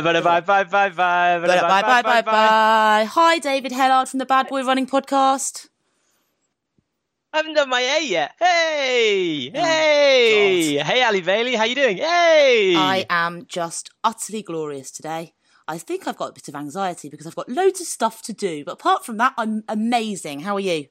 bye 0.00 0.20
bye 0.20 0.40
bye 0.40 0.64
bye 0.64 0.88
bye 0.90 1.38
bye 1.46 2.02
Bye 2.02 2.22
bye. 2.22 3.04
Hi, 3.04 3.38
David 3.38 3.72
Hellard 3.72 4.08
from 4.08 4.18
the 4.18 4.26
Bad 4.26 4.48
Boy 4.48 4.62
Running 4.64 4.86
Podcast. 4.86 5.68
I 7.32 7.38
haven't 7.38 7.54
done 7.54 7.68
my 7.68 7.80
A 7.80 8.04
yet. 8.04 8.32
Hey, 8.38 9.50
hey, 9.50 10.78
hey, 10.78 11.02
Allie 11.02 11.20
Bailey, 11.20 11.54
how 11.54 11.64
you 11.64 11.76
doing? 11.76 11.98
Hey, 11.98 12.74
I 12.76 13.06
am 13.08 13.46
just 13.46 13.90
utterly 14.02 14.42
glorious 14.42 14.90
today. 14.90 15.34
I 15.68 15.78
think 15.78 16.08
I've 16.08 16.16
got 16.16 16.30
a 16.30 16.32
bit 16.32 16.48
of 16.48 16.56
anxiety 16.56 17.08
because 17.08 17.28
I've 17.28 17.36
got 17.36 17.48
loads 17.48 17.80
of 17.80 17.86
stuff 17.86 18.22
to 18.22 18.32
do, 18.32 18.64
but 18.64 18.72
apart 18.72 19.06
from 19.06 19.18
that, 19.18 19.34
I'm 19.38 19.62
amazing. 19.68 20.40
How 20.40 20.56
are 20.56 20.60
you? 20.60 20.86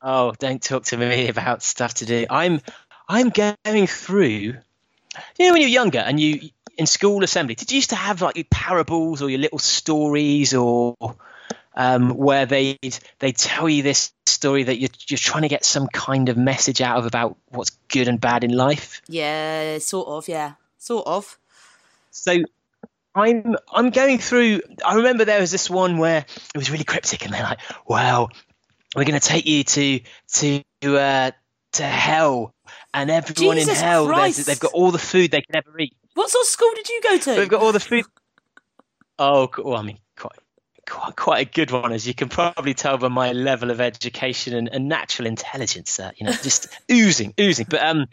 Oh, 0.00 0.32
don't 0.40 0.60
talk 0.60 0.84
to 0.86 0.96
me 0.96 1.28
about 1.28 1.62
stuff 1.62 1.94
to 1.94 2.06
do. 2.06 2.26
I'm, 2.28 2.60
I'm 3.08 3.28
going 3.28 3.86
through. 3.86 4.56
You 5.38 5.46
know, 5.46 5.52
when 5.52 5.60
you're 5.60 5.70
younger 5.70 6.00
and 6.00 6.18
you 6.18 6.50
in 6.78 6.86
school 6.86 7.22
assembly, 7.24 7.54
did 7.54 7.70
you 7.70 7.76
used 7.76 7.90
to 7.90 7.96
have 7.96 8.22
like 8.22 8.36
your 8.36 8.46
parables 8.50 9.22
or 9.22 9.30
your 9.30 9.40
little 9.40 9.58
stories 9.58 10.54
or 10.54 10.96
um, 11.74 12.10
where 12.10 12.46
they 12.46 12.78
they 13.18 13.32
tell 13.32 13.68
you 13.68 13.82
this 13.82 14.12
story 14.26 14.64
that 14.64 14.78
you're 14.78 14.90
you're 15.08 15.18
trying 15.18 15.42
to 15.42 15.48
get 15.48 15.64
some 15.64 15.88
kind 15.88 16.28
of 16.28 16.36
message 16.36 16.80
out 16.80 16.98
of 16.98 17.06
about 17.06 17.36
what's 17.48 17.70
good 17.88 18.08
and 18.08 18.20
bad 18.20 18.44
in 18.44 18.54
life? 18.54 19.02
Yeah, 19.08 19.78
sort 19.78 20.08
of. 20.08 20.28
Yeah, 20.28 20.54
sort 20.78 21.06
of. 21.06 21.38
So 22.10 22.38
I'm 23.14 23.56
I'm 23.72 23.90
going 23.90 24.18
through. 24.18 24.60
I 24.84 24.96
remember 24.96 25.24
there 25.24 25.40
was 25.40 25.50
this 25.50 25.70
one 25.70 25.98
where 25.98 26.24
it 26.54 26.58
was 26.58 26.70
really 26.70 26.84
cryptic, 26.84 27.24
and 27.24 27.32
they're 27.32 27.42
like, 27.42 27.60
"Well, 27.86 28.30
we're 28.94 29.04
going 29.04 29.18
to 29.18 29.26
take 29.26 29.46
you 29.46 29.64
to 29.64 30.00
to 30.34 30.62
uh, 30.84 31.30
to 31.72 31.82
hell, 31.82 32.54
and 32.92 33.10
everyone 33.10 33.56
Jesus 33.56 33.78
in 33.80 33.84
hell, 33.84 34.06
they've 34.06 34.60
got 34.60 34.72
all 34.72 34.90
the 34.90 34.98
food 34.98 35.30
they 35.30 35.42
can 35.42 35.56
ever 35.56 35.78
eat. 35.78 35.96
What 36.14 36.30
sort 36.30 36.42
of 36.42 36.48
school 36.48 36.70
did 36.74 36.88
you 36.88 37.00
go 37.02 37.18
to? 37.18 37.38
We've 37.38 37.48
got 37.48 37.62
all 37.62 37.72
the 37.72 37.80
food. 37.80 38.04
Oh, 39.18 39.50
well, 39.58 39.76
I 39.76 39.82
mean, 39.82 39.98
quite." 40.16 40.38
Quite, 40.84 41.14
quite 41.14 41.46
a 41.46 41.50
good 41.50 41.70
one, 41.70 41.92
as 41.92 42.08
you 42.08 42.12
can 42.12 42.28
probably 42.28 42.74
tell 42.74 42.98
by 42.98 43.06
my 43.06 43.30
level 43.32 43.70
of 43.70 43.80
education 43.80 44.52
and, 44.52 44.68
and 44.68 44.88
natural 44.88 45.26
intelligence. 45.28 46.00
Uh, 46.00 46.10
you 46.16 46.26
know, 46.26 46.32
just 46.32 46.66
oozing, 46.90 47.32
oozing. 47.40 47.66
But 47.70 47.82
um, 47.82 48.08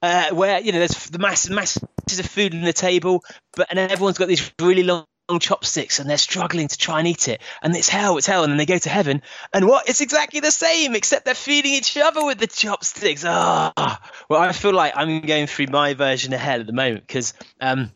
uh, 0.00 0.30
where 0.30 0.60
you 0.60 0.70
know 0.70 0.78
there's 0.78 1.08
the 1.08 1.18
massive, 1.18 1.50
masses 1.50 1.82
of 2.20 2.26
food 2.26 2.54
on 2.54 2.62
the 2.62 2.72
table, 2.72 3.24
but 3.56 3.66
and 3.70 3.78
everyone's 3.78 4.18
got 4.18 4.28
these 4.28 4.52
really 4.60 4.84
long, 4.84 5.04
chopsticks, 5.40 5.98
and 5.98 6.08
they're 6.08 6.18
struggling 6.18 6.68
to 6.68 6.78
try 6.78 6.98
and 6.98 7.08
eat 7.08 7.28
it, 7.28 7.40
and 7.62 7.74
it's 7.76 7.88
hell, 7.88 8.18
it's 8.18 8.26
hell, 8.26 8.44
and 8.44 8.50
then 8.50 8.58
they 8.58 8.66
go 8.66 8.78
to 8.78 8.88
heaven, 8.88 9.22
and 9.52 9.66
what? 9.66 9.88
It's 9.88 10.00
exactly 10.00 10.40
the 10.40 10.50
same, 10.50 10.94
except 10.94 11.24
they're 11.24 11.34
feeding 11.34 11.72
each 11.72 11.96
other 11.96 12.24
with 12.24 12.38
the 12.38 12.46
chopsticks. 12.46 13.24
Ah, 13.26 14.00
well, 14.28 14.40
I 14.40 14.52
feel 14.52 14.72
like 14.72 14.94
I'm 14.96 15.20
going 15.22 15.46
through 15.46 15.66
my 15.68 15.94
version 15.94 16.32
of 16.32 16.40
hell 16.40 16.60
at 16.60 16.66
the 16.66 16.72
moment 16.72 17.06
because 17.06 17.34
um, 17.60 17.90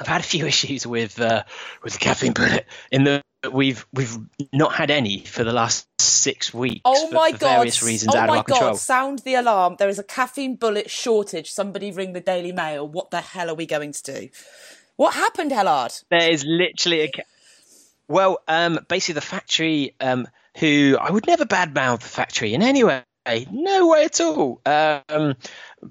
I've 0.00 0.06
had 0.06 0.20
a 0.20 0.24
few 0.24 0.46
issues 0.54 0.86
with 0.86 1.20
uh, 1.20 1.44
with 1.82 1.94
the 1.94 1.98
caffeine 1.98 2.32
bullet 2.32 2.66
in 2.90 3.04
the 3.04 3.22
we've 3.50 3.86
we've 3.92 4.16
not 4.52 4.74
had 4.74 4.90
any 4.90 5.20
for 5.20 5.44
the 5.44 5.52
last 5.52 5.86
six 5.98 6.52
weeks. 6.52 6.82
Oh 6.84 7.08
for, 7.08 7.14
my 7.14 7.32
for 7.32 7.38
god! 7.38 7.56
Various 7.56 7.82
reasons 7.82 8.14
oh 8.14 8.18
out 8.18 8.28
my 8.28 8.34
of 8.34 8.38
our 8.38 8.44
god! 8.44 8.54
control. 8.54 8.74
Sound 8.76 9.20
the 9.20 9.34
alarm! 9.34 9.76
There 9.78 9.88
is 9.88 9.98
a 9.98 10.04
caffeine 10.04 10.56
bullet 10.56 10.90
shortage. 10.90 11.50
Somebody 11.50 11.90
ring 11.90 12.12
the 12.12 12.20
Daily 12.20 12.52
Mail. 12.52 12.86
What 12.86 13.10
the 13.10 13.20
hell 13.20 13.50
are 13.50 13.54
we 13.54 13.66
going 13.66 13.92
to 13.92 14.02
do? 14.02 14.28
What 15.00 15.14
happened, 15.14 15.50
Hellard? 15.50 16.04
There 16.10 16.30
is 16.30 16.44
literally 16.44 17.04
a. 17.04 17.10
Well, 18.06 18.38
um, 18.46 18.80
basically 18.86 19.14
the 19.14 19.22
factory, 19.22 19.94
um, 19.98 20.28
who 20.58 20.98
I 21.00 21.10
would 21.10 21.26
never 21.26 21.46
badmouth 21.46 22.00
the 22.00 22.08
factory 22.08 22.52
in 22.52 22.62
any 22.62 22.84
way. 22.84 23.02
No 23.50 23.88
way 23.88 24.04
at 24.04 24.20
all. 24.20 24.60
Um, 24.66 25.36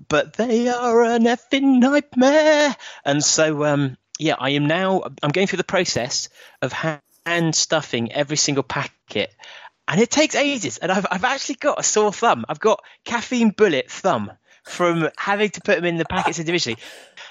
but 0.08 0.34
they 0.34 0.70
are 0.70 1.04
an 1.06 1.24
effing 1.24 1.80
nightmare. 1.80 2.76
And 3.04 3.24
so, 3.24 3.66
um, 3.66 3.98
yeah, 4.20 4.36
I 4.38 4.52
am 4.52 4.68
now. 4.68 5.02
I'm 5.24 5.32
going 5.32 5.48
through 5.48 5.58
the 5.58 5.64
process 5.64 6.30
of 6.62 6.72
hand 6.72 7.56
stuffing 7.56 8.12
every 8.12 8.38
single 8.38 8.64
packet, 8.64 9.34
and 9.88 10.00
it 10.00 10.12
takes 10.12 10.36
ages. 10.36 10.78
And 10.78 10.92
I've 10.92 11.08
I've 11.10 11.24
actually 11.24 11.56
got 11.56 11.80
a 11.80 11.84
sore 11.84 12.14
thumb. 12.14 12.46
I've 12.48 12.60
got 12.60 12.84
caffeine 13.06 13.50
bullet 13.50 13.90
thumb 13.90 14.32
from 14.66 15.10
having 15.18 15.50
to 15.50 15.62
put 15.62 15.78
them 15.78 15.86
in 15.86 15.98
the 15.98 16.06
packets 16.06 16.38
individually, 16.38 16.78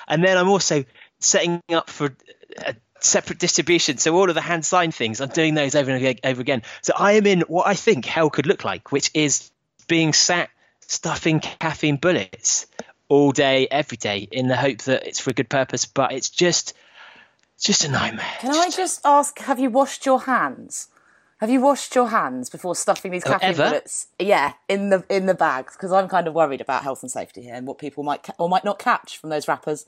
and 0.08 0.24
then 0.24 0.36
I'm 0.36 0.48
also 0.48 0.84
setting 1.20 1.62
up 1.70 1.90
for 1.90 2.14
a 2.58 2.74
separate 3.00 3.38
distribution. 3.38 3.98
So 3.98 4.14
all 4.16 4.28
of 4.28 4.34
the 4.34 4.40
hand 4.40 4.64
sign 4.64 4.90
things, 4.90 5.20
I'm 5.20 5.28
doing 5.28 5.54
those 5.54 5.74
over 5.74 5.90
and 5.90 6.20
over 6.24 6.40
again. 6.40 6.62
So 6.82 6.92
I 6.96 7.12
am 7.12 7.26
in 7.26 7.40
what 7.42 7.66
I 7.66 7.74
think 7.74 8.04
hell 8.04 8.30
could 8.30 8.46
look 8.46 8.64
like, 8.64 8.92
which 8.92 9.10
is 9.14 9.50
being 9.86 10.12
sat 10.12 10.50
stuffing 10.80 11.40
caffeine 11.40 11.96
bullets 11.96 12.66
all 13.08 13.32
day, 13.32 13.68
every 13.70 13.96
day, 13.96 14.28
in 14.30 14.48
the 14.48 14.56
hope 14.56 14.82
that 14.82 15.06
it's 15.06 15.20
for 15.20 15.30
a 15.30 15.34
good 15.34 15.48
purpose. 15.48 15.86
But 15.86 16.12
it's 16.12 16.30
just, 16.30 16.74
just 17.58 17.84
a 17.84 17.90
nightmare. 17.90 18.26
Can 18.40 18.54
I 18.54 18.70
just 18.70 19.00
ask? 19.04 19.38
Have 19.40 19.58
you 19.58 19.70
washed 19.70 20.04
your 20.06 20.22
hands? 20.22 20.88
Have 21.40 21.50
you 21.50 21.60
washed 21.60 21.94
your 21.94 22.08
hands 22.08 22.50
before 22.50 22.74
stuffing 22.74 23.12
these 23.12 23.24
Oh, 23.24 23.30
caffeine 23.30 23.50
ever? 23.50 23.64
bullets? 23.64 24.08
Yeah, 24.18 24.54
in 24.68 24.90
the 24.90 25.04
in 25.08 25.26
the 25.26 25.34
bags 25.34 25.74
because 25.74 25.92
I'm 25.92 26.08
kind 26.08 26.26
of 26.26 26.34
worried 26.34 26.60
about 26.60 26.82
health 26.82 27.02
and 27.02 27.10
safety 27.10 27.42
here 27.42 27.54
and 27.54 27.64
what 27.64 27.78
people 27.78 28.02
might 28.02 28.24
ca- 28.24 28.34
or 28.38 28.48
might 28.48 28.64
not 28.64 28.80
catch 28.80 29.16
from 29.18 29.30
those 29.30 29.46
wrappers. 29.46 29.86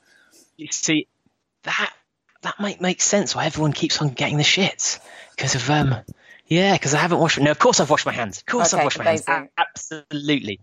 You 0.56 0.68
see, 0.70 1.08
that 1.64 1.92
that 2.42 2.58
might 2.58 2.80
make 2.80 3.00
sense 3.02 3.34
why 3.34 3.46
everyone 3.46 3.72
keeps 3.72 4.00
on 4.00 4.08
getting 4.10 4.36
the 4.38 4.42
shits 4.44 4.98
because 5.36 5.54
of 5.54 5.68
um. 5.70 5.94
Yeah, 6.46 6.72
because 6.72 6.94
I 6.94 6.98
haven't 6.98 7.20
washed. 7.20 7.38
No, 7.38 7.52
of 7.52 7.60
course 7.60 7.78
I've 7.78 7.90
washed 7.90 8.06
my 8.06 8.12
hands. 8.12 8.38
Of 8.38 8.46
course 8.46 8.74
Okay, 8.74 8.80
I've 8.80 8.84
washed 8.86 8.98
my 8.98 9.04
hands. 9.04 9.24
absolutely. 9.56 10.58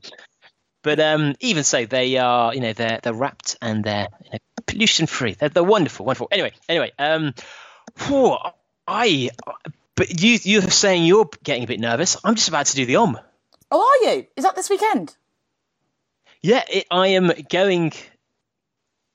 But 0.84 1.00
um, 1.00 1.36
even 1.40 1.64
so, 1.64 1.86
they 1.86 2.18
are 2.18 2.54
you 2.54 2.60
know 2.60 2.74
they're 2.74 3.00
they're 3.02 3.14
wrapped 3.14 3.58
and 3.62 3.84
they're 3.84 4.08
you 4.26 4.32
know, 4.34 4.38
pollution 4.66 5.08
free. 5.08 5.34
They're, 5.34 5.50
they're 5.50 5.64
wonderful, 5.64 6.06
wonderful. 6.06 6.28
Anyway, 6.32 6.52
anyway, 6.68 6.92
um, 7.00 7.34
whew, 8.06 8.38
I. 8.88 9.30
But 9.96 10.22
you 10.22 10.38
you're 10.44 10.62
saying 10.64 11.06
you're 11.06 11.30
getting 11.44 11.64
a 11.64 11.68
bit 11.68 11.80
nervous. 11.80 12.18
I'm 12.24 12.36
just 12.36 12.50
about 12.50 12.68
to 12.68 12.76
do 12.76 12.86
the 12.86 12.98
om. 12.98 13.18
Oh, 13.72 13.80
are 14.06 14.12
you? 14.14 14.28
Is 14.36 14.44
that 14.44 14.56
this 14.56 14.70
weekend? 14.70 15.16
Yeah, 16.42 16.64
it, 16.70 16.86
I 16.92 17.08
am 17.08 17.32
going 17.50 17.94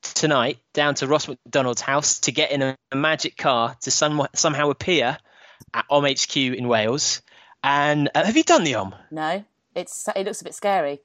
tonight 0.02 0.58
down 0.72 0.94
to 0.96 1.06
Ross 1.06 1.28
McDonald's 1.28 1.80
house 1.80 2.20
to 2.20 2.32
get 2.32 2.50
in 2.50 2.62
a, 2.62 2.76
a 2.90 2.96
magic 2.96 3.36
car 3.36 3.76
to 3.82 3.90
some, 3.90 4.26
somehow 4.34 4.70
appear 4.70 5.18
at 5.72 5.84
Om 5.90 6.04
HQ 6.04 6.36
in 6.36 6.68
Wales. 6.68 7.22
And 7.62 8.10
uh, 8.14 8.24
have 8.24 8.36
you 8.36 8.42
done 8.42 8.64
the 8.64 8.74
Om? 8.74 8.94
No, 9.10 9.44
it's 9.74 10.08
it 10.14 10.24
looks 10.24 10.40
a 10.40 10.44
bit 10.44 10.54
scary. 10.54 11.00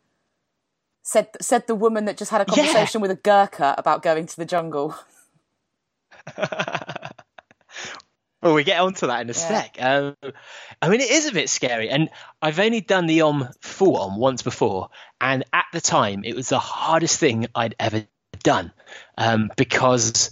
Said 1.04 1.30
said 1.40 1.68
the 1.68 1.76
woman 1.76 2.06
that 2.06 2.18
just 2.18 2.32
had 2.32 2.42
a 2.42 2.46
conversation 2.46 3.00
with 3.00 3.12
a 3.12 3.16
Gurkha 3.16 3.76
about 3.78 4.02
going 4.02 4.26
to 4.26 4.36
the 4.36 4.46
jungle. 4.46 4.96
Well, 8.42 8.54
we 8.54 8.64
get 8.64 8.80
onto 8.80 9.08
that 9.08 9.22
in 9.22 9.30
a 9.30 9.34
sec. 9.34 9.78
Um, 9.80 10.16
I 10.80 10.90
mean, 10.90 11.02
it 11.02 11.10
is 11.10 11.26
a 11.26 11.34
bit 11.34 11.50
scary, 11.50 11.90
and 11.90 12.10
I've 12.40 12.60
only 12.60 12.82
done 12.82 13.08
the 13.08 13.22
Om 13.22 13.50
full 13.62 13.98
Om 13.98 14.18
once 14.18 14.44
before, 14.44 14.90
and 15.20 15.44
at 15.52 15.66
the 15.74 15.82
time, 15.82 16.24
it 16.24 16.36
was 16.36 16.50
the 16.50 16.60
hardest 16.60 17.20
thing 17.20 17.48
I'd 17.56 17.76
ever 17.80 18.06
done 18.40 18.72
um, 19.18 19.52
because 19.58 20.32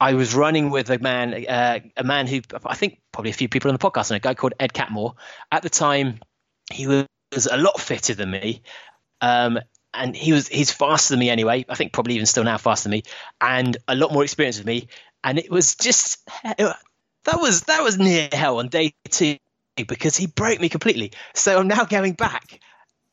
I 0.00 0.14
was 0.14 0.34
running 0.34 0.70
with 0.70 0.90
a 0.90 0.98
man, 0.98 1.46
uh, 1.48 1.80
a 1.96 2.04
man 2.04 2.26
who 2.26 2.40
I 2.64 2.74
think 2.74 3.00
probably 3.12 3.30
a 3.30 3.34
few 3.34 3.48
people 3.48 3.70
on 3.70 3.74
the 3.74 3.78
podcast 3.78 4.10
know, 4.10 4.16
a 4.16 4.20
guy 4.20 4.34
called 4.34 4.54
Ed 4.58 4.72
Catmur. 4.72 5.14
At 5.50 5.62
the 5.62 5.70
time, 5.70 6.20
he 6.72 6.86
was 6.86 7.06
a 7.50 7.56
lot 7.56 7.80
fitter 7.80 8.14
than 8.14 8.30
me. 8.30 8.62
Um, 9.20 9.58
and 9.94 10.14
he 10.14 10.32
was 10.32 10.48
he's 10.48 10.72
faster 10.72 11.12
than 11.12 11.20
me 11.20 11.30
anyway. 11.30 11.64
I 11.68 11.74
think 11.74 11.92
probably 11.92 12.14
even 12.14 12.26
still 12.26 12.44
now 12.44 12.58
faster 12.58 12.88
than 12.88 12.98
me, 12.98 13.02
and 13.40 13.76
a 13.86 13.94
lot 13.94 14.12
more 14.12 14.24
experience 14.24 14.58
with 14.58 14.66
me. 14.66 14.88
And 15.22 15.38
it 15.38 15.50
was 15.50 15.76
just 15.76 16.28
that 16.42 17.40
was 17.40 17.62
that 17.62 17.82
was 17.82 17.98
near 17.98 18.28
hell 18.32 18.58
on 18.58 18.68
day 18.68 18.94
two 19.08 19.36
because 19.76 20.16
he 20.16 20.26
broke 20.26 20.60
me 20.60 20.68
completely. 20.68 21.12
So 21.34 21.58
I'm 21.58 21.68
now 21.68 21.84
going 21.84 22.12
back. 22.12 22.60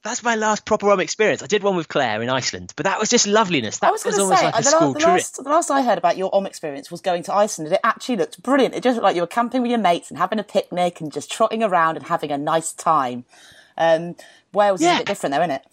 That's 0.03 0.23
my 0.23 0.35
last 0.35 0.65
proper 0.65 0.87
rum 0.87 0.99
experience. 0.99 1.43
I 1.43 1.47
did 1.47 1.61
one 1.61 1.75
with 1.75 1.87
Claire 1.87 2.23
in 2.23 2.29
Iceland, 2.29 2.73
but 2.75 2.85
that 2.85 2.99
was 2.99 3.09
just 3.09 3.27
loveliness. 3.27 3.79
That 3.79 3.89
I 3.89 3.91
was 3.91 4.01
to 4.01 4.09
almost 4.09 4.39
say 4.39 4.45
like 4.45 4.55
a 4.55 4.63
school 4.63 4.93
the 4.93 4.99
trip. 4.99 5.11
last 5.11 5.35
the 5.35 5.49
last 5.49 5.69
I 5.69 5.83
heard 5.83 5.99
about 5.99 6.17
your 6.17 6.33
Om 6.33 6.47
experience 6.47 6.89
was 6.89 7.01
going 7.01 7.21
to 7.23 7.33
Iceland, 7.33 7.67
and 7.67 7.75
it 7.75 7.81
actually 7.83 8.15
looked 8.15 8.41
brilliant. 8.41 8.73
It 8.73 8.81
just 8.81 8.95
looked 8.95 9.03
like 9.03 9.15
you 9.15 9.21
were 9.21 9.27
camping 9.27 9.61
with 9.61 9.69
your 9.69 9.79
mates 9.79 10.09
and 10.09 10.17
having 10.17 10.39
a 10.39 10.43
picnic 10.43 11.01
and 11.01 11.11
just 11.11 11.31
trotting 11.31 11.61
around 11.61 11.97
and 11.97 12.07
having 12.07 12.31
a 12.31 12.37
nice 12.37 12.73
time. 12.73 13.25
Um, 13.77 14.15
Wales 14.53 14.81
is 14.81 14.87
a 14.87 14.97
bit 14.97 15.05
different, 15.05 15.35
though, 15.35 15.41
isn't 15.41 15.51
it? 15.51 15.65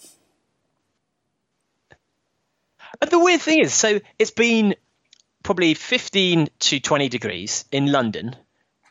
And 3.00 3.10
the 3.10 3.18
weird 3.18 3.40
thing 3.40 3.60
is, 3.60 3.72
so 3.72 4.00
it's 4.18 4.30
been 4.30 4.74
probably 5.42 5.74
15 5.74 6.48
to 6.58 6.80
20 6.80 7.08
degrees 7.08 7.64
in 7.72 7.90
London. 7.90 8.36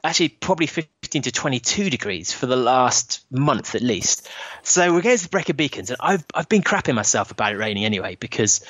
Actually, 0.04 0.30
probably 0.30 0.68
15 0.68 1.24
to 1.24 1.32
22 1.32 1.90
degrees 1.90 2.32
for 2.32 2.46
the 2.46 2.56
last 2.56 3.26
month 3.32 3.76
at 3.76 3.82
least. 3.82 4.30
So 4.64 4.94
we're 4.94 5.02
going 5.02 5.18
to 5.18 5.24
the 5.24 5.30
Brecon 5.30 5.56
Beacons, 5.56 5.90
and 5.90 5.98
I've 6.00 6.24
I've 6.34 6.50
been 6.50 6.62
crapping 6.62 6.96
myself 6.96 7.32
about 7.32 7.54
it 7.54 7.58
raining 7.58 7.84
anyway 7.86 8.16
because 8.20 8.64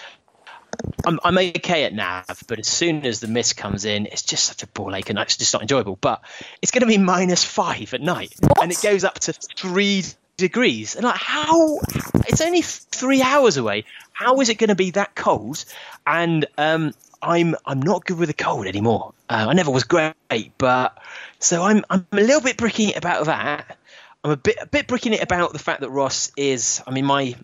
I'm, 1.05 1.19
I'm 1.23 1.37
okay 1.37 1.85
at 1.85 1.93
nav, 1.93 2.43
but 2.47 2.59
as 2.59 2.67
soon 2.67 3.05
as 3.05 3.19
the 3.19 3.27
mist 3.27 3.57
comes 3.57 3.85
in, 3.85 4.05
it's 4.07 4.23
just 4.23 4.45
such 4.45 4.63
a 4.63 4.67
ball 4.67 4.95
ache 4.95 5.09
and 5.09 5.17
it's 5.19 5.37
just 5.37 5.53
not 5.53 5.61
enjoyable. 5.61 5.97
But 5.99 6.21
it's 6.61 6.71
going 6.71 6.81
to 6.81 6.87
be 6.87 6.97
minus 6.97 7.43
five 7.43 7.93
at 7.93 8.01
night, 8.01 8.33
What? 8.39 8.61
and 8.63 8.71
it 8.71 8.81
goes 8.81 9.03
up 9.03 9.19
to 9.21 9.33
three 9.33 10.03
degrees. 10.37 10.95
And 10.95 11.03
like, 11.05 11.15
how? 11.15 11.79
It's 12.27 12.41
only 12.41 12.61
three 12.61 13.21
hours 13.21 13.57
away. 13.57 13.85
How 14.11 14.39
is 14.41 14.49
it 14.49 14.55
going 14.55 14.69
to 14.69 14.75
be 14.75 14.91
that 14.91 15.15
cold? 15.15 15.63
And 16.05 16.45
um, 16.57 16.93
I'm 17.21 17.55
I'm 17.65 17.81
not 17.81 18.05
good 18.05 18.17
with 18.17 18.29
the 18.29 18.33
cold 18.33 18.67
anymore. 18.67 19.13
Uh, 19.29 19.47
I 19.49 19.53
never 19.53 19.71
was 19.71 19.83
great, 19.83 20.13
but 20.57 20.97
so 21.39 21.63
I'm 21.63 21.83
I'm 21.89 22.05
a 22.11 22.15
little 22.15 22.41
bit 22.41 22.57
bricking 22.57 22.89
it 22.89 22.97
about 22.97 23.25
that. 23.25 23.77
I'm 24.23 24.31
a 24.31 24.37
bit 24.37 24.57
a 24.61 24.65
bit 24.67 24.87
bricking 24.87 25.13
it 25.13 25.23
about 25.23 25.53
the 25.53 25.59
fact 25.59 25.81
that 25.81 25.89
Ross 25.89 26.31
is. 26.37 26.81
I 26.85 26.91
mean, 26.91 27.05
my 27.05 27.35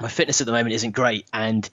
my 0.00 0.08
fitness 0.08 0.40
at 0.40 0.46
the 0.46 0.52
moment 0.52 0.74
isn't 0.74 0.92
great, 0.92 1.26
and 1.32 1.68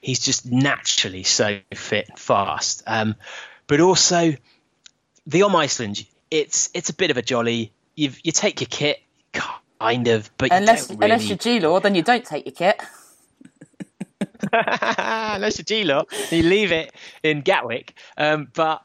he's 0.00 0.20
just 0.20 0.50
naturally 0.50 1.22
so 1.22 1.58
fit 1.74 2.08
and 2.08 2.18
fast. 2.18 2.82
Um, 2.86 3.16
but 3.66 3.80
also, 3.80 4.34
the 5.26 5.42
Om 5.42 5.56
Iceland, 5.56 6.06
it's 6.30 6.70
it's 6.74 6.90
a 6.90 6.94
bit 6.94 7.10
of 7.10 7.16
a 7.16 7.22
jolly. 7.22 7.72
You 7.94 8.10
you 8.22 8.32
take 8.32 8.60
your 8.60 8.68
kit, 8.68 9.00
kind 9.32 10.08
of, 10.08 10.30
but 10.36 10.50
you 10.50 10.56
Unless 10.56 10.88
don't 10.88 10.98
really. 10.98 11.12
unless 11.12 11.28
you're 11.28 11.38
G 11.38 11.60
Law, 11.60 11.80
then 11.80 11.94
you 11.94 12.02
don't 12.02 12.24
take 12.24 12.46
your 12.46 12.54
kit. 12.54 12.80
Unless 14.52 15.58
you're 15.58 15.64
G-Lot, 15.64 16.08
you 16.30 16.42
leave 16.42 16.72
it 16.72 16.92
in 17.22 17.40
Gatwick. 17.42 17.94
Um, 18.16 18.48
but 18.54 18.84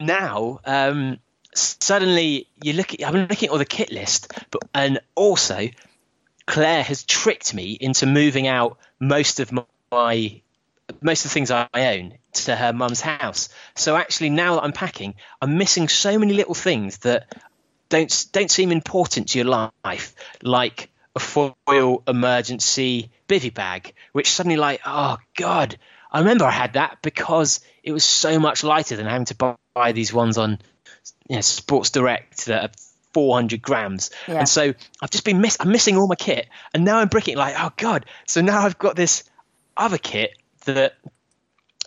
now, 0.00 0.60
um, 0.64 1.18
suddenly 1.54 2.48
you 2.62 2.72
look 2.74 2.94
at. 2.94 3.06
I'm 3.06 3.14
looking 3.14 3.48
at 3.48 3.52
all 3.52 3.58
the 3.58 3.64
kit 3.64 3.92
list, 3.92 4.32
but 4.50 4.62
and 4.74 5.00
also 5.14 5.68
Claire 6.46 6.82
has 6.82 7.04
tricked 7.04 7.54
me 7.54 7.76
into 7.80 8.06
moving 8.06 8.46
out 8.46 8.78
most 8.98 9.40
of 9.40 9.52
my 9.52 10.40
most 11.00 11.24
of 11.24 11.30
the 11.30 11.34
things 11.34 11.50
I 11.50 11.68
own 11.74 12.14
to 12.32 12.56
her 12.56 12.72
mum's 12.72 13.00
house. 13.00 13.48
So 13.74 13.96
actually, 13.96 14.30
now 14.30 14.56
that 14.56 14.64
I'm 14.64 14.72
packing, 14.72 15.14
I'm 15.40 15.58
missing 15.58 15.88
so 15.88 16.18
many 16.18 16.34
little 16.34 16.54
things 16.54 16.98
that 16.98 17.32
don't 17.88 18.26
don't 18.32 18.50
seem 18.50 18.72
important 18.72 19.28
to 19.30 19.38
your 19.38 19.70
life, 19.84 20.14
like 20.42 20.90
a 21.14 21.20
foil 21.20 22.02
emergency 22.06 23.10
bivy 23.28 23.52
bag, 23.52 23.94
which 24.12 24.30
suddenly 24.30 24.56
like, 24.56 24.80
oh 24.86 25.18
god, 25.34 25.76
I 26.10 26.20
remember 26.20 26.44
I 26.44 26.50
had 26.50 26.74
that 26.74 26.98
because 27.02 27.60
it 27.82 27.92
was 27.92 28.04
so 28.04 28.38
much 28.38 28.64
lighter 28.64 28.96
than 28.96 29.06
having 29.06 29.26
to 29.26 29.34
buy, 29.34 29.56
buy 29.74 29.92
these 29.92 30.12
ones 30.12 30.38
on 30.38 30.58
you 31.28 31.36
know, 31.36 31.40
Sports 31.40 31.90
Direct 31.90 32.46
that 32.46 32.64
are 32.64 32.70
400 33.14 33.60
grams. 33.62 34.10
Yeah. 34.26 34.38
And 34.38 34.48
so 34.48 34.74
I've 35.00 35.10
just 35.10 35.24
been 35.24 35.40
miss 35.40 35.56
I'm 35.60 35.70
missing 35.70 35.96
all 35.96 36.06
my 36.06 36.14
kit, 36.14 36.48
and 36.74 36.84
now 36.84 36.98
I'm 36.98 37.08
bricking 37.08 37.36
like, 37.36 37.54
oh 37.58 37.72
god. 37.76 38.06
So 38.26 38.40
now 38.40 38.62
I've 38.62 38.78
got 38.78 38.96
this 38.96 39.24
other 39.76 39.98
kit 39.98 40.36
that 40.64 40.94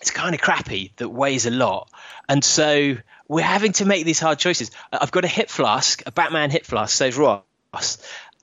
it's 0.02 0.12
kind 0.12 0.36
of 0.36 0.42
crappy 0.42 0.92
that 0.98 1.10
weighs 1.10 1.46
a 1.46 1.52
lot, 1.52 1.90
and 2.30 2.44
so 2.44 2.96
we're 3.28 3.42
having 3.42 3.72
to 3.74 3.86
make 3.86 4.06
these 4.06 4.20
hard 4.20 4.38
choices. 4.38 4.72
I've 4.92 5.12
got 5.12 5.26
a 5.26 5.30
hip 5.30 5.50
flask, 5.50 6.04
a 6.06 6.12
Batman 6.12 6.52
hip 6.52 6.66
flask, 6.66 6.96
says 6.96 7.18
Ross. 7.18 7.42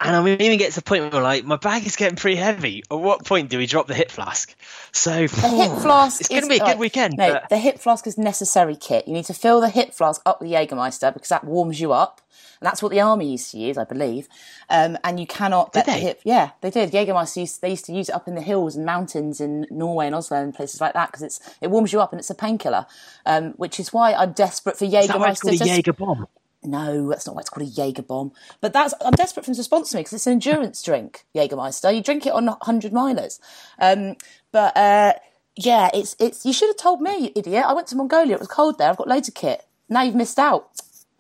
And 0.04 0.16
I'm 0.16 0.26
even 0.26 0.58
get 0.58 0.70
to 0.70 0.76
the 0.76 0.82
point 0.82 1.12
where 1.12 1.22
like 1.22 1.44
my 1.44 1.56
bag 1.56 1.87
is 1.87 1.96
getting 1.96 2.16
pretty 2.16 2.37
heavy. 2.37 2.82
At 2.90 2.99
what 2.99 3.25
point 3.25 3.50
do 3.50 3.58
we 3.58 3.66
drop 3.66 3.87
the 3.87 3.94
hip 3.94 4.10
flask? 4.10 4.54
So 4.90 5.26
The 5.26 5.49
hip 5.49 5.78
flask. 5.81 6.20
It's 6.20 6.28
going 6.28 6.43
to 6.43 6.49
be 6.49 6.56
a 6.56 6.58
good 6.58 6.66
right, 6.66 6.78
weekend. 6.78 7.14
No, 7.16 7.32
but- 7.34 7.49
the 7.49 7.58
hip 7.58 7.78
flask 7.78 8.06
is 8.06 8.19
necessary 8.19 8.76
kit. 8.76 9.06
You 9.06 9.14
need 9.14 9.26
to 9.26 9.34
fill 9.34 9.60
the 9.60 9.69
hip 9.69 9.94
flask 9.94 10.20
up 10.26 10.40
with 10.40 10.50
Jägermeister 10.50 11.12
because 11.14 11.28
that 11.28 11.44
warms 11.44 11.81
you 11.81 11.93
up. 11.93 12.20
And 12.60 12.66
that's 12.66 12.81
what 12.82 12.93
the 12.93 13.00
army 13.00 13.32
used 13.32 13.50
to 13.50 13.58
use, 13.58 13.76
I 13.76 13.82
believe. 13.84 14.28
Um, 14.70 14.96
and 15.02 15.19
you 15.19 15.26
cannot 15.26 15.75
let 15.75 15.84
Did 15.84 15.94
the 15.94 15.99
they? 15.99 16.05
hip. 16.06 16.20
Yeah, 16.25 16.50
they 16.60 16.70
did. 16.70 16.93
Jägermeister 16.93 17.38
used, 17.38 17.60
they 17.60 17.70
used 17.70 17.84
to 17.87 17.93
use 17.93 18.08
it 18.08 18.14
up 18.14 18.28
in 18.28 18.37
the 18.37 18.40
hills 18.40 18.76
and 18.76 18.87
mountains 18.87 19.40
in 19.40 19.66
Norway 19.70 20.06
and 20.06 20.14
Oslo 20.14 20.40
and 20.40 20.55
places 20.55 20.81
like 20.81 20.94
that 20.94 21.08
because 21.10 21.22
it's 21.22 21.40
it 21.60 21.70
warms 21.70 21.93
you 21.93 22.00
up 22.00 22.12
and 22.12 22.20
it's 22.20 22.31
a 22.31 22.34
painkiller. 22.37 22.87
Um, 23.26 23.52
which 23.52 23.81
is 23.81 23.93
why 23.93 24.14
I'm 24.14 24.32
desperate 24.32 24.76
for 24.78 24.84
Jägermeister. 24.84 25.00
Is 25.02 25.08
that 25.08 25.19
why 25.19 25.31
it's 25.31 25.40
called 25.43 25.60
a 25.60 25.66
Jaeger 25.66 25.93
bomb? 25.93 26.26
No, 26.64 27.09
that's 27.09 27.26
not 27.26 27.35
why 27.35 27.41
it's 27.41 27.50
called 27.50 27.67
a 27.67 27.70
Jaeger 27.70 28.03
bomb. 28.03 28.32
But 28.61 28.73
that's 28.73 28.94
I'm 29.05 29.12
desperate 29.12 29.44
for 29.44 29.50
them 29.50 29.56
to 29.56 29.62
sponsor 29.64 29.97
me 29.97 30.00
because 30.00 30.14
it's 30.14 30.26
an 30.26 30.35
endurance 30.35 30.82
drink, 30.82 31.25
Jaegermeister. 31.35 31.94
You 31.94 32.03
drink 32.03 32.26
it 32.26 32.32
on 32.32 32.47
100 32.47 32.93
milers. 32.93 33.41
Um, 33.79 34.17
but 34.53 34.76
uh, 34.76 35.14
yeah, 35.56 35.91
it's 35.94 36.17
it's. 36.19 36.44
You 36.47 36.53
should 36.53 36.69
have 36.69 36.76
told 36.76 37.00
me, 37.00 37.17
you 37.19 37.32
idiot. 37.35 37.64
I 37.67 37.73
went 37.75 37.88
to 37.88 37.97
Mongolia. 37.97 38.35
It 38.35 38.41
was 38.41 38.49
cold 38.49 38.79
there. 38.79 38.91
I've 38.91 38.97
got 38.97 39.09
loads 39.09 39.29
of 39.29 39.35
kit. 39.35 39.64
Now 39.88 40.03
you've 40.03 40.14
missed 40.14 40.38
out. 40.38 40.70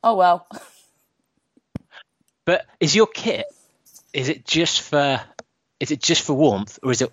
Oh 0.04 0.16
well. 0.16 0.46
But 2.44 2.66
is 2.80 2.94
your 2.94 3.06
kit? 3.06 3.46
Is 4.12 4.28
it 4.28 4.44
just 4.44 4.82
for? 4.82 5.20
Is 5.80 5.90
it 5.90 6.00
just 6.00 6.22
for 6.22 6.34
warmth, 6.34 6.78
or 6.82 6.90
is 6.90 7.02
it 7.02 7.12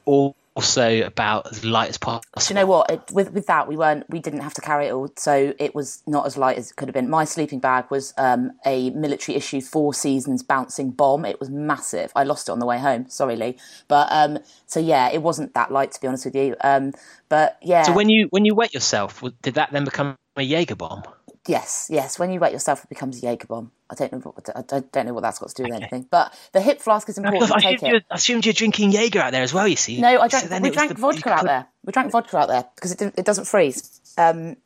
also 0.59 1.03
about 1.03 1.49
as 1.49 1.63
light 1.63 1.89
as 1.89 1.97
possible? 1.97 2.25
Do 2.37 2.53
you 2.53 2.55
know 2.55 2.65
what? 2.65 2.91
It, 2.91 3.01
with 3.13 3.31
with 3.31 3.47
that, 3.47 3.69
we 3.69 3.77
weren't. 3.77 4.09
We 4.09 4.19
didn't 4.19 4.41
have 4.41 4.53
to 4.55 4.61
carry 4.61 4.87
it 4.87 4.91
all, 4.91 5.09
so 5.15 5.53
it 5.57 5.73
was 5.73 6.03
not 6.05 6.25
as 6.25 6.35
light 6.35 6.57
as 6.57 6.71
it 6.71 6.75
could 6.75 6.89
have 6.89 6.93
been. 6.93 7.09
My 7.09 7.23
sleeping 7.23 7.59
bag 7.59 7.85
was 7.89 8.13
um, 8.17 8.51
a 8.65 8.89
military 8.89 9.37
issue 9.37 9.61
Four 9.61 9.93
Seasons 9.93 10.43
bouncing 10.43 10.91
bomb. 10.91 11.23
It 11.23 11.39
was 11.39 11.49
massive. 11.49 12.11
I 12.13 12.25
lost 12.25 12.49
it 12.49 12.51
on 12.51 12.59
the 12.59 12.65
way 12.65 12.77
home. 12.77 13.09
Sorry, 13.09 13.37
Lee. 13.37 13.55
But 13.87 14.09
um, 14.11 14.39
so 14.65 14.81
yeah, 14.81 15.09
it 15.09 15.21
wasn't 15.21 15.53
that 15.53 15.71
light 15.71 15.93
to 15.93 16.01
be 16.01 16.07
honest 16.07 16.25
with 16.25 16.35
you. 16.35 16.57
Um, 16.61 16.93
but 17.29 17.57
yeah. 17.61 17.83
So 17.83 17.93
when 17.93 18.09
you 18.09 18.27
when 18.31 18.43
you 18.43 18.53
wet 18.53 18.73
yourself, 18.73 19.23
did 19.41 19.53
that 19.53 19.71
then 19.71 19.85
become 19.85 20.17
a 20.35 20.43
Jaeger 20.43 20.75
bomb? 20.75 21.03
Yes, 21.49 21.87
yes. 21.89 22.19
When 22.19 22.29
you 22.31 22.39
wet 22.39 22.51
yourself, 22.51 22.83
it 22.83 22.89
becomes 22.89 23.17
a 23.17 23.21
Jaeger 23.25 23.47
bomb. 23.47 23.71
I 23.89 23.95
don't 23.95 24.11
know 24.11 24.19
what 24.19 24.49
I 24.55 24.61
don't, 24.61 25.05
know 25.07 25.13
what 25.15 25.21
that's 25.21 25.39
got 25.39 25.49
to 25.49 25.55
do 25.55 25.63
with 25.63 25.73
anything. 25.73 26.05
But 26.09 26.31
the 26.51 26.61
hip 26.61 26.79
flask 26.79 27.09
is 27.09 27.17
important. 27.17 27.51
I 27.51 27.59
Take 27.59 27.77
assumed, 27.77 27.91
you, 27.91 27.97
it. 27.97 28.05
I 28.11 28.15
assumed 28.15 28.45
you're 28.45 28.53
drinking 28.53 28.91
Jaeger 28.91 29.19
out 29.19 29.31
there 29.31 29.41
as 29.41 29.51
well. 29.51 29.67
You 29.67 29.75
see? 29.75 29.99
No, 29.99 30.19
I 30.19 30.27
So 30.27 30.37
drank. 30.37 30.49
then 30.51 30.61
we 30.61 30.69
drank 30.69 30.89
the- 30.93 31.01
vodka 31.01 31.31
out 31.33 31.45
there. 31.45 31.65
We 31.83 31.91
drank 31.91 32.11
vodka 32.11 32.37
out 32.37 32.49
there 32.49 32.65
because 32.75 32.91
it 32.91 33.01
it 33.17 33.25
doesn't 33.25 33.45
freeze. 33.45 33.99
Um, 34.15 34.57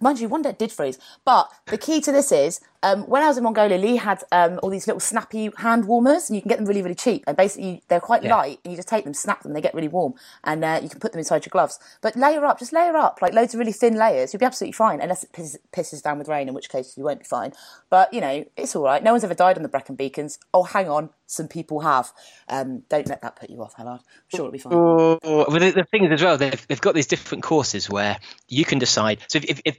mind 0.00 0.18
you, 0.18 0.28
one 0.28 0.42
day 0.42 0.50
it 0.50 0.58
did 0.58 0.72
freeze. 0.72 0.98
But 1.24 1.48
the 1.66 1.78
key 1.78 2.00
to 2.00 2.10
this 2.10 2.32
is 2.32 2.60
um, 2.86 3.02
when 3.08 3.22
I 3.22 3.28
was 3.28 3.36
in 3.36 3.42
Mongolia, 3.44 3.78
Lee 3.78 3.96
had 3.96 4.22
um, 4.30 4.60
all 4.62 4.70
these 4.70 4.86
little 4.86 5.00
snappy 5.00 5.50
hand 5.56 5.86
warmers, 5.86 6.28
and 6.28 6.36
you 6.36 6.42
can 6.42 6.48
get 6.48 6.58
them 6.58 6.66
really, 6.66 6.82
really 6.82 6.94
cheap. 6.94 7.24
And 7.26 7.36
basically, 7.36 7.82
they're 7.88 8.00
quite 8.00 8.22
Yeah. 8.22 8.36
light, 8.36 8.58
and 8.64 8.72
you 8.72 8.76
just 8.76 8.88
take 8.88 9.04
them, 9.04 9.14
snap 9.14 9.42
them, 9.42 9.52
they 9.54 9.60
get 9.60 9.74
really 9.74 9.88
warm, 9.88 10.14
and 10.44 10.64
uh, 10.64 10.78
you 10.82 10.88
can 10.88 11.00
put 11.00 11.12
them 11.12 11.18
inside 11.18 11.44
your 11.44 11.50
gloves. 11.50 11.78
But 12.00 12.16
layer 12.16 12.44
up, 12.44 12.58
just 12.58 12.72
layer 12.72 12.96
up, 12.96 13.18
like 13.20 13.32
loads 13.34 13.54
of 13.54 13.58
really 13.58 13.72
thin 13.72 13.96
layers. 13.96 14.32
You'll 14.32 14.40
be 14.40 14.46
absolutely 14.46 14.72
fine, 14.72 15.00
unless 15.00 15.24
it 15.24 15.32
pisses, 15.32 15.56
pisses 15.72 16.02
down 16.02 16.18
with 16.18 16.28
rain, 16.28 16.48
in 16.48 16.54
which 16.54 16.68
case 16.68 16.96
you 16.96 17.04
won't 17.04 17.18
be 17.18 17.24
fine. 17.24 17.52
But 17.90 18.12
you 18.14 18.20
know, 18.20 18.44
it's 18.56 18.76
all 18.76 18.84
right. 18.84 19.02
No 19.02 19.12
one's 19.12 19.24
ever 19.24 19.34
died 19.34 19.56
on 19.56 19.62
the 19.62 19.68
Brecon 19.68 19.96
Beacons. 19.96 20.38
Oh, 20.54 20.62
hang 20.62 20.88
on, 20.88 21.10
some 21.26 21.48
people 21.48 21.80
have. 21.80 22.12
Um, 22.48 22.84
don't 22.88 23.08
let 23.08 23.22
that 23.22 23.36
put 23.36 23.50
you 23.50 23.62
off, 23.62 23.74
Hellard. 23.76 24.00
I'm 24.00 24.28
sure 24.28 24.40
it'll 24.46 24.52
be 24.52 24.58
fine. 24.58 24.74
Well, 24.74 25.18
the, 25.50 25.72
the 25.74 25.84
thing 25.90 26.04
is 26.04 26.12
as 26.12 26.22
well, 26.22 26.38
they've, 26.38 26.66
they've 26.68 26.80
got 26.80 26.94
these 26.94 27.08
different 27.08 27.42
courses 27.42 27.90
where 27.90 28.18
you 28.48 28.64
can 28.64 28.78
decide. 28.78 29.18
So 29.28 29.38
if, 29.38 29.44
if, 29.50 29.60
if 29.64 29.78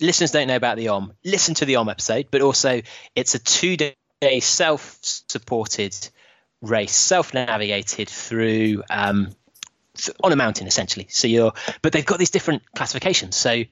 listeners 0.00 0.30
don't 0.30 0.48
know 0.48 0.56
about 0.56 0.76
the 0.76 0.88
OM, 0.88 1.12
listen 1.24 1.54
to 1.56 1.64
the 1.64 1.76
OM 1.76 1.88
episode, 1.88 2.28
but 2.30 2.42
also 2.42 2.82
it's 3.14 3.34
a 3.34 3.38
two 3.38 3.76
day 3.76 3.94
self 4.40 4.98
supported 5.02 5.96
race, 6.62 6.94
self 6.94 7.34
navigated 7.34 8.08
through 8.08 8.82
um, 8.90 9.34
on 10.22 10.32
a 10.32 10.36
mountain 10.36 10.66
essentially. 10.66 11.06
So 11.10 11.28
you're, 11.28 11.52
but 11.82 11.92
they've 11.92 12.04
got 12.04 12.18
these 12.18 12.30
different 12.30 12.62
classifications. 12.74 13.36
So 13.36 13.64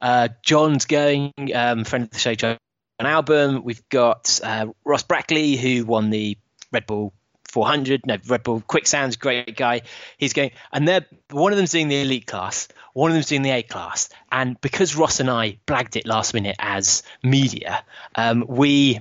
uh, 0.00 0.28
John's 0.42 0.86
going, 0.86 1.32
um, 1.54 1.84
friend 1.84 2.04
of 2.04 2.10
the 2.10 2.18
show, 2.18 2.34
John 2.34 2.58
Album. 2.98 3.62
We've 3.64 3.86
got 3.88 4.40
uh, 4.42 4.66
Ross 4.84 5.02
Brackley, 5.02 5.56
who 5.56 5.84
won 5.84 6.10
the 6.10 6.38
Red 6.72 6.86
Bull 6.86 7.12
400. 7.50 8.06
No, 8.06 8.16
Red 8.26 8.42
Bull 8.42 8.62
Quick 8.66 8.86
Sounds, 8.86 9.16
great 9.16 9.56
guy. 9.56 9.82
He's 10.18 10.32
going, 10.32 10.52
and 10.72 10.86
they're 10.86 11.06
one 11.30 11.52
of 11.52 11.58
them's 11.58 11.72
doing 11.72 11.88
the 11.88 12.00
elite 12.00 12.26
class, 12.26 12.68
one 12.92 13.10
of 13.10 13.14
them's 13.14 13.26
doing 13.26 13.42
the 13.42 13.50
A 13.50 13.62
class. 13.62 14.08
And 14.30 14.60
because 14.60 14.96
Ross 14.96 15.20
and 15.20 15.30
I 15.30 15.58
blagged 15.66 15.96
it 15.96 16.06
last 16.06 16.34
minute 16.34 16.56
as 16.58 17.02
media, 17.22 17.84
um, 18.14 18.44
we 18.48 19.00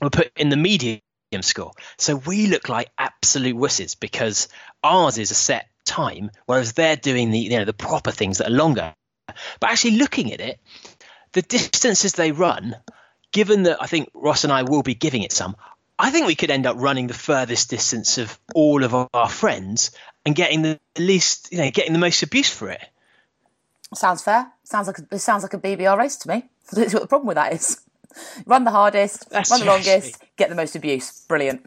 were 0.00 0.10
put 0.10 0.30
in 0.36 0.48
the 0.48 0.56
medium 0.56 1.00
score. 1.40 1.72
So 1.98 2.16
we 2.16 2.46
look 2.46 2.68
like 2.68 2.90
absolute 2.98 3.56
wusses 3.56 3.98
because 3.98 4.48
ours 4.82 5.18
is 5.18 5.30
a 5.30 5.34
set 5.34 5.68
time, 5.84 6.30
whereas 6.46 6.72
they're 6.72 6.96
doing 6.96 7.30
the 7.30 7.38
you 7.38 7.58
know 7.58 7.64
the 7.64 7.72
proper 7.72 8.10
things 8.10 8.38
that 8.38 8.48
are 8.48 8.54
longer. 8.54 8.94
But 9.60 9.70
actually 9.70 9.96
looking 9.96 10.32
at 10.32 10.40
it, 10.40 10.58
the 11.32 11.42
distances 11.42 12.14
they 12.14 12.32
run, 12.32 12.76
given 13.32 13.64
that 13.64 13.80
I 13.80 13.86
think 13.86 14.10
Ross 14.14 14.44
and 14.44 14.52
I 14.52 14.62
will 14.64 14.82
be 14.82 14.94
giving 14.94 15.22
it 15.22 15.32
some, 15.32 15.56
I 16.00 16.10
think 16.10 16.26
we 16.26 16.34
could 16.34 16.50
end 16.50 16.66
up 16.66 16.76
running 16.78 17.06
the 17.06 17.14
furthest 17.14 17.70
distance 17.70 18.18
of 18.18 18.38
all 18.54 18.84
of 18.84 18.94
our 19.14 19.28
friends 19.28 19.90
and 20.24 20.34
getting 20.34 20.62
the 20.62 20.80
least, 20.98 21.52
you 21.52 21.58
know, 21.58 21.70
getting 21.70 21.92
the 21.92 21.98
most 21.98 22.22
abuse 22.22 22.50
for 22.50 22.68
it. 22.70 22.80
Sounds 23.94 24.22
fair. 24.22 24.50
Sounds 24.64 24.86
like 24.86 24.98
a, 24.98 25.06
it 25.12 25.18
sounds 25.18 25.42
like 25.42 25.54
a 25.54 25.58
BBR 25.58 25.96
race 25.98 26.16
to 26.18 26.28
me. 26.28 26.44
That's 26.72 26.94
what 26.94 27.02
the 27.02 27.08
problem 27.08 27.26
with 27.26 27.34
that 27.36 27.52
is. 27.52 27.80
Run 28.46 28.64
the 28.64 28.70
hardest, 28.70 29.30
That's 29.30 29.50
run 29.50 29.60
the 29.60 29.66
longest, 29.66 30.14
actually. 30.14 30.28
get 30.36 30.48
the 30.48 30.54
most 30.56 30.74
abuse. 30.74 31.24
Brilliant. 31.28 31.62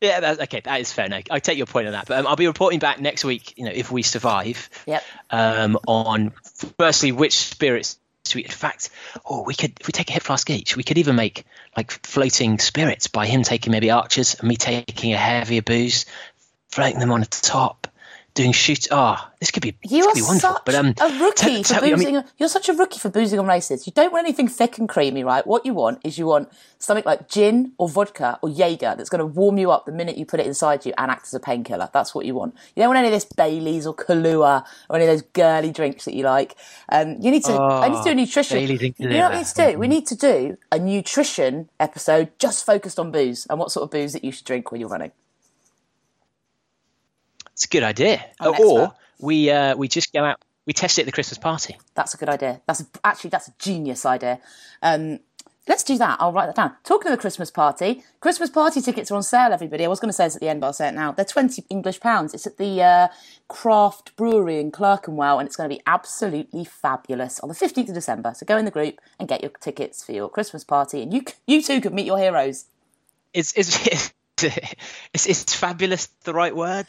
Yeah, 0.00 0.20
that's, 0.20 0.40
okay, 0.40 0.60
that 0.64 0.80
is 0.80 0.90
fair. 0.92 1.08
No, 1.10 1.20
I 1.30 1.40
take 1.40 1.58
your 1.58 1.66
point 1.66 1.86
on 1.86 1.92
that. 1.92 2.06
But 2.08 2.18
um, 2.20 2.26
I'll 2.26 2.34
be 2.36 2.46
reporting 2.46 2.78
back 2.78 3.00
next 3.00 3.22
week. 3.22 3.58
You 3.58 3.66
know, 3.66 3.70
if 3.74 3.92
we 3.92 4.02
survive, 4.02 4.70
Yep. 4.86 5.04
um, 5.30 5.78
on 5.86 6.32
firstly 6.78 7.12
which 7.12 7.36
spirits. 7.36 7.98
We, 8.34 8.44
in 8.44 8.50
fact, 8.50 8.90
oh, 9.24 9.42
we 9.42 9.54
could 9.54 9.72
if 9.80 9.86
we 9.86 9.92
take 9.92 10.10
a 10.10 10.12
hip 10.12 10.22
flask 10.22 10.48
each, 10.50 10.76
we 10.76 10.82
could 10.82 10.98
even 10.98 11.16
make 11.16 11.44
like 11.76 11.90
floating 12.06 12.58
spirits 12.58 13.08
by 13.08 13.26
him 13.26 13.42
taking 13.42 13.72
maybe 13.72 13.90
archers 13.90 14.36
and 14.38 14.48
me 14.48 14.56
taking 14.56 15.12
a 15.12 15.16
heavier 15.16 15.62
booze, 15.62 16.06
floating 16.70 17.00
them 17.00 17.10
on 17.10 17.20
the 17.20 17.26
top, 17.26 17.88
doing 18.34 18.52
shoot. 18.52 18.88
Oh, 18.90 19.16
this 19.40 19.50
could 19.50 19.62
be 19.62 19.76
You 19.82 20.02
this 20.02 20.06
are 20.06 20.08
could 20.08 20.14
be 20.16 20.22
wonderful. 20.22 20.50
such 20.54 20.64
but 20.64 20.74
um, 20.74 20.94
a 21.00 21.18
rookie 21.24 21.62
tell- 21.62 21.78
for 21.80 21.84
me- 21.86 21.92
I 21.92 21.96
boozing. 21.96 22.14
mean, 22.14 22.24
you're 22.38 22.48
such 22.48 22.68
a 22.68 22.72
rookie 22.72 22.98
for 22.98 23.08
boozing 23.10 23.38
on 23.38 23.46
races. 23.46 23.86
You 23.86 23.92
don't 23.94 24.12
want 24.12 24.24
anything 24.26 24.48
thick 24.48 24.78
and 24.78 24.88
creamy, 24.88 25.24
right? 25.24 25.46
What 25.46 25.64
you 25.66 25.74
want 25.74 26.00
is 26.04 26.18
you 26.18 26.26
want 26.26 26.48
something 26.78 27.04
like 27.04 27.28
gin 27.28 27.72
or 27.78 27.88
vodka 27.88 28.38
or 28.42 28.48
Jaeger 28.48 28.94
that's 28.96 29.10
going 29.10 29.18
to 29.18 29.26
warm 29.26 29.58
you 29.58 29.70
up 29.70 29.84
the 29.86 29.92
minute 29.92 30.16
you 30.16 30.24
put 30.24 30.40
it 30.40 30.46
inside 30.46 30.86
you 30.86 30.92
and 30.96 31.10
act 31.10 31.26
as 31.26 31.34
a 31.34 31.40
painkiller. 31.40 31.90
That's 31.92 32.14
what 32.14 32.24
you 32.26 32.34
want. 32.34 32.54
You 32.74 32.82
don't 32.82 32.88
want 32.88 32.98
any 32.98 33.08
of 33.08 33.12
this 33.12 33.24
Bailey's 33.24 33.86
or 33.86 33.94
Kahlua 33.94 34.64
or 34.88 34.96
any 34.96 35.04
of 35.06 35.10
those 35.10 35.22
girly 35.32 35.70
drinks 35.72 36.04
that 36.06 36.14
you 36.14 36.24
like. 36.24 36.56
Um, 36.90 37.16
you 37.20 37.30
need 37.30 37.44
to. 37.44 37.52
I 37.52 37.88
need 37.88 37.98
to 37.98 38.04
do 38.04 38.10
a 38.10 38.14
nutrition. 38.14 38.56
Oh, 38.58 38.60
Baileys 38.60 38.82
and 38.82 38.94
you 38.98 39.08
know 39.08 39.20
what 39.28 39.32
we 39.32 39.38
need 39.38 39.46
to 39.46 39.72
do? 39.72 39.78
We 39.78 39.88
need 39.88 40.06
to 40.06 40.14
do 40.16 40.56
a 40.72 40.78
nutrition 40.78 41.68
episode 41.78 42.30
just 42.38 42.64
focused 42.64 42.98
on 42.98 43.10
booze 43.10 43.46
and 43.50 43.58
what 43.58 43.70
sort 43.72 43.84
of 43.84 43.90
booze 43.90 44.12
that 44.12 44.24
you 44.24 44.32
should 44.32 44.44
drink 44.46 44.70
when 44.70 44.80
you're 44.80 44.90
running. 44.90 45.12
It's 47.60 47.66
a 47.66 47.68
good 47.68 47.82
idea. 47.82 48.24
I'm 48.40 48.54
an 48.54 48.60
or 48.64 48.94
we 49.18 49.50
uh, 49.50 49.76
we 49.76 49.86
just 49.86 50.14
go 50.14 50.24
out, 50.24 50.42
we 50.64 50.72
test 50.72 50.98
it 50.98 51.02
at 51.02 51.04
the 51.04 51.12
Christmas 51.12 51.36
party. 51.36 51.76
That's 51.94 52.14
a 52.14 52.16
good 52.16 52.30
idea. 52.30 52.62
That's 52.66 52.80
a, 52.80 52.86
actually 53.04 53.28
that's 53.28 53.48
a 53.48 53.52
genius 53.58 54.06
idea. 54.06 54.40
Um, 54.80 55.20
let's 55.68 55.84
do 55.84 55.98
that. 55.98 56.16
I'll 56.20 56.32
write 56.32 56.46
that 56.46 56.56
down. 56.56 56.74
Talking 56.84 57.12
of 57.12 57.18
the 57.18 57.20
Christmas 57.20 57.50
party, 57.50 58.02
Christmas 58.20 58.48
party 58.48 58.80
tickets 58.80 59.10
are 59.10 59.16
on 59.16 59.22
sale. 59.22 59.52
Everybody, 59.52 59.84
I 59.84 59.88
was 59.88 60.00
going 60.00 60.08
to 60.08 60.14
say 60.14 60.24
this 60.24 60.36
at 60.36 60.40
the 60.40 60.48
end, 60.48 60.62
but 60.62 60.68
I'll 60.68 60.72
say 60.72 60.88
it 60.88 60.94
now. 60.94 61.12
They're 61.12 61.26
twenty 61.26 61.62
English 61.68 62.00
pounds. 62.00 62.32
It's 62.32 62.46
at 62.46 62.56
the 62.56 62.82
uh, 62.82 63.08
Craft 63.48 64.16
Brewery 64.16 64.58
in 64.58 64.70
Clerkenwell, 64.70 65.38
and 65.38 65.46
it's 65.46 65.56
going 65.56 65.68
to 65.68 65.76
be 65.76 65.82
absolutely 65.86 66.64
fabulous 66.64 67.40
on 67.40 67.50
the 67.50 67.54
fifteenth 67.54 67.90
of 67.90 67.94
December. 67.94 68.32
So 68.34 68.46
go 68.46 68.56
in 68.56 68.64
the 68.64 68.70
group 68.70 69.02
and 69.18 69.28
get 69.28 69.42
your 69.42 69.50
tickets 69.60 70.02
for 70.02 70.12
your 70.12 70.30
Christmas 70.30 70.64
party, 70.64 71.02
and 71.02 71.12
you 71.12 71.24
you 71.46 71.60
too 71.60 71.82
could 71.82 71.92
meet 71.92 72.06
your 72.06 72.18
heroes. 72.18 72.64
It's 73.34 73.52
it's 73.54 74.12
it's, 75.12 75.26
it's 75.26 75.54
fabulous. 75.54 76.06
The 76.24 76.32
right 76.32 76.56
word. 76.56 76.86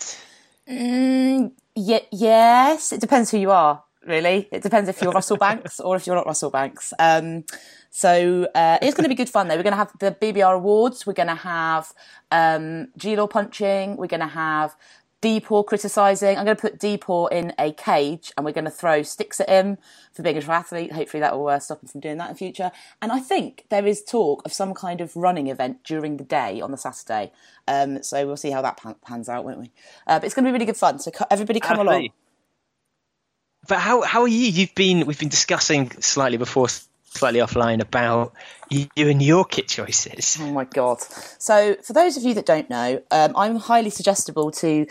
Ye- 0.71 2.07
yes, 2.11 2.91
it 2.93 3.01
depends 3.01 3.31
who 3.31 3.37
you 3.37 3.51
are. 3.51 3.83
Really, 4.05 4.47
it 4.51 4.63
depends 4.63 4.89
if 4.89 4.99
you're 5.01 5.11
Russell 5.11 5.37
Banks 5.37 5.79
or 5.79 5.95
if 5.95 6.07
you're 6.07 6.15
not 6.15 6.25
Russell 6.25 6.49
Banks. 6.49 6.91
Um, 6.97 7.43
so 7.91 8.47
uh, 8.55 8.79
it's 8.81 8.95
going 8.95 9.03
to 9.03 9.09
be 9.09 9.15
good 9.15 9.29
fun 9.29 9.47
though. 9.47 9.55
We're 9.57 9.63
going 9.63 9.73
to 9.73 9.77
have 9.77 9.91
the 9.99 10.11
BBR 10.11 10.55
awards. 10.55 11.05
We're 11.05 11.13
going 11.13 11.27
to 11.27 11.35
have 11.35 11.93
um, 12.31 12.87
G-Law 12.97 13.27
punching. 13.27 13.97
We're 13.97 14.07
going 14.07 14.21
to 14.21 14.27
have 14.27 14.75
Deepaw 15.21 15.65
criticising. 15.65 16.37
I'm 16.37 16.45
going 16.45 16.57
to 16.57 16.61
put 16.61 16.79
Deepaw 16.79 17.31
in 17.31 17.53
a 17.59 17.71
cage 17.71 18.31
and 18.35 18.45
we're 18.45 18.53
going 18.53 18.65
to 18.65 18.71
throw 18.71 19.03
sticks 19.03 19.39
at 19.39 19.49
him 19.49 19.77
for 20.11 20.23
being 20.23 20.37
a 20.37 20.41
triathlete. 20.41 20.91
Hopefully 20.91 21.21
that 21.21 21.37
will 21.37 21.47
uh, 21.47 21.59
stop 21.59 21.83
him 21.83 21.89
from 21.89 22.01
doing 22.01 22.17
that 22.17 22.31
in 22.31 22.35
future. 22.35 22.71
And 23.01 23.11
I 23.11 23.19
think 23.19 23.65
there 23.69 23.85
is 23.85 24.03
talk 24.03 24.41
of 24.45 24.53
some 24.53 24.73
kind 24.73 24.99
of 24.99 25.15
running 25.15 25.47
event 25.47 25.83
during 25.83 26.17
the 26.17 26.23
day 26.23 26.59
on 26.59 26.71
the 26.71 26.77
Saturday. 26.77 27.31
Um, 27.67 28.01
so 28.01 28.25
we'll 28.25 28.37
see 28.37 28.49
how 28.49 28.63
that 28.63 28.77
pan- 28.77 28.95
pans 29.05 29.29
out, 29.29 29.45
won't 29.45 29.59
we? 29.59 29.71
Uh, 30.07 30.19
but 30.19 30.25
it's 30.25 30.33
going 30.33 30.45
to 30.45 30.49
be 30.49 30.53
really 30.53 30.65
good 30.65 30.77
fun. 30.77 30.97
So 30.97 31.11
co- 31.11 31.27
everybody 31.29 31.59
come 31.59 31.79
along. 31.79 32.09
But 33.67 33.77
how 33.77 34.01
how 34.01 34.21
are 34.23 34.27
you? 34.27 34.47
You've 34.47 34.73
been 34.73 35.05
we've 35.05 35.19
been 35.19 35.29
discussing 35.29 35.91
slightly 36.01 36.37
before, 36.37 36.67
slightly 37.13 37.39
offline 37.39 37.81
about 37.81 38.33
you, 38.69 38.87
and 38.97 39.21
your 39.21 39.45
kit 39.45 39.67
choices. 39.67 40.37
Oh 40.39 40.51
my 40.51 40.65
god! 40.65 41.01
So, 41.37 41.75
for 41.83 41.93
those 41.93 42.17
of 42.17 42.23
you 42.23 42.33
that 42.35 42.45
don't 42.45 42.69
know, 42.69 43.01
um, 43.11 43.33
I'm 43.35 43.57
highly 43.57 43.89
suggestible 43.89 44.51
to 44.51 44.87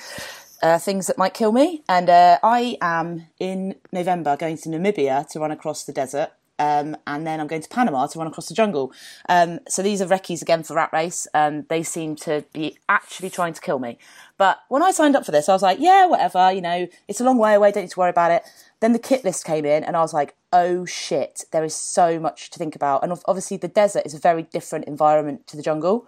uh, 0.63 0.79
things 0.79 1.07
that 1.07 1.19
might 1.19 1.35
kill 1.35 1.53
me, 1.53 1.83
and 1.89 2.09
uh, 2.09 2.39
I 2.43 2.77
am 2.81 3.27
in 3.39 3.77
November 3.93 4.37
going 4.37 4.59
to 4.59 4.69
Namibia 4.69 5.29
to 5.31 5.41
run 5.41 5.51
across 5.51 5.85
the 5.85 5.93
desert. 5.93 6.31
Um, 6.59 6.95
and 7.07 7.27
then 7.27 7.41
I'm 7.41 7.47
going 7.47 7.63
to 7.63 7.69
Panama 7.71 8.07
to 8.07 8.19
run 8.19 8.29
across 8.29 8.51
the 8.51 8.55
jungle. 8.55 8.93
Um, 9.31 9.61
so 9.67 9.81
these 9.81 10.03
are 10.03 10.07
recce's 10.07 10.43
again 10.43 10.63
for 10.63 10.75
Rat 10.75 10.91
Race. 10.93 11.27
Um, 11.33 11.65
they 11.71 11.83
seem 11.83 12.17
to 12.17 12.45
be 12.53 12.77
actually 12.87 13.31
trying 13.31 13.55
to 13.55 13.63
kill 13.63 13.79
me. 13.79 13.97
But 14.37 14.59
when 14.69 14.83
I 14.83 14.91
signed 14.91 15.17
up 15.17 15.25
for 15.25 15.33
this, 15.33 15.49
I 15.49 15.55
was 15.55 15.63
like, 15.63 15.79
yeah, 15.81 16.05
whatever, 16.05 16.53
you 16.53 16.61
know, 16.61 16.87
it's 17.09 17.19
a 17.19 17.25
long 17.25 17.39
way 17.39 17.55
away, 17.55 17.73
don't 17.73 17.85
need 17.85 17.93
to 17.93 17.99
worry 17.99 18.11
about 18.11 18.31
it. 18.31 18.43
Then 18.81 18.93
the 18.93 18.99
kit 18.99 19.25
list 19.25 19.45
came 19.45 19.65
in, 19.65 19.85
and 19.85 19.97
I 19.97 20.01
was 20.01 20.15
like, 20.15 20.35
oh 20.53 20.85
shit, 20.87 21.45
there 21.53 21.65
is 21.65 21.75
so 21.75 22.19
much 22.19 22.51
to 22.51 22.59
think 22.59 22.75
about. 22.75 23.03
And 23.03 23.13
obviously, 23.27 23.57
the 23.57 23.69
desert 23.69 24.05
is 24.07 24.15
a 24.15 24.19
very 24.19 24.43
different 24.43 24.87
environment 24.87 25.47
to 25.49 25.57
the 25.57 25.63
jungle. 25.63 26.07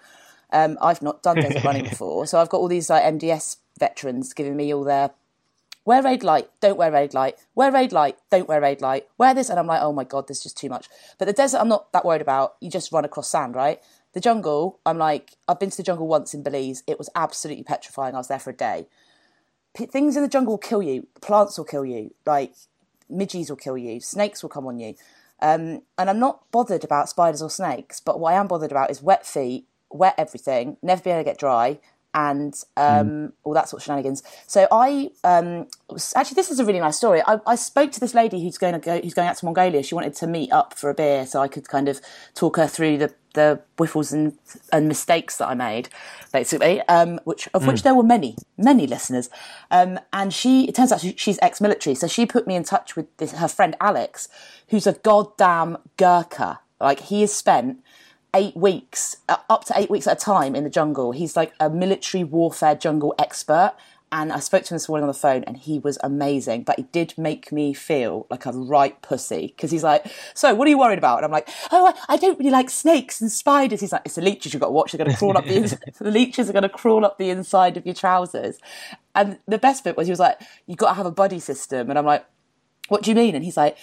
Um, 0.52 0.78
I've 0.80 1.02
not 1.02 1.22
done 1.22 1.36
desert 1.36 1.64
running 1.64 1.88
before, 1.88 2.26
so 2.26 2.38
I've 2.38 2.48
got 2.48 2.58
all 2.58 2.68
these 2.68 2.90
like 2.90 3.04
MDS 3.04 3.58
veterans 3.78 4.32
giving 4.32 4.56
me 4.56 4.72
all 4.72 4.84
their 4.84 5.10
wear 5.84 6.02
Raidlight, 6.02 6.48
don't 6.60 6.78
wear 6.78 6.90
Raidlight, 6.90 7.34
wear 7.54 7.72
Raidlight, 7.72 8.14
don't 8.30 8.48
wear 8.48 8.60
Raidlight, 8.60 9.02
wear 9.18 9.34
this, 9.34 9.50
and 9.50 9.58
I'm 9.58 9.66
like, 9.66 9.82
oh 9.82 9.92
my 9.92 10.04
god, 10.04 10.28
this 10.28 10.38
is 10.38 10.44
just 10.44 10.58
too 10.58 10.68
much. 10.68 10.88
But 11.18 11.26
the 11.26 11.32
desert, 11.32 11.58
I'm 11.58 11.68
not 11.68 11.92
that 11.92 12.04
worried 12.04 12.22
about. 12.22 12.54
You 12.60 12.70
just 12.70 12.92
run 12.92 13.04
across 13.04 13.28
sand, 13.28 13.54
right? 13.54 13.80
The 14.12 14.20
jungle, 14.20 14.78
I'm 14.84 14.98
like, 14.98 15.32
I've 15.48 15.58
been 15.58 15.70
to 15.70 15.76
the 15.76 15.82
jungle 15.82 16.06
once 16.06 16.34
in 16.34 16.42
Belize. 16.42 16.82
It 16.86 16.98
was 16.98 17.08
absolutely 17.14 17.64
petrifying. 17.64 18.14
I 18.14 18.18
was 18.18 18.28
there 18.28 18.38
for 18.38 18.50
a 18.50 18.56
day. 18.56 18.86
P- 19.74 19.86
things 19.86 20.16
in 20.16 20.22
the 20.22 20.28
jungle 20.28 20.54
will 20.54 20.58
kill 20.58 20.82
you. 20.82 21.06
Plants 21.20 21.58
will 21.58 21.64
kill 21.64 21.84
you. 21.84 22.14
Like 22.26 22.54
midges 23.08 23.50
will 23.50 23.56
kill 23.56 23.78
you. 23.78 24.00
Snakes 24.00 24.42
will 24.42 24.50
come 24.50 24.66
on 24.66 24.78
you. 24.78 24.94
Um, 25.40 25.82
and 25.98 26.08
I'm 26.08 26.20
not 26.20 26.50
bothered 26.52 26.84
about 26.84 27.08
spiders 27.08 27.42
or 27.42 27.50
snakes, 27.50 28.00
but 28.00 28.20
what 28.20 28.32
I 28.32 28.36
am 28.36 28.46
bothered 28.46 28.70
about 28.70 28.90
is 28.90 29.02
wet 29.02 29.26
feet, 29.26 29.66
wet 29.90 30.14
everything, 30.16 30.76
never 30.82 31.02
being 31.02 31.16
able 31.16 31.24
to 31.24 31.30
get 31.30 31.38
dry, 31.38 31.80
and 32.14 32.54
um, 32.76 33.32
all 33.44 33.54
that 33.54 33.68
sort 33.68 33.80
of 33.80 33.84
shenanigans. 33.84 34.22
So 34.46 34.68
I 34.70 35.10
um, 35.24 35.66
was, 35.88 36.12
actually, 36.14 36.34
this 36.34 36.50
is 36.50 36.60
a 36.60 36.64
really 36.64 36.80
nice 36.80 36.96
story. 36.96 37.22
I, 37.26 37.40
I 37.46 37.54
spoke 37.54 37.92
to 37.92 38.00
this 38.00 38.14
lady 38.14 38.42
who's 38.42 38.58
going 38.58 38.74
to 38.74 38.78
go, 38.78 39.00
who's 39.00 39.14
going 39.14 39.28
out 39.28 39.36
to 39.38 39.44
Mongolia. 39.44 39.82
She 39.82 39.94
wanted 39.94 40.14
to 40.16 40.26
meet 40.26 40.52
up 40.52 40.74
for 40.74 40.90
a 40.90 40.94
beer, 40.94 41.26
so 41.26 41.40
I 41.40 41.48
could 41.48 41.68
kind 41.68 41.88
of 41.88 42.00
talk 42.34 42.56
her 42.56 42.66
through 42.66 42.98
the 42.98 43.14
the 43.34 43.62
whiffles 43.78 44.12
and 44.12 44.36
and 44.72 44.88
mistakes 44.88 45.38
that 45.38 45.48
I 45.48 45.54
made, 45.54 45.88
basically. 46.32 46.82
Um, 46.82 47.18
which 47.24 47.48
of 47.54 47.66
which 47.66 47.82
there 47.82 47.94
were 47.94 48.02
many, 48.02 48.36
many 48.58 48.86
listeners. 48.86 49.30
Um, 49.70 49.98
and 50.12 50.34
she, 50.34 50.68
it 50.68 50.74
turns 50.74 50.92
out 50.92 51.00
she, 51.00 51.14
she's 51.16 51.38
ex-military, 51.40 51.94
so 51.94 52.06
she 52.06 52.26
put 52.26 52.46
me 52.46 52.54
in 52.54 52.64
touch 52.64 52.94
with 52.94 53.14
this, 53.16 53.32
her 53.32 53.48
friend 53.48 53.74
Alex, 53.80 54.28
who's 54.68 54.86
a 54.86 54.92
goddamn 54.92 55.78
Gurkha. 55.96 56.60
Like 56.78 57.00
he 57.00 57.22
has 57.22 57.32
spent 57.32 57.78
eight 58.34 58.56
weeks, 58.56 59.16
uh, 59.28 59.36
up 59.50 59.64
to 59.66 59.78
eight 59.78 59.90
weeks 59.90 60.06
at 60.06 60.16
a 60.16 60.20
time 60.20 60.54
in 60.54 60.64
the 60.64 60.70
jungle. 60.70 61.12
He's 61.12 61.36
like 61.36 61.52
a 61.60 61.68
military 61.68 62.24
warfare 62.24 62.74
jungle 62.74 63.14
expert. 63.18 63.74
And 64.10 64.30
I 64.30 64.40
spoke 64.40 64.64
to 64.64 64.74
him 64.74 64.76
this 64.76 64.90
morning 64.90 65.04
on 65.04 65.08
the 65.08 65.14
phone, 65.14 65.42
and 65.44 65.56
he 65.56 65.78
was 65.78 65.96
amazing. 66.04 66.64
But 66.64 66.76
he 66.76 66.82
did 66.92 67.14
make 67.16 67.50
me 67.50 67.72
feel 67.72 68.26
like 68.28 68.44
a 68.44 68.52
right 68.52 69.00
pussy 69.00 69.46
because 69.46 69.70
he's 69.70 69.82
like, 69.82 70.04
"So, 70.34 70.54
what 70.54 70.66
are 70.66 70.70
you 70.70 70.78
worried 70.78 70.98
about?" 70.98 71.16
And 71.16 71.24
I'm 71.24 71.30
like, 71.30 71.48
"Oh, 71.70 71.86
I, 71.86 72.12
I 72.12 72.16
don't 72.18 72.38
really 72.38 72.50
like 72.50 72.68
snakes 72.68 73.22
and 73.22 73.32
spiders." 73.32 73.80
He's 73.80 73.90
like, 73.90 74.02
"It's 74.04 74.16
the 74.16 74.20
leeches 74.20 74.52
you've 74.52 74.60
got 74.60 74.66
to 74.66 74.72
watch. 74.72 74.92
They're 74.92 74.98
going 75.02 75.10
to 75.10 75.16
crawl 75.16 75.38
up 75.38 75.46
the 75.46 75.56
ins- 75.56 75.78
the 75.98 76.10
leeches 76.10 76.50
are 76.50 76.52
going 76.52 76.62
to 76.62 76.68
crawl 76.68 77.06
up 77.06 77.16
the 77.16 77.30
inside 77.30 77.78
of 77.78 77.86
your 77.86 77.94
trousers." 77.94 78.58
And 79.14 79.38
the 79.48 79.56
best 79.56 79.82
bit 79.82 79.96
was 79.96 80.08
he 80.08 80.12
was 80.12 80.20
like, 80.20 80.38
"You've 80.66 80.76
got 80.76 80.90
to 80.90 80.94
have 80.96 81.06
a 81.06 81.10
buddy 81.10 81.38
system," 81.38 81.88
and 81.88 81.98
I'm 81.98 82.04
like, 82.04 82.26
what 82.88 83.02
do 83.02 83.10
you 83.10 83.14
mean? 83.14 83.34
And 83.34 83.44
he's 83.44 83.56
like, 83.56 83.76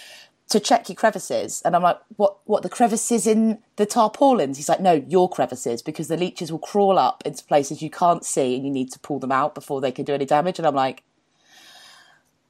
to 0.50 0.60
check 0.60 0.88
your 0.88 0.96
crevices. 0.96 1.62
And 1.64 1.74
I'm 1.74 1.82
like, 1.82 1.98
what, 2.16 2.38
what, 2.44 2.62
the 2.62 2.68
crevices 2.68 3.26
in 3.26 3.60
the 3.76 3.86
tarpaulins? 3.86 4.56
He's 4.56 4.68
like, 4.68 4.80
no, 4.80 4.92
your 4.92 5.28
crevices, 5.30 5.80
because 5.80 6.08
the 6.08 6.16
leeches 6.16 6.52
will 6.52 6.58
crawl 6.58 6.98
up 6.98 7.22
into 7.24 7.44
places 7.44 7.80
you 7.80 7.88
can't 7.88 8.24
see 8.24 8.56
and 8.56 8.64
you 8.64 8.70
need 8.70 8.90
to 8.92 8.98
pull 8.98 9.18
them 9.18 9.32
out 9.32 9.54
before 9.54 9.80
they 9.80 9.92
can 9.92 10.04
do 10.04 10.12
any 10.12 10.26
damage. 10.26 10.58
And 10.58 10.66
I'm 10.66 10.74
like, 10.74 11.04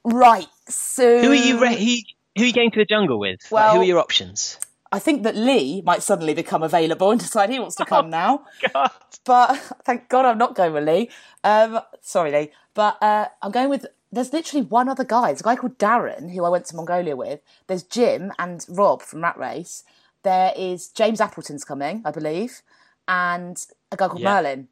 right, 0.05 0.49
so. 0.67 1.21
Who 1.21 1.31
are 1.31 1.35
you? 1.35 1.61
Re- 1.61 1.77
who, 1.77 1.97
who 2.37 2.45
are 2.45 2.47
you 2.47 2.53
going 2.53 2.71
to 2.73 2.79
the 2.81 2.87
jungle 2.87 3.19
with? 3.19 3.41
Like, 3.53 3.73
who 3.73 3.81
are 3.81 3.85
your 3.85 3.99
options? 3.99 4.59
I 4.93 4.99
think 4.99 5.23
that 5.23 5.37
Lee 5.37 5.83
might 5.83 6.03
suddenly 6.03 6.35
become 6.35 6.63
available 6.63 7.11
and 7.11 7.21
decide 7.21 7.51
he 7.51 7.59
wants 7.59 7.77
to 7.77 7.85
come 7.85 8.09
now. 8.11 8.45
God. 8.73 8.91
But 9.25 9.57
thank 9.85 10.09
God 10.09 10.25
I'm 10.25 10.39
not 10.39 10.55
going 10.55 10.73
with 10.73 10.85
Lee. 10.85 11.11
Um, 11.45 11.81
sorry, 12.01 12.33
Lee. 12.33 12.51
But 12.73 13.01
uh, 13.03 13.27
I'm 13.43 13.51
going 13.51 13.69
with. 13.69 13.87
There's 14.13 14.33
literally 14.33 14.67
one 14.67 14.89
other 14.89 15.05
guy. 15.05 15.29
There's 15.29 15.41
a 15.41 15.45
guy 15.45 15.57
called 15.57 15.79
Darren 15.79 16.33
who 16.33 16.45
I 16.45 16.49
went 16.49 16.67
to 16.67 16.77
Mongolia 16.77 17.15
with. 17.15 17.41
There's 17.69 17.83
Jim 17.83 18.33
and 18.39 18.65
Rob 18.69 19.03
from 19.03 19.23
Rat 19.23 19.39
Race. 19.39 19.85
There 20.23 20.53
is 20.57 20.89
James 20.89 21.21
Appleton's 21.21 21.65
coming, 21.65 22.03
I 22.05 22.11
believe, 22.11 22.63
and 23.07 23.57
a 23.93 23.97
guy 23.97 24.09
called 24.09 24.21
Yeah. 24.21 24.35
Merlin. 24.35 24.69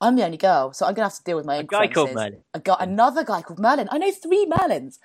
I'm 0.00 0.16
the 0.16 0.24
only 0.24 0.36
girl, 0.38 0.72
so 0.72 0.86
I'm 0.86 0.94
going 0.94 1.08
to 1.08 1.10
have 1.10 1.18
to 1.18 1.24
deal 1.24 1.36
with 1.36 1.44
my 1.46 1.56
own. 1.56 1.64
A 1.64 1.66
guy 1.66 1.88
called. 1.88 2.14
Merlin. 2.14 2.42
A 2.54 2.60
guy, 2.60 2.76
another 2.80 3.24
guy 3.24 3.42
called 3.42 3.58
Merlin. 3.58 3.88
I 3.90 3.98
know 3.98 4.10
three 4.12 4.46
Merlins. 4.46 4.98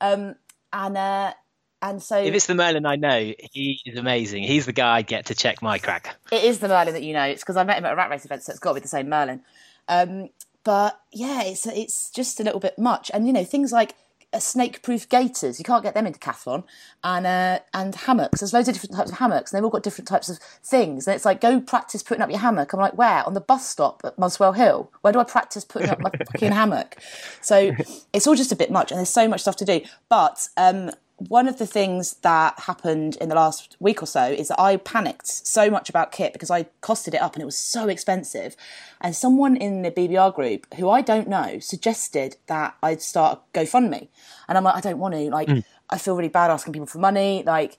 Um, 0.00 0.34
and 0.72 0.96
uh, 0.96 1.32
and 1.80 2.02
so 2.02 2.18
If 2.18 2.34
it's 2.34 2.46
the 2.46 2.54
Merlin 2.54 2.84
I 2.86 2.96
know, 2.96 3.32
he 3.52 3.80
is 3.86 3.98
amazing. 3.98 4.42
He's 4.42 4.66
the 4.66 4.72
guy 4.72 4.96
I 4.96 5.02
get 5.02 5.26
to 5.26 5.34
check 5.34 5.62
my 5.62 5.78
crack. 5.78 6.16
It 6.32 6.44
is 6.44 6.58
the 6.58 6.68
Merlin 6.68 6.94
that 6.94 7.02
you 7.02 7.12
know. 7.12 7.24
It's 7.24 7.42
because 7.42 7.56
I 7.56 7.64
met 7.64 7.78
him 7.78 7.84
at 7.84 7.92
a 7.92 7.96
rat 7.96 8.10
race 8.10 8.24
event, 8.24 8.42
so 8.42 8.50
it's 8.50 8.58
got 8.58 8.70
to 8.70 8.74
be 8.74 8.80
the 8.80 8.88
same 8.88 9.08
Merlin. 9.08 9.42
Um, 9.88 10.28
but 10.64 11.00
yeah, 11.12 11.42
it's 11.42 11.66
it's 11.66 12.10
just 12.10 12.40
a 12.40 12.42
little 12.42 12.60
bit 12.60 12.78
much. 12.78 13.10
And 13.14 13.26
you 13.26 13.32
know, 13.32 13.44
things 13.44 13.70
like 13.70 13.94
uh, 14.34 14.40
snake-proof 14.40 15.08
gaiters. 15.08 15.60
You 15.60 15.64
can't 15.64 15.82
get 15.82 15.94
them 15.94 16.06
in 16.06 16.12
Decathlon, 16.12 16.64
and 17.04 17.26
uh, 17.26 17.60
and 17.72 17.94
hammocks. 17.94 18.40
There's 18.40 18.52
loads 18.52 18.68
of 18.68 18.74
different 18.74 18.96
types 18.96 19.12
of 19.12 19.18
hammocks, 19.18 19.52
and 19.52 19.58
they've 19.58 19.64
all 19.64 19.70
got 19.70 19.82
different 19.82 20.08
types 20.08 20.28
of 20.28 20.38
things. 20.62 21.06
And 21.06 21.14
it's 21.14 21.24
like, 21.24 21.40
go 21.40 21.60
practice 21.60 22.02
putting 22.02 22.22
up 22.22 22.30
your 22.30 22.40
hammock. 22.40 22.72
I'm 22.72 22.80
like, 22.80 22.98
where? 22.98 23.24
On 23.26 23.34
the 23.34 23.40
bus 23.40 23.68
stop 23.68 24.00
at 24.04 24.18
Muswell 24.18 24.52
Hill. 24.52 24.90
Where 25.02 25.12
do 25.12 25.20
I 25.20 25.24
practice 25.24 25.64
putting 25.64 25.90
up 25.90 26.00
my 26.00 26.10
fucking 26.32 26.52
hammock? 26.52 26.96
So 27.42 27.72
it's 28.12 28.26
all 28.26 28.34
just 28.34 28.50
a 28.50 28.56
bit 28.56 28.70
much, 28.70 28.90
and 28.90 28.98
there's 28.98 29.10
so 29.10 29.28
much 29.28 29.42
stuff 29.42 29.56
to 29.56 29.64
do. 29.64 29.82
But 30.08 30.48
um, 30.56 30.90
one 31.28 31.48
of 31.48 31.58
the 31.58 31.66
things 31.66 32.14
that 32.22 32.58
happened 32.60 33.16
in 33.20 33.28
the 33.28 33.34
last 33.34 33.76
week 33.80 34.02
or 34.02 34.06
so 34.06 34.24
is 34.24 34.48
that 34.48 34.60
I 34.60 34.76
panicked 34.76 35.26
so 35.26 35.70
much 35.70 35.88
about 35.88 36.12
kit 36.12 36.32
because 36.32 36.50
I 36.50 36.64
costed 36.82 37.14
it 37.14 37.22
up 37.22 37.34
and 37.34 37.42
it 37.42 37.46
was 37.46 37.58
so 37.58 37.88
expensive. 37.88 38.56
And 39.00 39.14
someone 39.14 39.56
in 39.56 39.82
the 39.82 39.90
BBR 39.90 40.34
group, 40.34 40.72
who 40.74 40.88
I 40.88 41.00
don't 41.00 41.28
know, 41.28 41.58
suggested 41.60 42.36
that 42.46 42.76
I'd 42.82 43.02
start 43.02 43.40
a 43.54 43.58
GoFundMe. 43.58 44.08
And 44.48 44.58
I'm 44.58 44.64
like, 44.64 44.76
I 44.76 44.80
don't 44.80 44.98
want 44.98 45.14
to. 45.14 45.30
Like, 45.30 45.48
mm. 45.48 45.64
I 45.90 45.98
feel 45.98 46.16
really 46.16 46.28
bad 46.28 46.50
asking 46.50 46.72
people 46.72 46.86
for 46.86 46.98
money. 46.98 47.42
Like, 47.44 47.78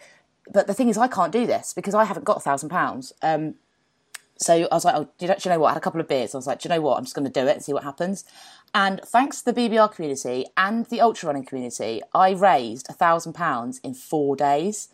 but 0.52 0.68
the 0.68 0.74
thing 0.74 0.90
is, 0.90 0.98
I 0.98 1.08
can't 1.08 1.32
do 1.32 1.46
this 1.46 1.74
because 1.74 1.94
I 1.94 2.04
haven't 2.04 2.24
got 2.24 2.38
a 2.38 2.42
thousand 2.42 2.70
pounds. 2.70 3.14
Um, 3.22 3.56
so 4.38 4.54
I 4.54 4.76
was 4.76 4.84
like, 4.84 4.96
oh, 4.96 5.10
you, 5.20 5.28
do 5.28 5.36
you 5.44 5.52
know 5.52 5.60
what? 5.60 5.70
I 5.70 5.72
had 5.72 5.78
a 5.78 5.82
couple 5.82 6.02
of 6.02 6.08
beers. 6.08 6.36
I 6.36 6.38
was 6.38 6.48
like, 6.48 6.60
do 6.60 6.68
you 6.68 6.76
know 6.76 6.82
what? 6.82 6.98
I'm 6.98 7.06
just 7.06 7.16
going 7.16 7.26
to 7.26 7.32
do 7.32 7.48
it 7.48 7.54
and 7.54 7.64
see 7.64 7.74
what 7.74 7.84
happens. 7.84 8.26
And 8.76 9.00
thanks 9.06 9.42
to 9.42 9.54
the 9.54 9.70
BBR 9.70 9.96
community 9.96 10.48
and 10.58 10.86
the 10.88 11.00
ultra 11.00 11.28
running 11.28 11.46
community, 11.46 12.02
I 12.14 12.32
raised 12.32 12.88
a 12.90 12.94
thousand 12.94 13.32
pounds 13.32 13.80
in 13.86 13.94
four 13.94 14.36
days. 14.36 14.90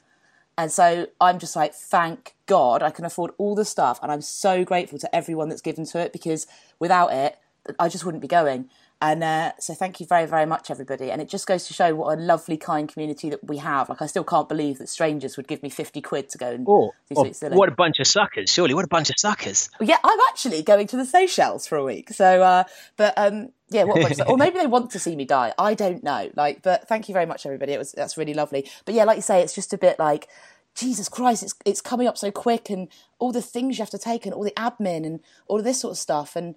And 0.56 0.72
so 0.72 1.08
I'm 1.20 1.40
just 1.40 1.56
like, 1.56 1.74
thank 1.74 2.36
God 2.46 2.84
I 2.84 2.92
can 2.92 3.06
afford 3.06 3.32
all 3.40 3.56
the 3.56 3.66
stuff. 3.66 4.00
And 4.04 4.12
I'm 4.12 4.22
so 4.22 4.64
grateful 4.64 5.00
to 5.00 5.16
everyone 5.16 5.50
that's 5.50 5.64
given 5.64 5.86
to 5.86 6.00
it 6.00 6.14
because 6.14 6.46
without 6.78 7.12
it, 7.12 7.40
I 7.80 7.90
just 7.90 8.06
wouldn't 8.06 8.22
be 8.22 8.28
going. 8.28 8.70
And 9.02 9.24
uh, 9.24 9.54
so 9.60 9.74
thank 9.74 10.00
you 10.00 10.06
very, 10.06 10.28
very 10.28 10.46
much, 10.46 10.70
everybody. 10.70 11.10
And 11.10 11.20
it 11.20 11.28
just 11.28 11.48
goes 11.48 11.66
to 11.66 11.74
show 11.74 11.96
what 11.96 12.16
a 12.16 12.22
lovely, 12.22 12.58
kind 12.58 12.88
community 12.88 13.32
that 13.32 13.44
we 13.44 13.58
have. 13.58 13.90
Like, 13.90 14.04
I 14.04 14.06
still 14.06 14.24
can't 14.24 14.48
believe 14.48 14.78
that 14.78 14.90
strangers 14.90 15.38
would 15.38 15.48
give 15.48 15.64
me 15.64 15.70
50 15.70 16.02
quid 16.02 16.30
to 16.30 16.38
go 16.38 16.52
and 16.52 16.68
oh, 16.70 16.92
oh, 17.16 17.32
What 17.50 17.68
a 17.68 17.72
bunch 17.72 18.00
of 18.00 18.06
suckers, 18.06 18.52
surely. 18.52 18.76
What 18.76 18.86
a 18.86 18.90
bunch 18.90 19.10
of 19.10 19.16
suckers. 19.18 19.72
Yeah, 19.80 19.98
I'm 20.04 20.20
actually 20.30 20.62
going 20.62 20.86
to 20.86 20.98
the 20.98 21.06
Seychelles 21.06 21.66
for 21.66 21.78
a 21.78 21.84
week. 21.84 22.10
So, 22.10 22.44
uh, 22.44 22.66
but 22.96 23.16
um, 23.18 23.50
yeah, 23.72 23.84
what 23.84 24.30
or 24.30 24.38
maybe 24.38 24.60
they 24.60 24.68
want 24.68 24.92
to 24.92 25.00
see 25.00 25.16
me 25.16 25.26
die. 25.26 25.54
I 25.58 25.74
don't 25.74 26.04
know. 26.04 26.30
Like, 26.36 26.62
but 26.62 26.88
thank 26.88 27.08
you 27.10 27.14
very 27.14 27.26
much, 27.26 27.46
everybody. 27.46 27.74
It 27.74 27.80
was, 27.80 27.94
that's 27.94 28.18
really 28.18 28.34
lovely. 28.34 28.70
But 28.86 28.96
yeah, 28.96 29.06
like 29.06 29.18
you 29.18 29.22
say, 29.22 29.42
it's 29.42 29.56
just 29.56 29.74
a 29.74 29.78
bit 29.78 29.98
like, 29.98 30.28
Jesus 30.76 31.10
Christ, 31.10 31.44
it's, 31.44 31.56
it's 31.66 31.82
coming 31.82 32.08
up 32.08 32.18
so 32.18 32.32
quick 32.32 32.70
and 32.70 32.88
all 33.20 33.32
the 33.32 33.42
things 33.42 33.78
you 33.78 33.82
have 33.82 33.90
to 33.90 33.98
take 33.98 34.26
and 34.26 34.34
all 34.34 34.44
the 34.44 34.52
admin 34.52 35.06
and 35.06 35.20
all 35.48 35.60
of 35.60 35.66
this 35.66 35.82
sort 35.82 35.92
of 35.92 35.98
stuff. 35.98 36.36
And, 36.36 36.56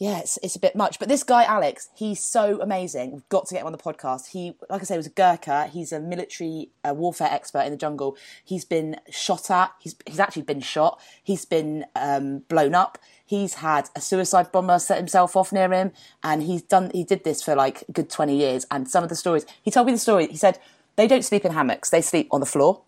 yeah, 0.00 0.20
it's, 0.20 0.38
it's 0.42 0.56
a 0.56 0.60
bit 0.60 0.74
much. 0.74 0.98
But 0.98 1.08
this 1.08 1.22
guy, 1.22 1.44
Alex, 1.44 1.90
he's 1.94 2.24
so 2.24 2.58
amazing. 2.62 3.12
We've 3.12 3.28
got 3.28 3.46
to 3.46 3.54
get 3.54 3.60
him 3.60 3.66
on 3.66 3.72
the 3.72 3.78
podcast. 3.78 4.28
He, 4.28 4.54
like 4.70 4.80
I 4.80 4.84
say, 4.84 4.96
was 4.96 5.06
a 5.06 5.10
Gurkha. 5.10 5.66
He's 5.66 5.92
a 5.92 6.00
military 6.00 6.70
uh, 6.82 6.94
warfare 6.94 7.28
expert 7.30 7.60
in 7.60 7.70
the 7.70 7.76
jungle. 7.76 8.16
He's 8.42 8.64
been 8.64 8.96
shot 9.10 9.50
at. 9.50 9.72
He's, 9.78 9.94
he's 10.06 10.18
actually 10.18 10.42
been 10.42 10.60
shot. 10.60 10.98
He's 11.22 11.44
been 11.44 11.84
um, 11.94 12.38
blown 12.48 12.74
up. 12.74 12.96
He's 13.30 13.54
had 13.54 13.90
a 13.94 14.00
suicide 14.00 14.50
bomber 14.50 14.80
set 14.80 14.98
himself 14.98 15.36
off 15.36 15.52
near 15.52 15.72
him. 15.72 15.92
And 16.24 16.42
he's 16.42 16.62
done, 16.62 16.90
he 16.92 17.04
did 17.04 17.22
this 17.22 17.44
for 17.44 17.54
like 17.54 17.84
a 17.88 17.92
good 17.92 18.10
20 18.10 18.36
years. 18.36 18.66
And 18.72 18.90
some 18.90 19.04
of 19.04 19.08
the 19.08 19.14
stories, 19.14 19.46
he 19.62 19.70
told 19.70 19.86
me 19.86 19.92
the 19.92 20.00
story. 20.00 20.26
He 20.26 20.36
said, 20.36 20.58
they 20.96 21.06
don't 21.06 21.24
sleep 21.24 21.44
in 21.44 21.52
hammocks. 21.52 21.90
They 21.90 22.02
sleep 22.02 22.26
on 22.32 22.40
the 22.40 22.46
floor 22.46 22.80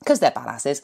because 0.00 0.20
they're 0.20 0.30
badasses. 0.30 0.82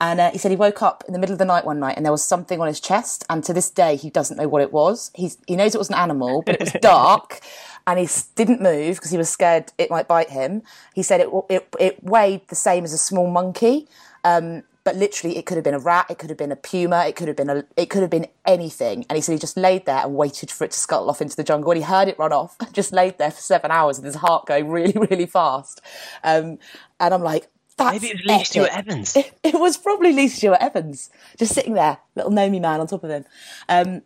And 0.00 0.20
uh, 0.20 0.30
he 0.30 0.38
said 0.38 0.52
he 0.52 0.56
woke 0.56 0.80
up 0.80 1.04
in 1.06 1.12
the 1.12 1.18
middle 1.18 1.34
of 1.34 1.38
the 1.38 1.44
night 1.44 1.66
one 1.66 1.78
night 1.80 1.98
and 1.98 2.06
there 2.06 2.12
was 2.12 2.24
something 2.24 2.58
on 2.58 2.66
his 2.66 2.80
chest. 2.80 3.26
And 3.28 3.44
to 3.44 3.52
this 3.52 3.68
day, 3.68 3.94
he 3.94 4.08
doesn't 4.08 4.38
know 4.38 4.48
what 4.48 4.62
it 4.62 4.72
was. 4.72 5.10
He's, 5.14 5.36
he 5.46 5.54
knows 5.54 5.74
it 5.74 5.78
was 5.78 5.90
an 5.90 5.96
animal, 5.96 6.42
but 6.46 6.54
it 6.54 6.60
was 6.62 6.72
dark 6.80 7.40
and 7.86 7.98
he 7.98 8.08
didn't 8.36 8.62
move 8.62 8.96
because 8.96 9.10
he 9.10 9.18
was 9.18 9.28
scared 9.28 9.70
it 9.76 9.90
might 9.90 10.08
bite 10.08 10.30
him. 10.30 10.62
He 10.94 11.02
said 11.02 11.20
it, 11.20 11.28
it, 11.50 11.68
it 11.78 12.02
weighed 12.02 12.48
the 12.48 12.54
same 12.54 12.84
as 12.84 12.94
a 12.94 12.98
small 12.98 13.30
monkey. 13.30 13.86
Um, 14.24 14.62
but 14.86 14.94
literally 14.94 15.36
it 15.36 15.46
could 15.46 15.56
have 15.56 15.64
been 15.64 15.74
a 15.74 15.80
rat, 15.80 16.06
it 16.08 16.16
could 16.16 16.30
have 16.30 16.38
been 16.38 16.52
a 16.52 16.56
puma, 16.56 17.06
it 17.06 17.16
could 17.16 17.26
have 17.26 17.36
been 17.36 17.50
a, 17.50 17.64
it 17.76 17.90
could 17.90 18.02
have 18.02 18.10
been 18.10 18.28
anything. 18.46 19.04
And 19.10 19.16
he 19.16 19.20
said 19.20 19.32
he 19.32 19.38
just 19.40 19.56
laid 19.56 19.84
there 19.84 19.98
and 19.98 20.14
waited 20.14 20.48
for 20.48 20.62
it 20.62 20.70
to 20.70 20.78
scuttle 20.78 21.10
off 21.10 21.20
into 21.20 21.34
the 21.34 21.42
jungle. 21.42 21.72
And 21.72 21.78
he 21.78 21.84
heard 21.84 22.06
it 22.06 22.16
run 22.20 22.32
off, 22.32 22.56
just 22.72 22.92
laid 22.92 23.18
there 23.18 23.32
for 23.32 23.40
seven 23.40 23.72
hours 23.72 23.98
with 23.98 24.04
his 24.04 24.14
heart 24.14 24.46
going 24.46 24.68
really, 24.68 24.92
really 25.10 25.26
fast. 25.26 25.80
Um, 26.22 26.60
and 27.00 27.12
I'm 27.12 27.22
like, 27.24 27.48
that's 27.76 28.00
Maybe 28.00 28.12
it 28.12 28.24
was 28.24 28.38
Lee. 28.38 28.44
Stewart 28.44 28.70
Evans. 28.72 29.16
It, 29.16 29.32
it, 29.42 29.54
was 29.56 29.76
probably 29.76 30.12
Lee 30.12 30.28
Stewart 30.28 30.58
Evans, 30.60 31.10
just 31.36 31.52
sitting 31.52 31.74
there, 31.74 31.98
little 32.14 32.30
Nomi 32.30 32.60
man 32.60 32.78
on 32.78 32.86
top 32.86 33.02
of 33.02 33.10
him. 33.10 33.24
Um, 33.68 34.02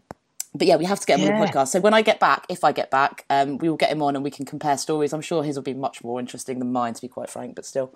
but 0.55 0.67
yeah, 0.67 0.77
we 0.77 0.87
have 0.87 0.99
to 0.99 1.07
get 1.07 1.21
him 1.21 1.27
yeah. 1.29 1.35
on 1.35 1.41
the 1.43 1.47
podcast. 1.47 1.69
So 1.69 1.81
when 1.81 1.93
I 1.93 2.01
get 2.01 2.21
back, 2.21 2.47
if 2.49 2.65
I 2.65 2.73
get 2.73 2.91
back, 2.91 3.27
um, 3.29 3.59
we 3.59 3.69
will 3.69 3.77
get 3.77 3.93
him 3.93 4.03
on 4.03 4.17
and 4.17 4.25
we 4.25 4.31
can 4.31 4.47
compare 4.47 4.79
stories. 4.79 5.13
I'm 5.13 5.21
sure 5.21 5.45
his 5.45 5.57
will 5.57 5.63
be 5.63 5.75
much 5.75 6.03
more 6.03 6.19
interesting 6.19 6.59
than 6.59 6.73
mine, 6.73 6.95
to 6.95 7.03
be 7.03 7.09
quite 7.09 7.29
frank, 7.29 7.55
but 7.55 7.67
still. 7.67 7.95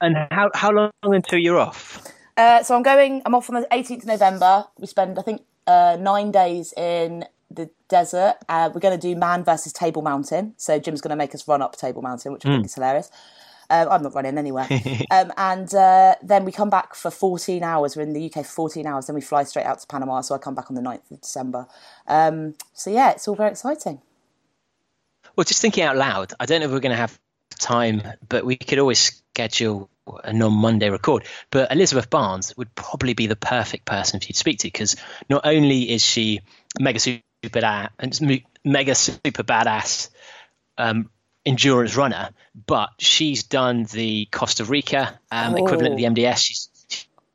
And 0.00 0.16
how 0.30 0.50
how 0.54 0.70
long 0.70 0.90
until 1.02 1.38
you're 1.38 1.58
off? 1.58 2.06
Uh, 2.36 2.62
so 2.62 2.76
I'm 2.76 2.82
going. 2.82 3.22
I'm 3.24 3.34
off 3.34 3.48
on 3.48 3.60
the 3.60 3.68
18th 3.72 4.00
of 4.02 4.06
November. 4.06 4.64
We 4.78 4.86
spend, 4.86 5.18
I 5.18 5.22
think, 5.22 5.42
uh, 5.66 5.96
nine 5.98 6.30
days 6.30 6.74
in 6.76 7.24
the 7.50 7.70
desert. 7.88 8.36
Uh, 8.48 8.70
we're 8.72 8.80
going 8.80 8.98
to 8.98 9.00
do 9.00 9.18
man 9.18 9.44
versus 9.44 9.72
Table 9.72 10.02
Mountain. 10.02 10.54
So 10.56 10.78
Jim's 10.78 11.00
going 11.00 11.10
to 11.10 11.16
make 11.16 11.34
us 11.34 11.48
run 11.48 11.62
up 11.62 11.76
Table 11.76 12.02
Mountain, 12.02 12.32
which 12.32 12.44
I 12.44 12.50
think 12.50 12.62
mm. 12.62 12.66
is 12.66 12.74
hilarious. 12.74 13.10
Um, 13.68 13.88
I'm 13.90 14.02
not 14.02 14.14
running 14.14 14.38
anywhere. 14.38 14.68
um, 15.10 15.32
and 15.36 15.74
uh, 15.74 16.14
then 16.22 16.44
we 16.44 16.52
come 16.52 16.70
back 16.70 16.94
for 16.94 17.10
14 17.10 17.62
hours. 17.62 17.96
We're 17.96 18.02
in 18.02 18.12
the 18.12 18.26
UK 18.26 18.44
for 18.44 18.68
14 18.68 18.86
hours. 18.86 19.06
Then 19.06 19.14
we 19.14 19.20
fly 19.20 19.44
straight 19.44 19.66
out 19.66 19.80
to 19.80 19.86
Panama. 19.86 20.20
So 20.20 20.34
I 20.34 20.38
come 20.38 20.54
back 20.54 20.70
on 20.70 20.74
the 20.74 20.82
9th 20.82 21.10
of 21.10 21.20
December. 21.20 21.66
Um, 22.06 22.54
so 22.72 22.90
yeah, 22.90 23.10
it's 23.10 23.26
all 23.26 23.34
very 23.34 23.50
exciting. 23.50 24.00
Well, 25.34 25.44
just 25.44 25.60
thinking 25.60 25.84
out 25.84 25.96
loud, 25.96 26.32
I 26.38 26.46
don't 26.46 26.60
know 26.60 26.66
if 26.66 26.72
we're 26.72 26.80
going 26.80 26.90
to 26.90 26.96
have 26.96 27.18
time, 27.58 28.02
but 28.28 28.44
we 28.44 28.56
could 28.56 28.78
always 28.78 28.98
schedule 28.98 29.90
a 30.24 30.32
non-Monday 30.32 30.90
record. 30.90 31.24
But 31.50 31.72
Elizabeth 31.72 32.10
Barnes 32.10 32.56
would 32.56 32.74
probably 32.74 33.14
be 33.14 33.26
the 33.26 33.36
perfect 33.36 33.84
person 33.84 34.20
for 34.20 34.26
you 34.26 34.32
to 34.32 34.38
speak 34.38 34.58
to 34.60 34.68
because 34.68 34.96
not 35.28 35.46
only 35.46 35.90
is 35.90 36.04
she 36.04 36.40
mega 36.78 36.98
super 36.98 37.22
mega 38.64 38.94
super 38.94 39.42
badass 39.42 40.10
um, 40.78 41.10
endurance 41.44 41.96
runner, 41.96 42.30
but 42.66 42.90
she's 42.98 43.44
done 43.44 43.84
the 43.84 44.26
Costa 44.30 44.64
Rica 44.64 45.18
um, 45.30 45.54
oh. 45.54 45.64
equivalent 45.64 45.94
of 45.94 45.98
the 45.98 46.04
MDS. 46.04 46.38
She's 46.38 46.68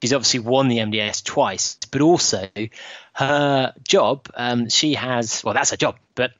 she's 0.01 0.13
obviously 0.13 0.39
won 0.39 0.67
the 0.67 0.79
MDS 0.79 1.23
twice, 1.23 1.77
but 1.91 2.01
also 2.01 2.49
her 3.13 3.73
job, 3.83 4.27
um, 4.35 4.69
she 4.69 4.95
has 4.95 5.43
well, 5.43 5.53
that's 5.53 5.71
her 5.71 5.77
job, 5.77 5.97
but 6.15 6.31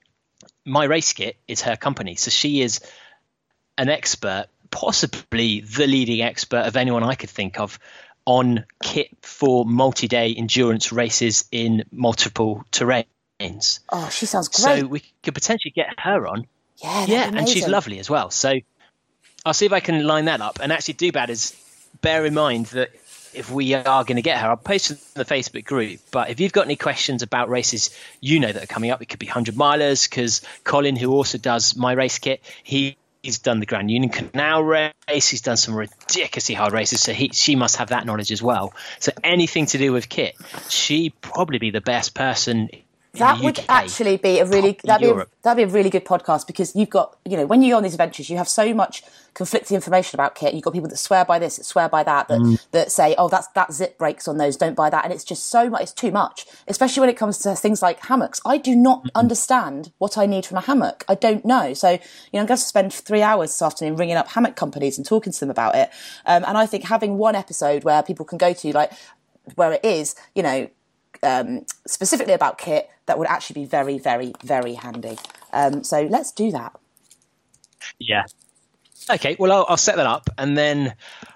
my 0.66 0.86
race 0.86 1.14
kit 1.14 1.38
is 1.48 1.62
her 1.62 1.76
company, 1.76 2.16
so 2.16 2.30
she 2.30 2.62
is 2.62 2.82
an 3.82 3.90
expert, 3.90 4.46
possibly 4.70 5.62
the 5.62 5.88
leading 5.88 6.22
expert 6.22 6.68
of 6.68 6.78
anyone 6.78 7.04
I 7.04 7.16
could 7.16 7.32
think 7.32 7.60
of 7.60 7.80
on 8.26 8.66
kit 8.84 9.10
for 9.24 9.66
multi-day 9.66 10.36
endurance 10.36 10.92
races 10.92 11.46
in 11.52 11.84
multiple 11.92 12.64
terrains. 12.72 13.80
Oh, 13.90 14.08
she 14.10 14.28
sounds 14.28 14.48
great. 14.50 14.82
So 14.82 14.86
we 14.86 15.02
could 15.24 15.34
potentially 15.34 15.74
get 15.76 15.88
her 15.98 16.28
on 16.28 16.46
yeah, 16.78 17.06
yeah, 17.08 17.32
and 17.34 17.50
she's 17.50 17.68
lovely 17.68 18.00
as 18.00 18.10
well. 18.10 18.30
So 18.32 18.54
I'll 19.46 19.54
see 19.54 19.66
if 19.66 19.74
I 19.74 19.80
can 19.80 20.06
line 20.06 20.26
that 20.26 20.42
up. 20.42 20.60
And 20.62 20.72
actually, 20.72 20.96
do 20.96 21.12
bad 21.12 21.30
is 21.30 21.56
bear 22.02 22.26
in 22.26 22.34
mind 22.34 22.68
that 22.68 22.90
if 23.34 23.50
we 23.52 23.74
are 23.74 24.04
going 24.04 24.18
to 24.18 24.22
get 24.22 24.38
her, 24.40 24.50
I'll 24.50 24.58
post 24.58 24.92
it 24.92 24.98
in 24.98 25.00
the 25.16 25.26
Facebook 25.26 25.66
group. 25.66 26.00
But 26.12 26.30
if 26.30 26.40
you've 26.40 26.52
got 26.52 26.66
any 26.66 26.76
questions 26.76 27.24
about 27.24 27.50
races 27.50 27.96
you 28.20 28.40
know 28.40 28.52
that 28.52 28.64
are 28.64 28.68
coming 28.68 28.92
up, 28.92 29.02
it 29.02 29.08
could 29.08 29.20
be 29.20 29.28
100 29.28 29.56
milers, 29.56 30.10
because 30.10 30.42
Colin, 30.64 30.96
who 30.96 31.12
also 31.12 31.38
does 31.38 31.76
my 31.76 31.94
race 31.94 32.20
kit, 32.20 32.42
he 32.64 32.98
he's 33.24 33.40
done 33.40 33.60
the 33.60 33.66
Grand 33.66 33.92
Union 33.92 34.12
Canal 34.12 34.64
race. 34.64 35.28
He's 35.28 35.42
done 35.42 35.58
some 35.58 35.76
ridiculously 35.76 36.56
hard 36.56 36.74
races, 36.74 37.02
so 37.02 37.14
he, 37.14 37.30
she 37.34 37.56
must 37.56 37.78
have 37.78 37.90
that 37.90 38.06
knowledge 38.06 38.32
as 38.32 38.42
well. 38.42 38.74
So 39.00 39.12
anything 39.24 39.68
to 39.68 39.78
do 39.78 39.92
with 39.94 40.10
kit, 40.10 40.36
she'd 40.70 41.20
probably 41.22 41.60
be 41.60 41.72
the 41.72 41.82
best 41.82 42.14
person 42.14 42.70
that 43.14 43.42
would 43.42 43.60
actually 43.68 44.18
be 44.18 44.40
a 44.40 44.46
really 44.46 44.78
that'd 44.84 45.06
be 45.06 45.12
a, 45.12 45.28
that'd 45.42 45.58
be 45.58 45.70
a 45.70 45.74
really 45.74 45.90
good 45.90 46.06
podcast 46.06 46.48
because 46.48 46.76
you've 46.76 46.90
got 46.90 47.18
you 47.26 47.36
know 47.36 47.46
when 47.46 47.62
you 47.62 47.72
go 47.72 47.78
on 47.78 47.84
these 47.84 47.94
adventures 47.94 48.30
you 48.30 48.38
have 48.38 48.48
so 48.48 48.74
much 48.74 49.04
conflicting 49.34 49.76
information 49.76 50.18
about 50.18 50.36
kit. 50.36 50.54
You've 50.54 50.64
got 50.64 50.74
people 50.74 50.90
that 50.90 50.98
swear 50.98 51.24
by 51.24 51.40
this 51.40 51.58
that 51.58 51.64
swear 51.64 51.88
by 51.88 52.04
that 52.04 52.28
that, 52.28 52.40
mm. 52.40 52.66
that 52.72 52.92
say 52.92 53.16
oh 53.18 53.28
that's 53.28 53.48
that 53.48 53.74
zip 53.74 53.98
breaks 53.98 54.28
on 54.28 54.38
those 54.38 54.58
don't 54.58 54.76
buy 54.76 54.90
that. 54.90 55.04
And 55.04 55.14
it's 55.14 55.24
just 55.24 55.48
so 55.48 55.70
much 55.70 55.82
it's 55.84 55.94
too 55.94 56.12
much 56.12 56.46
especially 56.68 57.02
when 57.02 57.10
it 57.10 57.18
comes 57.18 57.38
to 57.40 57.56
things 57.56 57.82
like 57.82 58.00
hammocks. 58.06 58.42
I 58.46 58.58
do 58.58 58.76
not 58.76 59.00
mm-hmm. 59.00 59.18
understand 59.18 59.92
what 59.98 60.18
I 60.18 60.26
need 60.26 60.46
from 60.46 60.58
a 60.58 60.62
hammock. 60.62 61.04
I 61.08 61.16
don't 61.16 61.46
know. 61.46 61.74
So 61.74 61.92
you 61.92 62.00
know 62.34 62.40
I'm 62.40 62.46
going 62.46 62.58
to 62.58 62.58
spend 62.58 62.94
three 62.94 63.22
hours 63.22 63.52
this 63.52 63.62
afternoon 63.62 63.96
ringing 63.96 64.16
up 64.16 64.30
hammock 64.30 64.56
companies 64.56 64.98
and 64.98 65.06
talking 65.06 65.34
to 65.34 65.40
them 65.40 65.50
about 65.50 65.76
it. 65.76 65.90
Um, 66.26 66.44
and 66.48 66.58
I 66.58 66.66
think 66.66 66.86
having 66.86 67.18
one 67.18 67.36
episode 67.36 67.84
where 67.84 68.04
people 68.04 68.26
can 68.26 68.38
go 68.38 68.54
to 68.54 68.72
like 68.72 68.92
where 69.56 69.74
it 69.74 69.84
is 69.84 70.16
you 70.36 70.44
know 70.44 70.70
um, 71.24 71.66
specifically 71.86 72.34
about 72.34 72.58
kit 72.58 72.90
that 73.06 73.18
would 73.18 73.28
actually 73.28 73.62
be 73.62 73.66
very, 73.66 73.98
very, 73.98 74.34
very 74.44 74.74
handy. 74.74 75.18
Um, 75.54 75.84
so 75.84 76.04
let's 76.04 76.32
do 76.32 76.52
that. 76.52 76.78
Yeah. 78.00 78.26
Okay, 79.10 79.36
well, 79.40 79.52
I'll, 79.52 79.66
I'll, 79.70 79.78
set 79.78 79.96
that 79.96 80.06
up 80.06 80.30
and 80.38 80.58
then 80.58 80.94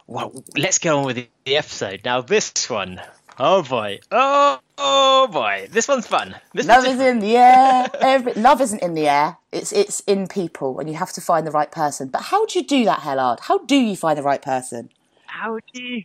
well, 0.08 0.32
let's 0.56 0.78
get 0.78 0.93
on 0.93 1.06
with 1.06 1.15
the, 1.15 1.28
the 1.45 1.58
episode. 1.58 2.02
Now, 2.06 2.21
this 2.21 2.69
one, 2.69 3.02
oh 3.39 3.63
boy, 3.63 4.00
oh, 4.12 4.60
Oh 4.78 5.28
boy, 5.32 5.67
this 5.71 5.88
one's 5.88 6.06
fun. 6.06 6.36
This 6.54 6.67
Love 6.67 6.84
one's 6.84 7.00
is 7.00 7.02
in 7.02 7.19
the 7.19 7.38
air. 7.38 7.88
Every, 8.02 8.34
love 8.34 8.60
isn't 8.60 8.82
in 8.82 8.93
the 8.93 9.08
air. 9.08 9.38
It's 9.52 9.71
it's 9.71 10.02
in 10.02 10.28
people, 10.28 10.80
and 10.80 10.89
you 10.89 10.95
have 10.95 11.13
to 11.13 11.21
find 11.21 11.48
the 11.48 11.52
right 11.52 11.71
person. 11.71 12.10
But 12.10 12.24
how 12.24 12.45
do 12.45 12.60
you 12.60 12.65
do 12.65 12.84
that, 12.86 13.00
Hellard? 13.00 13.39
How 13.41 13.60
do 13.60 13.76
you 13.76 13.95
find 13.95 14.17
the 14.17 14.24
right 14.24 14.41
person? 14.41 14.89
How 15.28 15.60
do 15.74 15.82
you? 15.82 16.04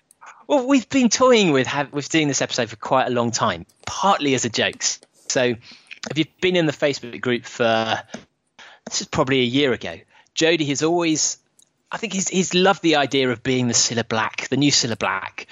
Well, 0.50 0.66
we've 0.66 0.88
been 0.88 1.10
toying 1.10 1.52
with 1.52 1.68
have, 1.68 1.92
with 1.92 2.08
doing 2.08 2.26
this 2.26 2.42
episode 2.42 2.70
for 2.70 2.74
quite 2.74 3.06
a 3.06 3.10
long 3.10 3.30
time, 3.30 3.66
partly 3.86 4.34
as 4.34 4.44
a 4.44 4.48
joke. 4.48 4.82
So, 5.28 5.42
if 5.44 6.18
you've 6.18 6.40
been 6.40 6.56
in 6.56 6.66
the 6.66 6.72
Facebook 6.72 7.20
group 7.20 7.44
for 7.44 8.02
this 8.84 9.00
is 9.00 9.06
probably 9.06 9.42
a 9.42 9.44
year 9.44 9.72
ago, 9.72 10.00
Jody 10.34 10.64
has 10.64 10.82
always, 10.82 11.38
I 11.92 11.98
think 11.98 12.14
he's 12.14 12.28
he's 12.28 12.52
loved 12.52 12.82
the 12.82 12.96
idea 12.96 13.30
of 13.30 13.44
being 13.44 13.68
the 13.68 13.74
Cilla 13.74 14.02
Black, 14.08 14.48
the 14.48 14.56
new 14.56 14.72
Cilla 14.72 14.98
Black, 14.98 15.46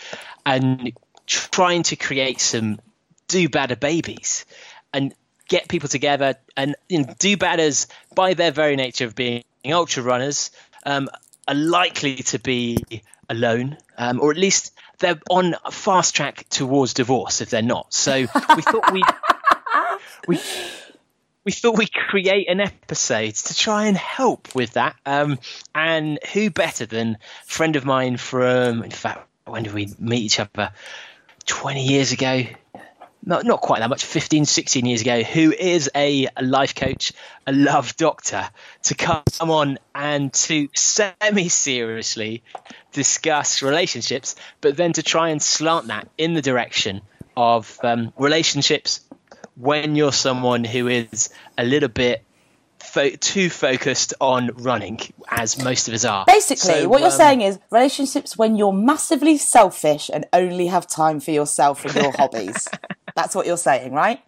and 0.45 0.93
trying 1.27 1.85
to 1.85 1.95
create 1.95 2.41
some 2.41 2.81
do 3.29 3.49
badder 3.49 3.77
babies 3.77 4.47
and 4.93 5.15
get 5.49 5.69
people 5.69 5.89
together 5.89 6.35
and 6.57 6.75
you 6.89 7.05
know, 7.05 7.15
do 7.21 7.37
badders 7.37 7.87
by 8.17 8.35
their 8.35 8.51
very 8.51 8.75
nature 8.75 9.05
of 9.05 9.15
being 9.15 9.45
ultra 9.65 10.03
runners 10.03 10.51
um, 10.85 11.09
are 11.49 11.55
likely 11.55 12.17
to 12.17 12.39
be 12.39 13.03
alone 13.29 13.77
um, 13.97 14.21
or 14.21 14.31
at 14.31 14.37
least 14.37 14.73
they're 14.99 15.21
on 15.31 15.55
a 15.65 15.71
fast 15.71 16.15
track 16.15 16.49
towards 16.49 16.95
divorce 16.95 17.41
if 17.41 17.51
they're 17.51 17.63
not. 17.63 17.93
So 17.93 18.21
we 18.21 18.63
thought 18.63 18.93
we 18.93 19.03
we 20.29 20.41
we 21.45 21.53
thought 21.53 21.79
we'd 21.79 21.93
create 21.93 22.49
an 22.49 22.61
episode 22.61 23.35
to 23.35 23.55
try 23.57 23.87
and 23.87 23.97
help 23.97 24.55
with 24.55 24.73
that. 24.73 24.97
Um, 25.07 25.39
and 25.75 26.19
who 26.33 26.51
better 26.51 26.85
than 26.87 27.15
a 27.15 27.47
friend 27.47 27.77
of 27.77 27.85
mine 27.85 28.17
from 28.17 28.83
in 28.83 28.91
fact 28.91 29.27
when 29.47 29.63
did 29.63 29.75
we 29.75 29.89
meet 29.99 30.23
each 30.23 30.41
other? 30.41 30.73
20 31.47 31.83
years 31.83 32.13
ago 32.13 32.45
not, 33.29 33.45
not 33.45 33.61
quite 33.61 33.81
that 33.81 33.91
much 33.91 34.05
15 34.05 34.47
16 34.47 34.87
years 34.87 35.03
ago 35.03 35.23
who 35.23 35.53
is 35.53 35.91
a 35.95 36.29
life 36.41 36.75
coach 36.75 37.13
a 37.47 37.53
love 37.53 37.95
doctor 37.97 38.49
to 38.83 38.95
come 38.95 39.23
on 39.51 39.79
and 39.95 40.33
to 40.33 40.69
semi 40.75 41.49
seriously 41.49 42.43
discuss 42.93 43.63
relationships 43.63 44.35
but 44.61 44.77
then 44.77 44.95
to 44.95 45.03
try 45.03 45.29
and 45.29 45.43
slant 45.43 45.89
that 45.89 46.09
in 46.17 46.33
the 46.33 46.43
direction 46.43 47.03
of 47.37 47.79
um, 47.85 48.13
relationships 48.19 49.01
when 49.57 49.95
you're 49.95 50.13
someone 50.13 50.65
who 50.65 50.89
is 50.89 51.29
a 51.59 51.65
little 51.65 51.89
bit 51.89 52.25
fo- 52.81 53.11
too 53.11 53.51
focused 53.51 54.15
on 54.21 54.51
running 54.55 55.01
as 55.29 55.63
most 55.63 55.89
of 55.89 55.95
us 55.95 56.05
are 56.05 56.25
Basically, 56.27 56.57
So, 56.57 56.89
what 56.89 57.01
you're 57.01 57.11
um, 57.11 57.17
saying 57.17 57.41
is 57.43 57.59
relationships 57.71 58.37
when 58.37 58.57
you're 58.57 58.73
massively 58.73 59.39
selfish 59.39 60.11
and 60.13 60.27
only 60.33 60.67
have 60.67 60.87
time 60.87 61.21
for 61.21 61.31
yourself 61.31 61.85
and 61.85 61.95
your 61.95 62.13
hobbies. 62.17 62.69
That's 63.15 63.35
what 63.35 63.47
you're 63.47 63.57
saying, 63.57 63.93
right? 63.93 64.21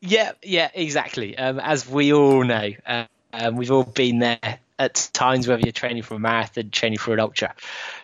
Yeah, 0.00 0.32
yeah, 0.42 0.70
exactly. 0.74 1.36
Um, 1.36 1.58
as 1.58 1.88
we 1.88 2.12
all 2.12 2.44
know, 2.44 2.70
uh, 2.86 3.04
um, 3.32 3.56
we've 3.56 3.70
all 3.70 3.84
been 3.84 4.20
there 4.20 4.58
at 4.78 5.10
times, 5.12 5.48
whether 5.48 5.62
you're 5.62 5.72
training 5.72 6.02
for 6.02 6.14
a 6.14 6.18
marathon, 6.18 6.70
training 6.70 6.98
for 6.98 7.12
an 7.12 7.20
ultra. 7.20 7.54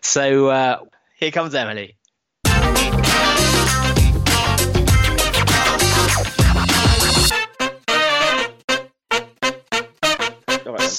So 0.01 0.49
uh, 0.49 0.81
here 1.17 1.31
comes 1.31 1.55
Emily. 1.55 1.97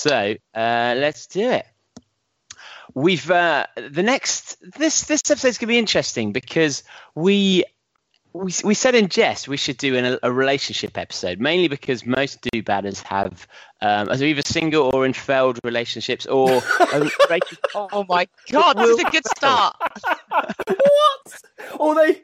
So 0.08 0.36
uh, 0.54 0.94
let's 0.98 1.26
do 1.26 1.50
it. 1.50 1.66
We've 2.94 3.30
uh, 3.32 3.66
the 3.76 4.04
next 4.04 4.58
this 4.78 5.06
this 5.06 5.22
episode's 5.32 5.58
gonna 5.58 5.70
be 5.70 5.80
interesting 5.80 6.32
because 6.32 6.84
we 7.16 7.66
we, 8.34 8.54
we 8.64 8.74
said 8.76 8.94
in 8.94 9.08
jest 9.08 9.48
we 9.48 9.58
should 9.58 9.78
do 9.78 9.96
an, 9.96 10.20
a 10.22 10.32
relationship 10.32 10.96
episode 10.98 11.40
mainly 11.40 11.68
because 11.68 12.06
most 12.06 12.40
do 12.42 12.62
badders 12.62 13.02
have 13.02 13.48
um, 13.82 14.08
as 14.10 14.22
either 14.22 14.44
single 14.44 14.92
or 14.94 15.08
in 15.08 15.14
failed 15.14 15.60
relationships 15.64 16.28
or 16.28 16.62
um, 16.94 17.10
Oh 17.76 18.06
my 18.08 18.28
god, 18.52 18.78
this 18.78 18.90
is 18.90 19.00
a 19.00 19.10
good 19.10 19.26
start. 19.26 19.76
what? 20.68 21.42
Or 21.80 21.96
they? 21.96 22.22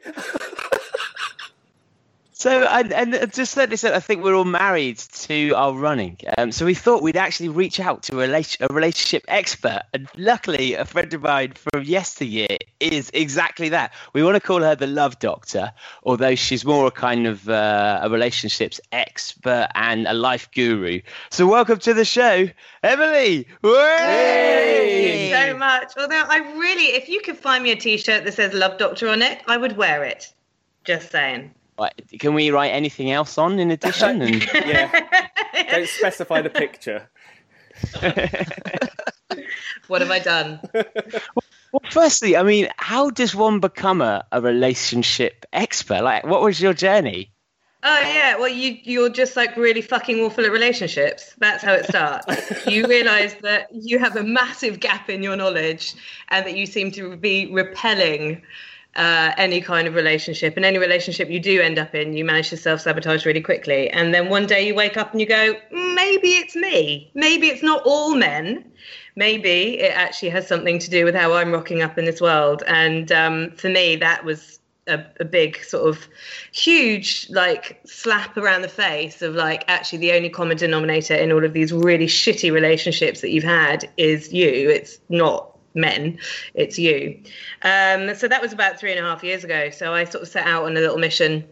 So, 2.42 2.64
and, 2.64 2.92
and 2.92 3.32
just 3.32 3.56
like 3.56 3.70
this, 3.70 3.84
I 3.84 4.00
think 4.00 4.24
we're 4.24 4.34
all 4.34 4.44
married 4.44 4.98
to 4.98 5.52
our 5.52 5.72
running. 5.72 6.18
Um, 6.36 6.50
so 6.50 6.66
we 6.66 6.74
thought 6.74 7.00
we'd 7.00 7.16
actually 7.16 7.50
reach 7.50 7.78
out 7.78 8.02
to 8.02 8.20
a, 8.20 8.24
a 8.24 8.66
relationship 8.74 9.24
expert. 9.28 9.82
And 9.94 10.08
luckily, 10.16 10.74
a 10.74 10.84
friend 10.84 11.14
of 11.14 11.22
mine 11.22 11.52
from 11.52 11.84
yesteryear 11.84 12.56
is 12.80 13.12
exactly 13.14 13.68
that. 13.68 13.92
We 14.12 14.24
want 14.24 14.34
to 14.34 14.40
call 14.40 14.60
her 14.60 14.74
the 14.74 14.88
love 14.88 15.20
doctor, 15.20 15.72
although 16.02 16.34
she's 16.34 16.64
more 16.64 16.88
a 16.88 16.90
kind 16.90 17.28
of 17.28 17.48
uh, 17.48 18.00
a 18.02 18.10
relationships 18.10 18.80
expert 18.90 19.68
and 19.76 20.08
a 20.08 20.12
life 20.12 20.50
guru. 20.50 21.00
So 21.30 21.46
welcome 21.46 21.78
to 21.78 21.94
the 21.94 22.04
show, 22.04 22.48
Emily. 22.82 23.46
Hey. 23.62 25.30
Thank 25.30 25.46
you 25.46 25.52
so 25.52 25.58
much. 25.58 25.92
Although 25.96 26.24
I 26.26 26.38
really, 26.58 26.86
if 26.86 27.08
you 27.08 27.20
could 27.20 27.36
find 27.36 27.62
me 27.62 27.70
a 27.70 27.76
T-shirt 27.76 28.24
that 28.24 28.34
says 28.34 28.52
"Love 28.52 28.78
Doctor" 28.78 29.08
on 29.10 29.22
it, 29.22 29.42
I 29.46 29.56
would 29.58 29.76
wear 29.76 30.02
it. 30.02 30.32
Just 30.82 31.12
saying. 31.12 31.54
Right, 31.82 32.20
Can 32.20 32.34
we 32.34 32.50
write 32.50 32.70
anything 32.70 33.10
else 33.10 33.38
on 33.38 33.58
in 33.58 33.70
addition? 33.70 34.22
And 34.22 34.42
Yeah. 34.54 35.08
Don't 35.70 35.88
specify 35.88 36.42
the 36.42 36.50
picture. 36.50 37.08
What 39.88 40.00
have 40.00 40.10
I 40.10 40.20
done? 40.20 40.60
Well, 40.72 41.82
firstly, 41.90 42.36
I 42.36 42.42
mean, 42.44 42.68
how 42.76 43.10
does 43.10 43.34
one 43.34 43.60
become 43.60 44.00
a, 44.00 44.24
a 44.30 44.40
relationship 44.40 45.44
expert? 45.52 46.02
Like, 46.02 46.24
what 46.24 46.40
was 46.40 46.60
your 46.60 46.72
journey? 46.72 47.32
Oh 47.84 48.00
yeah, 48.00 48.38
well 48.38 48.48
you 48.48 48.78
you're 48.84 49.08
just 49.08 49.34
like 49.36 49.56
really 49.56 49.82
fucking 49.82 50.20
awful 50.20 50.44
at 50.44 50.52
relationships. 50.52 51.34
That's 51.38 51.64
how 51.64 51.72
it 51.72 51.86
starts. 51.86 52.66
you 52.66 52.86
realise 52.88 53.34
that 53.42 53.68
you 53.72 53.98
have 53.98 54.14
a 54.14 54.22
massive 54.22 54.78
gap 54.78 55.10
in 55.10 55.22
your 55.22 55.34
knowledge, 55.34 55.94
and 56.28 56.46
that 56.46 56.56
you 56.56 56.64
seem 56.66 56.92
to 56.92 57.16
be 57.16 57.50
repelling 57.52 58.42
uh, 58.96 59.32
any 59.36 59.60
kind 59.60 59.88
of 59.88 59.94
relationship. 59.94 60.56
And 60.56 60.64
any 60.64 60.78
relationship 60.78 61.30
you 61.30 61.40
do 61.40 61.60
end 61.60 61.78
up 61.78 61.94
in, 61.94 62.14
you 62.14 62.24
manage 62.24 62.50
to 62.50 62.56
self 62.56 62.80
sabotage 62.80 63.24
really 63.24 63.40
quickly. 63.40 63.90
And 63.90 64.12
then 64.12 64.28
one 64.28 64.46
day 64.46 64.66
you 64.66 64.74
wake 64.74 64.96
up 64.96 65.12
and 65.12 65.20
you 65.20 65.26
go, 65.26 65.54
"Mm, 65.72 65.94
maybe 65.94 66.28
it's 66.28 66.54
me. 66.54 67.10
Maybe 67.14 67.48
it's 67.48 67.62
not 67.62 67.82
all 67.84 68.14
men. 68.14 68.64
Maybe 69.16 69.78
it 69.78 69.94
actually 69.94 70.30
has 70.30 70.46
something 70.46 70.78
to 70.78 70.90
do 70.90 71.04
with 71.04 71.14
how 71.14 71.34
I'm 71.34 71.52
rocking 71.52 71.82
up 71.82 71.98
in 71.98 72.04
this 72.04 72.20
world. 72.20 72.62
And 72.66 73.12
um, 73.12 73.50
for 73.52 73.68
me, 73.68 73.96
that 73.96 74.24
was 74.24 74.58
a, 74.86 75.04
a 75.20 75.24
big 75.24 75.62
sort 75.62 75.88
of 75.88 76.08
huge 76.52 77.28
like 77.30 77.80
slap 77.84 78.36
around 78.36 78.62
the 78.62 78.68
face 78.68 79.22
of 79.22 79.34
like 79.34 79.64
actually 79.68 79.98
the 79.98 80.12
only 80.12 80.28
common 80.28 80.56
denominator 80.56 81.14
in 81.14 81.30
all 81.30 81.44
of 81.44 81.52
these 81.52 81.72
really 81.72 82.06
shitty 82.06 82.52
relationships 82.52 83.20
that 83.20 83.30
you've 83.30 83.44
had 83.44 83.88
is 83.96 84.32
you 84.32 84.48
it's 84.48 84.98
not 85.08 85.51
men 85.74 86.18
it's 86.54 86.78
you 86.78 87.18
um, 87.62 88.14
so 88.14 88.28
that 88.28 88.42
was 88.42 88.52
about 88.52 88.78
three 88.78 88.90
and 88.90 88.98
a 88.98 89.02
half 89.02 89.22
years 89.22 89.44
ago 89.44 89.70
so 89.70 89.92
i 89.92 90.04
sort 90.04 90.22
of 90.22 90.28
set 90.28 90.46
out 90.46 90.64
on 90.64 90.76
a 90.76 90.80
little 90.80 90.98
mission 90.98 91.44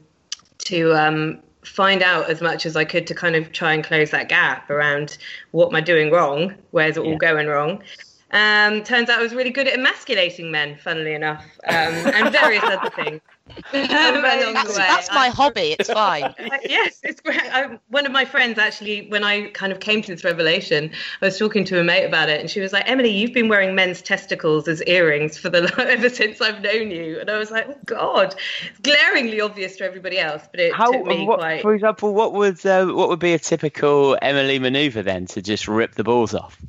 to 0.59 0.95
um, 0.95 1.41
find 1.63 2.03
out 2.03 2.31
as 2.31 2.41
much 2.41 2.67
as 2.67 2.77
I 2.77 2.85
could 2.85 3.07
to 3.09 3.15
kind 3.15 3.37
of 3.37 3.53
try 3.53 3.73
and 3.73 3.85
close 3.85 4.11
that 4.11 4.29
gap 4.29 4.71
around 4.71 5.19
what 5.51 5.69
am 5.69 5.75
I 5.75 5.81
doing 5.81 6.11
wrong, 6.11 6.55
where's 6.71 6.97
it 6.97 7.01
all 7.01 7.17
going 7.17 7.47
wrong. 7.47 7.83
Um, 8.33 8.85
turns 8.85 9.11
out 9.11 9.19
I 9.19 9.23
was 9.23 9.35
really 9.35 9.51
good 9.51 9.67
at 9.67 9.75
emasculating 9.75 10.51
men, 10.51 10.77
funnily 10.77 11.15
enough, 11.15 11.45
um, 11.69 11.95
and 12.15 12.33
various 12.33 12.63
other 12.63 12.91
things. 12.91 13.21
Along 13.73 14.55
That's, 14.55 14.77
that's 14.77 15.11
my 15.11 15.29
hobby. 15.29 15.77
It's 15.79 15.91
fine. 15.93 16.35
Yes, 16.65 17.01
it's 17.03 17.21
great. 17.21 17.41
I, 17.41 17.79
one 17.89 18.07
of 18.07 18.13
my 18.13 18.25
friends 18.25 18.59
actually, 18.59 19.09
when 19.09 19.25
I 19.25 19.49
kind 19.51 19.73
of 19.73 19.81
came 19.81 20.03
to 20.03 20.13
this 20.13 20.25
revelation, 20.25 20.91
I 21.21 21.27
was 21.27 21.39
talking 21.39 21.65
to 21.67 21.81
a 21.81 21.85
mate 21.85 22.05
about 22.05 22.29
it, 22.29 22.41
and 22.41 22.51
she 22.51 22.61
was 22.61 22.73
like, 22.73 22.89
"Emily, 22.89 23.11
you've 23.11 23.33
been 23.33 23.49
wearing 23.49 23.75
men's 23.75 24.03
testicles 24.03 24.69
as 24.69 24.83
earrings 24.83 25.37
for 25.39 25.49
the 25.49 25.73
ever 25.79 26.09
since 26.09 26.41
I've 26.41 26.63
known 26.63 26.91
you." 26.91 27.21
And 27.21 27.31
I 27.31 27.39
was 27.39 27.51
like, 27.51 27.67
oh, 27.69 27.77
"God, 27.85 28.35
it's 28.69 28.81
glaringly 28.81 29.41
obvious 29.41 29.77
to 29.77 29.85
everybody 29.85 30.19
else, 30.19 30.43
but 30.51 30.61
it 30.61 30.75
How, 30.75 30.93
took 30.93 31.07
me 31.07 31.27
what, 31.27 31.39
quite." 31.39 31.63
for 31.63 31.75
example, 31.75 32.15
what 32.15 32.33
would 32.33 32.65
uh, 32.67 32.87
what 32.87 33.09
would 33.09 33.21
be 33.21 33.35
a 33.35 33.39
typical 33.39 34.17
Emily 34.21 34.59
maneuver 34.59 35.03
then 35.03 35.27
to 35.27 35.43
just 35.43 35.69
rip 35.69 35.95
the 35.95 36.05
balls 36.05 36.35
off? 36.35 36.61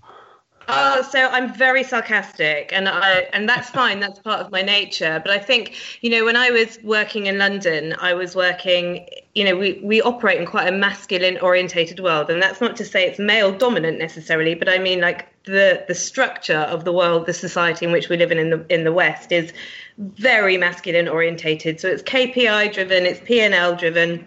Oh, 0.67 1.02
so 1.02 1.28
I'm 1.28 1.54
very 1.54 1.84
sarcastic, 1.84 2.71
and 2.71 2.88
I 2.88 3.28
and 3.34 3.47
that's 3.47 3.69
fine. 3.82 4.00
That's 4.00 4.19
part 4.19 4.39
of 4.39 4.52
my 4.52 4.62
nature. 4.62 5.21
But 5.24 5.32
I 5.32 5.39
think 5.39 5.76
you 6.02 6.10
know, 6.10 6.26
when 6.26 6.36
I 6.36 6.50
was 6.50 6.80
working 6.84 7.26
in 7.26 7.38
London, 7.38 7.95
I 8.00 8.13
was 8.13 8.36
working. 8.36 9.08
You 9.34 9.45
know, 9.45 9.56
we 9.56 9.80
we 9.84 10.02
operate 10.02 10.39
in 10.39 10.45
quite 10.45 10.67
a 10.67 10.71
masculine 10.71 11.38
orientated 11.39 12.00
world, 12.00 12.30
and 12.30 12.41
that's 12.41 12.62
not 12.62 12.76
to 12.78 12.86
say 12.86 13.06
it's 13.08 13.19
male 13.19 13.52
dominant 13.52 13.97
necessarily, 13.97 14.56
but 14.56 14.69
I 14.69 14.78
mean 14.78 15.02
like 15.02 15.28
the 15.45 15.84
the 15.88 15.95
structure 15.95 16.60
of 16.60 16.86
the 16.86 16.91
world, 16.91 17.26
the 17.26 17.34
society 17.34 17.86
in 17.86 17.91
which 17.91 18.10
we 18.10 18.17
live 18.17 18.32
in 18.32 18.39
in 18.39 18.50
the 18.50 18.65
in 18.69 18.84
the 18.84 18.93
West 18.93 19.32
is 19.32 19.54
very 19.97 20.58
masculine 20.58 21.08
orientated. 21.08 21.80
So 21.80 21.88
it's 21.88 22.04
KPI 22.04 22.74
driven, 22.74 23.06
it's 23.06 23.19
P 23.24 23.41
and 23.41 23.54
L 23.54 23.76
driven 23.76 24.26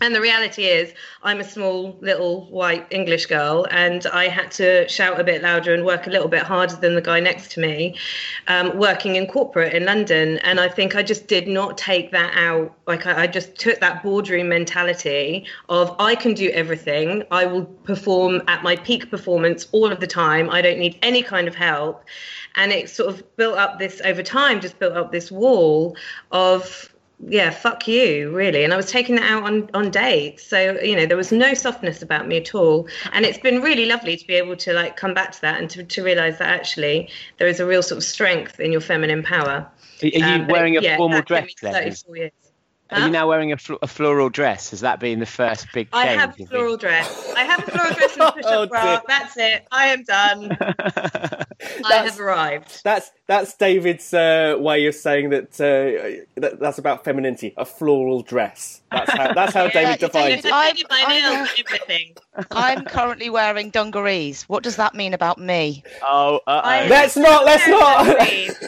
And 0.00 0.14
the 0.14 0.20
reality 0.20 0.64
is, 0.64 0.92
I'm 1.22 1.40
a 1.40 1.44
small 1.44 1.96
little 2.00 2.50
white 2.50 2.86
English 2.90 3.26
girl, 3.26 3.66
and 3.70 4.06
I 4.06 4.28
had 4.28 4.50
to 4.52 4.86
shout 4.88 5.18
a 5.18 5.24
bit 5.24 5.40
louder 5.40 5.72
and 5.72 5.86
work 5.86 6.06
a 6.06 6.10
little 6.10 6.28
bit 6.28 6.42
harder 6.42 6.76
than 6.76 6.94
the 6.94 7.00
guy 7.00 7.18
next 7.18 7.50
to 7.52 7.60
me, 7.60 7.96
um, 8.46 8.76
working 8.76 9.16
in 9.16 9.26
corporate 9.26 9.72
in 9.72 9.86
London. 9.86 10.36
And 10.38 10.60
I 10.60 10.68
think 10.68 10.96
I 10.96 11.02
just 11.02 11.28
did 11.28 11.48
not 11.48 11.78
take 11.78 12.10
that 12.12 12.32
out. 12.36 12.76
Like, 12.86 13.06
I, 13.06 13.22
I 13.22 13.26
just 13.26 13.56
took 13.56 13.80
that 13.80 14.02
boardroom 14.02 14.50
mentality 14.50 15.46
of 15.70 15.96
I 15.98 16.14
can 16.14 16.34
do 16.34 16.50
everything, 16.50 17.22
I 17.30 17.46
will 17.46 17.64
perform 17.64 18.42
at 18.48 18.62
my 18.62 18.76
peak 18.76 19.10
performance 19.10 19.66
all 19.72 19.90
of 19.90 20.00
the 20.00 20.06
time, 20.06 20.50
I 20.50 20.60
don't 20.60 20.78
need 20.78 20.98
any 21.02 21.22
kind 21.22 21.48
of 21.48 21.54
help. 21.54 22.04
And 22.54 22.70
it 22.70 22.90
sort 22.90 23.08
of 23.14 23.36
built 23.36 23.56
up 23.56 23.78
this 23.78 24.02
over 24.04 24.22
time, 24.22 24.60
just 24.60 24.78
built 24.78 24.94
up 24.94 25.10
this 25.10 25.32
wall 25.32 25.96
of 26.32 26.92
yeah, 27.18 27.50
fuck 27.50 27.88
you, 27.88 28.30
really. 28.30 28.62
And 28.64 28.72
I 28.72 28.76
was 28.76 28.90
taking 28.90 29.14
that 29.16 29.30
out 29.30 29.44
on, 29.44 29.70
on 29.74 29.90
dates. 29.90 30.46
So, 30.46 30.78
you 30.80 30.94
know, 30.96 31.06
there 31.06 31.16
was 31.16 31.32
no 31.32 31.54
softness 31.54 32.02
about 32.02 32.28
me 32.28 32.36
at 32.36 32.54
all. 32.54 32.88
And 33.12 33.24
it's 33.24 33.38
been 33.38 33.62
really 33.62 33.86
lovely 33.86 34.16
to 34.16 34.26
be 34.26 34.34
able 34.34 34.56
to 34.56 34.72
like 34.72 34.96
come 34.96 35.14
back 35.14 35.32
to 35.32 35.40
that 35.40 35.60
and 35.60 35.70
to, 35.70 35.84
to 35.84 36.02
realize 36.04 36.38
that 36.38 36.48
actually 36.48 37.08
there 37.38 37.48
is 37.48 37.58
a 37.60 37.66
real 37.66 37.82
sort 37.82 37.98
of 37.98 38.04
strength 38.04 38.60
in 38.60 38.70
your 38.72 38.80
feminine 38.82 39.22
power. 39.22 39.66
Are 40.02 40.06
you 40.06 40.22
Um, 40.24 40.46
wearing 40.48 40.76
a 40.76 40.80
yeah, 40.82 40.96
formal 40.98 41.22
dress 41.22 41.54
then? 41.62 41.72
34 41.72 42.16
years. 42.16 42.30
Are 42.90 43.00
you 43.00 43.10
now 43.10 43.26
wearing 43.26 43.50
a, 43.50 43.56
fl- 43.56 43.74
a 43.82 43.88
floral 43.88 44.28
dress? 44.28 44.70
Has 44.70 44.80
that 44.82 45.00
been 45.00 45.18
the 45.18 45.26
first 45.26 45.66
big 45.72 45.90
change? 45.90 46.06
I 46.06 46.12
have 46.12 46.38
a 46.38 46.46
floral 46.46 46.76
dress. 46.76 47.32
I 47.34 47.42
have 47.42 47.66
a 47.66 47.70
floral 47.72 47.92
dress 47.94 48.12
and 48.12 48.22
a 48.22 48.30
push-up 48.32 48.44
Oh, 48.52 48.66
bra. 48.68 48.84
dear. 48.84 49.02
That's 49.08 49.36
it. 49.36 49.66
I 49.72 49.86
am 49.88 50.04
done. 50.04 50.56
I 51.84 51.94
have 52.04 52.20
arrived. 52.20 52.82
That's 52.84 53.10
that's 53.26 53.54
David's 53.54 54.12
uh, 54.14 54.56
way 54.58 54.86
of 54.86 54.94
saying 54.94 55.30
that, 55.30 55.60
uh, 55.60 56.24
that 56.40 56.60
that's 56.60 56.78
about 56.78 57.04
femininity. 57.04 57.54
A 57.56 57.64
floral 57.64 58.22
dress. 58.22 58.82
That's 58.90 59.10
how 59.12 59.32
that's 59.34 59.54
how 59.54 59.68
David 59.70 59.98
defines 59.98 60.44
it. 60.44 60.52
I'm- 60.52 60.76
my 60.90 61.04
I'm- 61.06 61.34
nails, 61.36 61.48
everything. 61.58 62.16
I'm 62.50 62.84
currently 62.84 63.30
wearing 63.30 63.70
dungarees. 63.70 64.42
What 64.44 64.62
does 64.62 64.76
that 64.76 64.94
mean 64.94 65.14
about 65.14 65.38
me? 65.38 65.82
Oh, 66.02 66.40
uh 66.46 66.60
I- 66.64 66.86
Let's 66.88 67.16
not. 67.16 67.44
Let's 67.44 67.66
not. 67.66 68.18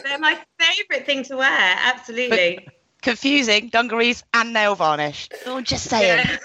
They're 0.03 0.19
my 0.19 0.37
favourite 0.59 1.05
thing 1.05 1.23
to 1.25 1.37
wear. 1.37 1.75
Absolutely. 1.83 2.67
Confusing 3.01 3.69
dungarees 3.69 4.23
and 4.33 4.51
nail 4.51 4.75
varnish. 4.75 5.29
Oh, 5.45 5.61
just 5.61 5.85
saying. 5.89 6.25
Yeah. 6.27 6.37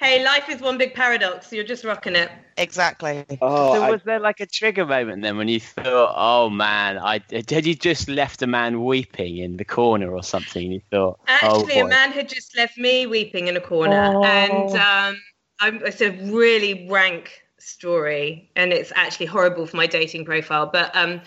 Hey, 0.00 0.24
life 0.24 0.48
is 0.48 0.60
one 0.60 0.78
big 0.78 0.94
paradox. 0.94 1.52
You're 1.52 1.62
just 1.64 1.84
rocking 1.84 2.16
it. 2.16 2.30
Exactly. 2.56 3.24
Oh, 3.40 3.74
so 3.74 3.82
I- 3.82 3.90
was 3.90 4.02
there 4.02 4.18
like 4.18 4.40
a 4.40 4.46
trigger 4.46 4.84
moment 4.86 5.22
then 5.22 5.36
when 5.36 5.48
you 5.48 5.60
thought, 5.60 6.14
"Oh 6.16 6.50
man, 6.50 6.98
I 6.98 7.20
had 7.30 7.66
you 7.66 7.74
just 7.74 8.08
left 8.08 8.42
a 8.42 8.46
man 8.46 8.84
weeping 8.84 9.38
in 9.38 9.56
the 9.56 9.64
corner 9.64 10.10
or 10.12 10.22
something?" 10.22 10.64
And 10.64 10.74
you 10.74 10.80
thought, 10.90 11.20
"Oh 11.28 11.32
Actually, 11.32 11.74
boy." 11.74 11.86
a 11.86 11.88
man 11.88 12.12
had 12.12 12.28
just 12.28 12.56
left 12.56 12.76
me 12.76 13.06
weeping 13.06 13.48
in 13.48 13.56
a 13.56 13.60
corner, 13.60 14.20
and 14.24 14.70
um, 14.76 15.20
I'm, 15.60 15.84
it's 15.84 16.00
a 16.00 16.10
really 16.10 16.88
rank 16.88 17.42
story, 17.58 18.50
and 18.56 18.72
it's 18.72 18.92
actually 18.96 19.26
horrible 19.26 19.66
for 19.66 19.76
my 19.76 19.86
dating 19.86 20.24
profile. 20.24 20.66
But 20.66 20.94
um, 20.96 21.20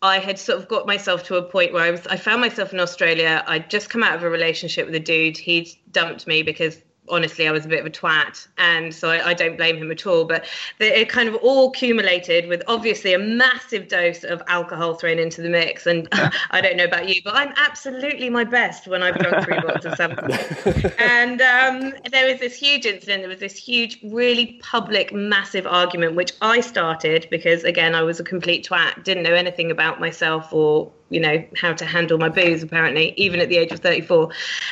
I 0.00 0.18
had 0.18 0.38
sort 0.38 0.58
of 0.58 0.68
got 0.68 0.86
myself 0.86 1.24
to 1.24 1.36
a 1.36 1.42
point 1.42 1.72
where 1.72 1.84
I 1.84 1.90
was, 1.92 2.06
I 2.08 2.16
found 2.16 2.40
myself 2.40 2.72
in 2.72 2.80
Australia. 2.80 3.44
I'd 3.46 3.70
just 3.70 3.90
come 3.90 4.02
out 4.02 4.16
of 4.16 4.22
a 4.24 4.30
relationship 4.30 4.86
with 4.86 4.94
a 4.96 5.00
dude. 5.00 5.36
He'd 5.36 5.68
dumped 5.92 6.26
me 6.26 6.42
because 6.42 6.80
honestly, 7.12 7.46
I 7.46 7.52
was 7.52 7.66
a 7.66 7.68
bit 7.68 7.80
of 7.80 7.86
a 7.86 7.90
twat, 7.90 8.48
and 8.58 8.92
so 8.92 9.10
I, 9.10 9.28
I 9.28 9.34
don't 9.34 9.56
blame 9.56 9.76
him 9.76 9.90
at 9.90 10.06
all. 10.06 10.24
But 10.24 10.46
the, 10.78 11.00
it 11.00 11.08
kind 11.08 11.28
of 11.28 11.36
all 11.36 11.68
accumulated 11.68 12.48
with 12.48 12.62
obviously 12.66 13.12
a 13.12 13.18
massive 13.18 13.86
dose 13.88 14.24
of 14.24 14.42
alcohol 14.48 14.94
thrown 14.94 15.18
into 15.18 15.42
the 15.42 15.50
mix. 15.50 15.86
And 15.86 16.08
I 16.50 16.60
don't 16.60 16.76
know 16.76 16.84
about 16.84 17.08
you, 17.08 17.20
but 17.22 17.34
I'm 17.34 17.52
absolutely 17.56 18.30
my 18.30 18.44
best 18.44 18.88
when 18.88 19.02
I've 19.02 19.18
drunk 19.18 19.44
three 19.44 19.60
bottles 19.60 19.84
of 19.84 19.92
Sambuca. 19.98 21.00
and 21.00 21.40
um, 21.42 21.94
there 22.10 22.30
was 22.30 22.40
this 22.40 22.56
huge 22.56 22.86
incident. 22.86 23.22
There 23.22 23.28
was 23.28 23.40
this 23.40 23.56
huge, 23.56 24.00
really 24.02 24.58
public, 24.62 25.12
massive 25.12 25.66
argument, 25.66 26.14
which 26.14 26.32
I 26.40 26.60
started 26.60 27.28
because, 27.30 27.62
again, 27.64 27.94
I 27.94 28.02
was 28.02 28.18
a 28.18 28.24
complete 28.24 28.66
twat, 28.66 29.04
didn't 29.04 29.22
know 29.22 29.34
anything 29.34 29.70
about 29.70 30.00
myself 30.00 30.52
or 30.52 30.90
you 31.12 31.20
know 31.20 31.44
how 31.56 31.72
to 31.72 31.84
handle 31.84 32.18
my 32.18 32.28
booze 32.28 32.62
apparently 32.62 33.12
even 33.16 33.40
at 33.40 33.48
the 33.48 33.56
age 33.58 33.70
of 33.70 33.80
34 33.80 34.30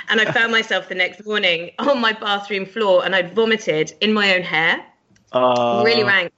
and 0.08 0.20
i 0.20 0.30
found 0.32 0.50
myself 0.50 0.88
the 0.88 0.94
next 0.94 1.24
morning 1.26 1.70
on 1.78 2.00
my 2.00 2.12
bathroom 2.12 2.64
floor 2.64 3.04
and 3.04 3.14
i'd 3.14 3.34
vomited 3.34 3.92
in 4.00 4.12
my 4.12 4.34
own 4.34 4.42
hair. 4.42 4.84
Oh. 5.32 5.84
really 5.84 6.02
rank. 6.02 6.32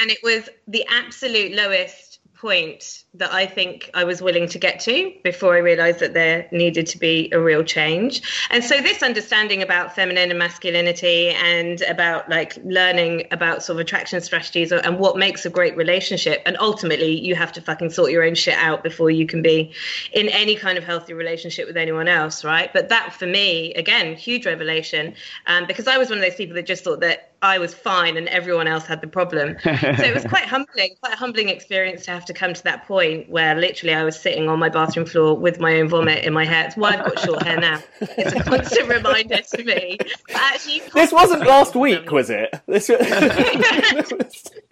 And 0.00 0.10
it 0.10 0.18
was 0.22 0.48
the 0.68 0.86
absolute 0.88 1.52
lowest 1.52 2.07
point 2.40 3.04
that 3.14 3.32
I 3.32 3.46
think 3.46 3.90
I 3.94 4.04
was 4.04 4.22
willing 4.22 4.48
to 4.48 4.58
get 4.58 4.78
to 4.80 5.12
before 5.24 5.54
I 5.54 5.58
realized 5.58 5.98
that 5.98 6.14
there 6.14 6.46
needed 6.52 6.86
to 6.88 6.98
be 6.98 7.28
a 7.32 7.40
real 7.40 7.64
change. 7.64 8.22
And 8.50 8.62
so 8.62 8.80
this 8.80 9.02
understanding 9.02 9.60
about 9.60 9.94
feminine 9.94 10.30
and 10.30 10.38
masculinity 10.38 11.30
and 11.30 11.80
about 11.82 12.28
like 12.30 12.56
learning 12.64 13.26
about 13.32 13.64
sort 13.64 13.76
of 13.76 13.80
attraction 13.80 14.20
strategies 14.20 14.70
and 14.70 14.98
what 15.00 15.16
makes 15.16 15.44
a 15.46 15.50
great 15.50 15.76
relationship 15.76 16.40
and 16.46 16.56
ultimately 16.60 17.18
you 17.18 17.34
have 17.34 17.50
to 17.52 17.60
fucking 17.60 17.90
sort 17.90 18.12
your 18.12 18.22
own 18.22 18.36
shit 18.36 18.54
out 18.54 18.84
before 18.84 19.10
you 19.10 19.26
can 19.26 19.42
be 19.42 19.72
in 20.12 20.28
any 20.28 20.54
kind 20.54 20.78
of 20.78 20.84
healthy 20.84 21.14
relationship 21.14 21.66
with 21.66 21.76
anyone 21.76 22.06
else, 22.06 22.44
right? 22.44 22.72
But 22.72 22.88
that 22.90 23.12
for 23.12 23.26
me 23.26 23.74
again 23.74 24.14
huge 24.14 24.46
revelation 24.46 25.14
um, 25.46 25.66
because 25.66 25.88
I 25.88 25.98
was 25.98 26.08
one 26.08 26.18
of 26.18 26.24
those 26.24 26.36
people 26.36 26.54
that 26.54 26.66
just 26.66 26.84
thought 26.84 27.00
that 27.00 27.27
I 27.40 27.58
was 27.58 27.72
fine 27.74 28.16
and 28.16 28.26
everyone 28.28 28.66
else 28.66 28.86
had 28.86 29.00
the 29.00 29.06
problem. 29.06 29.56
so 29.62 29.70
it 29.70 30.14
was 30.14 30.24
quite 30.28 30.44
humbling, 30.44 30.96
quite 31.00 31.14
a 31.14 31.16
humbling 31.16 31.48
experience 31.48 32.04
to 32.06 32.10
have 32.10 32.24
to 32.26 32.32
come 32.32 32.54
to 32.54 32.64
that 32.64 32.86
point 32.86 33.28
where 33.30 33.54
literally 33.54 33.94
I 33.94 34.04
was 34.04 34.18
sitting 34.18 34.48
on 34.48 34.58
my 34.58 34.68
bathroom 34.68 35.06
floor 35.06 35.36
with 35.36 35.60
my 35.60 35.80
own 35.80 35.88
vomit 35.88 36.24
in 36.24 36.32
my 36.32 36.44
hair. 36.44 36.66
It's 36.66 36.76
why 36.76 36.94
I've 36.96 37.04
got 37.04 37.18
short 37.20 37.42
hair 37.42 37.60
now. 37.60 37.80
It's 38.00 38.32
a 38.32 38.42
constant 38.42 38.88
reminder 38.96 39.38
to 39.54 39.64
me. 39.64 39.98
Actually, 40.34 40.82
This 40.92 41.12
wasn't 41.12 41.46
last 41.46 41.74
week, 41.76 42.10
was 42.10 42.30
it? 42.30 42.52
This 42.66 42.90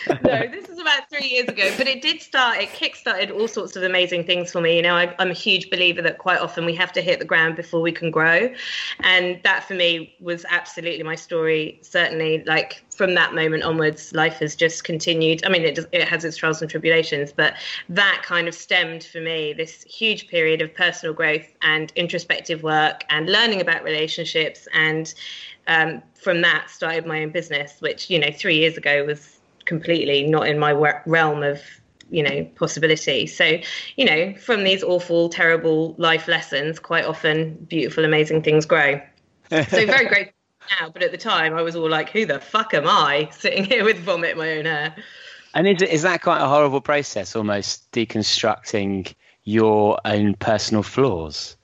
no, 0.24 0.48
this 0.48 0.68
is 0.68 0.78
about 0.78 1.08
three 1.10 1.28
years 1.28 1.48
ago, 1.48 1.70
but 1.76 1.86
it 1.86 2.02
did 2.02 2.20
start. 2.20 2.58
It 2.58 2.72
kick-started 2.72 3.30
all 3.30 3.48
sorts 3.48 3.76
of 3.76 3.82
amazing 3.82 4.24
things 4.24 4.52
for 4.52 4.60
me. 4.60 4.76
You 4.76 4.82
know, 4.82 4.96
I, 4.96 5.14
I'm 5.18 5.30
a 5.30 5.34
huge 5.34 5.70
believer 5.70 6.02
that 6.02 6.18
quite 6.18 6.40
often 6.40 6.64
we 6.64 6.74
have 6.74 6.92
to 6.92 7.00
hit 7.00 7.18
the 7.18 7.24
ground 7.24 7.56
before 7.56 7.80
we 7.80 7.92
can 7.92 8.10
grow, 8.10 8.52
and 9.00 9.40
that 9.44 9.64
for 9.64 9.74
me 9.74 10.14
was 10.20 10.44
absolutely 10.48 11.02
my 11.02 11.14
story. 11.14 11.78
Certainly, 11.82 12.44
like 12.44 12.84
from 12.94 13.14
that 13.14 13.34
moment 13.34 13.62
onwards, 13.62 14.12
life 14.12 14.38
has 14.38 14.56
just 14.56 14.84
continued. 14.84 15.44
I 15.44 15.48
mean, 15.48 15.62
it 15.62 15.74
does, 15.74 15.86
it 15.92 16.06
has 16.08 16.24
its 16.24 16.36
trials 16.36 16.60
and 16.60 16.70
tribulations, 16.70 17.32
but 17.32 17.54
that 17.88 18.22
kind 18.24 18.48
of 18.48 18.54
stemmed 18.54 19.04
for 19.04 19.20
me 19.20 19.52
this 19.52 19.82
huge 19.84 20.28
period 20.28 20.60
of 20.60 20.74
personal 20.74 21.14
growth 21.14 21.46
and 21.62 21.92
introspective 21.96 22.62
work 22.62 23.04
and 23.08 23.28
learning 23.28 23.60
about 23.60 23.82
relationships 23.82 24.66
and. 24.72 25.14
Um, 25.68 26.02
from 26.14 26.40
that, 26.40 26.70
started 26.70 27.06
my 27.06 27.22
own 27.22 27.30
business, 27.30 27.76
which 27.78 28.10
you 28.10 28.18
know 28.18 28.32
three 28.32 28.56
years 28.56 28.76
ago 28.76 29.04
was 29.04 29.38
completely 29.66 30.24
not 30.24 30.46
in 30.48 30.58
my 30.58 30.72
realm 31.06 31.42
of 31.42 31.60
you 32.10 32.22
know 32.22 32.44
possibility. 32.56 33.26
So 33.26 33.58
you 33.96 34.04
know 34.04 34.34
from 34.34 34.64
these 34.64 34.82
awful 34.82 35.28
terrible 35.28 35.94
life 35.98 36.28
lessons 36.28 36.78
quite 36.78 37.04
often 37.04 37.54
beautiful 37.68 38.04
amazing 38.04 38.42
things 38.42 38.66
grow. 38.66 39.00
So 39.50 39.60
very 39.86 40.06
grateful 40.06 40.34
now 40.80 40.90
but 40.90 41.02
at 41.02 41.10
the 41.10 41.18
time 41.18 41.54
i 41.54 41.60
was 41.60 41.74
all 41.74 41.90
like 41.90 42.08
who 42.10 42.24
the 42.24 42.38
fuck 42.38 42.72
am 42.72 42.86
i 42.86 43.28
sitting 43.32 43.64
here 43.64 43.84
with 43.84 43.98
vomit 43.98 44.30
in 44.30 44.38
my 44.38 44.58
own 44.58 44.64
hair? 44.64 44.94
And 45.54 45.68
is 45.68 45.82
is 45.82 46.02
that 46.02 46.22
quite 46.22 46.40
a 46.40 46.48
horrible 46.48 46.80
process, 46.80 47.36
almost 47.36 47.90
deconstructing 47.92 49.14
your 49.44 49.98
own 50.04 50.34
personal 50.34 50.82
flaws? 50.82 51.56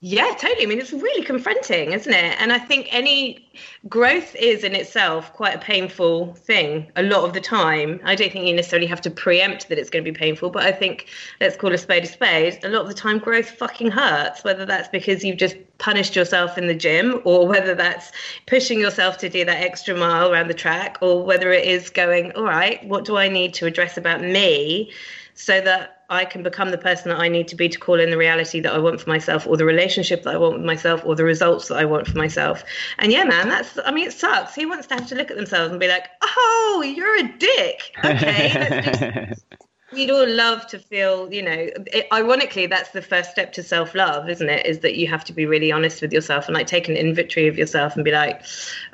Yeah, 0.00 0.34
totally. 0.38 0.62
I 0.62 0.66
mean, 0.66 0.78
it's 0.78 0.92
really 0.92 1.24
confronting, 1.24 1.92
isn't 1.92 2.12
it? 2.12 2.36
And 2.38 2.52
I 2.52 2.58
think 2.58 2.88
any 2.90 3.48
growth 3.88 4.36
is 4.36 4.62
in 4.62 4.74
itself 4.74 5.32
quite 5.32 5.54
a 5.54 5.58
painful 5.58 6.34
thing 6.34 6.92
a 6.96 7.02
lot 7.02 7.24
of 7.24 7.32
the 7.32 7.40
time. 7.40 8.00
I 8.04 8.14
don't 8.14 8.30
think 8.30 8.46
you 8.46 8.54
necessarily 8.54 8.86
have 8.88 9.00
to 9.02 9.10
preempt 9.10 9.70
that 9.70 9.78
it's 9.78 9.88
going 9.88 10.04
to 10.04 10.10
be 10.10 10.16
painful, 10.16 10.50
but 10.50 10.64
I 10.64 10.72
think 10.72 11.06
let's 11.40 11.56
call 11.56 11.72
a 11.72 11.78
spade 11.78 12.04
a 12.04 12.06
spade. 12.06 12.62
A 12.62 12.68
lot 12.68 12.82
of 12.82 12.88
the 12.88 12.94
time, 12.94 13.18
growth 13.18 13.48
fucking 13.48 13.90
hurts, 13.90 14.44
whether 14.44 14.66
that's 14.66 14.88
because 14.88 15.24
you've 15.24 15.38
just 15.38 15.56
punished 15.78 16.14
yourself 16.14 16.58
in 16.58 16.66
the 16.66 16.74
gym 16.74 17.22
or 17.24 17.48
whether 17.48 17.74
that's 17.74 18.12
pushing 18.46 18.78
yourself 18.78 19.16
to 19.18 19.30
do 19.30 19.46
that 19.46 19.62
extra 19.62 19.96
mile 19.96 20.30
around 20.30 20.48
the 20.48 20.54
track 20.54 20.98
or 21.00 21.24
whether 21.24 21.50
it 21.52 21.64
is 21.64 21.88
going, 21.88 22.32
all 22.32 22.44
right, 22.44 22.86
what 22.86 23.06
do 23.06 23.16
I 23.16 23.28
need 23.28 23.54
to 23.54 23.66
address 23.66 23.96
about 23.96 24.20
me 24.20 24.92
so 25.34 25.60
that 25.62 25.95
I 26.08 26.24
can 26.24 26.42
become 26.42 26.70
the 26.70 26.78
person 26.78 27.10
that 27.10 27.20
I 27.20 27.28
need 27.28 27.48
to 27.48 27.56
be 27.56 27.68
to 27.68 27.78
call 27.78 27.98
in 27.98 28.10
the 28.10 28.16
reality 28.16 28.60
that 28.60 28.72
I 28.72 28.78
want 28.78 29.00
for 29.00 29.08
myself, 29.08 29.46
or 29.46 29.56
the 29.56 29.64
relationship 29.64 30.22
that 30.22 30.34
I 30.34 30.38
want 30.38 30.54
with 30.54 30.64
myself, 30.64 31.02
or 31.04 31.16
the 31.16 31.24
results 31.24 31.68
that 31.68 31.76
I 31.76 31.84
want 31.84 32.06
for 32.06 32.16
myself. 32.16 32.64
And 32.98 33.12
yeah, 33.12 33.24
man, 33.24 33.48
that's, 33.48 33.78
I 33.84 33.90
mean, 33.90 34.06
it 34.06 34.12
sucks. 34.12 34.54
Who 34.54 34.68
wants 34.68 34.86
to 34.88 34.94
have 34.94 35.08
to 35.08 35.14
look 35.14 35.30
at 35.30 35.36
themselves 35.36 35.70
and 35.70 35.80
be 35.80 35.88
like, 35.88 36.08
oh, 36.22 36.84
you're 36.86 37.18
a 37.18 37.38
dick? 37.38 37.92
Okay, 38.04 39.32
we'd 39.92 40.10
all 40.10 40.28
love 40.28 40.66
to 40.66 40.78
feel 40.78 41.32
you 41.32 41.42
know 41.42 41.68
it, 41.86 42.06
ironically 42.12 42.66
that's 42.66 42.90
the 42.90 43.02
first 43.02 43.30
step 43.30 43.52
to 43.52 43.62
self-love 43.62 44.28
isn't 44.28 44.48
it 44.48 44.66
is 44.66 44.80
that 44.80 44.96
you 44.96 45.06
have 45.06 45.24
to 45.24 45.32
be 45.32 45.46
really 45.46 45.70
honest 45.70 46.02
with 46.02 46.12
yourself 46.12 46.46
and 46.46 46.54
like 46.54 46.66
take 46.66 46.88
an 46.88 46.96
inventory 46.96 47.46
of 47.46 47.56
yourself 47.56 47.94
and 47.94 48.04
be 48.04 48.10
like 48.10 48.42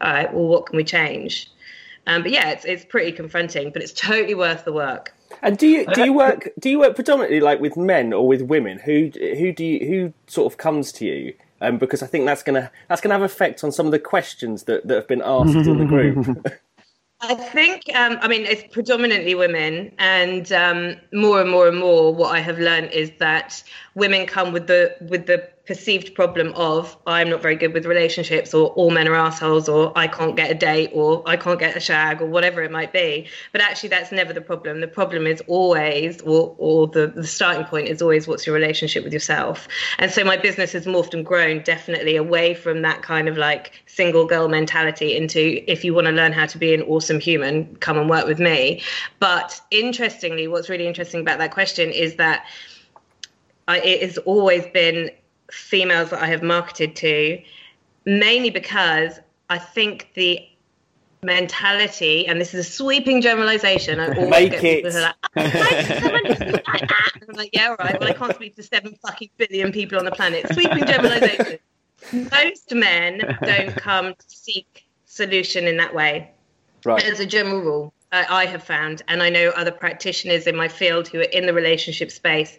all 0.00 0.12
right 0.12 0.32
well 0.32 0.46
what 0.46 0.66
can 0.66 0.76
we 0.76 0.84
change 0.84 1.50
um, 2.06 2.22
but 2.22 2.30
yeah 2.30 2.50
it's, 2.50 2.64
it's 2.64 2.84
pretty 2.84 3.12
confronting 3.12 3.70
but 3.70 3.82
it's 3.82 3.92
totally 3.92 4.34
worth 4.34 4.64
the 4.64 4.72
work 4.72 5.14
And 5.42 5.58
do 5.58 5.66
you 5.66 5.86
do 5.86 6.04
you 6.04 6.12
work 6.12 6.48
do 6.58 6.70
you 6.70 6.78
work 6.78 6.94
predominantly 6.94 7.40
like 7.40 7.60
with 7.60 7.76
men 7.76 8.12
or 8.12 8.26
with 8.26 8.42
women? 8.42 8.78
Who 8.78 9.10
who 9.14 9.52
do 9.52 9.64
you 9.64 9.86
who 9.86 10.12
sort 10.26 10.52
of 10.52 10.56
comes 10.56 10.92
to 10.92 11.04
you 11.04 11.34
um, 11.62 11.78
because 11.78 12.02
I 12.02 12.06
think 12.06 12.26
that's 12.26 12.42
gonna 12.42 12.70
that's 12.88 13.00
gonna 13.00 13.14
have 13.14 13.22
effect 13.22 13.62
on 13.64 13.72
some 13.72 13.86
of 13.86 13.92
the 13.92 13.98
questions 13.98 14.64
that, 14.64 14.86
that 14.88 14.94
have 14.94 15.08
been 15.08 15.22
asked 15.22 15.54
in 15.54 15.78
the 15.78 15.84
group. 15.84 16.46
I 17.24 17.34
think, 17.36 17.84
um, 17.94 18.18
I 18.20 18.26
mean, 18.26 18.44
it's 18.44 18.64
predominantly 18.72 19.36
women, 19.36 19.92
and 19.98 20.50
um, 20.50 20.96
more 21.12 21.40
and 21.40 21.48
more 21.48 21.68
and 21.68 21.78
more, 21.78 22.12
what 22.12 22.34
I 22.34 22.40
have 22.40 22.58
learned 22.58 22.90
is 22.90 23.12
that 23.18 23.62
women 23.94 24.26
come 24.26 24.52
with 24.52 24.66
the 24.66 24.96
with 25.08 25.26
the 25.26 25.48
perceived 25.64 26.14
problem 26.16 26.52
of 26.54 26.96
I'm 27.06 27.30
not 27.30 27.40
very 27.40 27.54
good 27.54 27.72
with 27.72 27.86
relationships, 27.86 28.52
or 28.52 28.70
all 28.70 28.90
men 28.90 29.06
are 29.06 29.14
assholes, 29.14 29.68
or 29.68 29.92
I 29.96 30.08
can't 30.08 30.34
get 30.34 30.50
a 30.50 30.54
date, 30.54 30.90
or 30.92 31.22
I 31.24 31.36
can't 31.36 31.60
get 31.60 31.76
a 31.76 31.80
shag, 31.80 32.20
or 32.20 32.26
whatever 32.26 32.62
it 32.62 32.72
might 32.72 32.92
be. 32.92 33.28
But 33.52 33.60
actually, 33.60 33.90
that's 33.90 34.10
never 34.10 34.32
the 34.32 34.40
problem. 34.40 34.80
The 34.80 34.88
problem 34.88 35.26
is 35.26 35.40
always, 35.46 36.20
or 36.22 36.54
or 36.58 36.88
the, 36.88 37.06
the 37.06 37.26
starting 37.26 37.64
point 37.64 37.86
is 37.86 38.02
always, 38.02 38.26
what's 38.26 38.44
your 38.44 38.54
relationship 38.56 39.04
with 39.04 39.12
yourself. 39.12 39.68
And 39.98 40.10
so 40.10 40.24
my 40.24 40.36
business 40.36 40.72
has 40.72 40.84
morphed 40.84 41.14
and 41.14 41.24
grown 41.24 41.62
definitely 41.62 42.16
away 42.16 42.54
from 42.54 42.82
that 42.82 43.02
kind 43.02 43.28
of 43.28 43.36
like 43.38 43.84
single 43.86 44.26
girl 44.26 44.48
mentality 44.48 45.16
into 45.16 45.62
if 45.70 45.84
you 45.84 45.94
want 45.94 46.08
to 46.08 46.12
learn 46.12 46.32
how 46.32 46.46
to 46.46 46.58
be 46.58 46.74
an 46.74 46.82
awesome 46.82 47.20
human, 47.20 47.76
come 47.76 47.98
and 47.98 48.10
work 48.10 48.26
with 48.26 48.40
me. 48.40 48.82
But 49.20 49.60
interestingly, 49.70 50.48
what's 50.48 50.68
really 50.68 50.88
interesting 50.88 51.20
about 51.20 51.38
that 51.38 51.52
question 51.52 51.90
is 51.90 52.16
that. 52.16 52.46
I, 53.68 53.78
it 53.78 54.02
has 54.02 54.18
always 54.18 54.66
been 54.66 55.08
females 55.52 56.10
that 56.10 56.22
I 56.22 56.26
have 56.26 56.42
marketed 56.42 56.96
to, 56.96 57.42
mainly 58.04 58.50
because 58.50 59.20
I 59.50 59.58
think 59.58 60.08
the 60.14 60.46
mentality, 61.22 62.26
and 62.26 62.40
this 62.40 62.52
is 62.54 62.66
a 62.66 62.70
sweeping 62.70 63.20
generalization. 63.20 64.00
I 64.00 64.08
always 64.14 64.30
Make 64.30 64.50
get 64.52 64.60
people 64.60 64.90
who 64.90 64.98
are 64.98 65.02
like, 65.02 65.14
"Oh, 65.36 65.42
why 65.42 65.70
does 65.70 66.02
someone 66.02 66.36
speak 66.36 66.68
like 66.68 66.88
that?" 66.88 67.10
I'm 67.28 67.36
like, 67.36 67.50
yeah, 67.52 67.68
all 67.68 67.76
right. 67.76 68.00
Well, 68.00 68.08
I 68.08 68.12
can't 68.12 68.34
speak 68.34 68.56
to 68.56 68.62
seven 68.62 68.96
fucking 69.06 69.30
billion 69.36 69.72
people 69.72 69.98
on 69.98 70.04
the 70.04 70.10
planet. 70.10 70.52
Sweeping 70.52 70.84
generalization. 70.84 71.58
Most 72.12 72.74
men 72.74 73.36
don't 73.42 73.76
come 73.76 74.14
to 74.14 74.24
seek 74.28 74.86
solution 75.12 75.66
in 75.66 75.76
that 75.76 75.94
way 75.94 76.30
right. 76.86 77.04
as 77.04 77.20
a 77.20 77.26
general 77.26 77.60
rule 77.60 77.92
uh, 78.12 78.24
i 78.30 78.46
have 78.46 78.62
found 78.62 79.02
and 79.08 79.22
i 79.22 79.28
know 79.28 79.50
other 79.50 79.70
practitioners 79.70 80.46
in 80.46 80.56
my 80.56 80.68
field 80.68 81.06
who 81.06 81.18
are 81.18 81.34
in 81.34 81.44
the 81.44 81.52
relationship 81.52 82.10
space 82.10 82.56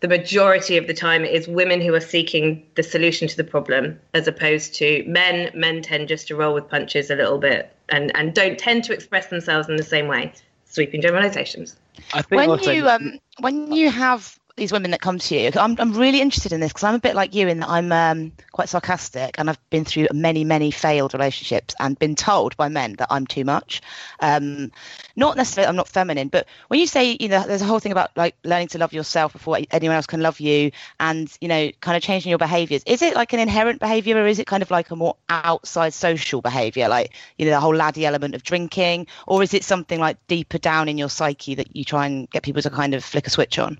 the 0.00 0.08
majority 0.08 0.76
of 0.76 0.86
the 0.86 0.94
time 0.94 1.24
it 1.24 1.32
is 1.32 1.48
women 1.48 1.80
who 1.80 1.94
are 1.94 2.00
seeking 2.00 2.66
the 2.74 2.82
solution 2.82 3.28
to 3.28 3.36
the 3.36 3.44
problem 3.44 3.98
as 4.14 4.28
opposed 4.28 4.74
to 4.74 5.04
men. 5.06 5.50
Men 5.54 5.82
tend 5.82 6.08
just 6.08 6.28
to 6.28 6.36
roll 6.36 6.54
with 6.54 6.68
punches 6.68 7.10
a 7.10 7.16
little 7.16 7.38
bit 7.38 7.74
and 7.88 8.14
and 8.14 8.34
don't 8.34 8.58
tend 8.58 8.84
to 8.84 8.92
express 8.92 9.28
themselves 9.28 9.68
in 9.68 9.76
the 9.76 9.82
same 9.82 10.08
way. 10.08 10.32
Sweeping 10.64 11.00
generalizations. 11.00 11.76
I 12.12 12.22
think 12.22 12.40
when 12.40 12.50
also, 12.50 12.70
you 12.70 12.88
um 12.88 13.18
when 13.40 13.72
you 13.72 13.90
have 13.90 14.38
these 14.56 14.72
women 14.72 14.90
that 14.90 15.00
come 15.00 15.18
to 15.18 15.36
you. 15.36 15.50
I'm, 15.54 15.76
I'm 15.78 15.92
really 15.92 16.20
interested 16.20 16.52
in 16.52 16.60
this 16.60 16.72
because 16.72 16.84
i'm 16.84 16.94
a 16.94 16.98
bit 16.98 17.14
like 17.14 17.34
you 17.34 17.48
in 17.48 17.60
that 17.60 17.68
i'm 17.68 17.92
um, 17.92 18.32
quite 18.52 18.68
sarcastic 18.68 19.38
and 19.38 19.50
i've 19.50 19.70
been 19.70 19.84
through 19.84 20.08
many 20.12 20.44
many 20.44 20.70
failed 20.70 21.14
relationships 21.14 21.74
and 21.78 21.98
been 21.98 22.14
told 22.14 22.56
by 22.56 22.68
men 22.68 22.94
that 22.94 23.08
i'm 23.10 23.26
too 23.26 23.44
much. 23.44 23.80
Um, 24.20 24.72
not 25.14 25.36
necessarily 25.36 25.68
i'm 25.68 25.76
not 25.76 25.88
feminine 25.88 26.28
but 26.28 26.46
when 26.68 26.80
you 26.80 26.86
say 26.86 27.16
you 27.20 27.28
know 27.28 27.46
there's 27.46 27.62
a 27.62 27.66
whole 27.66 27.80
thing 27.80 27.92
about 27.92 28.10
like 28.16 28.34
learning 28.44 28.68
to 28.68 28.78
love 28.78 28.92
yourself 28.92 29.32
before 29.32 29.58
anyone 29.70 29.96
else 29.96 30.06
can 30.06 30.20
love 30.20 30.40
you 30.40 30.70
and 31.00 31.36
you 31.40 31.48
know 31.48 31.70
kind 31.80 31.96
of 31.96 32.02
changing 32.02 32.30
your 32.30 32.38
behaviors 32.38 32.82
is 32.86 33.02
it 33.02 33.14
like 33.14 33.32
an 33.32 33.40
inherent 33.40 33.80
behavior 33.80 34.16
or 34.16 34.26
is 34.26 34.38
it 34.38 34.46
kind 34.46 34.62
of 34.62 34.70
like 34.70 34.90
a 34.90 34.96
more 34.96 35.16
outside 35.28 35.92
social 35.92 36.40
behavior? 36.40 36.88
Like 36.88 37.12
you 37.38 37.44
know 37.46 37.52
the 37.52 37.60
whole 37.60 37.74
laddie 37.74 38.06
element 38.06 38.34
of 38.34 38.42
drinking 38.42 39.06
or 39.26 39.42
is 39.42 39.54
it 39.54 39.64
something 39.64 40.00
like 40.00 40.16
deeper 40.26 40.58
down 40.58 40.88
in 40.88 40.98
your 40.98 41.08
psyche 41.08 41.54
that 41.54 41.74
you 41.74 41.84
try 41.84 42.06
and 42.06 42.30
get 42.30 42.42
people 42.42 42.62
to 42.62 42.70
kind 42.70 42.94
of 42.94 43.04
flick 43.04 43.26
a 43.26 43.30
switch 43.30 43.58
on 43.58 43.78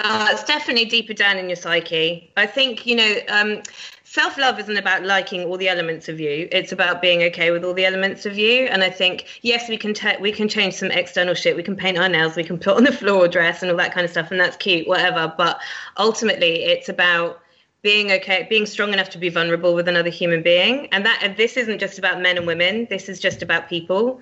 Uh, 0.00 0.28
it's 0.30 0.44
definitely 0.44 0.84
deeper 0.84 1.12
down 1.12 1.38
in 1.38 1.48
your 1.48 1.56
psyche. 1.56 2.32
I 2.36 2.46
think, 2.46 2.84
you 2.86 2.96
know, 2.96 3.16
um, 3.28 3.62
self 4.02 4.36
love 4.36 4.58
isn't 4.58 4.76
about 4.76 5.04
liking 5.04 5.44
all 5.44 5.56
the 5.56 5.68
elements 5.68 6.08
of 6.08 6.18
you. 6.18 6.48
It's 6.50 6.72
about 6.72 7.00
being 7.00 7.22
okay 7.24 7.50
with 7.50 7.64
all 7.64 7.74
the 7.74 7.84
elements 7.84 8.26
of 8.26 8.36
you. 8.36 8.66
And 8.66 8.82
I 8.82 8.90
think, 8.90 9.40
yes, 9.42 9.68
we 9.68 9.76
can 9.76 9.94
te- 9.94 10.16
we 10.20 10.32
can 10.32 10.48
change 10.48 10.74
some 10.74 10.90
external 10.90 11.34
shit. 11.34 11.54
We 11.56 11.62
can 11.62 11.76
paint 11.76 11.98
our 11.98 12.08
nails. 12.08 12.34
We 12.36 12.44
can 12.44 12.58
put 12.58 12.76
on 12.76 12.84
the 12.84 12.92
floor 12.92 13.28
dress 13.28 13.62
and 13.62 13.70
all 13.70 13.76
that 13.76 13.92
kind 13.92 14.04
of 14.04 14.10
stuff. 14.10 14.30
And 14.30 14.40
that's 14.40 14.56
cute, 14.56 14.88
whatever. 14.88 15.32
But 15.36 15.60
ultimately, 15.96 16.64
it's 16.64 16.88
about 16.88 17.40
being 17.84 18.10
okay, 18.10 18.46
being 18.48 18.64
strong 18.64 18.94
enough 18.94 19.10
to 19.10 19.18
be 19.18 19.28
vulnerable 19.28 19.74
with 19.74 19.86
another 19.86 20.08
human 20.08 20.42
being. 20.42 20.88
And 20.90 21.04
that 21.04 21.20
and 21.22 21.36
this 21.36 21.58
isn't 21.58 21.78
just 21.78 21.98
about 21.98 22.20
men 22.20 22.38
and 22.38 22.46
women. 22.46 22.86
This 22.88 23.10
is 23.10 23.20
just 23.20 23.42
about 23.42 23.68
people. 23.68 24.20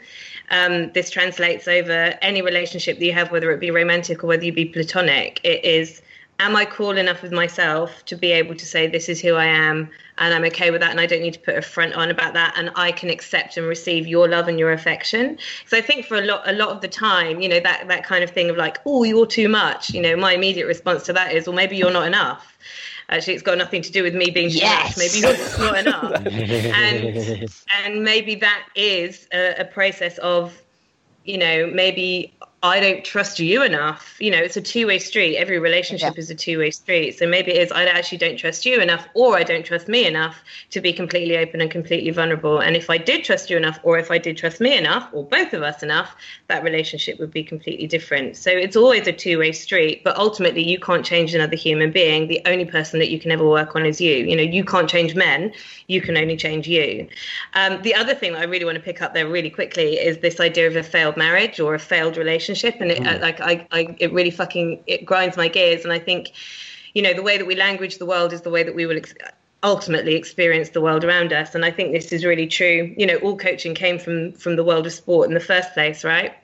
Um, 0.51 0.91
this 0.93 1.09
translates 1.09 1.69
over 1.69 2.19
any 2.21 2.43
relationship 2.43 2.99
that 2.99 3.05
you 3.05 3.13
have, 3.13 3.31
whether 3.31 3.53
it 3.53 3.61
be 3.61 3.71
romantic 3.71 4.25
or 4.25 4.27
whether 4.27 4.45
you 4.45 4.53
be 4.53 4.65
platonic. 4.65 5.41
It 5.45 5.65
is, 5.65 6.03
am 6.41 6.57
I 6.57 6.65
cool 6.65 6.99
enough 6.99 7.23
with 7.23 7.31
myself 7.31 8.05
to 8.07 8.17
be 8.17 8.33
able 8.33 8.57
to 8.57 8.67
say 8.67 8.89
this 8.89 9.09
is 9.09 9.21
who 9.21 9.35
I 9.37 9.47
am, 9.47 9.89
and 10.19 10.35
I'm 10.35 10.45
okay 10.47 10.73
with 10.73 10.81
that, 10.81 10.91
and 10.91 10.99
I 10.99 11.07
don't 11.07 11.23
need 11.23 11.35
to 11.35 11.41
put 11.41 11.57
a 11.57 11.63
front 11.63 11.95
on 11.95 12.11
about 12.11 12.35
that, 12.35 12.55
and 12.57 12.73
I 12.75 12.91
can 12.91 13.11
accept 13.11 13.57
and 13.57 13.69
receive 13.69 14.09
your 14.09 14.29
love 14.29 14.49
and 14.49 14.59
your 14.59 14.73
affection. 14.73 15.39
So 15.67 15.79
I 15.79 15.83
think 15.83 16.05
for 16.05 16.17
a 16.17 16.23
lot, 16.23 16.43
a 16.47 16.53
lot 16.53 16.71
of 16.71 16.81
the 16.81 16.89
time, 16.89 17.41
you 17.41 17.49
know, 17.49 17.61
that 17.61 17.87
that 17.87 18.05
kind 18.05 18.25
of 18.25 18.31
thing 18.31 18.51
of 18.51 18.57
like, 18.57 18.79
oh, 18.85 19.05
you're 19.05 19.25
too 19.25 19.49
much. 19.49 19.91
You 19.91 20.03
know, 20.03 20.17
my 20.17 20.33
immediate 20.33 20.67
response 20.67 21.05
to 21.05 21.13
that 21.13 21.33
is, 21.33 21.47
well, 21.47 21.55
maybe 21.55 21.77
you're 21.77 21.93
not 21.93 22.09
enough. 22.09 22.59
Actually, 23.13 23.35
it's 23.35 23.43
got 23.43 23.59
nothing 23.59 23.83
to 23.83 23.93
do 23.93 24.03
with 24.03 24.15
me 24.15 24.31
being 24.31 24.49
Yes. 24.51 24.97
much. 24.97 25.13
Maybe 25.13 25.19
you're 25.21 25.59
not 25.59 25.79
enough. 25.87 26.27
and 26.27 27.51
and 27.85 28.03
maybe 28.03 28.35
that 28.37 28.69
is 28.75 29.29
a, 29.35 29.55
a 29.61 29.65
process 29.67 30.17
of 30.19 30.61
you 31.25 31.37
know 31.39 31.71
maybe 31.73 32.35
i 32.63 32.79
don't 32.79 33.05
trust 33.05 33.41
you 33.41 33.63
enough. 33.63 34.17
You 34.21 34.31
know 34.31 34.39
it's 34.39 34.57
a 34.57 34.61
two-way 34.61 34.99
street. 34.99 35.37
Every 35.37 35.59
relationship 35.59 36.15
Yeah. 36.15 36.21
is 36.21 36.31
a 36.31 36.35
two-way 36.35 36.71
street. 36.71 37.19
So 37.19 37.27
maybe 37.27 37.51
it 37.53 37.63
is 37.63 37.73
i 37.73 37.85
actually 37.85 38.19
don't 38.19 38.37
trust 38.37 38.65
you 38.65 38.81
enough 38.81 39.09
or 39.15 39.37
i 39.37 39.43
don't 39.43 39.65
trust 39.65 39.89
me 39.89 40.07
enough 40.07 40.37
to 40.71 40.81
be 40.81 40.93
completely 40.93 41.37
open 41.37 41.61
and 41.61 41.71
completely 41.71 42.11
vulnerable. 42.11 42.61
And 42.61 42.77
if 42.77 42.89
i 42.89 42.99
did 42.99 43.25
trust 43.25 43.51
you 43.51 43.57
enough 43.57 43.81
or 43.83 43.99
if 43.99 44.11
i 44.11 44.19
did 44.19 44.37
trust 44.37 44.61
me 44.61 44.77
enough 44.77 45.09
or 45.13 45.25
both 45.25 45.53
of 45.55 45.63
us 45.63 45.83
enough 45.83 46.15
that 46.47 46.63
relationship 46.63 47.19
would 47.19 47.33
be 47.33 47.43
completely 47.43 47.87
different. 47.89 48.37
So 48.37 48.51
it's 48.51 48.77
always 48.77 49.09
a 49.09 49.13
two-way 49.13 49.51
street 49.53 50.05
but 50.05 50.17
ultimately 50.17 50.63
you 50.63 50.79
can't 50.79 51.05
change 51.05 51.35
another 51.35 51.57
human 51.57 51.91
being. 51.91 52.29
The 52.29 52.43
only 52.47 52.65
person 52.65 53.01
that 53.01 53.11
you 53.11 53.19
can 53.19 53.33
ever 53.33 53.49
work 53.49 53.75
on 53.75 53.85
is 53.87 54.01
you. 54.01 54.15
You 54.25 54.37
know 54.37 54.43
you 54.43 54.65
can't 54.65 54.89
change 54.89 55.17
men. 55.17 55.53
You 55.89 56.01
can 56.01 56.17
only 56.17 56.37
change 56.37 56.69
you. 56.69 57.09
Um, 57.55 57.83
the 57.83 57.95
other 57.95 58.15
thing 58.15 58.35
that 58.35 58.43
i 58.43 58.45
really 58.45 58.65
want 58.65 58.77
to 58.77 58.83
pick 58.83 59.03
up 59.03 59.15
there 59.15 59.27
really 59.27 59.51
quickly 59.51 59.95
is 59.99 60.19
this 60.19 60.39
idea 60.39 60.69
of 60.69 60.77
a 60.77 60.83
failed 60.85 61.17
marriage 61.17 61.59
or 61.59 61.75
a 61.75 61.79
failed 61.81 62.17
relationship 62.17 62.52
and 62.81 62.91
it 62.91 63.07
uh, 63.07 63.19
like 63.21 63.41
I, 63.41 63.67
I 63.71 63.97
it 63.99 64.13
really 64.13 64.31
fucking 64.31 64.83
it 64.87 65.05
grinds 65.05 65.37
my 65.37 65.49
gears. 65.49 65.85
And 65.85 65.93
i 65.93 65.99
think 65.99 66.33
you 66.95 67.03
know 67.03 67.15
the 67.15 67.23
way 67.23 67.39
that 67.39 67.47
we 67.47 67.55
language 67.55 67.99
the 67.99 68.07
world 68.07 68.33
is 68.33 68.43
the 68.43 68.51
way 68.51 68.63
that 68.63 68.75
we 68.75 68.87
will 68.87 68.97
ex- 68.97 69.15
ultimately 69.63 70.15
experience 70.17 70.71
the 70.71 70.81
world 70.81 71.05
around 71.05 71.33
us. 71.33 71.55
And 71.55 71.65
i 71.65 71.71
think 71.71 71.93
this 71.93 72.13
is 72.13 72.25
really 72.25 72.47
true. 72.47 72.95
You 72.97 73.07
know 73.07 73.17
all 73.17 73.37
coaching 73.37 73.75
came 73.75 73.99
from 73.99 74.33
from 74.33 74.57
the 74.57 74.65
world 74.65 74.87
of 74.87 74.93
sport 74.93 75.29
in 75.29 75.35
the 75.35 75.41
first 75.41 75.73
place 75.75 76.05
right? 76.05 76.35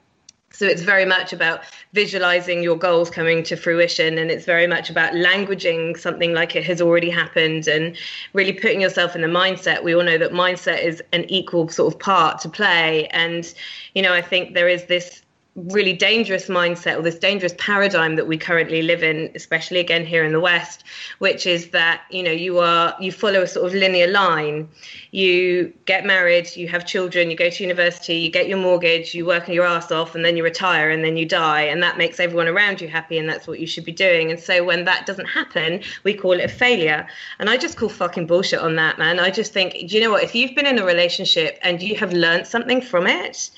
So 0.50 0.66
it's 0.66 0.82
very 0.82 1.04
much 1.04 1.32
about 1.32 1.60
visualizing 1.92 2.62
your 2.62 2.76
goals 2.76 3.10
coming 3.10 3.42
to 3.44 3.56
fruition, 3.56 4.16
and 4.16 4.30
it's 4.30 4.46
very 4.46 4.66
much 4.66 4.88
about 4.88 5.12
languaging 5.12 5.98
something 5.98 6.32
like 6.32 6.56
it 6.56 6.64
has 6.64 6.80
already 6.80 7.10
happened, 7.10 7.68
and 7.68 7.96
really 8.32 8.54
putting 8.54 8.80
yourself 8.80 9.14
in 9.14 9.20
the 9.20 9.28
mindset. 9.28 9.84
We 9.84 9.94
all 9.94 10.02
know 10.02 10.18
that 10.18 10.32
mindset 10.32 10.82
is 10.82 11.02
an 11.12 11.26
equal 11.28 11.68
sort 11.68 11.92
of 11.92 12.00
part 12.00 12.40
to 12.40 12.48
play, 12.48 13.08
and 13.08 13.52
you 13.94 14.02
know 14.02 14.14
I 14.14 14.22
think 14.22 14.54
there 14.54 14.68
is 14.68 14.86
this 14.86 15.22
really 15.56 15.92
dangerous 15.92 16.46
mindset 16.46 16.96
or 16.96 17.02
this 17.02 17.18
dangerous 17.18 17.54
paradigm 17.58 18.16
that 18.16 18.26
we 18.26 18.36
currently 18.36 18.82
live 18.82 19.02
in 19.02 19.30
especially 19.34 19.80
again 19.80 20.06
here 20.06 20.24
in 20.24 20.32
the 20.32 20.40
west 20.40 20.84
which 21.18 21.46
is 21.46 21.70
that 21.70 22.02
you 22.10 22.22
know 22.22 22.30
you 22.30 22.58
are 22.58 22.94
you 23.00 23.10
follow 23.10 23.42
a 23.42 23.46
sort 23.46 23.66
of 23.66 23.74
linear 23.74 24.06
line. 24.06 24.68
You 25.10 25.72
get 25.84 26.04
married 26.04 26.54
you 26.54 26.68
have 26.68 26.86
children 26.86 27.30
you 27.30 27.36
go 27.36 27.50
to 27.50 27.62
university 27.62 28.14
you 28.14 28.30
get 28.30 28.48
your 28.48 28.58
mortgage 28.58 29.14
you 29.14 29.26
work 29.26 29.48
your 29.48 29.64
ass 29.64 29.90
off 29.90 30.14
and 30.14 30.24
then 30.24 30.36
you 30.36 30.44
retire 30.44 30.90
and 30.90 31.04
then 31.04 31.16
you 31.16 31.26
die 31.26 31.62
and 31.62 31.82
that 31.82 31.98
makes 31.98 32.20
everyone 32.20 32.46
around 32.46 32.80
you 32.80 32.88
happy 32.88 33.18
and 33.18 33.28
that's 33.28 33.46
what 33.46 33.58
you 33.58 33.66
should 33.66 33.84
be 33.84 33.92
doing. 33.92 34.30
And 34.30 34.38
so 34.38 34.62
when 34.64 34.84
that 34.84 35.06
doesn't 35.06 35.26
happen 35.26 35.80
we 36.04 36.14
call 36.14 36.32
it 36.32 36.44
a 36.44 36.48
failure. 36.48 37.06
And 37.38 37.50
i 37.50 37.56
just 37.56 37.76
call 37.76 37.88
fucking 37.88 38.26
bullshit 38.26 38.60
on 38.60 38.76
that 38.76 38.98
man. 38.98 39.18
I 39.18 39.30
just 39.30 39.52
think 39.52 39.72
do 39.72 39.96
you 39.96 40.00
know 40.00 40.10
what? 40.10 40.22
If 40.22 40.34
you've 40.34 40.54
been 40.54 40.66
in 40.66 40.78
a 40.78 40.84
relationship 40.84 41.58
and 41.62 41.82
you 41.82 41.96
have 41.96 42.12
learned 42.12 42.46
something 42.46 42.80
from 42.80 43.06
it 43.06 43.50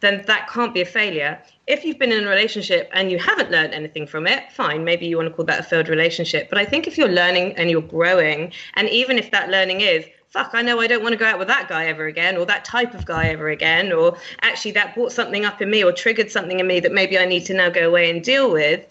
then 0.00 0.24
that 0.26 0.48
can't 0.48 0.72
be 0.72 0.80
a 0.80 0.86
failure. 0.86 1.40
If 1.66 1.84
you've 1.84 1.98
been 1.98 2.12
in 2.12 2.24
a 2.24 2.28
relationship 2.28 2.88
and 2.92 3.10
you 3.10 3.18
haven't 3.18 3.50
learned 3.50 3.74
anything 3.74 4.06
from 4.06 4.26
it, 4.26 4.50
fine, 4.52 4.84
maybe 4.84 5.06
you 5.06 5.16
want 5.16 5.28
to 5.28 5.34
call 5.34 5.44
that 5.46 5.60
a 5.60 5.62
failed 5.62 5.88
relationship. 5.88 6.48
But 6.48 6.58
I 6.58 6.64
think 6.64 6.86
if 6.86 6.96
you're 6.96 7.08
learning 7.08 7.54
and 7.56 7.70
you're 7.70 7.82
growing, 7.82 8.52
and 8.74 8.88
even 8.88 9.18
if 9.18 9.30
that 9.32 9.50
learning 9.50 9.80
is, 9.80 10.04
fuck, 10.30 10.50
I 10.52 10.62
know 10.62 10.78
I 10.78 10.86
don't 10.86 11.02
want 11.02 11.14
to 11.14 11.18
go 11.18 11.24
out 11.24 11.38
with 11.38 11.48
that 11.48 11.68
guy 11.68 11.86
ever 11.86 12.06
again, 12.06 12.36
or 12.36 12.44
that 12.46 12.64
type 12.64 12.94
of 12.94 13.04
guy 13.06 13.28
ever 13.28 13.48
again, 13.48 13.92
or 13.92 14.16
actually 14.42 14.72
that 14.72 14.94
brought 14.94 15.12
something 15.12 15.44
up 15.44 15.62
in 15.62 15.70
me 15.70 15.82
or 15.82 15.90
triggered 15.90 16.30
something 16.30 16.60
in 16.60 16.66
me 16.66 16.80
that 16.80 16.92
maybe 16.92 17.18
I 17.18 17.24
need 17.24 17.46
to 17.46 17.54
now 17.54 17.70
go 17.70 17.88
away 17.88 18.10
and 18.10 18.22
deal 18.22 18.52
with, 18.52 18.84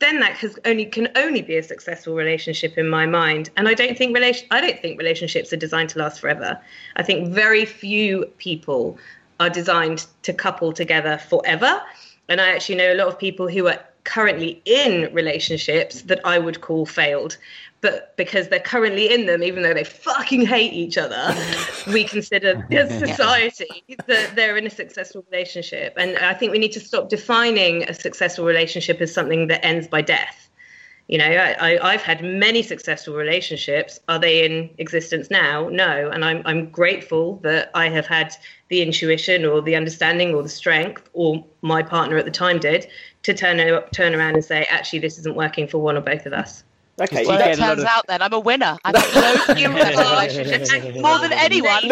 then 0.00 0.20
that 0.20 0.32
has 0.36 0.58
only 0.64 0.84
can 0.84 1.08
only 1.16 1.42
be 1.42 1.56
a 1.56 1.62
successful 1.62 2.14
relationship 2.14 2.76
in 2.76 2.88
my 2.88 3.06
mind. 3.06 3.50
And 3.56 3.68
I 3.68 3.74
don't 3.74 3.96
think 3.96 4.14
relation 4.14 4.46
I 4.50 4.60
don't 4.60 4.78
think 4.80 4.98
relationships 4.98 5.52
are 5.52 5.56
designed 5.56 5.88
to 5.90 5.98
last 5.98 6.20
forever. 6.20 6.60
I 6.96 7.02
think 7.02 7.28
very 7.28 7.64
few 7.64 8.26
people 8.36 8.98
are 9.42 9.50
designed 9.50 10.06
to 10.22 10.32
couple 10.32 10.72
together 10.72 11.18
forever. 11.18 11.82
And 12.28 12.40
I 12.40 12.50
actually 12.50 12.76
know 12.76 12.92
a 12.92 12.94
lot 12.94 13.08
of 13.08 13.18
people 13.18 13.48
who 13.48 13.66
are 13.66 13.80
currently 14.04 14.62
in 14.64 15.12
relationships 15.12 16.02
that 16.02 16.20
I 16.24 16.38
would 16.38 16.60
call 16.60 16.86
failed. 16.86 17.36
But 17.80 18.16
because 18.16 18.48
they're 18.48 18.60
currently 18.60 19.12
in 19.12 19.26
them, 19.26 19.42
even 19.42 19.64
though 19.64 19.74
they 19.74 19.82
fucking 19.82 20.46
hate 20.46 20.72
each 20.72 20.96
other, 20.96 21.36
we 21.92 22.04
consider 22.04 22.64
as 22.70 22.96
society 22.96 23.84
that 24.06 24.36
they're 24.36 24.56
in 24.56 24.66
a 24.66 24.70
successful 24.70 25.24
relationship. 25.32 25.94
And 25.96 26.16
I 26.18 26.34
think 26.34 26.52
we 26.52 26.60
need 26.60 26.72
to 26.72 26.80
stop 26.80 27.08
defining 27.08 27.82
a 27.88 27.94
successful 27.94 28.44
relationship 28.44 29.00
as 29.00 29.12
something 29.12 29.48
that 29.48 29.64
ends 29.64 29.88
by 29.88 30.02
death. 30.02 30.48
You 31.08 31.18
know, 31.18 31.26
I, 31.26 31.74
I, 31.74 31.92
I've 31.92 32.02
had 32.02 32.24
many 32.24 32.62
successful 32.62 33.14
relationships. 33.14 34.00
Are 34.08 34.18
they 34.18 34.44
in 34.44 34.70
existence 34.78 35.30
now? 35.30 35.68
No. 35.68 36.10
And 36.10 36.24
I'm, 36.24 36.42
I'm 36.46 36.70
grateful 36.70 37.36
that 37.42 37.70
I 37.74 37.88
have 37.88 38.06
had 38.06 38.34
the 38.68 38.82
intuition 38.82 39.44
or 39.44 39.60
the 39.60 39.76
understanding 39.76 40.34
or 40.34 40.42
the 40.42 40.48
strength, 40.48 41.10
or 41.12 41.44
my 41.60 41.82
partner 41.82 42.16
at 42.16 42.24
the 42.24 42.30
time 42.30 42.58
did, 42.58 42.86
to 43.24 43.34
turn, 43.34 43.58
turn 43.92 44.14
around 44.14 44.34
and 44.34 44.44
say, 44.44 44.64
actually, 44.70 45.00
this 45.00 45.18
isn't 45.18 45.36
working 45.36 45.68
for 45.68 45.78
one 45.78 45.96
or 45.96 46.00
both 46.00 46.24
of 46.24 46.32
us. 46.32 46.64
Okay. 47.00 47.26
Well, 47.26 47.38
you 47.38 47.44
it 47.44 47.56
get 47.56 47.58
a 47.58 47.60
lot 47.60 47.66
turns 47.68 47.80
of- 47.82 47.88
out 47.88 48.06
then 48.06 48.22
I'm 48.22 48.32
a 48.32 48.38
winner. 48.38 48.76
I've 48.84 48.94
got 48.94 49.14
loads 49.14 49.48
of 49.48 49.56
relationships 50.36 50.72
more 51.00 51.18
than 51.18 51.32
anyone. 51.32 51.82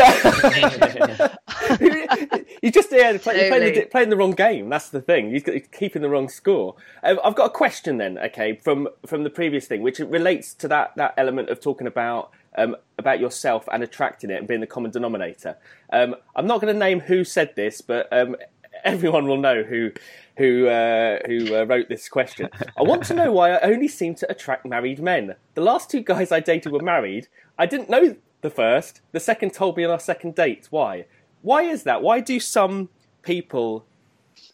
you 2.63 2.71
just 2.71 2.91
yeah, 2.93 3.17
play, 3.19 3.41
you're 3.41 3.49
playing, 3.49 3.75
the, 3.75 3.85
playing 3.87 4.11
the 4.11 4.17
wrong 4.17 4.33
game. 4.33 4.69
That's 4.69 4.91
the 4.91 5.01
thing. 5.01 5.31
You're 5.31 5.61
keeping 5.61 6.03
the 6.03 6.09
wrong 6.09 6.29
score. 6.29 6.77
Um, 7.03 7.21
I've 7.25 7.35
got 7.35 7.47
a 7.47 7.51
question 7.51 7.99
then. 7.99 8.19
Okay, 8.19 8.57
from 8.57 8.89
from 9.07 9.25
the 9.25 9.31
previous 9.31 9.67
thing, 9.67 9.83
which 9.83 9.99
relates 9.99 10.55
to 10.55 10.69
that 10.69 10.95
that 10.97 11.15
element 11.17 11.51
of 11.51 11.61
talking 11.61 11.87
about 11.87 12.33
um, 12.57 12.77
about 12.99 13.21
yourself 13.21 13.69
and 13.73 13.83
attracting 13.83 14.31
it 14.31 14.39
and 14.39 14.49
being 14.49 14.61
the 14.61 14.67
common 14.67 14.91
denominator. 14.91 15.57
Um, 15.93 16.17
I'm 16.35 16.47
not 16.47 16.61
going 16.61 16.73
to 16.73 16.79
name 16.79 17.01
who 17.01 17.25
said 17.25 17.55
this, 17.57 17.81
but 17.81 18.09
um, 18.13 18.37
everyone 18.85 19.27
will 19.27 19.39
know 19.39 19.63
who 19.63 19.93
who 20.37 20.69
uh, 20.69 21.19
who 21.27 21.55
uh, 21.55 21.65
wrote 21.65 21.89
this 21.89 22.09
question. 22.09 22.49
I 22.77 22.83
want 22.83 23.05
to 23.05 23.15
know 23.15 23.33
why 23.33 23.53
I 23.53 23.61
only 23.61 23.89
seem 23.89 24.15
to 24.17 24.31
attract 24.31 24.65
married 24.65 25.01
men. 25.01 25.35
The 25.55 25.61
last 25.61 25.91
two 25.91 26.01
guys 26.01 26.33
I 26.33 26.41
dated 26.41 26.73
were 26.73 26.81
married. 26.81 27.29
I 27.59 27.67
didn't 27.67 27.91
know 27.91 28.17
the 28.41 28.51
first. 28.51 29.01
The 29.13 29.21
second 29.21 29.53
told 29.53 29.77
me 29.77 29.85
on 29.85 29.91
our 29.91 30.01
second 30.01 30.35
date. 30.35 30.69
Why? 30.71 31.07
Why 31.43 31.63
is 31.63 31.85
that? 31.85 32.03
Why 32.03 32.21
do 32.21 32.39
some 32.41 32.89
people 33.23 33.85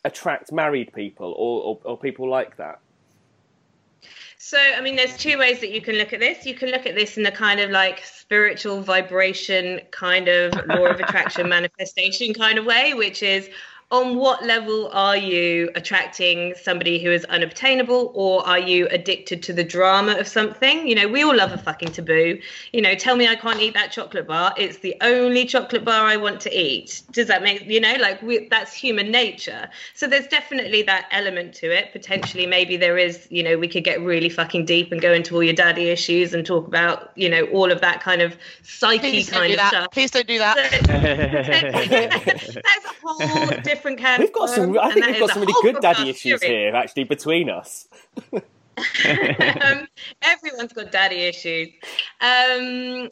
attract 0.04 0.52
married 0.52 0.92
people 0.92 1.34
or, 1.36 1.62
or, 1.62 1.80
or 1.84 1.98
people 1.98 2.28
like 2.28 2.56
that? 2.56 2.80
So, 4.38 4.58
I 4.58 4.80
mean, 4.80 4.96
there's 4.96 5.16
two 5.16 5.38
ways 5.38 5.60
that 5.60 5.72
you 5.72 5.80
can 5.80 5.96
look 5.96 6.12
at 6.12 6.20
this. 6.20 6.46
You 6.46 6.54
can 6.54 6.70
look 6.70 6.86
at 6.86 6.94
this 6.94 7.16
in 7.16 7.22
the 7.22 7.32
kind 7.32 7.58
of 7.58 7.70
like 7.70 8.04
spiritual 8.04 8.80
vibration, 8.80 9.80
kind 9.90 10.28
of 10.28 10.52
law 10.66 10.86
of 10.86 11.00
attraction 11.00 11.48
manifestation 11.56 12.34
kind 12.34 12.58
of 12.58 12.66
way, 12.66 12.94
which 12.94 13.22
is 13.22 13.48
on 13.92 14.16
what 14.16 14.44
level 14.44 14.90
are 14.92 15.16
you 15.16 15.70
attracting 15.76 16.52
somebody 16.60 17.00
who 17.00 17.12
is 17.12 17.24
unobtainable 17.26 18.10
or 18.16 18.44
are 18.44 18.58
you 18.58 18.88
addicted 18.88 19.44
to 19.44 19.52
the 19.52 19.62
drama 19.62 20.16
of 20.16 20.26
something? 20.26 20.88
You 20.88 20.96
know, 20.96 21.06
we 21.06 21.22
all 21.22 21.36
love 21.36 21.52
a 21.52 21.58
fucking 21.58 21.92
taboo. 21.92 22.40
You 22.72 22.82
know, 22.82 22.96
tell 22.96 23.14
me 23.14 23.28
I 23.28 23.36
can't 23.36 23.60
eat 23.60 23.74
that 23.74 23.92
chocolate 23.92 24.26
bar. 24.26 24.52
It's 24.56 24.78
the 24.78 24.96
only 25.02 25.44
chocolate 25.44 25.84
bar 25.84 26.04
I 26.04 26.16
want 26.16 26.40
to 26.40 26.52
eat. 26.52 27.02
Does 27.12 27.28
that 27.28 27.44
make, 27.44 27.64
you 27.66 27.80
know, 27.80 27.94
like 28.00 28.20
we, 28.22 28.48
that's 28.48 28.74
human 28.74 29.12
nature. 29.12 29.70
So 29.94 30.08
there's 30.08 30.26
definitely 30.26 30.82
that 30.82 31.06
element 31.12 31.54
to 31.54 31.70
it. 31.70 31.92
Potentially, 31.92 32.46
maybe 32.46 32.76
there 32.76 32.98
is, 32.98 33.28
you 33.30 33.44
know, 33.44 33.56
we 33.56 33.68
could 33.68 33.84
get 33.84 34.00
really 34.00 34.30
fucking 34.30 34.64
deep 34.64 34.90
and 34.90 35.00
go 35.00 35.12
into 35.12 35.36
all 35.36 35.44
your 35.44 35.54
daddy 35.54 35.90
issues 35.90 36.34
and 36.34 36.44
talk 36.44 36.66
about, 36.66 37.12
you 37.14 37.28
know, 37.28 37.44
all 37.52 37.70
of 37.70 37.80
that 37.82 38.00
kind 38.00 38.20
of 38.20 38.36
psyche 38.64 39.10
Please 39.10 39.30
kind 39.30 39.52
of 39.52 39.58
that. 39.58 39.68
stuff. 39.68 39.92
Please 39.92 40.10
don't 40.10 40.26
do 40.26 40.38
that. 40.38 40.56
That's 42.64 42.84
a 42.84 43.06
whole 43.06 43.18
different 43.62 43.75
can. 43.76 44.20
We've 44.20 44.32
got 44.32 44.44
of 44.44 44.54
some. 44.54 44.78
I 44.78 44.92
think 44.92 45.06
we've 45.06 45.20
got 45.20 45.30
some 45.30 45.42
really 45.42 45.54
good 45.62 45.80
daddy 45.80 46.10
issues 46.10 46.40
series. 46.40 46.42
here, 46.42 46.74
actually, 46.74 47.04
between 47.04 47.50
us. 47.50 47.88
um, 48.34 49.88
everyone's 50.22 50.72
got 50.74 50.92
daddy 50.92 51.20
issues. 51.24 51.68
Um, 52.20 53.08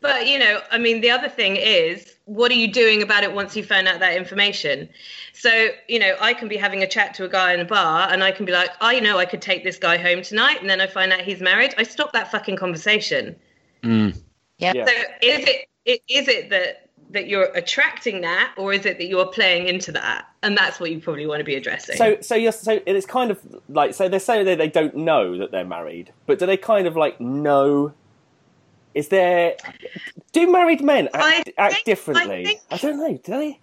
but 0.00 0.26
you 0.26 0.38
know, 0.38 0.60
I 0.70 0.78
mean, 0.78 1.00
the 1.00 1.10
other 1.10 1.28
thing 1.28 1.56
is, 1.56 2.14
what 2.26 2.50
are 2.52 2.56
you 2.56 2.70
doing 2.72 3.02
about 3.02 3.24
it 3.24 3.32
once 3.32 3.56
you 3.56 3.64
found 3.64 3.88
out 3.88 4.00
that 4.00 4.16
information? 4.16 4.88
So, 5.32 5.68
you 5.88 5.98
know, 5.98 6.14
I 6.20 6.34
can 6.34 6.48
be 6.48 6.56
having 6.56 6.82
a 6.82 6.86
chat 6.86 7.14
to 7.14 7.24
a 7.24 7.28
guy 7.28 7.52
in 7.54 7.60
a 7.60 7.64
bar, 7.64 8.08
and 8.10 8.22
I 8.22 8.30
can 8.32 8.44
be 8.44 8.52
like, 8.52 8.70
I 8.80 9.00
know 9.00 9.18
I 9.18 9.24
could 9.24 9.42
take 9.42 9.64
this 9.64 9.78
guy 9.78 9.96
home 9.96 10.22
tonight, 10.22 10.60
and 10.60 10.68
then 10.68 10.80
I 10.80 10.86
find 10.86 11.12
out 11.12 11.20
he's 11.20 11.40
married. 11.40 11.74
I 11.78 11.82
stop 11.84 12.12
that 12.12 12.30
fucking 12.30 12.56
conversation. 12.56 13.34
Yeah. 13.82 14.10
Yeah. 14.58 14.84
So, 14.84 14.92
is 15.22 15.48
it 15.48 15.68
i- 15.86 16.00
is 16.08 16.28
it 16.28 16.50
that 16.50 16.87
that 17.10 17.26
you're 17.28 17.44
attracting 17.54 18.20
that, 18.20 18.52
or 18.56 18.72
is 18.72 18.84
it 18.84 18.98
that 18.98 19.06
you're 19.06 19.26
playing 19.26 19.66
into 19.66 19.92
that? 19.92 20.26
And 20.42 20.56
that's 20.56 20.78
what 20.78 20.90
you 20.90 21.00
probably 21.00 21.26
want 21.26 21.40
to 21.40 21.44
be 21.44 21.54
addressing. 21.54 21.96
So, 21.96 22.18
so 22.20 22.34
you're 22.34 22.52
so 22.52 22.80
it's 22.86 23.06
kind 23.06 23.30
of 23.30 23.40
like 23.68 23.94
so 23.94 24.08
they're 24.08 24.20
saying 24.20 24.46
that 24.46 24.58
they 24.58 24.68
don't 24.68 24.94
know 24.96 25.38
that 25.38 25.50
they're 25.50 25.64
married, 25.64 26.12
but 26.26 26.38
do 26.38 26.46
they 26.46 26.56
kind 26.56 26.86
of 26.86 26.96
like 26.96 27.20
know? 27.20 27.92
Is 28.94 29.08
there? 29.08 29.56
Do 30.32 30.50
married 30.50 30.82
men 30.82 31.08
I 31.14 31.36
act, 31.38 31.50
act 31.58 31.84
differently? 31.84 32.40
I 32.42 32.44
think- 32.44 32.60
I 32.70 32.76
don't 32.78 32.96
know. 32.98 33.12
Do 33.16 33.32
they? 33.32 33.60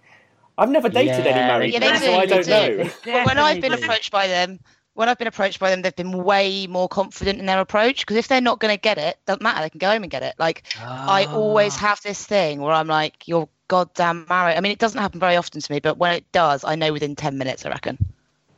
I've 0.58 0.70
never 0.70 0.88
dated 0.88 1.24
Yeah, 1.26 1.32
any 1.32 1.46
married 1.46 1.72
Yeah, 1.74 1.80
men, 1.80 1.92
do. 2.00 2.06
so 2.06 2.14
I 2.14 2.26
don't 2.26 2.44
do. 2.44 2.50
know. 2.50 2.90
But 3.04 3.26
when 3.26 3.38
I've 3.38 3.60
been 3.60 3.74
approached 3.74 4.10
by 4.10 4.26
them, 4.26 4.58
when 4.96 5.08
I've 5.08 5.18
been 5.18 5.28
approached 5.28 5.60
by 5.60 5.70
them, 5.70 5.82
they've 5.82 5.94
been 5.94 6.24
way 6.24 6.66
more 6.66 6.88
confident 6.88 7.38
in 7.38 7.46
their 7.46 7.60
approach. 7.60 8.00
Because 8.00 8.16
if 8.16 8.28
they're 8.28 8.40
not 8.40 8.58
going 8.60 8.74
to 8.74 8.80
get 8.80 8.98
it, 8.98 9.18
doesn't 9.26 9.42
matter. 9.42 9.60
They 9.60 9.70
can 9.70 9.78
go 9.78 9.90
home 9.90 10.02
and 10.02 10.10
get 10.10 10.22
it. 10.22 10.34
Like 10.38 10.64
I 10.80 11.26
always 11.26 11.74
Ah. 11.76 11.80
have 11.80 12.02
this 12.02 12.24
thing 12.24 12.60
where 12.60 12.72
I'm 12.72 12.88
like, 12.88 13.28
"You're 13.28 13.48
goddamn 13.68 14.26
married." 14.28 14.56
I 14.56 14.60
mean, 14.60 14.72
it 14.72 14.78
doesn't 14.78 15.00
happen 15.00 15.20
very 15.20 15.36
often 15.36 15.60
to 15.60 15.72
me, 15.72 15.78
but 15.80 15.98
when 15.98 16.12
it 16.14 16.24
does, 16.32 16.64
I 16.64 16.74
know 16.74 16.92
within 16.92 17.14
ten 17.14 17.38
minutes. 17.38 17.64
I 17.66 17.68
reckon. 17.70 17.98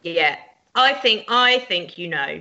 yeah, 0.03 0.37
I 0.75 0.95
think 0.95 1.25
I 1.29 1.59
think 1.59 1.99
you 1.99 2.09
know. 2.09 2.41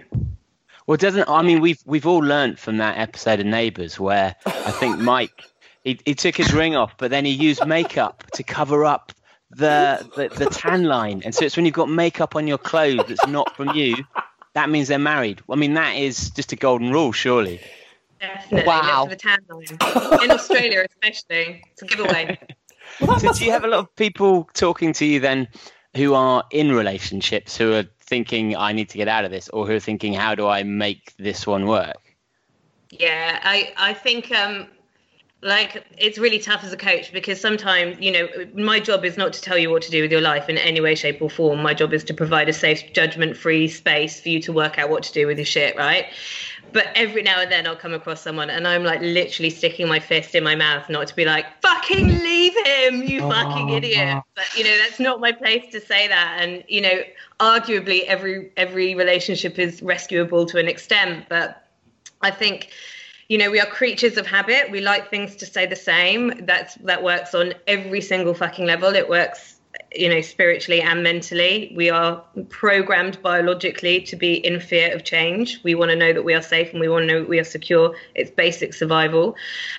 Well, 0.86 0.96
doesn't 0.98 1.28
I 1.28 1.42
mean 1.42 1.60
we've 1.60 1.82
we've 1.86 2.08
all 2.08 2.20
learnt 2.20 2.60
from 2.60 2.78
that 2.78 2.98
episode 2.98 3.40
of 3.42 3.46
Neighbours 3.46 4.00
where 4.00 4.36
I 4.46 4.72
think 4.72 5.00
Mike 5.14 5.44
he, 5.84 6.00
he 6.06 6.14
took 6.16 6.36
his 6.36 6.54
ring 6.54 6.76
off, 6.76 6.94
but 6.98 7.10
then 7.12 7.26
he 7.26 7.32
used 7.32 7.66
makeup 7.66 8.24
to 8.34 8.44
cover 8.44 8.86
up 8.86 9.12
the, 9.52 10.10
the 10.16 10.46
the 10.46 10.46
tan 10.48 10.84
line, 10.84 11.22
and 11.24 11.34
so 11.34 11.46
it's 11.46 11.56
when 11.56 11.66
you've 11.66 11.76
got 11.76 11.90
makeup 11.90 12.36
on 12.36 12.48
your 12.48 12.58
clothes 12.58 13.06
that's 13.08 13.28
not 13.28 13.56
from 13.56 13.70
you, 13.70 13.96
that 14.54 14.70
means 14.70 14.88
they're 14.88 15.00
married. 15.00 15.42
I 15.50 15.56
mean 15.56 15.74
that 15.76 15.96
is 15.96 16.30
just 16.32 16.52
a 16.52 16.56
golden 16.56 16.92
rule, 16.92 17.12
surely. 17.12 17.62
Definitely. 18.20 18.68
Wow. 18.68 19.08
The 19.10 19.16
tan 19.16 19.40
line. 19.50 20.24
In 20.24 20.32
Australia, 20.32 20.86
especially. 20.90 21.64
It's 21.72 21.82
a 21.82 21.86
giveaway. 21.86 22.38
So 23.20 23.34
do 23.34 23.46
you 23.46 23.52
have 23.52 23.66
a 23.66 23.68
lot 23.68 23.80
of 23.80 23.96
people 23.98 24.50
talking 24.54 24.94
to 24.94 25.06
you 25.06 25.20
then 25.20 25.50
who 25.96 26.14
are 26.14 26.46
in 26.52 26.72
relationships 26.72 27.58
who 27.58 27.74
are 27.74 27.84
thinking 28.00 28.56
I 28.56 28.72
need 28.72 28.90
to 28.90 28.98
get 28.98 29.08
out 29.08 29.26
of 29.26 29.32
this, 29.32 29.50
or 29.50 29.68
who 29.68 29.76
are 29.76 29.80
thinking 29.80 30.14
how 30.14 30.36
do 30.36 30.48
I 30.48 30.64
make 30.64 31.14
this 31.18 31.46
one 31.46 31.68
work? 31.68 31.98
Yeah, 32.90 33.40
I, 33.44 33.74
I 33.78 33.94
think 33.94 34.34
um, 34.34 34.68
like 35.42 35.86
it's 35.98 36.18
really 36.18 36.40
tough 36.40 36.64
as 36.64 36.74
a 36.74 36.78
coach 36.78 37.14
because 37.14 37.40
sometimes, 37.40 37.98
you 38.00 38.12
know, 38.12 38.28
my 38.56 38.80
job 38.80 39.06
is 39.06 39.18
not 39.18 39.34
to 39.34 39.42
tell 39.42 39.58
you 39.58 39.70
what 39.70 39.84
to 39.84 39.92
do 39.92 40.02
with 40.02 40.12
your 40.12 40.22
life 40.22 40.50
in 40.50 40.58
any 40.58 40.82
way, 40.82 40.96
shape, 40.96 41.22
or 41.22 41.30
form. 41.30 41.62
My 41.62 41.76
job 41.76 41.94
is 41.94 42.04
to 42.06 42.14
provide 42.14 42.50
a 42.50 42.54
safe, 42.54 42.92
judgment 42.92 43.38
free 43.38 43.68
space 43.68 44.20
for 44.20 44.30
you 44.30 44.42
to 44.42 44.52
work 44.52 44.80
out 44.80 44.90
what 44.90 45.04
to 45.04 45.14
do 45.14 45.28
with 45.28 45.38
your 45.38 45.46
shit, 45.46 45.76
right? 45.78 46.08
But 46.74 46.88
every 46.96 47.22
now 47.22 47.40
and 47.40 47.52
then 47.52 47.68
I'll 47.68 47.76
come 47.76 47.94
across 47.94 48.22
someone 48.22 48.50
and 48.50 48.68
I'm 48.68 48.84
like 48.84 49.00
literally 49.02 49.52
sticking 49.52 49.88
my 49.88 50.00
fist 50.00 50.34
in 50.34 50.44
my 50.44 50.56
mouth, 50.56 50.90
not 50.90 51.08
to 51.08 51.16
be 51.16 51.24
like, 51.24 51.46
fucking 51.62 52.08
leave 52.08 52.54
him, 52.66 53.04
you 53.04 53.22
oh, 53.22 53.30
fucking 53.30 53.70
idiot. 53.70 54.24
But 54.36 54.46
you 54.58 54.64
know, 54.64 54.78
that's 54.80 55.00
not 55.00 55.22
my 55.22 55.32
place 55.32 55.72
to 55.72 55.80
say 55.80 56.08
that. 56.08 56.40
And, 56.42 56.64
you 56.68 56.82
know, 56.82 57.04
arguably 57.40 58.06
every 58.06 58.52
every 58.58 58.96
relationship 58.96 59.60
is 59.60 59.84
rescuable 59.84 60.48
to 60.48 60.58
an 60.58 60.68
extent, 60.68 61.28
but 61.30 61.68
I 62.22 62.32
think 62.32 62.70
you 63.30 63.38
know 63.38 63.52
we 63.52 63.60
are 63.60 63.66
creatures 63.66 64.18
of 64.18 64.26
habit. 64.26 64.72
We 64.72 64.82
like 64.82 65.10
things 65.10 65.36
to 65.38 65.46
stay 65.46 65.66
the 65.66 65.76
same. 65.76 66.46
That's 66.46 66.76
that 66.76 67.04
works 67.04 67.36
on 67.36 67.54
every 67.68 68.02
single 68.02 68.34
fucking 68.34 68.66
level. 68.66 68.96
It 68.96 69.10
works 69.10 69.56
you 69.94 70.10
know 70.10 70.22
spiritually 70.22 70.82
and 70.82 71.04
mentally. 71.04 71.74
We 71.76 71.90
are 71.90 72.24
programmed 72.50 73.22
biologically 73.22 74.02
to 74.02 74.16
be 74.16 74.36
in 74.46 74.60
fear 74.60 74.94
of 74.96 75.04
change. 75.04 75.60
We 75.64 75.76
want 75.76 75.92
to 75.92 75.96
know 75.96 76.14
that 76.14 76.24
we 76.24 76.34
are 76.34 76.42
safe 76.42 76.72
and 76.72 76.80
we 76.80 76.88
want 76.88 77.08
to 77.08 77.22
know 77.22 77.24
we 77.24 77.40
are 77.40 77.44
secure. 77.44 77.96
It's 78.16 78.32
basic 78.32 78.74
survival. 78.74 79.36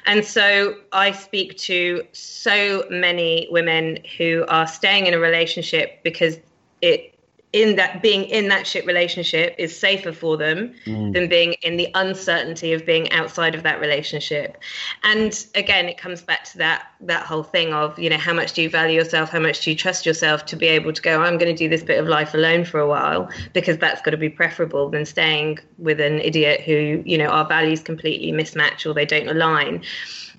And 0.06 0.24
so 0.24 0.74
i 0.92 1.12
speak 1.12 1.56
to 1.58 2.04
so 2.12 2.84
many 2.90 3.48
women 3.50 3.98
who 4.16 4.44
are 4.48 4.66
staying 4.66 5.06
in 5.06 5.14
a 5.14 5.18
relationship 5.18 6.02
because 6.02 6.38
it 6.80 7.17
in 7.52 7.76
that 7.76 8.02
being 8.02 8.24
in 8.24 8.48
that 8.48 8.66
shit 8.66 8.84
relationship 8.84 9.54
is 9.58 9.76
safer 9.76 10.12
for 10.12 10.36
them 10.36 10.74
mm. 10.84 11.12
than 11.12 11.28
being 11.28 11.54
in 11.62 11.76
the 11.76 11.88
uncertainty 11.94 12.72
of 12.72 12.84
being 12.84 13.10
outside 13.12 13.54
of 13.54 13.62
that 13.62 13.80
relationship. 13.80 14.58
And 15.02 15.46
again 15.54 15.88
it 15.88 15.98
comes 15.98 16.22
back 16.22 16.44
to 16.44 16.58
that 16.58 16.88
that 17.00 17.24
whole 17.24 17.42
thing 17.42 17.72
of 17.72 17.98
you 17.98 18.10
know 18.10 18.18
how 18.18 18.34
much 18.34 18.52
do 18.52 18.62
you 18.62 18.70
value 18.70 18.98
yourself? 18.98 19.30
How 19.30 19.40
much 19.40 19.64
do 19.64 19.70
you 19.70 19.76
trust 19.76 20.04
yourself 20.04 20.44
to 20.46 20.56
be 20.56 20.66
able 20.66 20.92
to 20.92 21.02
go 21.02 21.22
i'm 21.22 21.38
going 21.38 21.54
to 21.54 21.58
do 21.58 21.68
this 21.68 21.82
bit 21.82 21.98
of 21.98 22.06
life 22.06 22.34
alone 22.34 22.64
for 22.64 22.80
a 22.80 22.86
while 22.86 23.28
because 23.52 23.78
that's 23.78 24.00
got 24.02 24.10
to 24.10 24.16
be 24.16 24.28
preferable 24.28 24.88
than 24.90 25.04
staying 25.04 25.58
with 25.78 26.00
an 26.00 26.20
idiot 26.20 26.60
who 26.60 27.02
you 27.04 27.16
know 27.16 27.26
our 27.26 27.46
values 27.46 27.80
completely 27.80 28.32
mismatch 28.32 28.84
or 28.84 28.92
they 28.92 29.06
don't 29.06 29.28
align 29.28 29.82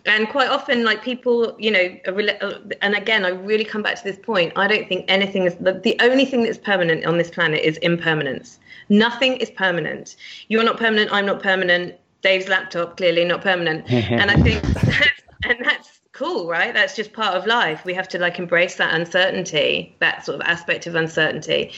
and 0.10 0.28
quite 0.30 0.49
often 0.49 0.84
like 0.84 1.03
people 1.03 1.55
you 1.60 1.72
know 1.72 1.97
uh, 2.07 2.60
and 2.82 2.95
again 2.95 3.26
i 3.26 3.30
really 3.30 3.64
come 3.64 3.82
back 3.82 3.95
to 3.95 4.03
this 4.03 4.18
point 4.18 4.51
i 4.55 4.68
don't 4.68 4.88
think 4.88 5.05
anything 5.07 5.43
is 5.45 5.55
the, 5.55 5.74
the 5.74 5.95
only 6.01 6.26
thing 6.26 6.43
that's 6.43 6.57
permanent 6.57 7.05
on 7.05 7.18
this 7.18 7.30
planet 7.30 7.62
is 7.64 7.78
impermanence. 7.78 8.60
Nothing 8.91 9.38
is 9.38 9.51
permanent. 9.51 10.16
You're 10.47 10.64
not 10.64 10.78
permanent 10.78 11.12
i'm 11.14 11.26
not 11.26 11.41
permanent 11.41 11.95
dave's 12.22 12.47
laptop 12.47 12.97
clearly 12.97 13.24
not 13.24 13.41
permanent. 13.41 13.89
And 13.91 14.32
i 14.32 14.36
think 14.36 14.62
that's, 14.64 15.22
and 15.43 15.57
that's 15.64 16.01
cool 16.12 16.47
right? 16.47 16.74
That's 16.74 16.95
just 16.95 17.14
part 17.14 17.36
of 17.36 17.45
life. 17.45 17.86
We 17.86 17.93
have 17.93 18.10
to 18.10 18.20
like 18.20 18.39
embrace 18.39 18.76
that 18.76 18.93
uncertainty 18.93 19.95
that 19.99 20.26
sort 20.26 20.36
of 20.36 20.41
aspect 20.41 20.88
of 20.88 20.95
uncertainty. 20.95 21.72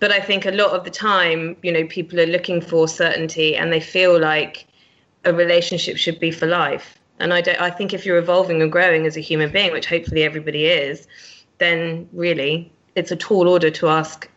But 0.00 0.12
i 0.12 0.20
think 0.20 0.44
a 0.46 0.50
lot 0.50 0.72
of 0.72 0.84
the 0.84 0.90
time 0.90 1.56
you 1.62 1.72
know 1.72 1.86
people 1.86 2.20
are 2.20 2.26
looking 2.26 2.60
for 2.60 2.86
certainty 2.88 3.56
and 3.56 3.72
they 3.72 3.80
feel 3.80 4.18
like 4.20 4.66
a 5.24 5.32
relationship 5.32 5.96
should 5.96 6.20
be 6.20 6.30
for 6.30 6.46
life 6.46 6.98
and 7.24 7.32
I 7.32 7.40
don't. 7.40 7.58
I 7.58 7.70
think 7.70 7.94
if 7.94 8.04
you're 8.04 8.18
evolving 8.18 8.60
and 8.60 8.70
growing 8.70 9.06
as 9.06 9.16
a 9.16 9.20
human 9.20 9.50
being, 9.50 9.72
which 9.72 9.86
hopefully 9.86 10.24
everybody 10.24 10.66
is, 10.66 11.08
then 11.56 12.06
really 12.12 12.70
it's 12.96 13.10
a 13.10 13.16
tall 13.16 13.48
order 13.48 13.70
to 13.70 13.88
ask 13.88 14.28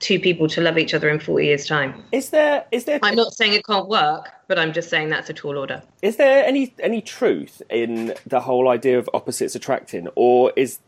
two 0.00 0.18
people 0.18 0.48
to 0.48 0.60
love 0.60 0.76
each 0.76 0.92
other 0.92 1.08
in 1.08 1.20
40 1.20 1.46
years' 1.46 1.66
time. 1.66 2.02
Is 2.10 2.30
there 2.30 2.64
is 2.72 2.84
there 2.84 2.98
I'm 3.04 3.14
not 3.14 3.32
saying 3.32 3.54
it 3.54 3.64
can't 3.64 3.88
work, 3.88 4.32
but 4.48 4.58
I'm 4.58 4.72
just 4.72 4.90
saying 4.90 5.08
that's 5.08 5.30
a 5.30 5.32
tall 5.32 5.56
order. 5.56 5.84
is 6.02 6.16
there 6.16 6.44
any 6.44 6.74
any 6.80 7.00
truth 7.00 7.62
in 7.70 8.12
the 8.26 8.40
whole 8.40 8.68
idea 8.68 8.98
of 8.98 9.08
opposites 9.14 9.54
attracting, 9.54 10.08
or 10.16 10.52
is 10.56 10.80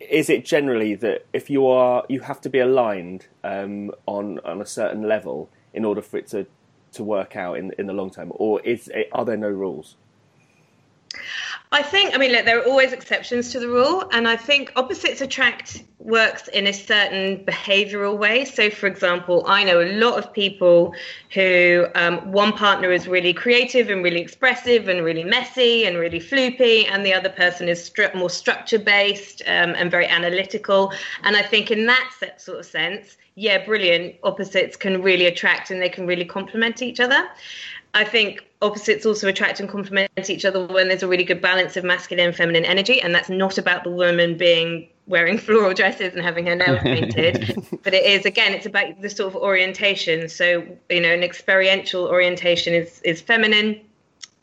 is 0.00 0.30
it 0.30 0.46
generally 0.46 0.94
that 0.94 1.26
if 1.34 1.50
you 1.50 1.66
are 1.66 2.04
you 2.08 2.20
have 2.20 2.40
to 2.40 2.48
be 2.48 2.58
aligned 2.58 3.26
um, 3.44 3.90
on 4.06 4.38
on 4.46 4.62
a 4.62 4.66
certain 4.66 5.02
level 5.02 5.50
in 5.74 5.84
order 5.84 6.00
for 6.00 6.16
it 6.16 6.26
to 6.28 6.46
to 6.92 7.04
work 7.04 7.36
out 7.36 7.58
in 7.58 7.72
in 7.76 7.84
the 7.84 7.92
long 7.92 8.10
term, 8.10 8.32
or 8.36 8.62
is 8.62 8.90
are 9.12 9.26
there 9.26 9.36
no 9.36 9.50
rules? 9.50 9.96
I 11.72 11.82
think, 11.82 12.14
I 12.14 12.18
mean, 12.18 12.30
look, 12.30 12.44
there 12.44 12.60
are 12.60 12.64
always 12.64 12.92
exceptions 12.92 13.50
to 13.52 13.58
the 13.58 13.68
rule, 13.68 14.08
and 14.12 14.28
I 14.28 14.36
think 14.36 14.72
opposites 14.76 15.20
attract 15.20 15.82
works 15.98 16.46
in 16.48 16.68
a 16.68 16.72
certain 16.72 17.44
behavioral 17.44 18.16
way. 18.16 18.44
So, 18.44 18.70
for 18.70 18.86
example, 18.86 19.42
I 19.48 19.64
know 19.64 19.80
a 19.80 19.90
lot 19.98 20.16
of 20.16 20.32
people 20.32 20.94
who 21.34 21.86
um, 21.96 22.30
one 22.30 22.52
partner 22.52 22.92
is 22.92 23.08
really 23.08 23.32
creative 23.32 23.90
and 23.90 24.04
really 24.04 24.20
expressive 24.20 24.88
and 24.88 25.04
really 25.04 25.24
messy 25.24 25.86
and 25.86 25.98
really 25.98 26.20
floopy, 26.20 26.88
and 26.88 27.04
the 27.04 27.12
other 27.12 27.30
person 27.30 27.68
is 27.68 27.90
stru- 27.90 28.14
more 28.14 28.30
structure 28.30 28.78
based 28.78 29.42
um, 29.48 29.74
and 29.76 29.90
very 29.90 30.06
analytical. 30.06 30.92
And 31.24 31.36
I 31.36 31.42
think, 31.42 31.72
in 31.72 31.86
that 31.86 32.10
sort 32.38 32.60
of 32.60 32.66
sense, 32.66 33.16
yeah, 33.34 33.64
brilliant. 33.64 34.14
Opposites 34.22 34.76
can 34.76 35.02
really 35.02 35.26
attract 35.26 35.70
and 35.72 35.82
they 35.82 35.90
can 35.90 36.06
really 36.06 36.24
complement 36.24 36.80
each 36.80 37.00
other. 37.00 37.28
I 37.92 38.04
think 38.04 38.46
opposites 38.62 39.04
also 39.04 39.28
attract 39.28 39.60
and 39.60 39.68
complement 39.68 40.10
each 40.30 40.44
other 40.44 40.66
when 40.66 40.88
there's 40.88 41.02
a 41.02 41.08
really 41.08 41.24
good 41.24 41.40
balance 41.40 41.76
of 41.76 41.84
masculine 41.84 42.26
and 42.26 42.36
feminine 42.36 42.64
energy. 42.64 43.00
And 43.00 43.14
that's 43.14 43.28
not 43.28 43.58
about 43.58 43.84
the 43.84 43.90
woman 43.90 44.36
being 44.36 44.88
wearing 45.06 45.38
floral 45.46 45.74
dresses 45.74 46.14
and 46.14 46.22
having 46.22 46.46
her 46.46 46.54
nails 46.54 46.80
painted. 46.80 47.56
but 47.82 47.94
it 47.94 48.04
is, 48.04 48.24
again, 48.24 48.54
it's 48.54 48.66
about 48.66 49.00
the 49.00 49.10
sort 49.10 49.34
of 49.34 49.40
orientation. 49.40 50.28
So, 50.28 50.66
you 50.90 51.00
know, 51.00 51.12
an 51.12 51.22
experiential 51.22 52.06
orientation 52.06 52.74
is, 52.74 53.00
is 53.04 53.20
feminine 53.20 53.80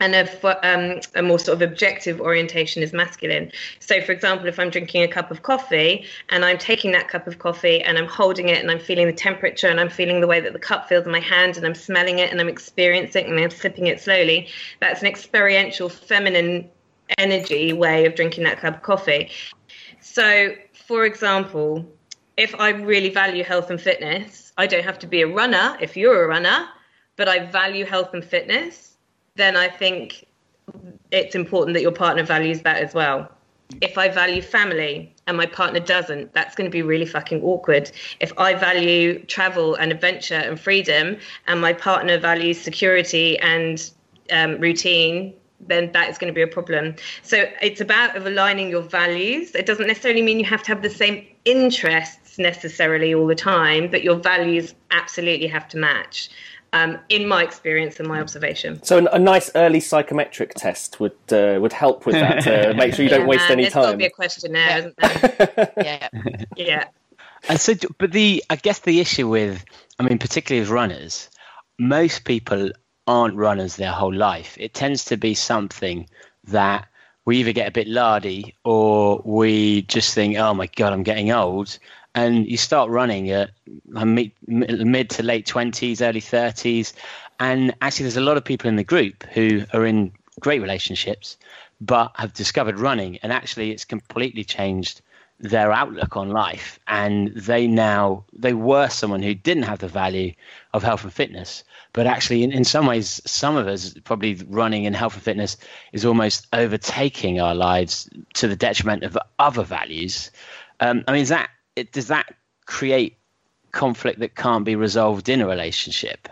and 0.04 0.14
a, 0.14 0.66
um, 0.68 1.00
a 1.14 1.22
more 1.22 1.38
sort 1.38 1.54
of 1.54 1.62
objective 1.62 2.20
orientation 2.20 2.82
is 2.82 2.92
masculine. 2.92 3.50
So, 3.80 4.02
for 4.02 4.12
example, 4.12 4.46
if 4.46 4.58
I'm 4.58 4.68
drinking 4.68 5.02
a 5.02 5.08
cup 5.08 5.30
of 5.30 5.42
coffee 5.42 6.04
and 6.28 6.44
I'm 6.44 6.58
taking 6.58 6.92
that 6.92 7.08
cup 7.08 7.26
of 7.26 7.38
coffee 7.38 7.80
and 7.80 7.96
I'm 7.96 8.06
holding 8.06 8.50
it 8.50 8.60
and 8.60 8.70
I'm 8.70 8.78
feeling 8.78 9.06
the 9.06 9.14
temperature 9.14 9.68
and 9.68 9.80
I'm 9.80 9.88
feeling 9.88 10.20
the 10.20 10.26
way 10.26 10.40
that 10.40 10.52
the 10.52 10.58
cup 10.58 10.88
feels 10.88 11.06
in 11.06 11.12
my 11.12 11.20
hand 11.20 11.56
and 11.56 11.64
I'm 11.64 11.74
smelling 11.74 12.18
it 12.18 12.30
and 12.30 12.38
I'm 12.38 12.48
experiencing 12.48 13.24
it 13.24 13.30
and 13.30 13.40
I'm 13.40 13.50
sipping 13.50 13.86
it 13.86 13.98
slowly, 13.98 14.48
that's 14.80 15.00
an 15.00 15.06
experiential 15.06 15.88
feminine 15.88 16.68
energy 17.16 17.72
way 17.72 18.04
of 18.04 18.14
drinking 18.14 18.44
that 18.44 18.58
cup 18.58 18.76
of 18.76 18.82
coffee. 18.82 19.30
So, 20.02 20.54
for 20.86 21.06
example, 21.06 21.86
if 22.36 22.54
I 22.56 22.70
really 22.70 23.08
value 23.08 23.42
health 23.42 23.70
and 23.70 23.80
fitness, 23.80 24.52
I 24.58 24.66
don't 24.66 24.84
have 24.84 24.98
to 24.98 25.06
be 25.06 25.22
a 25.22 25.26
runner 25.26 25.78
if 25.80 25.96
you're 25.96 26.24
a 26.24 26.28
runner, 26.28 26.68
but 27.16 27.26
I 27.26 27.46
value 27.46 27.86
health 27.86 28.12
and 28.12 28.22
fitness 28.22 28.93
then 29.36 29.56
I 29.56 29.68
think 29.68 30.26
it's 31.10 31.34
important 31.34 31.74
that 31.74 31.82
your 31.82 31.92
partner 31.92 32.22
values 32.22 32.62
that 32.62 32.82
as 32.82 32.94
well. 32.94 33.30
If 33.80 33.98
I 33.98 34.08
value 34.08 34.42
family 34.42 35.12
and 35.26 35.36
my 35.36 35.46
partner 35.46 35.80
doesn't, 35.80 36.32
that's 36.34 36.54
going 36.54 36.66
to 36.66 36.70
be 36.70 36.82
really 36.82 37.06
fucking 37.06 37.42
awkward. 37.42 37.90
If 38.20 38.32
I 38.38 38.54
value 38.54 39.24
travel 39.24 39.74
and 39.74 39.90
adventure 39.90 40.34
and 40.34 40.60
freedom 40.60 41.16
and 41.46 41.60
my 41.60 41.72
partner 41.72 42.18
values 42.18 42.60
security 42.60 43.38
and 43.38 43.90
um, 44.30 44.60
routine, 44.60 45.34
then 45.66 45.90
that 45.92 46.10
is 46.10 46.18
going 46.18 46.32
to 46.32 46.34
be 46.34 46.42
a 46.42 46.46
problem. 46.46 46.94
So 47.22 47.46
it's 47.62 47.80
about 47.80 48.16
aligning 48.16 48.68
your 48.68 48.82
values. 48.82 49.54
It 49.54 49.66
doesn't 49.66 49.86
necessarily 49.86 50.22
mean 50.22 50.38
you 50.38 50.44
have 50.44 50.62
to 50.64 50.68
have 50.68 50.82
the 50.82 50.90
same 50.90 51.26
interests 51.44 52.38
necessarily 52.38 53.14
all 53.14 53.26
the 53.26 53.34
time, 53.34 53.90
but 53.90 54.02
your 54.02 54.16
values 54.16 54.74
absolutely 54.90 55.46
have 55.46 55.68
to 55.68 55.78
match 55.78 56.28
um, 56.74 56.98
in 57.08 57.28
my 57.28 57.44
experience 57.44 58.00
and 58.00 58.08
my 58.08 58.20
observation. 58.20 58.82
So 58.82 59.06
a 59.06 59.18
nice 59.18 59.48
early 59.54 59.78
psychometric 59.78 60.54
test 60.54 60.98
would 60.98 61.16
uh, 61.30 61.58
would 61.60 61.72
help 61.72 62.04
with 62.04 62.16
that 62.16 62.42
to 62.42 62.74
make 62.76 62.94
sure 62.94 63.04
you 63.04 63.10
don't 63.10 63.20
yeah, 63.20 63.26
waste 63.26 63.44
man, 63.44 63.52
any 63.52 63.62
there's 63.62 63.72
time. 63.72 63.82
got 63.84 63.90
to 63.92 63.96
be 63.96 64.06
a 64.06 64.10
questionnaire, 64.10 64.78
isn't 64.78 64.96
there? 64.96 65.72
yeah. 65.76 66.08
yeah. 66.56 66.84
And 67.48 67.60
so, 67.60 67.74
but 67.98 68.10
the 68.10 68.42
I 68.50 68.56
guess 68.56 68.80
the 68.80 68.98
issue 69.00 69.28
with, 69.28 69.64
I 70.00 70.02
mean, 70.02 70.18
particularly 70.18 70.60
with 70.62 70.70
runners, 70.70 71.30
most 71.78 72.24
people 72.24 72.72
aren't 73.06 73.36
runners 73.36 73.76
their 73.76 73.92
whole 73.92 74.14
life. 74.14 74.56
It 74.58 74.74
tends 74.74 75.04
to 75.06 75.16
be 75.16 75.34
something 75.34 76.08
that 76.48 76.88
we 77.24 77.38
either 77.38 77.52
get 77.52 77.68
a 77.68 77.72
bit 77.72 77.86
lardy 77.86 78.56
or 78.64 79.22
we 79.24 79.82
just 79.82 80.12
think, 80.12 80.36
oh 80.38 80.54
my 80.54 80.66
god, 80.74 80.92
I'm 80.92 81.04
getting 81.04 81.30
old, 81.30 81.78
and 82.14 82.46
you 82.46 82.56
start 82.56 82.90
running 82.90 83.30
at 83.30 83.50
mid, 83.86 84.30
to 85.10 85.22
late 85.22 85.46
20s, 85.46 86.00
early 86.00 86.20
30s. 86.20 86.92
And 87.40 87.74
actually, 87.80 88.04
there's 88.04 88.16
a 88.16 88.20
lot 88.20 88.36
of 88.36 88.44
people 88.44 88.68
in 88.68 88.76
the 88.76 88.84
group 88.84 89.24
who 89.24 89.64
are 89.72 89.84
in 89.84 90.12
great 90.40 90.60
relationships, 90.60 91.36
but 91.80 92.12
have 92.14 92.32
discovered 92.32 92.78
running. 92.78 93.18
And 93.18 93.32
actually, 93.32 93.72
it's 93.72 93.84
completely 93.84 94.44
changed 94.44 95.00
their 95.40 95.72
outlook 95.72 96.16
on 96.16 96.30
life. 96.30 96.78
And 96.86 97.34
they 97.34 97.66
now, 97.66 98.24
they 98.32 98.54
were 98.54 98.88
someone 98.88 99.22
who 99.22 99.34
didn't 99.34 99.64
have 99.64 99.80
the 99.80 99.88
value 99.88 100.32
of 100.72 100.84
health 100.84 101.02
and 101.02 101.12
fitness. 101.12 101.64
But 101.92 102.06
actually, 102.06 102.44
in, 102.44 102.52
in 102.52 102.62
some 102.62 102.86
ways, 102.86 103.20
some 103.26 103.56
of 103.56 103.66
us, 103.66 103.94
probably 104.04 104.34
running 104.48 104.84
in 104.84 104.94
health 104.94 105.14
and 105.14 105.22
fitness, 105.22 105.56
is 105.92 106.04
almost 106.04 106.46
overtaking 106.52 107.40
our 107.40 107.56
lives 107.56 108.08
to 108.34 108.46
the 108.46 108.56
detriment 108.56 109.02
of 109.02 109.18
other 109.40 109.64
values. 109.64 110.30
Um, 110.78 111.02
I 111.08 111.12
mean, 111.12 111.22
is 111.22 111.28
that 111.28 111.50
it, 111.76 111.92
does 111.92 112.08
that 112.08 112.34
create 112.66 113.16
conflict 113.72 114.20
that 114.20 114.34
can't 114.34 114.64
be 114.64 114.76
resolved 114.76 115.28
in 115.28 115.40
a 115.40 115.46
relationship? 115.46 116.28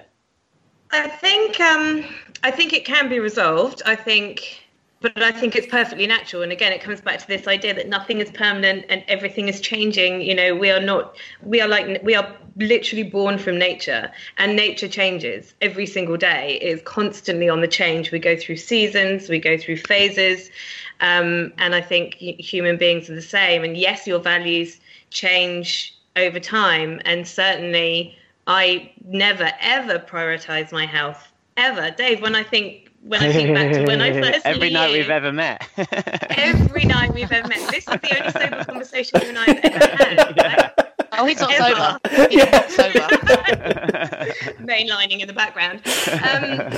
I 0.92 1.08
think 1.08 1.58
um, 1.60 2.04
I 2.42 2.50
think 2.50 2.72
it 2.72 2.84
can 2.84 3.08
be 3.08 3.18
resolved. 3.18 3.82
I 3.86 3.96
think, 3.96 4.62
but 5.00 5.22
I 5.22 5.32
think 5.32 5.56
it's 5.56 5.66
perfectly 5.66 6.06
natural. 6.06 6.42
And 6.42 6.52
again, 6.52 6.72
it 6.72 6.82
comes 6.82 7.00
back 7.00 7.18
to 7.18 7.26
this 7.26 7.48
idea 7.48 7.74
that 7.74 7.88
nothing 7.88 8.20
is 8.20 8.30
permanent 8.30 8.84
and 8.88 9.02
everything 9.08 9.48
is 9.48 9.60
changing. 9.60 10.20
You 10.20 10.34
know, 10.34 10.54
we 10.54 10.70
are 10.70 10.80
not. 10.80 11.16
We 11.42 11.60
are 11.60 11.68
like 11.68 12.02
we 12.02 12.14
are 12.14 12.30
literally 12.56 13.04
born 13.04 13.38
from 13.38 13.58
nature, 13.58 14.12
and 14.36 14.54
nature 14.54 14.88
changes 14.88 15.54
every 15.62 15.86
single 15.86 16.18
day. 16.18 16.58
It 16.60 16.66
is 16.66 16.82
constantly 16.84 17.48
on 17.48 17.62
the 17.62 17.68
change. 17.68 18.12
We 18.12 18.18
go 18.18 18.36
through 18.36 18.56
seasons. 18.56 19.28
We 19.28 19.38
go 19.38 19.56
through 19.56 19.78
phases. 19.78 20.50
Um, 21.00 21.52
and 21.58 21.74
I 21.74 21.80
think 21.80 22.14
human 22.14 22.76
beings 22.76 23.10
are 23.10 23.14
the 23.14 23.22
same. 23.22 23.64
And 23.64 23.76
yes, 23.76 24.06
your 24.06 24.20
values 24.20 24.78
change 25.12 25.96
over 26.16 26.40
time. 26.40 27.00
And 27.04 27.26
certainly, 27.26 28.16
I 28.46 28.92
never 29.04 29.50
ever 29.60 29.98
prioritize 29.98 30.72
my 30.72 30.86
health 30.86 31.32
ever. 31.56 31.90
Dave, 31.90 32.20
when 32.22 32.34
I 32.34 32.42
think 32.42 32.90
when 33.02 33.22
I 33.22 33.32
think 33.32 33.54
back 33.54 33.72
to 33.72 33.84
when 33.84 34.00
I 34.00 34.12
first 34.20 34.46
every 34.46 34.68
knew 34.68 34.74
night 34.74 34.90
you, 34.92 34.98
we've 34.98 35.10
ever 35.10 35.32
met. 35.32 35.66
every 36.30 36.84
night 36.84 37.12
we've 37.12 37.32
ever 37.32 37.48
met. 37.48 37.58
This 37.70 37.86
is 37.88 38.00
the 38.00 38.16
only 38.18 38.30
sober 38.32 38.64
conversation 38.64 39.20
you 39.22 39.28
and 39.28 39.38
I 39.38 39.44
have 39.44 39.64
ever 39.64 40.38
had. 40.38 40.72
Right? 41.12 41.20
Oh, 41.20 41.26
he's 41.26 41.40
not 41.40 41.52
Ever. 41.52 41.98
sober. 42.08 42.28
He's 42.30 42.50
not 42.50 42.70
sober. 42.70 43.00
Mainlining 44.62 45.20
in 45.20 45.26
the 45.28 45.34
background. 45.34 45.82
Um, 46.24 46.72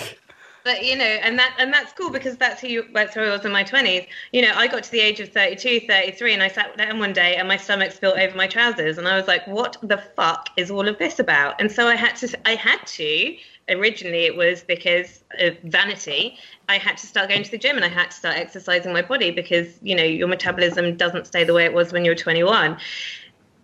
but 0.64 0.84
you 0.84 0.96
know 0.96 1.04
and 1.04 1.38
that 1.38 1.54
and 1.58 1.72
that's 1.72 1.92
cool 1.92 2.10
because 2.10 2.36
that's 2.36 2.60
who 2.60 2.66
you 2.66 2.84
that's 2.92 3.14
who 3.14 3.20
i 3.20 3.30
was 3.30 3.44
in 3.44 3.52
my 3.52 3.62
20s 3.62 4.06
you 4.32 4.42
know 4.42 4.52
i 4.56 4.66
got 4.66 4.82
to 4.82 4.90
the 4.90 5.00
age 5.00 5.20
of 5.20 5.28
32 5.28 5.86
33 5.86 6.34
and 6.34 6.42
i 6.42 6.48
sat 6.48 6.76
down 6.76 6.98
one 6.98 7.12
day 7.12 7.36
and 7.36 7.46
my 7.46 7.56
stomach 7.56 7.92
spilled 7.92 8.18
over 8.18 8.36
my 8.36 8.46
trousers 8.46 8.98
and 8.98 9.06
i 9.06 9.16
was 9.16 9.28
like 9.28 9.46
what 9.46 9.76
the 9.82 9.98
fuck 10.16 10.48
is 10.56 10.70
all 10.70 10.88
of 10.88 10.98
this 10.98 11.18
about? 11.18 11.60
And 11.60 11.70
so 11.70 11.86
i 11.86 11.94
had 11.94 12.16
to 12.16 12.48
i 12.48 12.54
had 12.54 12.84
to 12.86 13.36
originally 13.68 14.24
it 14.24 14.36
was 14.36 14.62
because 14.62 15.22
of 15.38 15.56
vanity 15.64 16.36
i 16.68 16.76
had 16.76 16.98
to 16.98 17.06
start 17.06 17.28
going 17.28 17.42
to 17.42 17.50
the 17.50 17.58
gym 17.58 17.76
and 17.76 17.84
i 17.84 17.88
had 17.88 18.10
to 18.10 18.16
start 18.16 18.36
exercising 18.36 18.92
my 18.92 19.00
body 19.00 19.30
because 19.30 19.78
you 19.82 19.94
know 19.94 20.02
your 20.02 20.28
metabolism 20.28 20.96
doesn't 20.96 21.26
stay 21.26 21.44
the 21.44 21.54
way 21.54 21.64
it 21.64 21.72
was 21.72 21.92
when 21.92 22.04
you're 22.04 22.14
21 22.14 22.76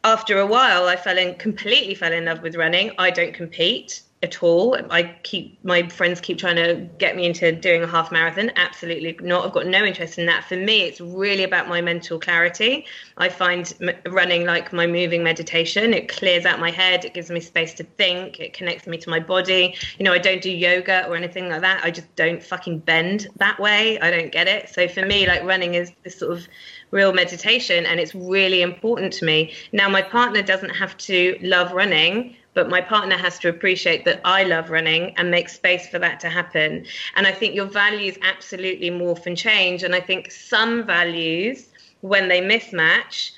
after 0.05 0.38
a 0.38 0.46
while 0.46 0.84
i 0.84 0.96
fell 0.96 1.18
in 1.18 1.34
completely 1.34 1.94
fell 1.94 2.12
in 2.12 2.24
love 2.24 2.40
with 2.42 2.57
running. 2.57 2.92
I 2.98 3.11
don't 3.11 3.34
compete 3.34 4.01
at 4.22 4.42
all. 4.42 4.76
I 4.90 5.04
keep 5.22 5.64
my 5.64 5.88
friends 5.88 6.20
keep 6.20 6.36
trying 6.36 6.56
to 6.56 6.74
get 6.98 7.16
me 7.16 7.24
into 7.24 7.52
doing 7.52 7.82
a 7.82 7.86
half 7.86 8.12
marathon. 8.12 8.50
Absolutely 8.56 9.16
not. 9.26 9.46
I've 9.46 9.52
got 9.52 9.66
no 9.66 9.82
interest 9.82 10.18
in 10.18 10.26
that. 10.26 10.44
For 10.44 10.56
me, 10.56 10.82
it's 10.82 11.00
really 11.00 11.42
about 11.42 11.68
my 11.68 11.80
mental 11.80 12.18
clarity. 12.18 12.84
I 13.16 13.30
find 13.30 13.72
running 14.06 14.44
like 14.44 14.74
my 14.74 14.86
moving 14.86 15.22
meditation. 15.22 15.94
It 15.94 16.08
clears 16.08 16.44
out 16.44 16.60
my 16.60 16.70
head. 16.70 17.06
It 17.06 17.14
gives 17.14 17.30
me 17.30 17.40
space 17.40 17.72
to 17.74 17.84
think. 17.84 18.40
It 18.40 18.52
connects 18.52 18.86
me 18.86 18.98
to 18.98 19.08
my 19.08 19.20
body. 19.20 19.74
You 19.98 20.04
know, 20.04 20.12
I 20.12 20.18
don't 20.18 20.42
do 20.42 20.50
yoga 20.50 21.08
or 21.08 21.16
anything 21.16 21.48
like 21.48 21.62
that. 21.62 21.82
I 21.82 21.90
just 21.90 22.14
don't 22.14 22.42
fucking 22.42 22.80
bend 22.80 23.28
that 23.36 23.58
way. 23.58 23.98
I 24.00 24.10
don't 24.10 24.30
get 24.30 24.48
it. 24.48 24.68
So 24.68 24.86
for 24.86 25.06
me, 25.06 25.26
like 25.26 25.44
running 25.44 25.74
is 25.74 25.92
this 26.04 26.18
sort 26.18 26.36
of 26.36 26.46
real 26.90 27.14
meditation 27.14 27.86
and 27.86 27.98
it's 27.98 28.14
really 28.14 28.60
important 28.60 29.14
to 29.14 29.24
me. 29.24 29.54
Now 29.72 29.88
my 29.88 30.02
partner 30.02 30.42
doesn't 30.42 30.70
have 30.70 30.96
to 30.98 31.38
love 31.40 31.72
running 31.72 32.36
but 32.61 32.68
my 32.68 32.82
partner 32.82 33.16
has 33.16 33.38
to 33.38 33.48
appreciate 33.48 34.04
that 34.04 34.20
I 34.22 34.44
love 34.44 34.68
running 34.68 35.14
and 35.16 35.30
make 35.30 35.48
space 35.48 35.88
for 35.88 35.98
that 35.98 36.20
to 36.20 36.28
happen. 36.28 36.84
And 37.16 37.26
I 37.26 37.32
think 37.32 37.54
your 37.54 37.64
values 37.64 38.18
absolutely 38.20 38.90
morph 38.90 39.24
and 39.24 39.34
change. 39.34 39.82
And 39.82 39.94
I 39.94 40.00
think 40.00 40.30
some 40.30 40.84
values, 40.86 41.68
when 42.02 42.28
they 42.28 42.42
mismatch, 42.42 43.30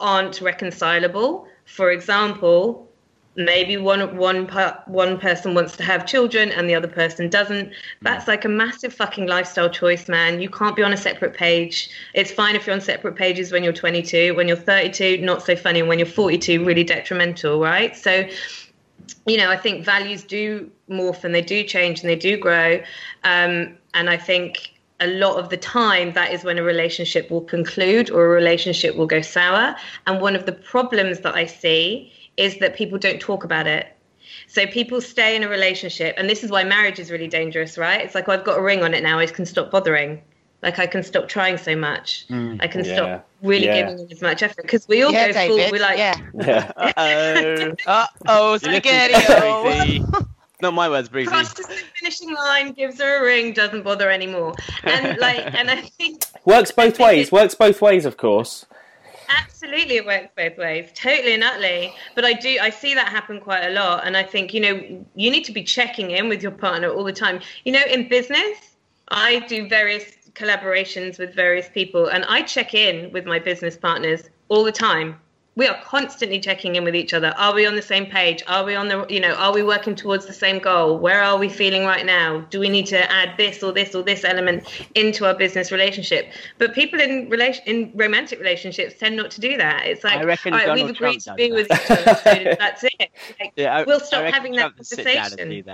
aren't 0.00 0.40
reconcilable. 0.40 1.46
For 1.66 1.90
example, 1.90 2.88
maybe 3.34 3.76
one 3.76 4.16
one 4.16 4.46
one 4.86 5.18
person 5.18 5.54
wants 5.54 5.76
to 5.76 5.82
have 5.82 6.04
children 6.04 6.50
and 6.52 6.68
the 6.68 6.74
other 6.74 6.88
person 6.88 7.30
doesn't 7.30 7.72
that's 8.02 8.28
like 8.28 8.44
a 8.44 8.48
massive 8.48 8.92
fucking 8.92 9.26
lifestyle 9.26 9.70
choice 9.70 10.06
man 10.06 10.38
you 10.40 10.50
can't 10.50 10.76
be 10.76 10.82
on 10.82 10.92
a 10.92 10.96
separate 10.96 11.32
page 11.32 11.88
it's 12.12 12.30
fine 12.30 12.54
if 12.54 12.66
you're 12.66 12.74
on 12.74 12.80
separate 12.80 13.16
pages 13.16 13.50
when 13.50 13.64
you're 13.64 13.72
22 13.72 14.34
when 14.34 14.46
you're 14.48 14.56
32 14.56 15.16
not 15.24 15.42
so 15.42 15.56
funny 15.56 15.80
and 15.80 15.88
when 15.88 15.98
you're 15.98 16.04
42 16.04 16.62
really 16.62 16.84
detrimental 16.84 17.58
right 17.58 17.96
so 17.96 18.28
you 19.26 19.36
know 19.36 19.50
i 19.50 19.56
think 19.56 19.84
values 19.84 20.24
do 20.24 20.70
morph 20.88 21.24
and 21.24 21.34
they 21.34 21.42
do 21.42 21.62
change 21.64 22.00
and 22.00 22.08
they 22.08 22.16
do 22.16 22.36
grow 22.36 22.80
um, 23.24 23.76
and 23.94 24.10
i 24.10 24.16
think 24.16 24.74
a 25.00 25.06
lot 25.06 25.36
of 25.36 25.48
the 25.48 25.56
time 25.56 26.12
that 26.12 26.32
is 26.32 26.44
when 26.44 26.58
a 26.58 26.62
relationship 26.62 27.28
will 27.30 27.40
conclude 27.40 28.08
or 28.10 28.26
a 28.26 28.28
relationship 28.28 28.94
will 28.94 29.06
go 29.06 29.20
sour 29.20 29.74
and 30.06 30.20
one 30.20 30.36
of 30.36 30.46
the 30.46 30.52
problems 30.52 31.20
that 31.20 31.34
i 31.34 31.46
see 31.46 32.12
is 32.36 32.58
that 32.58 32.74
people 32.74 32.98
don't 32.98 33.20
talk 33.20 33.44
about 33.44 33.66
it. 33.66 33.86
So 34.48 34.66
people 34.66 35.00
stay 35.00 35.36
in 35.36 35.42
a 35.42 35.48
relationship, 35.48 36.14
and 36.18 36.28
this 36.28 36.42
is 36.42 36.50
why 36.50 36.64
marriage 36.64 36.98
is 36.98 37.10
really 37.10 37.28
dangerous, 37.28 37.76
right? 37.76 38.00
It's 38.00 38.14
like, 38.14 38.28
oh, 38.28 38.32
I've 38.32 38.44
got 38.44 38.58
a 38.58 38.62
ring 38.62 38.82
on 38.82 38.94
it 38.94 39.02
now, 39.02 39.18
I 39.18 39.26
can 39.26 39.46
stop 39.46 39.70
bothering. 39.70 40.22
Like 40.62 40.78
I 40.78 40.86
can 40.86 41.02
stop 41.02 41.28
trying 41.28 41.58
so 41.58 41.74
much. 41.74 42.26
Mm, 42.28 42.62
I 42.62 42.68
can 42.68 42.84
yeah. 42.84 42.94
stop 42.94 43.28
really 43.42 43.66
yeah. 43.66 43.90
giving 43.90 44.12
as 44.12 44.22
much 44.22 44.42
effort 44.42 44.62
because 44.62 44.86
we 44.86 45.02
all 45.02 45.12
yeah, 45.12 45.28
go 45.28 45.32
David. 45.32 45.64
full. 45.64 45.72
We're 45.72 45.82
like, 45.82 45.98
yeah, 45.98 46.14
yeah. 46.34 46.72
uh 46.76 47.74
oh, 47.86 47.86
uh 47.86 48.06
oh, 48.26 48.56
spaghetti. 48.58 50.04
Not 50.60 50.74
my 50.74 50.88
words, 50.88 51.08
Breezy. 51.08 51.28
Crosses 51.28 51.66
the 51.66 51.82
finishing 51.96 52.32
line, 52.32 52.72
gives 52.72 53.00
her 53.00 53.20
a 53.20 53.24
ring, 53.24 53.52
doesn't 53.52 53.82
bother 53.82 54.08
anymore, 54.08 54.54
and 54.84 55.18
like, 55.18 55.44
and 55.52 55.68
I 55.68 55.80
think 55.82 56.22
works 56.44 56.70
both 56.70 57.00
ways. 57.00 57.32
Works 57.32 57.56
both 57.56 57.82
ways, 57.82 58.04
of 58.04 58.16
course 58.16 58.64
absolutely 59.28 59.96
it 59.96 60.06
works 60.06 60.28
both 60.36 60.56
ways 60.58 60.90
totally 60.94 61.34
and 61.34 61.42
utterly 61.42 61.94
but 62.14 62.24
i 62.24 62.32
do 62.32 62.58
i 62.60 62.68
see 62.68 62.94
that 62.94 63.08
happen 63.08 63.40
quite 63.40 63.64
a 63.64 63.70
lot 63.70 64.06
and 64.06 64.16
i 64.16 64.22
think 64.22 64.52
you 64.52 64.60
know 64.60 65.04
you 65.14 65.30
need 65.30 65.44
to 65.44 65.52
be 65.52 65.62
checking 65.62 66.10
in 66.10 66.28
with 66.28 66.42
your 66.42 66.52
partner 66.52 66.88
all 66.90 67.04
the 67.04 67.12
time 67.12 67.40
you 67.64 67.72
know 67.72 67.82
in 67.88 68.08
business 68.08 68.76
i 69.08 69.38
do 69.40 69.68
various 69.68 70.21
collaborations 70.34 71.18
with 71.18 71.34
various 71.34 71.68
people 71.68 72.06
and 72.06 72.24
i 72.26 72.40
check 72.42 72.74
in 72.74 73.12
with 73.12 73.26
my 73.26 73.38
business 73.38 73.76
partners 73.76 74.30
all 74.52 74.64
the 74.64 74.72
time. 74.72 75.18
We 75.54 75.66
are 75.66 75.78
constantly 75.82 76.40
checking 76.40 76.76
in 76.76 76.84
with 76.84 76.94
each 76.94 77.12
other. 77.12 77.34
Are 77.36 77.54
we 77.54 77.66
on 77.66 77.74
the 77.74 77.82
same 77.82 78.06
page? 78.06 78.42
Are 78.46 78.64
we 78.64 78.74
on 78.74 78.88
the 78.88 79.06
you 79.10 79.20
know 79.20 79.34
are 79.34 79.52
we 79.52 79.62
working 79.62 79.94
towards 79.94 80.24
the 80.26 80.32
same 80.32 80.58
goal? 80.58 80.98
Where 80.98 81.22
are 81.22 81.36
we 81.38 81.48
feeling 81.48 81.84
right 81.84 82.06
now? 82.06 82.40
Do 82.48 82.58
we 82.58 82.70
need 82.70 82.86
to 82.86 83.00
add 83.10 83.36
this 83.36 83.62
or 83.62 83.72
this 83.72 83.94
or 83.94 84.02
this 84.02 84.24
element 84.24 84.66
into 84.94 85.26
our 85.26 85.34
business 85.34 85.70
relationship? 85.70 86.32
But 86.56 86.74
people 86.74 87.00
in 87.00 87.28
relation 87.28 87.62
in 87.66 87.92
romantic 87.94 88.38
relationships 88.38 88.94
tend 88.98 89.16
not 89.16 89.30
to 89.32 89.40
do 89.42 89.58
that. 89.58 89.86
It's 89.86 90.04
like 90.04 90.20
all 90.20 90.26
right 90.26 90.38
Donald 90.42 90.74
we've 90.74 90.90
agreed 90.90 91.20
Trump 91.20 91.22
to 91.22 91.34
be 91.34 91.52
with 91.52 91.70
each 91.70 91.90
other 91.90 92.14
so 92.14 92.56
that's 92.58 92.84
it. 92.84 93.10
Like, 93.40 93.52
yeah, 93.56 93.84
we'll 93.86 94.00
stop 94.00 94.24
having 94.32 94.54
Trump 94.54 94.76
that 94.76 94.88
conversation 94.88 95.64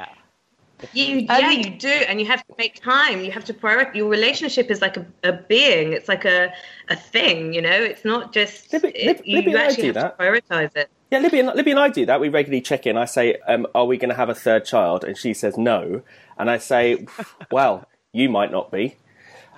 you, 0.93 1.18
yeah, 1.18 1.51
you 1.51 1.70
do, 1.70 1.89
and 1.89 2.20
you 2.20 2.26
have 2.26 2.47
to 2.47 2.55
make 2.57 2.81
time. 2.81 3.20
You 3.20 3.33
have 3.33 3.45
to 3.47 3.55
prioritize. 3.55 3.95
Your 3.95 4.09
relationship 4.09 4.70
is 4.70 4.81
like 4.81 4.97
a, 4.97 5.07
a 5.24 5.33
being. 5.33 5.93
It's 5.93 6.09
like 6.09 6.24
a, 6.24 6.53
a 6.89 6.97
thing. 6.97 7.53
You 7.53 7.62
know, 7.62 7.70
it's 7.70 8.05
not 8.05 8.33
just. 8.33 8.72
Libby, 8.72 8.89
it, 8.89 9.26
you, 9.26 9.37
Libby 9.37 9.57
actually 9.57 9.87
have 9.87 9.95
that. 9.95 10.18
to 10.18 10.24
prioritize 10.24 10.76
it. 10.76 10.91
Yeah, 11.11 11.18
Libby 11.20 11.41
and, 11.41 11.49
Libby 11.55 11.70
and 11.72 11.81
I 11.81 11.89
do 11.89 12.07
that. 12.07 12.20
We 12.20 12.29
regularly 12.29 12.61
check 12.61 12.87
in. 12.87 12.97
I 12.97 13.07
say, 13.07 13.37
um, 13.47 13.66
"Are 13.74 13.87
we 13.87 13.97
going 13.97 14.11
to 14.11 14.16
have 14.16 14.29
a 14.29 14.35
third 14.35 14.64
child?" 14.64 15.05
And 15.05 15.16
she 15.16 15.35
says, 15.35 15.59
"No." 15.59 16.03
And 16.39 16.51
I 16.51 16.59
say, 16.59 17.07
"Well, 17.51 17.87
you 18.12 18.29
might 18.29 18.53
not 18.53 18.70
be." 18.70 18.97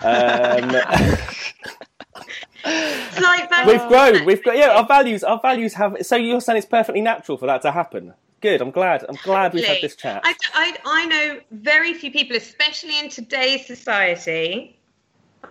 Um, 0.02 0.70
like 2.64 3.66
we've 3.66 3.88
grown. 3.88 4.24
We've 4.24 4.42
got 4.42 4.56
yeah. 4.56 4.70
Our 4.76 4.86
values. 4.86 5.22
Our 5.22 5.40
values 5.40 5.74
have. 5.74 5.96
So 6.02 6.16
you're 6.16 6.40
saying 6.40 6.58
it's 6.58 6.66
perfectly 6.66 7.02
natural 7.02 7.36
for 7.36 7.46
that 7.46 7.62
to 7.62 7.72
happen? 7.72 8.14
Good. 8.40 8.62
I'm 8.62 8.70
glad. 8.70 9.04
I'm 9.08 9.18
glad 9.22 9.52
we've 9.52 9.64
had 9.64 9.82
this 9.82 9.96
chat. 9.96 10.22
I, 10.24 10.34
I, 10.54 10.76
I 10.84 11.06
know 11.06 11.40
very 11.50 11.92
few 11.94 12.10
people, 12.10 12.36
especially 12.36 12.98
in 12.98 13.10
today's 13.10 13.66
society. 13.66 14.76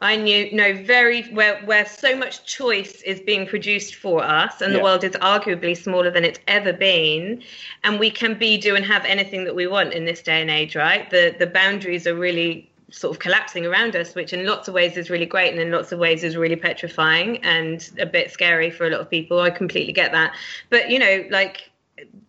I 0.02 0.16
knew 0.16 0.52
know 0.54 0.74
very 0.84 1.24
where 1.24 1.60
where 1.66 1.86
so 1.86 2.16
much 2.16 2.46
choice 2.46 3.02
is 3.02 3.20
being 3.20 3.46
produced 3.46 3.96
for 3.96 4.24
us, 4.24 4.62
and 4.62 4.72
yeah. 4.72 4.78
the 4.78 4.84
world 4.84 5.04
is 5.04 5.12
arguably 5.14 5.76
smaller 5.76 6.10
than 6.10 6.24
it's 6.24 6.40
ever 6.48 6.72
been, 6.72 7.44
and 7.84 8.00
we 8.00 8.10
can 8.10 8.38
be, 8.38 8.58
do, 8.58 8.76
and 8.76 8.86
have 8.86 9.04
anything 9.06 9.44
that 9.44 9.56
we 9.56 9.68
want 9.68 9.94
in 9.94 10.06
this 10.06 10.22
day 10.22 10.42
and 10.42 10.50
age. 10.50 10.76
Right? 10.76 11.10
The 11.10 11.36
the 11.38 11.48
boundaries 11.48 12.08
are 12.08 12.16
really 12.16 12.70
sort 12.92 13.16
of 13.16 13.20
collapsing 13.20 13.66
around 13.66 13.96
us, 13.96 14.16
which 14.16 14.34
in 14.34 14.46
lots 14.46 14.68
of 14.68 14.74
ways 14.74 14.96
is 14.96 15.10
really 15.10 15.26
great, 15.26 15.52
and 15.52 15.62
in 15.62 15.72
lots 15.72 15.92
of 15.92 16.00
ways 16.00 16.24
is 16.24 16.38
really 16.38 16.56
petrifying 16.56 17.44
and 17.44 17.90
a 18.00 18.06
bit 18.06 18.32
scary 18.32 18.72
for 18.72 18.88
a 18.88 18.90
lot 18.90 19.02
of 19.02 19.10
people. 19.10 19.40
I 19.42 19.50
completely 19.50 19.94
get 19.94 20.12
that, 20.14 20.34
but 20.70 20.90
you 20.90 21.00
know, 21.00 21.26
like 21.30 21.69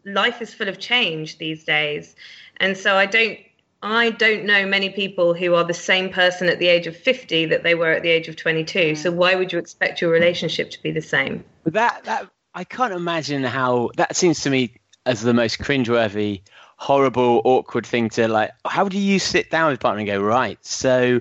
life 0.05 0.43
is 0.43 0.55
full 0.55 0.69
of 0.69 0.79
change 0.79 1.39
these 1.39 1.65
days, 1.65 2.15
and 2.59 2.77
so 2.77 2.97
I 2.97 3.07
don't 3.07 3.39
I 3.83 4.11
don't 4.11 4.45
know 4.45 4.67
many 4.67 4.91
people 4.91 5.33
who 5.33 5.55
are 5.55 5.65
the 5.65 5.75
same 5.75 6.11
person 6.11 6.49
at 6.49 6.59
the 6.59 6.67
age 6.67 6.87
of 6.87 6.97
50 6.97 7.47
that 7.47 7.63
they 7.63 7.75
were 7.75 7.91
at 7.91 8.03
the 8.03 8.11
age 8.11 8.29
of 8.29 8.37
22. 8.37 8.95
So 8.95 9.11
mm. 9.11 9.15
why 9.15 9.35
would 9.35 9.53
you 9.53 9.59
expect 9.59 10.03
your 10.03 10.11
relationship 10.11 10.71
to 10.73 10.83
be 10.83 10.91
the 10.91 11.01
same? 11.01 11.45
That 11.65 12.05
that 12.05 12.31
I 12.55 12.65
can't 12.65 12.93
imagine 12.93 13.43
how 13.45 13.91
that 13.97 14.17
seems 14.17 14.41
to 14.43 14.51
me 14.51 14.75
as 15.07 15.23
the 15.23 15.33
most 15.33 15.59
cringeworthy, 15.61 16.43
horrible, 16.77 17.41
awkward 17.45 17.87
thing 17.87 18.11
to 18.11 18.29
like. 18.29 18.51
How 18.67 18.89
do 18.89 18.99
you 18.99 19.19
sit 19.19 19.51
down 19.51 19.71
with 19.71 19.79
a 19.79 19.81
partner 19.81 20.01
and 20.01 20.07
go, 20.07 20.21
right? 20.21 20.59
So 20.65 21.21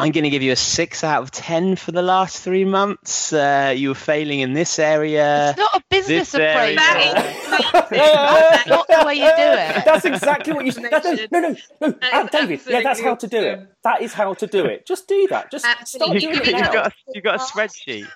I'm 0.00 0.12
going 0.12 0.24
to 0.24 0.30
give 0.30 0.42
you 0.42 0.52
a 0.52 0.56
six 0.56 1.02
out 1.02 1.24
of 1.24 1.32
ten 1.32 1.74
for 1.74 1.90
the 1.90 2.02
last 2.02 2.40
three 2.42 2.64
months. 2.64 3.32
Uh, 3.32 3.74
you 3.76 3.88
were 3.88 3.94
failing 3.96 4.38
in 4.38 4.52
this 4.52 4.78
area. 4.78 5.50
It's 5.50 5.58
not 5.58 5.74
a 5.74 5.82
business 5.90 6.34
approach. 6.34 6.76
That's 6.76 7.90
not 8.68 8.86
the 8.88 9.02
way 9.04 9.14
you 9.14 9.24
do 9.24 9.32
it. 9.36 9.84
That's 9.84 10.04
exactly 10.04 10.52
what 10.52 10.64
you 10.64 10.70
said. 10.70 10.92
No, 11.32 11.40
no, 11.40 11.48
no, 11.50 11.56
no. 11.80 11.94
Uh, 12.00 12.28
David, 12.28 12.60
yeah, 12.68 12.82
that's 12.82 13.00
how 13.00 13.16
to 13.16 13.26
do 13.26 13.40
it. 13.40 13.68
That 13.82 14.00
is 14.02 14.12
how 14.12 14.34
to 14.34 14.46
do 14.46 14.66
it. 14.66 14.86
Just 14.86 15.08
do 15.08 15.26
that. 15.30 15.50
Just 15.50 15.64
start 15.64 16.18
doing 16.20 16.36
it. 16.36 16.46
You've 16.46 16.72
got, 16.72 16.86
a, 16.86 16.92
you've 17.12 17.24
got 17.24 17.34
a 17.34 17.38
spreadsheet. 17.38 18.06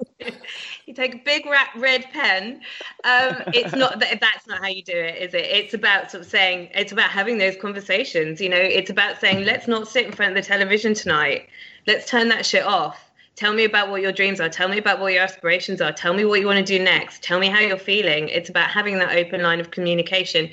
you 0.86 0.94
take 0.94 1.14
a 1.14 1.18
big 1.18 1.46
red 1.46 2.04
pen. 2.12 2.60
Um, 3.04 3.42
it's 3.54 3.74
not 3.74 4.00
that 4.00 4.20
that's 4.20 4.46
not 4.46 4.60
how 4.60 4.68
you 4.68 4.82
do 4.82 4.96
it, 4.96 5.22
is 5.22 5.34
it? 5.34 5.44
It's 5.44 5.74
about 5.74 6.10
sort 6.10 6.24
of 6.24 6.30
saying 6.30 6.70
it's 6.74 6.92
about 6.92 7.10
having 7.10 7.38
those 7.38 7.56
conversations. 7.56 8.40
You 8.40 8.48
know, 8.48 8.56
it's 8.56 8.90
about 8.90 9.20
saying 9.20 9.44
let's 9.44 9.68
not 9.68 9.88
sit 9.88 10.06
in 10.06 10.12
front 10.12 10.36
of 10.36 10.42
the 10.42 10.46
television 10.46 10.94
tonight. 10.94 11.48
Let's 11.86 12.08
turn 12.08 12.28
that 12.28 12.46
shit 12.46 12.64
off. 12.64 13.10
Tell 13.34 13.54
me 13.54 13.64
about 13.64 13.90
what 13.90 14.02
your 14.02 14.12
dreams 14.12 14.40
are. 14.40 14.48
Tell 14.48 14.68
me 14.68 14.78
about 14.78 15.00
what 15.00 15.12
your 15.14 15.22
aspirations 15.22 15.80
are. 15.80 15.90
Tell 15.92 16.12
me 16.12 16.24
what 16.24 16.40
you 16.40 16.46
want 16.46 16.64
to 16.64 16.78
do 16.78 16.82
next. 16.82 17.22
Tell 17.22 17.38
me 17.38 17.48
how 17.48 17.60
you're 17.60 17.78
feeling. 17.78 18.28
It's 18.28 18.50
about 18.50 18.70
having 18.70 18.98
that 18.98 19.16
open 19.16 19.42
line 19.42 19.58
of 19.58 19.70
communication. 19.70 20.50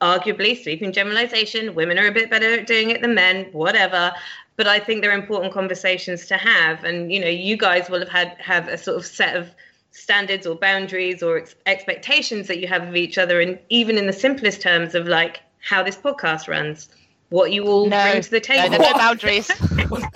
Arguably, 0.00 0.60
sweeping 0.60 0.92
generalization, 0.92 1.74
women 1.74 1.98
are 1.98 2.08
a 2.08 2.12
bit 2.12 2.30
better 2.30 2.54
at 2.54 2.66
doing 2.66 2.90
it 2.90 3.02
than 3.02 3.14
men, 3.14 3.44
whatever 3.52 4.12
but 4.56 4.66
I 4.66 4.78
think 4.78 5.02
they're 5.02 5.12
important 5.12 5.52
conversations 5.52 6.26
to 6.26 6.36
have. 6.36 6.84
And 6.84 7.12
you 7.12 7.20
know, 7.20 7.28
you 7.28 7.56
guys 7.56 7.88
will 7.88 8.00
have 8.00 8.08
had 8.08 8.36
have 8.38 8.68
a 8.68 8.78
sort 8.78 8.96
of 8.96 9.06
set 9.06 9.36
of 9.36 9.50
standards 9.90 10.46
or 10.46 10.54
boundaries 10.54 11.22
or 11.22 11.38
ex- 11.38 11.54
expectations 11.66 12.48
that 12.48 12.58
you 12.58 12.66
have 12.66 12.86
of 12.86 12.96
each 12.96 13.18
other, 13.18 13.40
and 13.40 13.58
even 13.68 13.96
in 13.98 14.06
the 14.06 14.12
simplest 14.12 14.60
terms 14.60 14.94
of 14.94 15.06
like 15.06 15.40
how 15.60 15.82
this 15.82 15.96
podcast 15.96 16.48
runs. 16.48 16.88
What 17.28 17.50
you 17.50 17.66
all 17.66 17.88
no, 17.88 18.10
bring 18.10 18.20
to 18.20 18.30
the 18.30 18.40
table. 18.40 18.68
No, 18.68 18.76
no, 18.76 18.90
no 18.90 18.92
boundaries. 18.98 19.50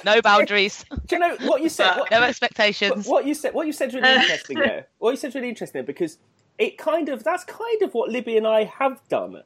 no 0.05 0.21
boundaries. 0.21 0.85
Do 1.07 1.17
you 1.17 1.19
know 1.19 1.35
what 1.47 1.63
you 1.63 1.71
said? 1.71 1.97
What, 1.97 2.11
no 2.11 2.23
expectations. 2.23 3.07
What 3.07 3.25
you 3.25 3.33
said. 3.33 3.55
What 3.55 3.67
you 3.67 3.73
said 3.73 3.95
really 3.95 4.13
interesting 4.13 4.59
there. 4.59 4.87
What 4.99 5.13
you 5.13 5.17
said 5.17 5.35
really 5.35 5.49
interesting 5.49 5.87
because 5.87 6.19
it 6.59 6.77
kind 6.77 7.09
of 7.09 7.25
that's 7.25 7.45
kind 7.45 7.83
of 7.83 7.95
what 7.95 8.11
Libby 8.11 8.37
and 8.37 8.47
I 8.47 8.65
have 8.65 9.01
done. 9.09 9.43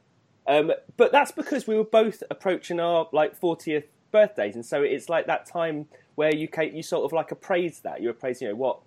Um, 0.47 0.73
but 0.97 1.13
that's 1.13 1.31
because 1.31 1.65
we 1.65 1.77
were 1.77 1.85
both 1.85 2.23
approaching 2.29 2.81
our 2.81 3.07
like 3.13 3.39
40th 3.39 3.85
birthdays, 4.11 4.55
and 4.55 4.65
so 4.65 4.81
it's 4.81 5.09
like 5.09 5.27
that 5.27 5.45
time 5.45 5.87
where 6.15 6.33
you 6.33 6.47
you 6.73 6.83
sort 6.83 7.05
of 7.05 7.13
like 7.13 7.31
appraise 7.31 7.79
that. 7.81 8.01
You 8.01 8.09
appraise, 8.09 8.41
you 8.41 8.49
know, 8.49 8.55
what 8.55 8.79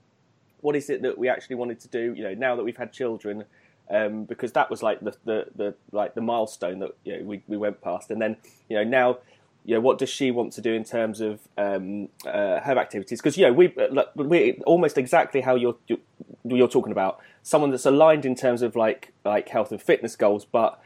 what 0.60 0.76
is 0.76 0.90
it 0.90 1.02
that 1.02 1.18
we 1.18 1.28
actually 1.28 1.56
wanted 1.56 1.80
to 1.80 1.88
do? 1.88 2.14
You 2.14 2.24
know, 2.24 2.34
now 2.34 2.56
that 2.56 2.64
we've 2.64 2.76
had 2.76 2.92
children, 2.92 3.44
um, 3.90 4.24
because 4.24 4.52
that 4.52 4.70
was 4.70 4.82
like 4.82 5.00
the, 5.00 5.14
the, 5.24 5.46
the 5.54 5.74
like 5.92 6.14
the 6.14 6.20
milestone 6.20 6.78
that 6.80 6.96
you 7.04 7.18
know, 7.18 7.24
we 7.24 7.42
we 7.46 7.56
went 7.56 7.80
past, 7.80 8.10
and 8.10 8.20
then 8.20 8.36
you 8.68 8.76
know 8.76 8.84
now 8.84 9.18
you 9.64 9.74
know, 9.74 9.80
what 9.80 9.98
does 9.98 10.10
she 10.10 10.30
want 10.30 10.52
to 10.52 10.60
do 10.60 10.74
in 10.74 10.84
terms 10.84 11.20
of 11.22 11.40
um, 11.56 12.10
uh, 12.26 12.60
her 12.60 12.78
activities? 12.78 13.20
Because 13.20 13.38
you 13.38 13.46
know, 13.46 13.52
we 13.52 13.74
we 14.14 14.60
almost 14.66 14.98
exactly 14.98 15.40
how 15.40 15.54
you're, 15.54 15.76
you're 15.88 15.98
you're 16.44 16.68
talking 16.68 16.92
about 16.92 17.18
someone 17.42 17.70
that's 17.70 17.86
aligned 17.86 18.26
in 18.26 18.34
terms 18.34 18.60
of 18.60 18.76
like 18.76 19.12
like 19.24 19.48
health 19.48 19.72
and 19.72 19.80
fitness 19.80 20.16
goals, 20.16 20.44
but 20.44 20.78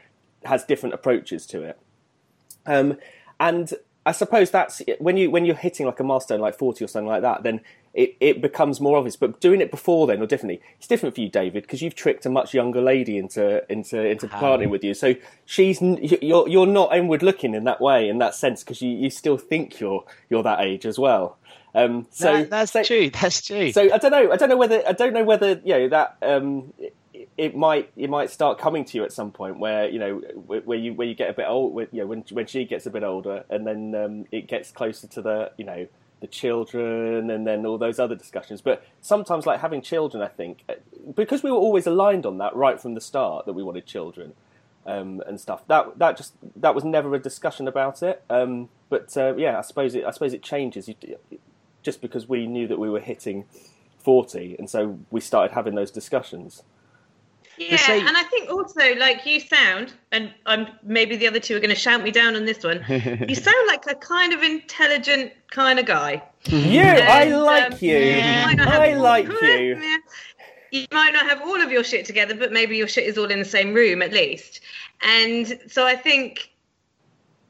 has 0.45 0.63
different 0.63 0.95
approaches 0.95 1.45
to 1.47 1.61
it. 1.61 1.77
Um, 2.65 2.97
and 3.37 3.73
I 4.09 4.11
suppose 4.11 4.49
that's 4.49 4.81
when 4.97 5.17
you 5.17 5.29
when 5.29 5.45
you're 5.45 5.55
hitting 5.55 5.85
like 5.85 5.99
a 5.99 6.03
milestone 6.03 6.39
like 6.39 6.57
forty 6.57 6.83
or 6.83 6.87
something 6.87 7.07
like 7.07 7.21
that, 7.21 7.43
then 7.43 7.61
it, 7.93 8.17
it 8.19 8.41
becomes 8.41 8.81
more 8.81 8.97
obvious. 8.97 9.15
But 9.15 9.39
doing 9.39 9.61
it 9.61 9.69
before 9.69 10.07
then 10.07 10.19
or 10.19 10.25
differently, 10.25 10.61
it's 10.79 10.87
different 10.87 11.13
for 11.13 11.21
you, 11.21 11.29
David, 11.29 11.61
because 11.61 11.83
you've 11.83 11.93
tricked 11.93 12.25
a 12.25 12.29
much 12.29 12.51
younger 12.51 12.81
lady 12.81 13.19
into 13.19 13.63
into 13.71 14.03
into 14.03 14.27
partnering 14.27 14.71
with 14.71 14.83
you. 14.83 14.95
So 14.95 15.13
she's 15.45 15.79
you're 15.79 16.49
you're 16.49 16.65
not 16.65 16.95
inward 16.95 17.21
looking 17.21 17.53
in 17.53 17.65
that 17.65 17.79
way, 17.81 18.09
in 18.09 18.17
that 18.17 18.33
sense, 18.33 18.63
because 18.63 18.81
you, 18.81 18.89
you 18.89 19.11
still 19.11 19.37
think 19.37 19.79
you're 19.79 20.03
you're 20.27 20.41
that 20.41 20.61
age 20.61 20.87
as 20.87 20.97
well. 20.97 21.37
Um, 21.75 22.07
so 22.09 22.37
that, 22.37 22.49
that's 22.49 22.71
so, 22.71 22.81
true. 22.81 23.11
That's 23.11 23.45
true. 23.45 23.71
So 23.71 23.93
I 23.93 23.99
don't 23.99 24.09
know. 24.09 24.31
I 24.31 24.37
don't 24.37 24.49
know 24.49 24.57
whether 24.57 24.81
I 24.87 24.93
don't 24.93 25.13
know 25.13 25.23
whether 25.23 25.61
you 25.63 25.73
know 25.75 25.89
that 25.89 26.17
um, 26.23 26.73
it, 27.39 27.55
might 27.55 27.91
it 27.95 28.09
might 28.09 28.29
start 28.29 28.59
coming 28.59 28.85
to 28.85 28.97
you 28.97 29.03
at 29.03 29.13
some 29.13 29.31
point 29.31 29.59
where 29.59 29.89
you 29.89 29.99
know 29.99 30.17
where 30.45 30.77
you 30.77 30.93
where 30.93 31.07
you 31.07 31.15
get 31.15 31.29
a 31.29 31.33
bit 31.33 31.45
old. 31.47 31.73
Where, 31.73 31.87
you 31.91 32.01
know 32.01 32.07
when 32.07 32.23
when 32.31 32.45
she 32.45 32.65
gets 32.65 32.85
a 32.85 32.89
bit 32.89 33.03
older, 33.03 33.45
and 33.49 33.65
then 33.65 33.95
um, 33.95 34.25
it 34.31 34.47
gets 34.47 34.71
closer 34.71 35.07
to 35.07 35.21
the 35.21 35.51
you 35.57 35.65
know 35.65 35.87
the 36.21 36.27
children 36.27 37.29
and 37.29 37.47
then 37.47 37.65
all 37.65 37.77
those 37.77 37.99
other 37.99 38.15
discussions. 38.15 38.61
But 38.61 38.85
sometimes, 39.01 39.45
like 39.45 39.61
having 39.61 39.81
children, 39.81 40.21
I 40.21 40.27
think, 40.27 40.63
uh, 40.67 40.73
because 41.15 41.43
we 41.43 41.51
were 41.51 41.57
always 41.57 41.87
aligned 41.87 42.25
on 42.25 42.37
that 42.39 42.55
right 42.55 42.79
from 42.79 42.93
the 42.93 43.01
start 43.01 43.45
that 43.45 43.53
we 43.53 43.63
wanted 43.63 43.85
children 43.85 44.33
um, 44.85 45.21
and 45.27 45.39
stuff. 45.39 45.65
That 45.67 45.97
that 45.97 46.17
just 46.17 46.33
that 46.55 46.75
was 46.75 46.83
never 46.83 47.13
a 47.15 47.19
discussion 47.19 47.67
about 47.67 48.03
it. 48.03 48.23
Um, 48.29 48.69
but 48.89 49.15
uh, 49.15 49.35
yeah, 49.35 49.57
I 49.57 49.61
suppose 49.61 49.95
it 49.95 50.03
I 50.05 50.11
suppose 50.11 50.33
it 50.33 50.43
changes 50.43 50.89
just 51.83 52.01
because 52.01 52.27
we 52.27 52.47
knew 52.47 52.67
that 52.67 52.79
we 52.79 52.89
were 52.89 52.99
hitting 52.99 53.45
forty, 53.97 54.55
and 54.57 54.69
so 54.69 54.99
we 55.11 55.21
started 55.21 55.53
having 55.53 55.75
those 55.75 55.91
discussions. 55.91 56.63
Yeah, 57.59 57.75
say... 57.75 57.99
and 57.99 58.15
I 58.15 58.23
think 58.23 58.49
also 58.49 58.95
like 58.95 59.25
you 59.25 59.39
sound, 59.39 59.93
and 60.11 60.33
I'm 60.45 60.67
maybe 60.81 61.17
the 61.17 61.27
other 61.27 61.39
two 61.39 61.57
are 61.57 61.59
going 61.59 61.69
to 61.69 61.75
shout 61.75 62.01
me 62.01 62.09
down 62.09 62.35
on 62.35 62.45
this 62.45 62.63
one. 62.63 62.83
you 63.27 63.35
sound 63.49 63.67
like 63.67 63.83
a 63.87 63.95
kind 63.95 64.33
of 64.33 64.41
intelligent 64.41 65.33
kind 65.51 65.77
of 65.77 65.85
guy. 65.85 66.23
You, 66.45 66.79
and, 66.81 67.03
I 67.03 67.35
like 67.35 67.73
um, 67.73 67.77
you. 67.81 67.97
Yeah, 67.97 68.55
I 68.57 68.93
like 68.93 69.27
you. 69.27 69.81
You 70.71 70.85
might 70.91 71.11
not 71.11 71.27
have 71.27 71.41
all 71.41 71.59
of 71.61 71.71
your 71.71 71.83
shit 71.83 72.05
together, 72.05 72.35
but 72.35 72.53
maybe 72.53 72.77
your 72.77 72.87
shit 72.87 73.05
is 73.05 73.17
all 73.17 73.29
in 73.29 73.39
the 73.39 73.45
same 73.45 73.73
room 73.73 74.01
at 74.01 74.13
least. 74.13 74.61
And 75.01 75.59
so 75.67 75.85
I 75.85 75.95
think 75.95 76.51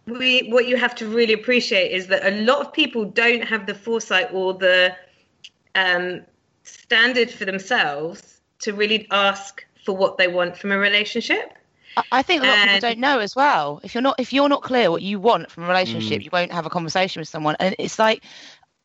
we 0.08 0.50
what 0.50 0.68
you 0.68 0.78
have 0.78 0.96
to 0.96 1.08
really 1.08 1.34
appreciate 1.34 1.92
is 1.92 2.08
that 2.08 2.26
a 2.26 2.42
lot 2.42 2.66
of 2.66 2.74
people 2.74 3.06
don't 3.06 3.44
have 3.44 3.68
the 3.68 3.76
foresight 3.76 4.30
or 4.34 4.54
the 4.54 4.96
um, 5.76 6.22
standard 6.64 7.30
for 7.30 7.46
themselves 7.46 8.42
to 8.60 8.74
really 8.74 9.08
ask 9.12 9.66
for 9.90 9.96
what 9.96 10.20
they 10.20 10.28
want 10.28 10.56
from 10.56 10.72
a 10.72 10.78
relationship. 10.78 11.52
I 12.12 12.22
think 12.22 12.44
a 12.44 12.46
lot 12.46 12.58
and, 12.60 12.70
of 12.70 12.76
people 12.76 12.90
don't 12.90 13.00
know 13.00 13.18
as 13.18 13.36
well. 13.36 13.82
If 13.84 13.96
you're 13.96 14.04
not 14.04 14.20
if 14.20 14.32
you're 14.32 14.48
not 14.48 14.62
clear 14.62 14.92
what 14.92 15.02
you 15.02 15.20
want 15.20 15.50
from 15.50 15.64
a 15.64 15.68
relationship, 15.68 16.22
mm. 16.22 16.26
you 16.26 16.30
won't 16.32 16.52
have 16.52 16.68
a 16.68 16.70
conversation 16.70 17.22
with 17.22 17.28
someone. 17.28 17.56
And 17.60 17.76
it's 17.80 17.98
like 17.98 18.24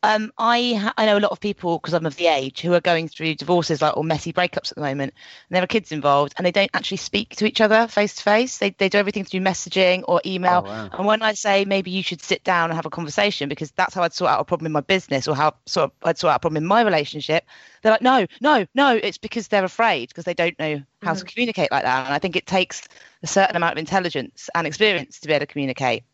um, 0.05 0.33
I 0.39 0.75
ha- 0.75 0.95
I 0.97 1.07
know 1.07 1.19
a 1.19 1.21
lot 1.21 1.33
of 1.33 1.41
people 1.41 1.79
because 1.79 1.95
I'm 1.95 2.07
of 2.07 2.17
the 2.17 2.27
age 2.27 2.61
who 2.61 2.75
are 2.75 2.81
going 2.81 3.09
through 3.09 3.35
divorces 3.37 3.81
like 3.81 3.97
or 3.97 4.05
messy 4.05 4.33
breakups 4.33 4.71
at 4.71 4.75
the 4.75 4.81
moment, 4.81 5.15
and 5.49 5.57
there 5.57 5.63
are 5.63 5.67
kids 5.67 5.93
involved, 5.93 6.35
and 6.37 6.47
they 6.47 6.53
don't 6.53 6.71
actually 6.75 6.99
speak 6.99 7.37
to 7.37 7.47
each 7.47 7.61
other 7.61 7.87
face 7.89 8.15
to 8.17 8.23
face. 8.23 8.59
They 8.59 8.71
they 8.71 8.89
do 8.89 8.99
everything 8.99 9.25
through 9.25 9.41
messaging 9.41 10.05
or 10.07 10.21
email. 10.27 10.63
Oh, 10.67 10.69
wow. 10.69 10.91
And 10.93 11.07
when 11.07 11.23
I 11.23 11.35
say 11.35 11.65
maybe 11.65 11.91
you 11.91 12.03
should 12.03 12.23
sit 12.23 12.45
down 12.45 12.71
and 12.71 12.77
have 12.77 12.87
a 12.87 12.91
conversation 12.91 13.49
because 13.49 13.71
that's 13.73 13.95
how 13.95 14.03
I'd 14.03 14.13
sort 14.13 14.31
out 14.31 14.41
a 14.41 14.45
problem 14.45 14.67
in 14.67 14.73
my 14.73 14.81
business 14.81 15.27
or 15.27 15.35
how 15.35 15.55
sort 15.67 15.85
of 15.85 15.93
I'd 16.03 16.19
sort 16.19 16.33
out 16.33 16.37
a 16.37 16.41
problem 16.41 16.63
in 16.63 16.67
my 16.67 16.83
relationship, 16.83 17.45
they're 17.83 17.93
like, 17.93 18.03
no, 18.03 18.27
no, 18.41 18.67
no. 18.75 18.95
It's 18.97 19.19
because 19.19 19.49
they're 19.49 19.65
afraid 19.65 20.09
because 20.09 20.25
they 20.25 20.35
don't 20.35 20.59
know 20.59 20.83
how 21.03 21.13
mm-hmm. 21.13 21.19
to 21.21 21.33
communicate 21.33 21.71
like 21.71 21.85
that. 21.85 22.07
And 22.07 22.15
I 22.15 22.19
think 22.19 22.37
it 22.37 22.47
takes 22.47 22.89
a 23.23 23.27
certain 23.27 23.57
amount 23.57 23.73
of 23.73 23.79
intelligence 23.79 24.51
and 24.55 24.67
experience 24.67 25.21
to 25.21 25.29
be 25.29 25.35
able 25.35 25.47
to 25.47 25.53
communicate. 25.53 26.05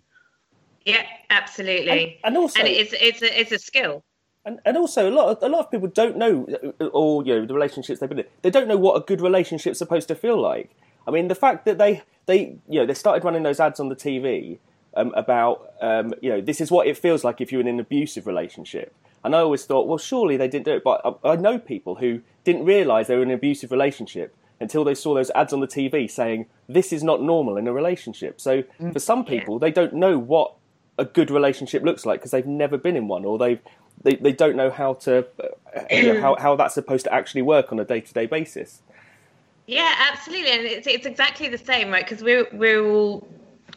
Yeah, 0.84 1.02
absolutely. 1.28 2.18
And, 2.24 2.34
and 2.34 2.36
also, 2.36 2.60
and 2.60 2.68
it's 2.68 2.94
it's 2.98 3.22
a, 3.22 3.40
it's 3.40 3.52
a 3.52 3.58
skill. 3.58 4.02
And, 4.44 4.58
and 4.64 4.78
also 4.78 5.08
a 5.08 5.12
lot 5.12 5.36
of, 5.36 5.42
a 5.42 5.48
lot 5.48 5.66
of 5.66 5.70
people 5.70 5.88
don't 5.88 6.16
know 6.16 6.46
all 6.92 7.26
you 7.26 7.34
know 7.34 7.46
the 7.46 7.52
relationships 7.52 8.00
they've 8.00 8.08
been 8.08 8.20
in. 8.20 8.26
They 8.42 8.50
don't 8.50 8.68
know 8.68 8.78
what 8.78 8.96
a 8.96 9.04
good 9.04 9.20
relationship's 9.20 9.78
supposed 9.78 10.08
to 10.08 10.14
feel 10.14 10.40
like. 10.40 10.70
I 11.06 11.10
mean, 11.10 11.28
the 11.28 11.34
fact 11.34 11.66
that 11.66 11.78
they 11.78 12.02
they 12.26 12.56
you 12.68 12.80
know 12.80 12.86
they 12.86 12.94
started 12.94 13.24
running 13.24 13.42
those 13.42 13.60
ads 13.60 13.80
on 13.80 13.90
the 13.90 13.96
TV 13.96 14.58
um, 14.94 15.12
about 15.14 15.74
um, 15.82 16.14
you 16.22 16.30
know 16.30 16.40
this 16.40 16.60
is 16.60 16.70
what 16.70 16.86
it 16.86 16.96
feels 16.96 17.22
like 17.22 17.40
if 17.40 17.52
you're 17.52 17.60
in 17.60 17.68
an 17.68 17.80
abusive 17.80 18.26
relationship. 18.26 18.94
And 19.22 19.36
I 19.36 19.40
always 19.40 19.66
thought, 19.66 19.86
well, 19.86 19.98
surely 19.98 20.38
they 20.38 20.48
didn't 20.48 20.64
do 20.64 20.72
it. 20.72 20.84
But 20.84 21.02
I, 21.04 21.32
I 21.32 21.36
know 21.36 21.58
people 21.58 21.96
who 21.96 22.22
didn't 22.44 22.64
realise 22.64 23.06
they 23.06 23.16
were 23.16 23.22
in 23.22 23.28
an 23.28 23.34
abusive 23.34 23.70
relationship 23.70 24.34
until 24.60 24.84
they 24.84 24.94
saw 24.94 25.14
those 25.14 25.30
ads 25.30 25.52
on 25.52 25.60
the 25.60 25.66
TV 25.66 26.10
saying 26.10 26.46
this 26.68 26.92
is 26.92 27.02
not 27.02 27.22
normal 27.22 27.56
in 27.56 27.66
a 27.66 27.72
relationship. 27.72 28.40
So 28.40 28.62
mm. 28.80 28.92
for 28.92 28.98
some 28.98 29.24
people, 29.24 29.58
they 29.58 29.70
don't 29.70 29.94
know 29.94 30.18
what 30.18 30.54
a 31.00 31.04
good 31.04 31.30
relationship 31.30 31.82
looks 31.82 32.04
like 32.04 32.20
because 32.20 32.30
they've 32.30 32.46
never 32.46 32.76
been 32.76 32.94
in 32.94 33.08
one 33.08 33.24
or 33.24 33.38
they've 33.38 33.60
they, 34.02 34.16
they 34.16 34.32
don't 34.32 34.54
know 34.54 34.70
how 34.70 34.94
to 34.94 35.26
you 35.90 36.14
know, 36.14 36.20
how 36.20 36.36
how 36.36 36.56
that's 36.56 36.74
supposed 36.74 37.04
to 37.04 37.12
actually 37.12 37.42
work 37.42 37.72
on 37.72 37.80
a 37.80 37.84
day 37.84 38.00
to 38.00 38.12
day 38.12 38.26
basis. 38.26 38.82
Yeah, 39.66 39.94
absolutely, 40.10 40.50
and 40.50 40.62
it's 40.62 40.86
it's 40.86 41.06
exactly 41.06 41.48
the 41.48 41.58
same, 41.58 41.90
right? 41.90 42.04
Because 42.04 42.22
we're 42.22 42.46
we're 42.52 42.84
all 42.84 43.26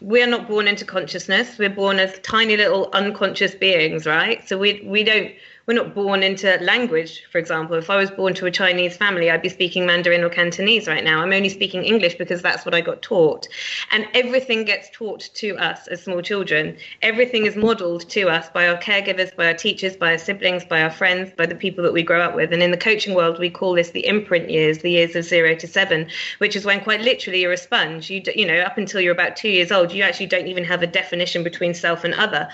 we're 0.01 0.27
not 0.27 0.47
born 0.47 0.67
into 0.67 0.85
consciousness. 0.85 1.57
We're 1.57 1.69
born 1.69 1.99
as 1.99 2.19
tiny 2.19 2.57
little 2.57 2.89
unconscious 2.93 3.55
beings, 3.55 4.05
right? 4.05 4.47
So 4.47 4.57
we 4.57 4.81
we 4.85 5.03
don't 5.03 5.31
we're 5.65 5.73
not 5.73 5.95
born 5.95 6.23
into 6.23 6.57
language, 6.61 7.23
for 7.31 7.37
example. 7.37 7.77
If 7.77 7.89
I 7.89 7.95
was 7.95 8.11
born 8.11 8.33
to 8.35 8.45
a 8.45 8.51
Chinese 8.51 8.97
family, 8.97 9.31
I'd 9.31 9.41
be 9.41 9.47
speaking 9.47 9.85
Mandarin 9.85 10.21
or 10.21 10.29
Cantonese 10.29 10.87
right 10.87 11.03
now. 11.03 11.21
I'm 11.21 11.31
only 11.31 11.47
speaking 11.47 11.83
English 11.83 12.15
because 12.15 12.41
that's 12.41 12.65
what 12.65 12.75
I 12.75 12.81
got 12.81 13.01
taught. 13.01 13.47
And 13.91 14.05
everything 14.13 14.65
gets 14.65 14.89
taught 14.89 15.21
to 15.35 15.55
us 15.57 15.87
as 15.87 16.03
small 16.03 16.21
children. 16.21 16.75
Everything 17.01 17.45
is 17.45 17.55
modeled 17.55 18.09
to 18.09 18.29
us 18.29 18.49
by 18.49 18.67
our 18.67 18.77
caregivers, 18.77 19.33
by 19.33 19.47
our 19.47 19.53
teachers, 19.53 19.95
by 19.95 20.11
our 20.11 20.17
siblings, 20.17 20.65
by 20.65 20.81
our 20.81 20.91
friends, 20.91 21.31
by 21.37 21.45
the 21.45 21.55
people 21.55 21.81
that 21.85 21.93
we 21.93 22.03
grow 22.03 22.19
up 22.19 22.35
with. 22.35 22.51
And 22.51 22.61
in 22.61 22.71
the 22.71 22.77
coaching 22.77 23.13
world, 23.13 23.39
we 23.39 23.49
call 23.49 23.73
this 23.73 23.91
the 23.91 24.05
imprint 24.05 24.49
years, 24.49 24.79
the 24.79 24.91
years 24.91 25.15
of 25.15 25.23
zero 25.23 25.55
to 25.55 25.67
seven, 25.67 26.09
which 26.39 26.57
is 26.57 26.65
when 26.65 26.81
quite 26.81 26.99
literally 26.99 27.41
you're 27.41 27.53
a 27.53 27.57
sponge. 27.57 28.09
You, 28.09 28.21
you 28.35 28.45
know, 28.45 28.59
up 28.59 28.77
until 28.77 28.99
you're 28.99 29.13
about 29.13 29.37
two 29.37 29.49
years 29.49 29.71
old, 29.71 29.93
you 29.93 30.03
actually 30.03 30.25
don't 30.25 30.47
even 30.47 30.65
have 30.65 30.83
a 30.83 30.87
definition 30.87 31.41
between 31.41 31.73
self 31.73 32.03
and 32.03 32.13
other. 32.15 32.49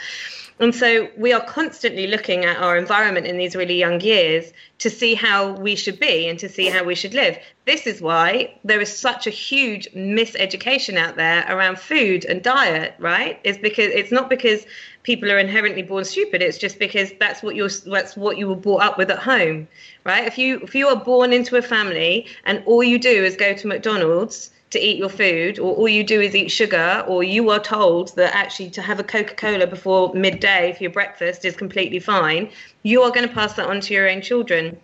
And 0.60 0.76
so 0.76 1.08
we 1.18 1.32
are 1.32 1.44
constantly 1.46 2.06
looking 2.08 2.44
at 2.44 2.58
our 2.58 2.78
environment 2.78 3.26
in 3.26 3.38
these 3.38 3.56
really 3.56 3.78
young 3.78 4.02
years 4.02 4.52
to 4.80 4.90
see 4.90 5.16
how 5.16 5.54
we 5.54 5.74
should 5.76 6.02
be 6.02 6.28
and 6.28 6.38
to 6.40 6.50
see 6.50 6.68
how 6.68 6.84
we 6.84 6.96
should 6.96 7.14
live. 7.14 7.38
This 7.66 7.88
is 7.88 8.02
why 8.02 8.56
there 8.66 8.82
is 8.82 8.96
such 8.96 9.26
a 9.26 9.30
huge 9.30 9.90
miseducation 9.94 10.98
out 10.98 11.16
there 11.16 11.46
around 11.48 11.80
food 11.80 12.26
and 12.26 12.44
diet, 12.44 12.94
right? 13.00 13.40
It's 13.46 13.58
because 13.58 13.90
it's 13.94 14.12
not 14.12 14.30
because 14.30 14.66
people 15.04 15.32
are 15.32 15.40
inherently 15.40 15.82
born 15.82 16.04
stupid, 16.04 16.42
it's 16.42 16.58
just 16.58 16.78
because 16.78 17.14
that's 17.22 17.42
what 17.42 17.56
you're 17.56 17.70
that's 17.86 18.18
what 18.18 18.38
you 18.38 18.50
were 18.50 18.56
brought 18.56 18.82
up 18.82 18.98
with 18.98 19.10
at 19.12 19.20
home, 19.20 19.66
right? 20.04 20.26
If 20.26 20.38
you 20.38 20.60
if 20.60 20.76
you 20.76 20.88
are 20.90 20.98
born 20.98 21.32
into 21.32 21.56
a 21.56 21.62
family 21.62 22.28
and 22.44 22.62
all 22.66 22.84
you 22.84 23.00
do 23.00 23.24
is 23.24 23.38
go 23.38 23.54
to 23.54 23.68
McDonald's 23.68 24.52
to 24.72 24.80
eat 24.80 24.98
your 24.98 25.10
food, 25.10 25.58
or 25.58 25.76
all 25.76 25.90
you 25.90 26.04
do 26.04 26.22
is 26.22 26.36
eat 26.36 26.50
sugar, 26.50 27.04
or 27.08 27.24
you 27.24 27.50
are 27.50 27.60
told 27.60 28.16
that 28.16 28.36
actually 28.36 28.70
to 28.72 28.82
have 28.82 29.00
a 29.00 29.04
Coca 29.04 29.34
Cola 29.34 29.66
before 29.66 30.14
midday 30.14 30.74
for 30.78 30.84
your 30.84 30.92
breakfast 30.92 31.44
is 31.44 31.56
completely 31.56 32.00
fine, 32.00 32.50
you 32.84 33.02
are 33.02 33.12
going 33.12 33.28
to 33.28 33.34
pass 33.34 33.54
that 33.54 33.68
on 33.68 33.82
to 33.82 33.94
your 33.94 34.08
own 34.08 34.22
children. 34.22 34.80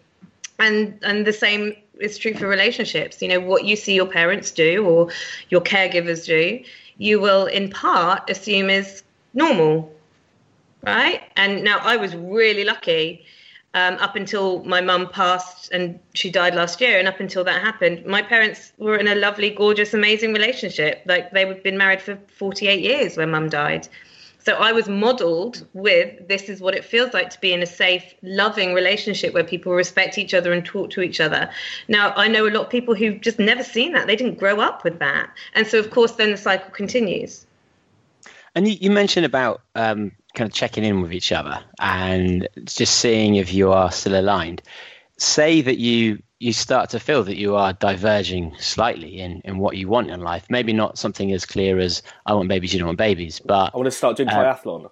And 0.57 0.97
and 1.03 1.27
the 1.27 1.33
same 1.33 1.75
is 1.99 2.17
true 2.17 2.33
for 2.33 2.47
relationships. 2.47 3.21
You 3.21 3.27
know 3.27 3.39
what 3.39 3.65
you 3.65 3.75
see 3.75 3.93
your 3.93 4.07
parents 4.07 4.51
do 4.51 4.85
or 4.85 5.09
your 5.49 5.61
caregivers 5.61 6.25
do, 6.25 6.63
you 6.97 7.19
will 7.19 7.45
in 7.45 7.69
part 7.69 8.29
assume 8.29 8.69
is 8.69 9.03
normal, 9.33 9.93
right? 10.83 11.21
And 11.35 11.63
now 11.63 11.79
I 11.79 11.97
was 11.97 12.15
really 12.15 12.63
lucky 12.63 13.25
um, 13.75 13.95
up 13.95 14.15
until 14.15 14.63
my 14.63 14.79
mum 14.79 15.09
passed 15.09 15.69
and 15.71 15.99
she 16.13 16.31
died 16.31 16.55
last 16.55 16.79
year. 16.79 16.97
And 16.97 17.07
up 17.07 17.19
until 17.19 17.43
that 17.43 17.61
happened, 17.61 18.05
my 18.05 18.21
parents 18.21 18.71
were 18.77 18.95
in 18.95 19.07
a 19.07 19.15
lovely, 19.15 19.49
gorgeous, 19.49 19.93
amazing 19.93 20.33
relationship. 20.33 21.03
Like 21.05 21.31
they 21.31 21.45
had 21.45 21.61
been 21.61 21.77
married 21.77 22.01
for 22.01 22.17
48 22.37 22.81
years 22.81 23.17
when 23.17 23.31
mum 23.31 23.49
died. 23.49 23.87
So 24.45 24.53
I 24.53 24.71
was 24.71 24.87
modeled 24.87 25.65
with 25.73 26.27
this 26.27 26.49
is 26.49 26.61
what 26.61 26.73
it 26.73 26.85
feels 26.85 27.13
like 27.13 27.31
to 27.31 27.39
be 27.41 27.51
in 27.51 27.61
a 27.63 27.65
safe, 27.65 28.13
loving 28.21 28.73
relationship 28.73 29.33
where 29.33 29.43
people 29.43 29.73
respect 29.73 30.17
each 30.17 30.33
other 30.33 30.53
and 30.53 30.63
talk 30.63 30.91
to 30.91 31.01
each 31.01 31.19
other. 31.19 31.49
Now, 31.89 32.13
I 32.15 32.27
know 32.27 32.47
a 32.47 32.51
lot 32.51 32.65
of 32.65 32.69
people 32.69 32.95
who've 32.95 33.19
just 33.19 33.39
never 33.39 33.63
seen 33.63 33.91
that. 33.93 34.07
They 34.07 34.15
didn't 34.15 34.37
grow 34.37 34.61
up 34.61 34.83
with 34.83 34.99
that. 34.99 35.31
And 35.53 35.67
so, 35.67 35.79
of 35.79 35.89
course, 35.89 36.13
then 36.13 36.31
the 36.31 36.37
cycle 36.37 36.69
continues. 36.69 37.45
And 38.53 38.67
you, 38.67 38.77
you 38.79 38.91
mentioned 38.91 39.25
about 39.25 39.63
um, 39.73 40.11
kind 40.35 40.49
of 40.49 40.53
checking 40.53 40.83
in 40.83 41.01
with 41.01 41.13
each 41.13 41.31
other 41.31 41.59
and 41.79 42.47
just 42.65 42.97
seeing 42.97 43.35
if 43.35 43.53
you 43.53 43.71
are 43.71 43.91
still 43.91 44.19
aligned. 44.19 44.61
say 45.17 45.61
that 45.61 45.77
you 45.77 46.21
you 46.39 46.51
start 46.51 46.89
to 46.89 46.99
feel 46.99 47.23
that 47.23 47.37
you 47.37 47.55
are 47.55 47.71
diverging 47.73 48.53
slightly 48.59 49.19
in, 49.21 49.41
in 49.45 49.57
what 49.57 49.77
you 49.77 49.87
want 49.87 50.09
in 50.11 50.19
life. 50.19 50.45
Maybe 50.49 50.73
not 50.73 50.97
something 50.97 51.31
as 51.31 51.45
clear 51.45 51.79
as 51.79 52.03
I 52.25 52.33
want 52.33 52.49
babies, 52.49 52.73
you 52.73 52.79
don't 52.79 52.87
want 52.89 52.97
babies, 52.97 53.39
but 53.39 53.71
I 53.73 53.77
want 53.77 53.85
to 53.85 53.91
start 53.91 54.17
doing 54.17 54.27
Uh, 54.29 54.33
triathlon. 54.43 54.89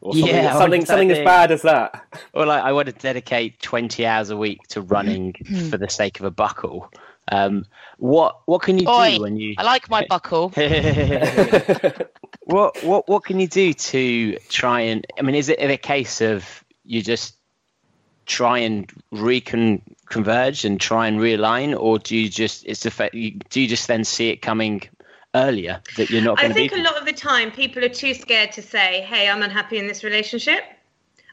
Or 0.00 0.12
something, 0.14 0.34
yeah, 0.34 0.52
something, 0.52 0.84
something 0.84 1.10
as 1.10 1.18
bad 1.24 1.50
as 1.50 1.62
that. 1.62 2.04
or 2.34 2.46
like 2.46 2.62
I 2.62 2.72
want 2.72 2.86
to 2.86 2.92
dedicate 2.92 3.60
twenty 3.60 4.06
hours 4.06 4.30
a 4.30 4.36
week 4.36 4.60
to 4.68 4.82
running 4.82 5.34
for 5.70 5.78
the 5.78 5.88
sake 5.88 6.20
of 6.20 6.26
a 6.26 6.30
buckle. 6.30 6.90
Um, 7.30 7.64
what 7.98 8.40
what 8.46 8.62
can 8.62 8.78
you 8.78 8.88
Oi, 8.88 9.16
do 9.16 9.22
when 9.22 9.36
you 9.36 9.54
I 9.56 9.62
like 9.62 9.88
my 9.88 10.06
buckle. 10.10 10.48
what 12.42 12.82
what 12.84 13.08
what 13.08 13.24
can 13.24 13.40
you 13.40 13.48
do 13.48 13.72
to 13.72 14.36
try 14.48 14.80
and 14.80 15.06
I 15.18 15.22
mean 15.22 15.34
is 15.34 15.48
it 15.48 15.58
a 15.58 15.76
case 15.76 16.20
of 16.20 16.64
you 16.84 17.02
just 17.02 17.36
try 18.26 18.58
and 18.58 18.92
recon 19.10 19.82
converge 20.06 20.64
and 20.64 20.80
try 20.80 21.06
and 21.06 21.18
realign 21.18 21.78
or 21.78 21.98
do 21.98 22.16
you 22.16 22.28
just 22.28 22.64
it's 22.66 22.82
the 22.82 22.90
fact 22.90 23.14
you, 23.14 23.32
do 23.50 23.60
you 23.60 23.68
just 23.68 23.88
then 23.88 24.04
see 24.04 24.28
it 24.28 24.36
coming 24.36 24.82
earlier 25.34 25.80
that 25.96 26.10
you're 26.10 26.22
not 26.22 26.38
I 26.38 26.42
going 26.42 26.52
to 26.52 26.54
think 26.54 26.72
be 26.72 26.80
a 26.80 26.84
lot 26.84 26.96
of 26.96 27.06
the 27.06 27.12
time 27.12 27.50
people 27.50 27.84
are 27.84 27.88
too 27.88 28.14
scared 28.14 28.52
to 28.52 28.62
say, 28.62 29.02
"Hey, 29.02 29.28
I'm 29.28 29.42
unhappy 29.42 29.78
in 29.78 29.86
this 29.86 30.04
relationship." 30.04 30.62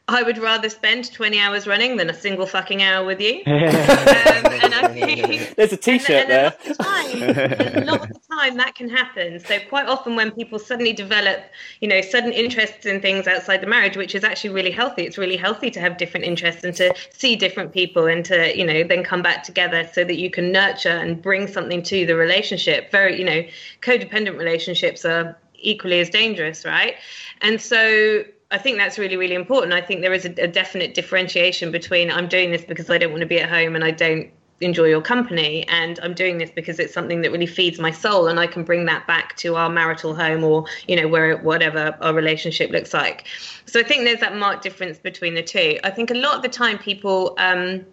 I 0.08 0.24
would 0.24 0.38
rather 0.38 0.68
spend 0.68 1.12
20 1.14 1.40
hours 1.40 1.68
running 1.68 1.96
than 1.96 2.10
a 2.10 2.14
single 2.14 2.46
fucking 2.46 2.82
hour 2.82 3.06
with 3.06 3.22
you. 3.22 3.44
um, 3.46 3.54
and 3.56 4.74
I 4.74 4.88
think 4.94 5.56
There's 5.56 5.72
a 5.72 5.78
T-shirt 5.78 6.10
and, 6.30 6.32
and 6.32 6.32
there. 6.32 6.56
A 6.80 6.84
lot, 6.84 7.12
of 7.12 7.30
the 7.30 7.44
time, 7.64 7.84
a 7.84 7.86
lot 7.86 8.02
of 8.02 8.08
the 8.10 8.20
time 8.30 8.58
that 8.58 8.76
can 8.76 8.90
happen. 8.90 9.40
So 9.40 9.58
quite 9.70 9.88
often 9.88 10.16
when 10.16 10.32
people 10.32 10.60
suddenly 10.60 10.92
develop, 10.92 11.44
you 11.80 11.88
know, 11.88 12.02
sudden 12.02 12.34
interests 12.34 12.86
in 12.86 13.02
things 13.02 13.28
outside 13.28 13.62
the 13.62 13.68
marriage, 13.68 13.96
which 13.96 14.16
is 14.16 14.24
actually 14.24 14.50
really 14.50 14.72
healthy. 14.72 15.04
It's 15.04 15.18
really 15.18 15.38
healthy 15.38 15.72
to 15.72 15.80
have 15.80 15.98
different 15.98 16.26
interests 16.26 16.64
and 16.64 16.76
to 16.76 16.94
see 17.12 17.36
different 17.36 17.72
people 17.72 18.08
and 18.08 18.26
to, 18.26 18.58
you 18.58 18.66
know, 18.66 18.84
then 18.84 19.04
come 19.04 19.22
back 19.22 19.44
together 19.44 19.90
so 19.94 20.04
that 20.04 20.18
you 20.18 20.30
can 20.30 20.52
nurture 20.52 20.90
and 20.90 21.22
bring 21.22 21.48
something 21.48 21.84
to 21.84 22.06
the 22.06 22.16
relationship. 22.16 22.92
Very, 22.92 23.18
you 23.18 23.26
know, 23.26 23.44
codependent 23.82 24.38
relationships 24.38 25.06
are 25.06 25.38
equally 25.56 26.00
as 26.00 26.10
dangerous, 26.10 26.66
right? 26.66 26.96
And 27.42 27.62
so 27.62 28.24
I 28.52 28.58
think 28.58 28.78
that's 28.78 29.00
really, 29.00 29.16
really 29.16 29.36
important. 29.36 29.74
I 29.74 29.82
think 29.82 30.02
there 30.02 30.14
is 30.14 30.26
a, 30.26 30.34
a 30.44 30.48
definite 30.48 30.94
differentiation 30.94 31.72
between 31.72 32.12
I'm 32.12 32.28
doing 32.28 32.52
this 32.52 32.64
because 32.66 32.90
I 32.90 32.98
don't 32.98 33.12
want 33.12 33.22
to 33.22 33.28
be 33.28 33.40
at 33.40 33.50
home 33.50 33.76
and 33.76 33.84
I 33.84 33.92
don't 33.92 34.30
enjoy 34.60 34.86
your 34.86 35.02
company, 35.02 35.68
and 35.70 36.00
I'm 36.04 36.14
doing 36.14 36.38
this 36.38 36.52
because 36.52 36.80
it's 36.80 36.94
something 36.94 37.22
that 37.22 37.32
really 37.32 37.48
feeds 37.48 37.80
my 37.80 37.92
soul, 37.92 38.28
and 38.28 38.40
I 38.40 38.48
can 38.48 38.64
bring 38.64 38.86
that 38.86 39.08
back 39.08 39.36
to 39.38 39.56
our 39.56 39.70
marital 39.70 40.14
home 40.14 40.44
or 40.44 40.66
you 40.88 40.96
know 40.96 41.08
where 41.08 41.38
whatever 41.38 41.98
our 42.02 42.14
relationship 42.14 42.70
looks 42.70 42.94
like. 42.94 43.26
So 43.66 43.80
I 43.80 43.84
think 43.84 44.04
there's 44.04 44.20
that 44.20 44.36
marked 44.38 44.64
difference 44.64 45.00
between 45.00 45.34
the 45.34 45.44
two. 45.44 45.80
I 45.84 45.90
think 45.90 46.12
a 46.12 46.16
lot 46.16 46.36
of 46.36 46.42
the 46.42 46.50
time 46.50 46.78
people. 46.78 47.36
Um, 47.38 47.86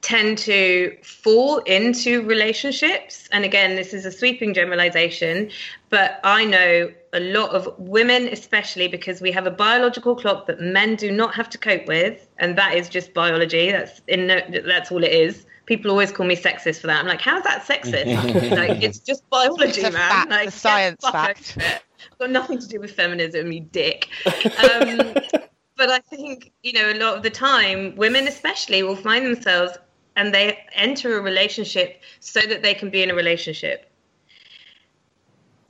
tend 0.00 0.36
to 0.36 0.94
fall 1.02 1.60
into 1.60 2.20
relationships. 2.26 3.26
And 3.32 3.42
again, 3.42 3.74
this 3.74 3.94
is 3.94 4.04
a 4.04 4.12
sweeping 4.12 4.52
generalization, 4.52 5.50
but 5.88 6.20
I 6.22 6.44
know 6.44 6.92
a 7.14 7.20
lot 7.20 7.50
of 7.50 7.68
women, 7.78 8.28
especially 8.28 8.88
because 8.88 9.20
we 9.20 9.30
have 9.32 9.46
a 9.46 9.50
biological 9.50 10.14
clock 10.16 10.46
that 10.46 10.60
men 10.60 10.96
do 10.96 11.10
not 11.10 11.34
have 11.34 11.48
to 11.50 11.58
cope 11.58 11.86
with, 11.86 12.28
and 12.38 12.58
that 12.58 12.74
is 12.74 12.88
just 12.88 13.14
biology. 13.14 13.70
That's 13.70 14.02
in 14.08 14.26
that's 14.66 14.92
all 14.92 15.02
it 15.02 15.12
is. 15.12 15.46
People 15.66 15.90
always 15.90 16.12
call 16.12 16.26
me 16.26 16.36
sexist 16.36 16.80
for 16.80 16.88
that. 16.88 17.00
I'm 17.00 17.06
like, 17.06 17.22
how's 17.22 17.42
that 17.44 17.62
sexist? 17.62 18.50
like, 18.56 18.82
it's 18.82 18.98
just 18.98 19.28
biology, 19.30 19.64
It's 19.64 19.78
a 19.78 19.82
man. 19.92 19.92
fact, 19.92 20.30
like, 20.30 20.48
a 20.48 20.50
science 20.50 20.96
get 21.00 21.12
the 21.12 21.18
fuck 21.18 21.36
fact. 21.36 21.56
over 21.56 21.66
it. 21.76 21.82
Got 22.18 22.30
nothing 22.30 22.58
to 22.58 22.68
do 22.68 22.80
with 22.80 22.92
feminism, 22.92 23.50
you 23.50 23.60
dick. 23.60 24.08
Um, 24.26 25.14
but 25.76 25.88
I 25.90 26.00
think 26.00 26.52
you 26.62 26.72
know 26.74 26.90
a 26.90 26.98
lot 26.98 27.16
of 27.16 27.22
the 27.22 27.30
time, 27.30 27.94
women 27.96 28.28
especially 28.28 28.82
will 28.82 28.96
find 28.96 29.24
themselves 29.24 29.78
and 30.16 30.34
they 30.34 30.58
enter 30.74 31.18
a 31.18 31.22
relationship 31.22 32.00
so 32.20 32.40
that 32.40 32.62
they 32.62 32.74
can 32.74 32.90
be 32.90 33.02
in 33.02 33.10
a 33.10 33.14
relationship, 33.14 33.90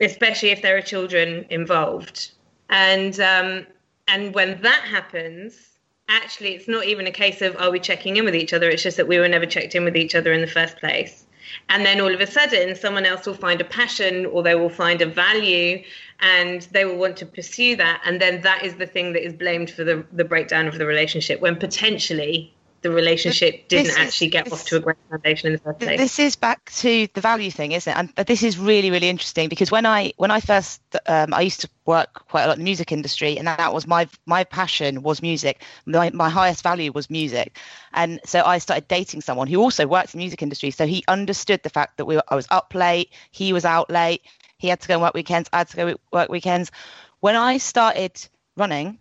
especially 0.01 0.49
if 0.49 0.61
there 0.61 0.77
are 0.77 0.81
children 0.81 1.45
involved. 1.49 2.31
And 2.69 3.19
um, 3.19 3.65
and 4.07 4.33
when 4.33 4.61
that 4.61 4.81
happens, 4.83 5.77
actually, 6.09 6.55
it's 6.55 6.67
not 6.67 6.85
even 6.85 7.07
a 7.07 7.11
case 7.11 7.41
of 7.41 7.55
are 7.57 7.71
we 7.71 7.79
checking 7.79 8.17
in 8.17 8.25
with 8.25 8.35
each 8.35 8.53
other. 8.53 8.69
It's 8.69 8.83
just 8.83 8.97
that 8.97 9.07
we 9.07 9.19
were 9.19 9.27
never 9.27 9.45
checked 9.45 9.75
in 9.75 9.83
with 9.83 9.95
each 9.95 10.15
other 10.15 10.31
in 10.31 10.41
the 10.41 10.47
first 10.47 10.77
place. 10.77 11.25
And 11.69 11.85
then 11.85 12.01
all 12.01 12.13
of 12.13 12.21
a 12.21 12.27
sudden, 12.27 12.75
someone 12.75 13.05
else 13.05 13.25
will 13.25 13.35
find 13.35 13.61
a 13.61 13.65
passion 13.65 14.25
or 14.25 14.43
they 14.43 14.55
will 14.55 14.69
find 14.69 15.01
a 15.01 15.05
value 15.05 15.83
and 16.19 16.63
they 16.71 16.85
will 16.85 16.97
want 16.97 17.17
to 17.17 17.25
pursue 17.25 17.75
that. 17.75 18.01
And 18.03 18.19
then 18.19 18.41
that 18.41 18.63
is 18.63 18.75
the 18.75 18.87
thing 18.87 19.13
that 19.13 19.23
is 19.23 19.33
blamed 19.33 19.69
for 19.69 19.83
the, 19.83 20.05
the 20.11 20.23
breakdown 20.23 20.67
of 20.67 20.77
the 20.77 20.85
relationship 20.85 21.41
when 21.41 21.55
potentially 21.55 22.54
the 22.85 22.91
relationship 22.91 23.67
didn't 23.67 23.87
is- 23.87 23.97
actually 23.97 24.27
get 24.27 24.45
this- 24.45 24.53
off 24.53 24.65
to 24.65 24.75
a 24.77 24.79
great 24.79 24.97
foundation 25.09 25.47
in 25.47 25.53
the 25.53 25.59
first 25.59 25.79
place. 25.79 25.97
This 25.99 26.19
is 26.19 26.35
back 26.35 26.71
to 26.83 27.07
the 27.15 27.21
value 27.21 27.49
thing, 27.49 27.71
isn't 27.71 27.91
it? 27.91 27.97
And 27.97 28.27
this 28.27 28.43
is 28.43 28.59
really, 28.59 28.91
really 28.91 29.09
interesting 29.09 29.49
because 29.49 29.71
when 29.71 29.85
I 29.87 30.13
when 30.17 30.29
I 30.29 30.39
first 30.39 30.81
um, 31.07 31.33
I 31.33 31.41
used 31.41 31.61
to 31.61 31.69
work 31.85 32.27
quite 32.27 32.43
a 32.43 32.47
lot 32.47 32.57
in 32.57 32.59
the 32.59 32.69
music 32.71 32.91
industry, 32.91 33.37
and 33.37 33.47
that 33.47 33.73
was 33.73 33.87
my 33.87 34.07
my 34.27 34.43
passion 34.43 35.01
was 35.01 35.21
music. 35.21 35.63
My 35.87 36.11
my 36.11 36.29
highest 36.29 36.61
value 36.61 36.91
was 36.91 37.09
music, 37.09 37.57
and 37.93 38.19
so 38.23 38.43
I 38.45 38.59
started 38.59 38.87
dating 38.87 39.21
someone 39.21 39.47
who 39.47 39.59
also 39.59 39.87
worked 39.87 40.13
in 40.13 40.19
the 40.19 40.23
music 40.25 40.43
industry. 40.43 40.69
So 40.69 40.85
he 40.85 41.03
understood 41.07 41.63
the 41.63 41.69
fact 41.71 41.97
that 41.97 42.05
we 42.05 42.15
were, 42.17 42.23
I 42.27 42.35
was 42.35 42.47
up 42.51 42.73
late, 42.75 43.09
he 43.31 43.51
was 43.51 43.65
out 43.65 43.89
late, 43.89 44.21
he 44.57 44.67
had 44.67 44.79
to 44.81 44.87
go 44.87 44.93
and 44.95 45.01
work 45.01 45.15
weekends, 45.15 45.49
I 45.51 45.57
had 45.59 45.69
to 45.69 45.77
go 45.77 45.95
work 46.11 46.29
weekends. 46.29 46.71
When 47.19 47.35
I 47.35 47.57
started 47.57 48.13
running, 48.57 48.99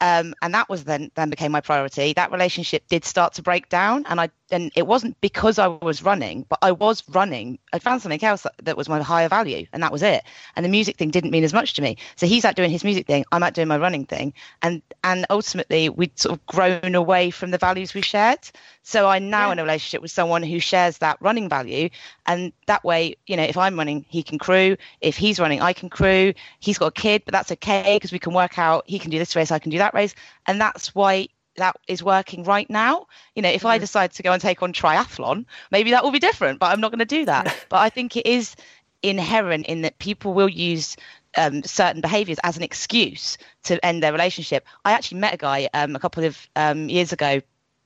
um, 0.00 0.34
and 0.42 0.54
that 0.54 0.68
was 0.68 0.84
then 0.84 1.10
then 1.14 1.30
became 1.30 1.52
my 1.52 1.60
priority. 1.60 2.12
That 2.12 2.32
relationship 2.32 2.86
did 2.88 3.04
start 3.04 3.34
to 3.34 3.42
break 3.42 3.68
down, 3.68 4.04
and 4.06 4.20
I 4.20 4.30
and 4.50 4.70
it 4.76 4.86
wasn't 4.86 5.20
because 5.20 5.58
I 5.58 5.66
was 5.66 6.02
running, 6.02 6.46
but 6.48 6.58
I 6.62 6.72
was 6.72 7.02
running. 7.08 7.58
I 7.72 7.78
found 7.78 8.02
something 8.02 8.22
else 8.22 8.42
that, 8.42 8.54
that 8.62 8.76
was 8.76 8.88
my 8.88 9.02
higher 9.02 9.28
value, 9.28 9.66
and 9.72 9.82
that 9.82 9.92
was 9.92 10.02
it. 10.02 10.22
And 10.54 10.64
the 10.64 10.68
music 10.68 10.96
thing 10.96 11.10
didn't 11.10 11.30
mean 11.30 11.44
as 11.44 11.52
much 11.52 11.74
to 11.74 11.82
me. 11.82 11.96
So 12.16 12.26
he's 12.26 12.44
out 12.44 12.54
doing 12.54 12.70
his 12.70 12.84
music 12.84 13.06
thing, 13.06 13.24
I'm 13.32 13.42
out 13.42 13.54
doing 13.54 13.68
my 13.68 13.78
running 13.78 14.06
thing, 14.06 14.34
and 14.62 14.82
and 15.02 15.26
ultimately 15.30 15.88
we'd 15.88 16.18
sort 16.18 16.38
of 16.38 16.46
grown 16.46 16.94
away 16.94 17.30
from 17.30 17.50
the 17.50 17.58
values 17.58 17.94
we 17.94 18.02
shared. 18.02 18.38
So 18.82 19.08
I'm 19.08 19.30
now 19.30 19.50
in 19.50 19.58
a 19.58 19.62
relationship 19.62 20.00
with 20.00 20.12
someone 20.12 20.44
who 20.44 20.60
shares 20.60 20.98
that 20.98 21.18
running 21.20 21.48
value, 21.48 21.88
and 22.26 22.52
that 22.66 22.84
way, 22.84 23.16
you 23.26 23.36
know, 23.36 23.42
if 23.42 23.56
I'm 23.56 23.76
running, 23.76 24.04
he 24.08 24.22
can 24.22 24.38
crew. 24.38 24.76
If 25.00 25.16
he's 25.16 25.40
running, 25.40 25.60
I 25.60 25.72
can 25.72 25.90
crew. 25.90 26.34
He's 26.60 26.78
got 26.78 26.86
a 26.86 26.92
kid, 26.92 27.22
but 27.24 27.32
that's 27.32 27.50
okay 27.52 27.96
because 27.96 28.12
we 28.12 28.20
can 28.20 28.32
work 28.32 28.58
out. 28.58 28.84
He 28.86 28.98
can 28.98 29.10
do 29.10 29.18
this 29.18 29.34
race, 29.34 29.50
I 29.50 29.58
can 29.58 29.70
do 29.70 29.78
that 29.78 29.94
race, 29.94 30.14
and 30.46 30.60
that's 30.60 30.94
why 30.94 31.28
that 31.56 31.76
is 31.88 32.02
working 32.02 32.44
right 32.44 32.68
now. 32.68 33.06
You 33.34 33.42
know, 33.42 33.50
if 33.50 33.64
I 33.64 33.78
decide 33.78 34.12
to 34.12 34.22
go 34.22 34.32
and 34.32 34.40
take 34.40 34.62
on 34.62 34.72
triathlon, 34.72 35.46
maybe 35.70 35.90
that 35.90 36.04
will 36.04 36.10
be 36.10 36.18
different, 36.18 36.58
but 36.58 36.72
I'm 36.72 36.80
not 36.80 36.90
going 36.90 37.00
to 37.00 37.04
do 37.04 37.24
that. 37.26 37.56
but 37.68 37.78
I 37.78 37.88
think 37.88 38.16
it 38.16 38.26
is 38.26 38.56
inherent 39.02 39.66
in 39.66 39.82
that 39.82 39.98
people 39.98 40.32
will 40.34 40.48
use 40.48 40.96
um, 41.36 41.62
certain 41.62 42.00
behaviors 42.00 42.38
as 42.42 42.56
an 42.56 42.62
excuse 42.62 43.38
to 43.64 43.84
end 43.84 44.02
their 44.02 44.12
relationship. 44.12 44.66
I 44.84 44.92
actually 44.92 45.20
met 45.20 45.34
a 45.34 45.38
guy 45.38 45.68
um, 45.74 45.94
a 45.94 45.98
couple 46.00 46.24
of 46.24 46.48
um, 46.56 46.88
years 46.88 47.12
ago 47.12 47.40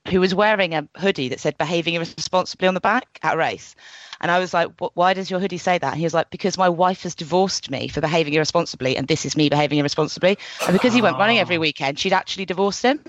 who 0.09 0.21
was 0.21 0.35
wearing 0.35 0.75
a 0.75 0.89
hoodie 0.97 1.29
that 1.29 1.41
said 1.41 1.59
behaving 1.59 1.95
irresponsibly 1.95 2.69
on 2.69 2.75
the 2.75 2.81
back 2.81 3.19
at 3.23 3.35
a 3.35 3.37
race. 3.37 3.77
And 4.21 4.31
I 4.31 4.39
was 4.39 4.53
like, 4.53 4.69
why 4.95 5.15
does 5.15 5.31
your 5.31 5.41
hoodie 5.41 5.59
say 5.59 5.79
that? 5.79 5.93
And 5.93 5.99
he 5.99 6.05
was 6.05 6.15
like, 6.15 6.31
because 6.31 6.59
my 6.59 6.69
wife 6.69 7.03
has 7.05 7.15
divorced 7.15 7.71
me 7.71 7.89
for 7.89 8.01
behaving 8.01 8.35
irresponsibly, 8.35 8.97
and 8.97 9.09
this 9.09 9.25
is 9.25 9.37
me 9.37 9.49
behaving 9.49 9.79
irresponsibly. 9.79 10.39
And 10.67 10.73
because 10.73 10.93
he 10.93 11.03
went 11.03 11.17
running 11.17 11.39
every 11.39 11.57
ah. 11.57 11.61
weekend, 11.61 11.99
she'd 11.99 12.13
actually 12.13 12.45
divorced 12.45 12.83
him. 12.83 13.01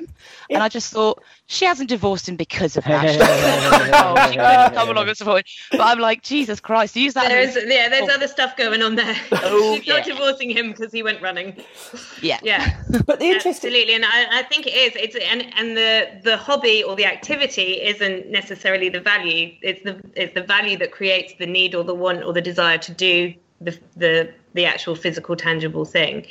And 0.49 0.63
I 0.63 0.69
just 0.69 0.93
thought, 0.93 1.21
she 1.47 1.65
hasn't 1.65 1.89
divorced 1.89 2.29
him 2.29 2.35
because 2.35 2.77
of 2.77 2.83
that. 2.85 3.09
She, 3.09 3.19
oh, 3.93 4.31
she 4.31 4.37
couldn't 4.37 4.73
come 4.73 4.89
along 4.89 5.07
and 5.07 5.17
support 5.17 5.39
him. 5.39 5.43
But 5.71 5.81
I'm 5.81 5.99
like, 5.99 6.23
Jesus 6.23 6.59
Christ, 6.59 6.95
use 6.95 7.13
that. 7.15 7.27
There's 7.27 7.57
as- 7.57 7.65
yeah, 7.67 7.89
there's 7.89 8.09
other 8.09 8.27
stuff 8.27 8.55
going 8.55 8.81
on 8.81 8.95
there. 8.95 9.15
Oh, 9.31 9.75
She's 9.83 9.87
not 9.87 10.05
divorcing 10.05 10.49
him 10.49 10.71
because 10.71 10.91
he 10.91 11.03
went 11.03 11.21
running. 11.21 11.61
yeah. 12.21 12.39
Yeah. 12.43 12.81
But 13.05 13.19
the 13.19 13.25
interesting, 13.25 13.71
Absolutely, 13.71 13.95
and 13.95 14.05
I, 14.05 14.39
I 14.39 14.43
think 14.43 14.67
it 14.67 14.73
is. 14.73 14.93
It's 14.95 15.15
and 15.15 15.45
and 15.55 15.77
the 15.77 16.21
the 16.23 16.37
hobby 16.37 16.83
or 16.83 16.95
the 16.95 17.05
activity 17.05 17.81
isn't 17.81 18.29
necessarily 18.29 18.89
the 18.89 18.99
value. 18.99 19.55
It's 19.61 19.83
the 19.83 20.01
it's 20.15 20.33
the 20.33 20.41
value 20.41 20.77
that 20.77 20.91
creates 21.01 21.33
the 21.39 21.47
need 21.47 21.73
or 21.73 21.83
the 21.83 21.95
want 21.95 22.23
or 22.23 22.31
the 22.31 22.41
desire 22.51 22.77
to 22.77 22.91
do 22.91 23.33
the 23.59 23.75
the 23.95 24.31
the 24.53 24.65
actual 24.65 24.95
physical 24.95 25.35
tangible 25.35 25.83
thing. 25.83 26.27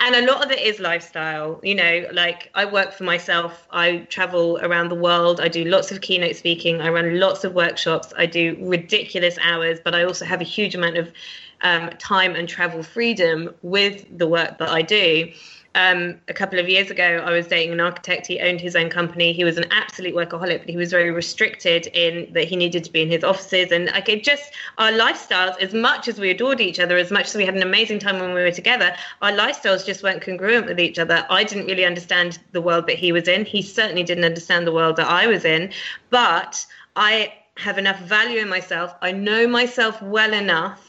And 0.00 0.12
a 0.16 0.26
lot 0.26 0.44
of 0.44 0.50
it 0.50 0.60
is 0.60 0.80
lifestyle 0.80 1.60
you 1.62 1.76
know 1.76 1.94
like 2.12 2.50
i 2.52 2.64
work 2.64 2.90
for 2.92 3.04
myself. 3.04 3.68
I 3.70 3.98
travel 4.16 4.58
around 4.60 4.88
the 4.88 5.00
world. 5.08 5.40
I 5.40 5.46
do 5.46 5.62
lots 5.62 5.92
of 5.92 6.00
keynote 6.00 6.34
speaking. 6.34 6.80
I 6.80 6.88
run 6.88 7.20
lots 7.20 7.44
of 7.44 7.54
workshops. 7.54 8.12
I 8.16 8.26
do 8.26 8.56
ridiculous 8.60 9.38
hours 9.40 9.78
but 9.84 9.94
i 9.94 10.02
also 10.02 10.24
have 10.24 10.40
a 10.40 10.50
huge 10.56 10.74
amount 10.74 10.96
of 10.96 11.12
um, 11.60 11.90
time 11.98 12.34
and 12.34 12.48
travel 12.48 12.82
freedom 12.82 13.54
with 13.62 14.06
the 14.16 14.26
work 14.26 14.58
that 14.58 14.68
I 14.68 14.82
do. 14.82 15.32
Um, 15.74 16.16
a 16.28 16.34
couple 16.34 16.58
of 16.58 16.68
years 16.68 16.90
ago, 16.90 17.22
I 17.24 17.30
was 17.30 17.46
dating 17.46 17.72
an 17.72 17.80
architect. 17.80 18.26
He 18.26 18.40
owned 18.40 18.60
his 18.60 18.74
own 18.74 18.88
company. 18.88 19.32
He 19.32 19.44
was 19.44 19.58
an 19.58 19.66
absolute 19.70 20.14
workaholic, 20.14 20.60
but 20.60 20.68
he 20.68 20.76
was 20.76 20.90
very 20.90 21.10
restricted 21.10 21.86
in 21.88 22.32
that 22.32 22.44
he 22.44 22.56
needed 22.56 22.84
to 22.84 22.92
be 22.92 23.02
in 23.02 23.10
his 23.10 23.22
offices. 23.22 23.70
And 23.70 23.86
like 23.86 24.08
it 24.08 24.24
just 24.24 24.52
our 24.78 24.90
lifestyles, 24.90 25.60
as 25.60 25.74
much 25.74 26.08
as 26.08 26.18
we 26.18 26.30
adored 26.30 26.60
each 26.60 26.80
other, 26.80 26.96
as 26.96 27.10
much 27.10 27.28
as 27.28 27.34
we 27.34 27.44
had 27.44 27.54
an 27.54 27.62
amazing 27.62 27.98
time 27.98 28.18
when 28.18 28.34
we 28.34 28.40
were 28.40 28.50
together, 28.50 28.96
our 29.22 29.30
lifestyles 29.30 29.84
just 29.84 30.02
weren't 30.02 30.22
congruent 30.22 30.66
with 30.66 30.80
each 30.80 30.98
other. 30.98 31.26
I 31.30 31.44
didn't 31.44 31.66
really 31.66 31.84
understand 31.84 32.38
the 32.52 32.62
world 32.62 32.86
that 32.86 32.96
he 32.96 33.12
was 33.12 33.28
in. 33.28 33.44
He 33.44 33.62
certainly 33.62 34.02
didn't 34.02 34.24
understand 34.24 34.66
the 34.66 34.72
world 34.72 34.96
that 34.96 35.08
I 35.08 35.26
was 35.26 35.44
in. 35.44 35.70
But 36.10 36.64
I 36.96 37.34
have 37.56 37.76
enough 37.76 38.00
value 38.00 38.40
in 38.40 38.48
myself. 38.48 38.94
I 39.02 39.12
know 39.12 39.46
myself 39.46 40.00
well 40.00 40.32
enough 40.32 40.87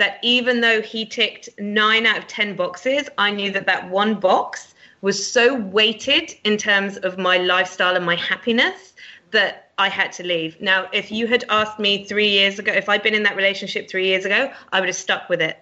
that 0.00 0.18
even 0.22 0.62
though 0.62 0.80
he 0.80 1.04
ticked 1.04 1.50
nine 1.58 2.06
out 2.06 2.16
of 2.16 2.26
10 2.26 2.56
boxes, 2.56 3.10
I 3.18 3.30
knew 3.30 3.50
that 3.52 3.66
that 3.66 3.90
one 3.90 4.14
box 4.14 4.74
was 5.02 5.30
so 5.30 5.54
weighted 5.54 6.34
in 6.42 6.56
terms 6.56 6.96
of 6.96 7.18
my 7.18 7.36
lifestyle 7.36 7.94
and 7.94 8.06
my 8.06 8.16
happiness 8.16 8.94
that 9.30 9.72
I 9.76 9.90
had 9.90 10.10
to 10.12 10.22
leave. 10.22 10.58
Now, 10.58 10.88
if 10.94 11.12
you 11.12 11.26
had 11.26 11.44
asked 11.50 11.78
me 11.78 12.04
three 12.06 12.30
years 12.30 12.58
ago, 12.58 12.72
if 12.72 12.88
I'd 12.88 13.02
been 13.02 13.14
in 13.14 13.24
that 13.24 13.36
relationship 13.36 13.90
three 13.90 14.06
years 14.06 14.24
ago, 14.24 14.50
I 14.72 14.80
would 14.80 14.88
have 14.88 14.96
stuck 14.96 15.28
with 15.28 15.42
it 15.42 15.58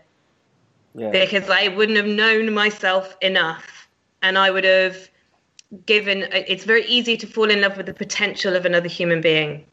Yeah. 0.95 1.11
because 1.11 1.51
I 1.51 1.67
wouldn't 1.67 1.97
have 1.97 2.07
known 2.07 2.55
myself 2.55 3.17
enough 3.21 3.89
and 4.23 4.39
I 4.39 4.53
would 4.53 4.65
have 4.65 5.09
given 5.85 6.29
it's 6.33 6.63
very 6.63 6.87
easy 6.87 7.17
to 7.17 7.27
fall 7.27 7.51
in 7.51 7.61
love 7.61 7.77
with 7.77 7.87
the 7.87 7.93
potential 7.93 8.55
of 8.55 8.65
another 8.65 8.89
human 8.89 9.21
being 9.21 9.67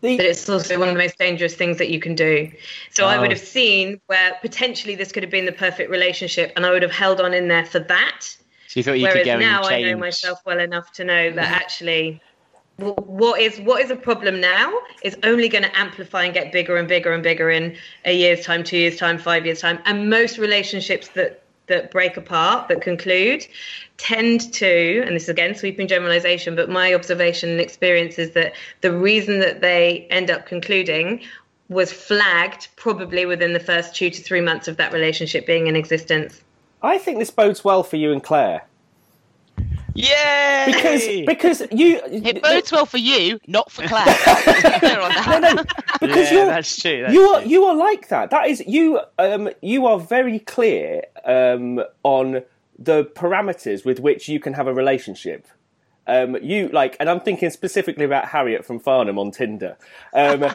but 0.00 0.20
it's 0.20 0.48
also 0.48 0.78
one 0.78 0.88
of 0.88 0.94
the 0.94 0.98
most 0.98 1.18
dangerous 1.18 1.54
things 1.54 1.78
that 1.78 1.90
you 1.90 1.98
can 2.00 2.14
do. 2.14 2.50
So 2.90 3.06
I 3.06 3.16
Oh. 3.16 3.20
would 3.22 3.30
have 3.30 3.40
seen 3.40 4.00
where 4.06 4.34
potentially 4.42 4.94
this 4.94 5.12
could 5.12 5.22
have 5.22 5.30
been 5.30 5.46
the 5.46 5.52
perfect 5.52 5.90
relationship, 5.90 6.52
and 6.56 6.66
I 6.66 6.70
would 6.70 6.82
have 6.82 6.92
held 6.92 7.20
on 7.20 7.32
in 7.34 7.48
there 7.48 7.64
for 7.64 7.78
that. 7.80 8.20
So 8.68 8.80
you 8.80 8.84
thought 8.84 8.92
you 8.98 9.02
Whereas 9.02 9.14
could 9.14 9.24
go 9.24 9.38
now 9.38 9.66
and 9.66 9.86
I 9.86 9.90
know 9.92 9.98
myself 9.98 10.40
well 10.44 10.58
enough 10.60 10.92
to 10.94 11.04
know 11.04 11.30
that 11.32 11.50
actually, 11.62 12.20
what 12.76 13.40
is 13.40 13.60
what 13.60 13.80
is 13.82 13.90
a 13.90 13.96
problem 13.96 14.40
now 14.40 14.72
is 15.02 15.16
only 15.22 15.48
going 15.48 15.62
to 15.64 15.78
amplify 15.78 16.24
and 16.24 16.34
get 16.34 16.50
bigger 16.52 16.76
and 16.76 16.88
bigger 16.88 17.12
and 17.12 17.22
bigger 17.22 17.50
in 17.50 17.76
a 18.04 18.12
year's 18.12 18.44
time, 18.44 18.64
two 18.64 18.76
years 18.78 18.96
time, 18.96 19.16
five 19.16 19.46
years 19.46 19.60
time, 19.60 19.78
and 19.84 20.10
most 20.10 20.38
relationships 20.38 21.08
that 21.10 21.43
that 21.66 21.90
break 21.90 22.16
apart, 22.16 22.68
that 22.68 22.80
conclude, 22.80 23.46
tend 23.96 24.52
to, 24.52 25.02
and 25.06 25.14
this 25.14 25.24
is 25.24 25.28
again 25.28 25.54
sweeping 25.54 25.88
generalization, 25.88 26.54
but 26.54 26.68
my 26.68 26.94
observation 26.94 27.50
and 27.50 27.60
experience 27.60 28.18
is 28.18 28.32
that 28.32 28.52
the 28.80 28.92
reason 28.92 29.40
that 29.40 29.60
they 29.60 30.06
end 30.10 30.30
up 30.30 30.46
concluding 30.46 31.20
was 31.68 31.92
flagged 31.92 32.68
probably 32.76 33.24
within 33.24 33.52
the 33.52 33.60
first 33.60 33.94
two 33.94 34.10
to 34.10 34.22
three 34.22 34.40
months 34.40 34.68
of 34.68 34.76
that 34.76 34.92
relationship 34.92 35.46
being 35.46 35.66
in 35.66 35.76
existence. 35.76 36.42
I 36.82 36.98
think 36.98 37.18
this 37.18 37.30
bodes 37.30 37.64
well 37.64 37.82
for 37.82 37.96
you 37.96 38.12
and 38.12 38.22
Claire 38.22 38.62
Yay! 39.94 40.64
because 40.66 41.06
because 41.26 41.62
you 41.70 42.00
It 42.04 42.42
bodes 42.42 42.72
well 42.72 42.86
for 42.86 42.98
you, 42.98 43.38
not 43.46 43.70
for 43.70 43.86
Claire. 43.86 44.04
Clear 44.80 45.00
on 45.00 45.10
that. 45.10 45.66
because 46.00 46.30
yeah, 46.30 46.36
you're 46.36 46.46
that's 46.46 46.80
true. 46.82 47.02
That's 47.02 47.14
you 47.14 47.20
are 47.22 47.40
true. 47.40 47.50
you 47.50 47.64
are 47.64 47.76
like 47.76 48.08
that. 48.08 48.30
That 48.30 48.48
is 48.48 48.62
you. 48.66 49.00
Um, 49.18 49.50
you 49.62 49.86
are 49.86 49.98
very 49.98 50.40
clear 50.40 51.04
um, 51.24 51.80
on 52.02 52.42
the 52.78 53.04
parameters 53.04 53.84
with 53.84 54.00
which 54.00 54.28
you 54.28 54.40
can 54.40 54.54
have 54.54 54.66
a 54.66 54.74
relationship. 54.74 55.46
Um, 56.06 56.36
you 56.42 56.68
like, 56.68 56.96
and 57.00 57.08
I'm 57.08 57.20
thinking 57.20 57.50
specifically 57.50 58.04
about 58.04 58.28
Harriet 58.28 58.64
from 58.64 58.78
Farnham 58.80 59.18
on 59.18 59.30
Tinder. 59.30 59.76
Um, 60.12 60.54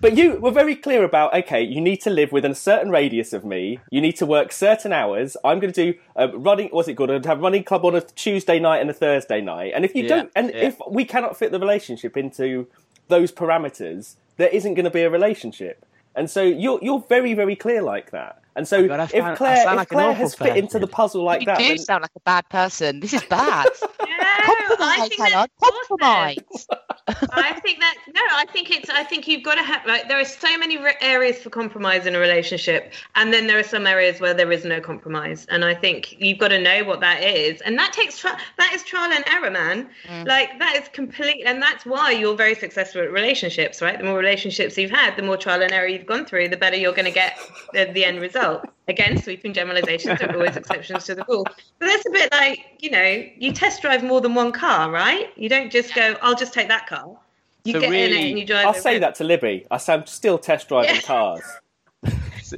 but 0.00 0.16
you 0.16 0.34
were 0.40 0.50
very 0.50 0.76
clear 0.76 1.04
about 1.04 1.34
okay, 1.34 1.62
you 1.62 1.80
need 1.80 2.00
to 2.02 2.10
live 2.10 2.32
within 2.32 2.52
a 2.52 2.54
certain 2.54 2.90
radius 2.90 3.32
of 3.32 3.44
me. 3.44 3.80
You 3.90 4.00
need 4.00 4.16
to 4.16 4.26
work 4.26 4.52
certain 4.52 4.92
hours. 4.92 5.36
I'm 5.44 5.60
going 5.60 5.72
to 5.72 5.92
do 5.92 5.98
a 6.16 6.28
running. 6.28 6.68
What's 6.70 6.88
it 6.88 6.94
called? 6.94 7.10
I'd 7.10 7.24
have 7.26 7.40
running 7.40 7.64
club 7.64 7.84
on 7.84 7.94
a 7.94 8.00
Tuesday 8.00 8.58
night 8.58 8.78
and 8.80 8.90
a 8.90 8.94
Thursday 8.94 9.40
night. 9.40 9.72
And 9.74 9.84
if 9.84 9.94
you 9.94 10.02
Yeah, 10.02 10.08
don't, 10.08 10.30
and 10.36 10.48
yeah. 10.50 10.56
if 10.68 10.76
we 10.90 11.04
cannot 11.04 11.36
fit 11.36 11.52
the 11.52 11.60
relationship 11.60 12.16
into 12.16 12.66
those 13.08 13.30
parameters, 13.32 14.14
there 14.36 14.48
isn't 14.48 14.74
going 14.74 14.84
to 14.84 14.90
be 14.90 15.02
a 15.02 15.10
relationship. 15.10 15.84
And 16.16 16.30
so 16.30 16.42
you're 16.42 16.78
you're 16.82 17.04
very 17.08 17.34
very 17.34 17.56
clear 17.56 17.82
like 17.82 18.10
that. 18.12 18.40
And 18.56 18.68
so 18.68 18.86
God, 18.86 19.00
I 19.00 19.04
if 19.04 19.36
Claire 19.36 19.58
if 19.68 19.76
like 19.76 19.88
Claire 19.88 20.12
has 20.12 20.34
fit 20.34 20.56
into 20.56 20.78
the 20.78 20.86
puzzle 20.86 21.24
like 21.24 21.40
you 21.40 21.46
that, 21.46 21.58
do 21.58 21.66
then- 21.68 21.78
sound 21.78 22.02
like 22.02 22.12
a 22.16 22.20
bad 22.20 22.48
person. 22.48 23.00
This 23.00 23.12
is 23.14 23.22
bad. 23.24 23.66
I 24.00 24.66
Compromise, 24.68 25.08
think 25.08 25.20
Helen. 25.20 25.48
that's 25.60 25.72
awesome. 25.72 25.98
Compromise. 25.98 26.66
I 27.06 27.60
think 27.60 27.80
that 27.80 27.96
no, 28.14 28.22
I 28.32 28.46
think 28.46 28.70
it's. 28.70 28.88
I 28.88 29.04
think 29.04 29.28
you've 29.28 29.42
got 29.42 29.56
to 29.56 29.62
have. 29.62 29.84
Like, 29.86 30.08
there 30.08 30.18
are 30.18 30.24
so 30.24 30.56
many 30.56 30.78
re- 30.78 30.96
areas 31.02 31.36
for 31.36 31.50
compromise 31.50 32.06
in 32.06 32.14
a 32.14 32.18
relationship, 32.18 32.94
and 33.14 33.30
then 33.30 33.46
there 33.46 33.58
are 33.58 33.64
some 33.64 33.86
areas 33.86 34.20
where 34.20 34.32
there 34.32 34.50
is 34.50 34.64
no 34.64 34.80
compromise. 34.80 35.44
And 35.50 35.66
I 35.66 35.74
think 35.74 36.16
you've 36.18 36.38
got 36.38 36.48
to 36.48 36.58
know 36.58 36.82
what 36.84 37.00
that 37.00 37.22
is, 37.22 37.60
and 37.60 37.78
that 37.78 37.92
takes 37.92 38.16
tri- 38.18 38.38
that 38.56 38.72
is 38.72 38.82
trial 38.84 39.12
and 39.12 39.22
error, 39.28 39.50
man. 39.50 39.90
Mm. 40.08 40.26
Like 40.26 40.58
that 40.58 40.76
is 40.76 40.88
complete, 40.94 41.42
and 41.44 41.60
that's 41.60 41.84
why 41.84 42.10
you're 42.10 42.36
very 42.36 42.54
successful 42.54 43.02
at 43.02 43.12
relationships, 43.12 43.82
right? 43.82 43.98
The 43.98 44.04
more 44.04 44.16
relationships 44.16 44.78
you've 44.78 44.90
had, 44.90 45.16
the 45.16 45.22
more 45.22 45.36
trial 45.36 45.60
and 45.60 45.72
error 45.72 45.86
you've 45.86 46.06
gone 46.06 46.24
through, 46.24 46.48
the 46.48 46.56
better 46.56 46.76
you're 46.76 46.94
going 46.94 47.04
to 47.04 47.10
get 47.10 47.38
the, 47.74 47.84
the 47.92 48.06
end 48.06 48.22
result. 48.22 48.64
Again, 48.86 49.16
sweeping 49.16 49.54
generalizations 49.54 50.18
there 50.18 50.30
are 50.30 50.34
always 50.34 50.56
exceptions 50.56 51.04
to 51.04 51.14
the 51.14 51.24
rule. 51.26 51.44
But 51.44 51.86
that's 51.86 52.06
a 52.06 52.10
bit 52.10 52.32
like 52.32 52.76
you 52.80 52.90
know, 52.90 53.24
you 53.38 53.52
test 53.52 53.80
drive 53.80 54.04
more 54.04 54.20
than 54.20 54.34
one 54.34 54.52
car, 54.52 54.90
right? 54.90 55.30
You 55.36 55.48
don't 55.48 55.70
just 55.70 55.94
go, 55.94 56.16
"I'll 56.20 56.34
just 56.34 56.52
take 56.52 56.68
that 56.68 56.86
car." 56.86 57.16
You 57.64 57.72
So 57.72 57.80
get 57.80 57.94
in 57.94 58.12
it 58.12 58.30
and 58.30 58.38
you 58.38 58.44
drive. 58.44 58.66
I'll 58.66 58.74
say 58.74 58.98
that 58.98 59.14
to 59.16 59.24
Libby. 59.24 59.66
I 59.70 59.78
say 59.78 59.94
I'm 59.94 60.06
still 60.06 60.38
test 60.38 60.68
driving 60.68 60.96
Yeah. 60.96 61.00
cars. 61.00 61.42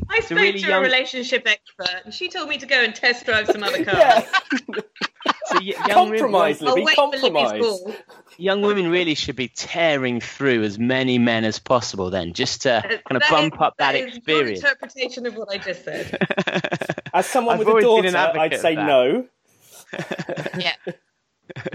I 0.08 0.20
So 0.20 0.26
spoke 0.26 0.38
really 0.38 0.60
to 0.60 0.68
young- 0.68 0.80
a 0.80 0.86
relationship 0.86 1.46
expert, 1.46 2.02
and 2.04 2.12
she 2.14 2.28
told 2.28 2.48
me 2.48 2.58
to 2.58 2.66
go 2.66 2.76
and 2.82 2.94
test 2.94 3.24
drive 3.26 3.46
some 3.46 3.62
other 3.62 3.84
cars. 3.90 4.24
So 5.48 5.60
young, 5.60 5.76
women, 5.78 5.92
Compromise, 6.18 6.60
I'll 6.62 6.74
Libby. 6.74 6.84
wait 6.86 6.96
for 6.96 7.06
Libby's 7.08 7.22
Compromise. 7.30 7.96
young 8.36 8.62
women 8.62 8.90
really 8.90 9.14
should 9.14 9.36
be 9.36 9.46
tearing 9.48 10.20
through 10.20 10.62
as 10.64 10.76
many 10.78 11.18
men 11.18 11.44
as 11.44 11.58
possible. 11.60 12.10
Then, 12.10 12.32
just 12.32 12.62
to 12.62 12.80
kind 12.82 13.00
of 13.10 13.20
That 13.20 13.30
bump 13.30 13.54
is- 13.54 13.60
up 13.60 13.74
that, 13.78 13.96
your 13.96 14.08
experience. 14.08 14.60
interpretation 14.60 15.24
of 15.26 15.36
what 15.36 15.48
I 15.50 15.58
just 15.58 15.84
said. 15.84 16.18
As 17.14 17.26
someone 17.26 17.54
I've 17.60 17.66
with 17.66 17.76
a 17.76 17.80
daughter, 17.80 18.16
I'd 18.16 18.58
say 18.60 18.74
no. 18.74 19.26
Yeah. 20.58 20.72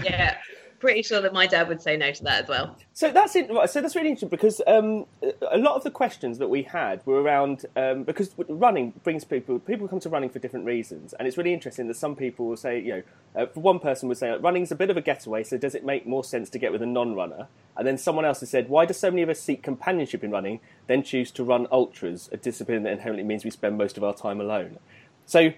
yeah, 0.04 0.36
pretty 0.82 1.02
sure 1.02 1.20
that 1.20 1.32
my 1.32 1.46
dad 1.46 1.68
would 1.68 1.80
say 1.80 1.96
no 1.96 2.10
to 2.10 2.24
that 2.24 2.42
as 2.42 2.48
well. 2.48 2.76
So 2.92 3.12
that's. 3.12 3.32
So 3.32 3.80
that's 3.80 3.94
really 3.94 4.08
interesting 4.08 4.28
because 4.28 4.60
um, 4.66 5.06
a 5.50 5.56
lot 5.56 5.76
of 5.76 5.84
the 5.84 5.90
questions 5.90 6.38
that 6.38 6.48
we 6.48 6.64
had 6.64 7.06
were 7.06 7.22
around 7.22 7.64
um, 7.76 8.02
because 8.02 8.34
running 8.48 8.92
brings 9.04 9.24
people. 9.24 9.60
People 9.60 9.86
come 9.86 10.00
to 10.00 10.08
running 10.08 10.28
for 10.28 10.40
different 10.40 10.66
reasons, 10.66 11.14
and 11.14 11.28
it's 11.28 11.38
really 11.38 11.54
interesting 11.54 11.86
that 11.86 11.96
some 11.96 12.16
people 12.16 12.46
will 12.48 12.56
say, 12.56 12.80
you 12.80 12.92
know, 12.96 13.02
uh, 13.36 13.46
for 13.46 13.60
one 13.60 13.78
person 13.78 14.08
would 14.08 14.18
say 14.18 14.32
like, 14.32 14.42
running's 14.42 14.72
a 14.72 14.74
bit 14.74 14.90
of 14.90 14.96
a 14.96 15.00
getaway. 15.00 15.44
So 15.44 15.56
does 15.56 15.76
it 15.76 15.84
make 15.84 16.04
more 16.04 16.24
sense 16.24 16.50
to 16.50 16.58
get 16.58 16.72
with 16.72 16.82
a 16.82 16.86
non-runner? 16.86 17.46
And 17.76 17.86
then 17.86 17.96
someone 17.96 18.24
else 18.24 18.40
has 18.40 18.50
said, 18.50 18.68
why 18.68 18.84
do 18.84 18.92
so 18.92 19.10
many 19.10 19.22
of 19.22 19.28
us 19.28 19.40
seek 19.40 19.62
companionship 19.62 20.24
in 20.24 20.30
running, 20.32 20.60
then 20.88 21.02
choose 21.02 21.30
to 21.32 21.44
run 21.44 21.68
ultras, 21.70 22.28
a 22.32 22.36
discipline 22.36 22.82
that 22.82 22.92
inherently 22.92 23.24
means 23.24 23.44
we 23.44 23.50
spend 23.50 23.78
most 23.78 23.96
of 23.96 24.04
our 24.04 24.12
time 24.12 24.40
alone? 24.40 24.78
So 25.26 25.52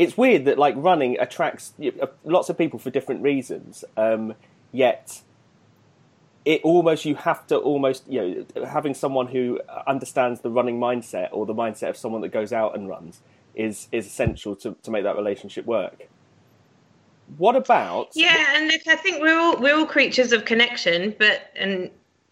it's 0.00 0.16
weird 0.16 0.46
that 0.46 0.58
like 0.58 0.74
running 0.78 1.18
attracts 1.18 1.74
uh, 1.78 2.06
lots 2.24 2.48
of 2.48 2.56
people 2.56 2.78
for 2.78 2.88
different 2.88 3.22
reasons, 3.22 3.84
um, 3.96 4.34
yet 4.72 5.22
it 6.44 6.60
almost 6.62 7.04
you 7.04 7.14
have 7.14 7.46
to 7.46 7.56
almost 7.56 8.08
you 8.08 8.46
know 8.54 8.66
having 8.66 8.94
someone 8.94 9.26
who 9.26 9.60
understands 9.86 10.40
the 10.40 10.50
running 10.50 10.78
mindset 10.78 11.28
or 11.32 11.44
the 11.46 11.54
mindset 11.54 11.90
of 11.90 11.96
someone 11.96 12.20
that 12.22 12.30
goes 12.30 12.52
out 12.52 12.74
and 12.74 12.88
runs 12.88 13.20
is 13.54 13.88
is 13.92 14.06
essential 14.06 14.56
to, 14.56 14.76
to 14.82 14.90
make 14.90 15.04
that 15.04 15.16
relationship 15.16 15.66
work. 15.66 16.08
What 17.36 17.56
about 17.56 18.10
Yeah, 18.14 18.56
and 18.56 18.68
look, 18.68 18.80
I 18.88 18.96
think 18.96 19.20
we're 19.20 19.38
all 19.38 19.60
we're 19.60 19.76
all 19.76 19.86
creatures 19.86 20.32
of 20.32 20.44
connection, 20.44 21.14
but 21.18 21.52
and 21.56 21.90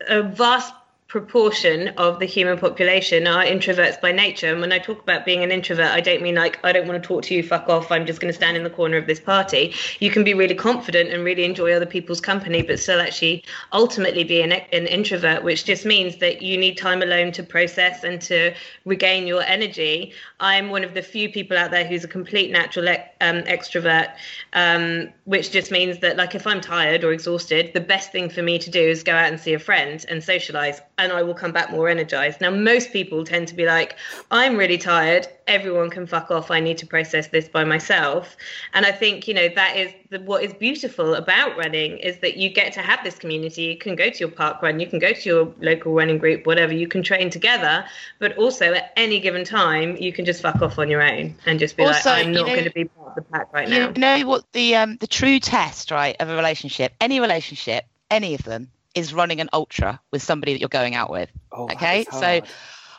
a 0.09 0.23
vast 0.23 0.75
proportion 1.09 1.89
of 1.97 2.19
the 2.19 2.27
human 2.27 2.59
population 2.59 3.27
are 3.27 3.43
introverts 3.43 3.99
by 3.99 4.13
nature. 4.13 4.53
And 4.53 4.61
when 4.61 4.73
I 4.73 4.79
talk 4.79 5.01
about 5.01 5.25
being 5.25 5.43
an 5.43 5.51
introvert, 5.51 5.87
I 5.87 6.03
don't 6.03 6.21
mean 6.21 6.35
like 6.35 6.63
I 6.63 6.71
don't 6.71 6.87
want 6.87 7.03
to 7.03 7.07
talk 7.07 7.23
to 7.25 7.35
you, 7.35 7.43
fuck 7.43 7.67
off. 7.71 7.91
I'm 7.91 8.05
just 8.05 8.21
going 8.21 8.31
to 8.31 8.37
stand 8.37 8.59
in 8.59 8.63
the 8.63 8.69
corner 8.69 8.99
of 8.99 9.07
this 9.07 9.19
party. 9.19 9.73
You 10.01 10.11
can 10.11 10.23
be 10.23 10.35
really 10.35 10.55
confident 10.55 11.11
and 11.11 11.25
really 11.25 11.45
enjoy 11.45 11.73
other 11.73 11.87
people's 11.87 12.21
company, 12.21 12.61
but 12.61 12.79
still 12.79 13.01
actually 13.01 13.43
ultimately 13.73 14.23
be 14.23 14.43
an, 14.43 14.53
an 14.53 14.87
introvert, 14.87 15.43
which 15.43 15.65
just 15.65 15.87
means 15.87 16.19
that 16.19 16.43
you 16.43 16.59
need 16.59 16.77
time 16.77 17.01
alone 17.01 17.33
to 17.33 17.43
process 17.43 18.05
and 18.05 18.21
to 18.23 18.53
regain 18.85 19.27
your 19.27 19.43
energy. 19.45 20.13
I'm 20.41 20.69
one 20.69 20.85
of 20.85 20.93
the 20.93 21.01
few 21.01 21.33
people 21.33 21.57
out 21.57 21.71
there 21.71 21.87
who's 21.87 22.05
a 22.05 22.09
complete 22.09 22.51
natural 22.51 22.87
um, 22.87 23.43
extrovert, 23.45 24.13
um, 24.53 25.09
which 25.25 25.53
just 25.53 25.71
means 25.71 26.01
that 26.01 26.19
like 26.19 26.35
if 26.35 26.47
I'm 26.47 26.61
tired 26.61 27.03
or 27.03 27.13
exhausted, 27.13 27.71
the 27.73 27.81
best 27.81 28.13
thing 28.13 28.29
for 28.29 28.43
me 28.43 28.59
to 28.59 28.69
do 28.69 28.81
is 28.81 29.03
go 29.03 29.15
out 29.15 29.31
and 29.31 29.41
see 29.41 29.55
a 29.55 29.59
friend 29.59 30.05
and 30.11 30.23
socialize 30.23 30.83
and 30.99 31.13
I 31.13 31.23
will 31.23 31.35
come 31.35 31.53
back 31.53 31.71
more 31.71 31.89
energized. 31.89 32.41
Now, 32.41 32.51
most 32.51 32.93
people 32.93 33.25
tend 33.25 33.49
to 33.49 33.55
be 33.55 33.65
like, 33.65 33.97
I'm 34.31 34.57
really 34.57 34.79
tired. 34.79 35.29
Everyone 35.47 35.89
can 35.89 36.07
fuck 36.07 36.31
off. 36.31 36.51
I 36.51 36.61
need 36.61 36.77
to 36.79 36.87
process 36.87 37.29
this 37.29 37.49
by 37.49 37.65
myself. 37.65 38.37
And 38.75 38.85
I 38.85 38.93
think, 38.93 39.27
you 39.29 39.33
know, 39.35 39.49
that 39.55 39.77
is 39.77 39.93
the, 40.11 40.21
what 40.21 40.43
is 40.43 40.53
beautiful 40.53 41.15
about 41.15 41.57
running 41.57 41.99
is 41.99 42.19
that 42.19 42.37
you 42.37 42.51
get 42.51 42.73
to 42.75 42.81
have 42.81 43.03
this 43.05 43.17
community. 43.17 43.63
You 43.63 43.79
can 43.79 43.95
go 43.97 44.11
to 44.11 44.19
your 44.19 44.29
park 44.31 44.61
run, 44.61 44.81
you 44.81 44.87
can 44.87 44.99
go 44.99 45.13
to 45.13 45.29
your 45.29 45.55
local 45.61 45.95
running 45.95 46.19
group, 46.19 46.45
whatever, 46.47 46.75
you 46.75 46.89
can 46.89 47.03
train 47.03 47.31
together. 47.31 47.85
But 48.19 48.37
also 48.37 48.73
at 48.75 48.93
any 48.97 49.21
given 49.21 49.45
time, 49.45 49.97
you 49.97 50.13
can 50.13 50.25
just 50.25 50.43
fuck 50.43 50.61
off 50.61 50.79
on 50.79 50.89
your 50.91 51.03
own 51.03 51.37
and 51.47 51.59
just 51.59 51.77
be 51.77 51.85
Also, 51.85 52.11
like, 52.11 52.27
I'm 52.27 52.33
you 52.33 52.41
not 52.41 52.47
know- 52.49 52.53
going 52.55 52.65
to 52.65 52.71
be 52.73 52.85
part 52.87 53.09
of 53.11 53.15
the 53.15 53.23
pack 53.23 53.53
right 53.53 53.69
you 53.69 53.79
now. 53.79 53.89
You 53.89 53.95
know 53.95 54.27
what 54.29 54.53
the 54.53 54.75
um 54.77 54.97
the 54.97 55.07
true 55.07 55.39
test 55.39 55.91
right 55.91 56.17
of 56.21 56.29
a 56.29 56.37
relationship 56.37 56.93
any 57.01 57.21
relationship 57.21 57.85
any 58.11 58.35
of 58.35 58.43
them 58.43 58.71
is 58.95 59.15
running 59.15 59.41
an 59.41 59.49
ultra 59.53 60.01
with 60.11 60.23
somebody 60.23 60.53
that 60.53 60.61
you're 60.61 60.69
going 60.69 60.95
out 60.95 61.11
with. 61.11 61.31
Oh, 61.53 61.65
okay? 61.65 62.05
so 62.11 62.41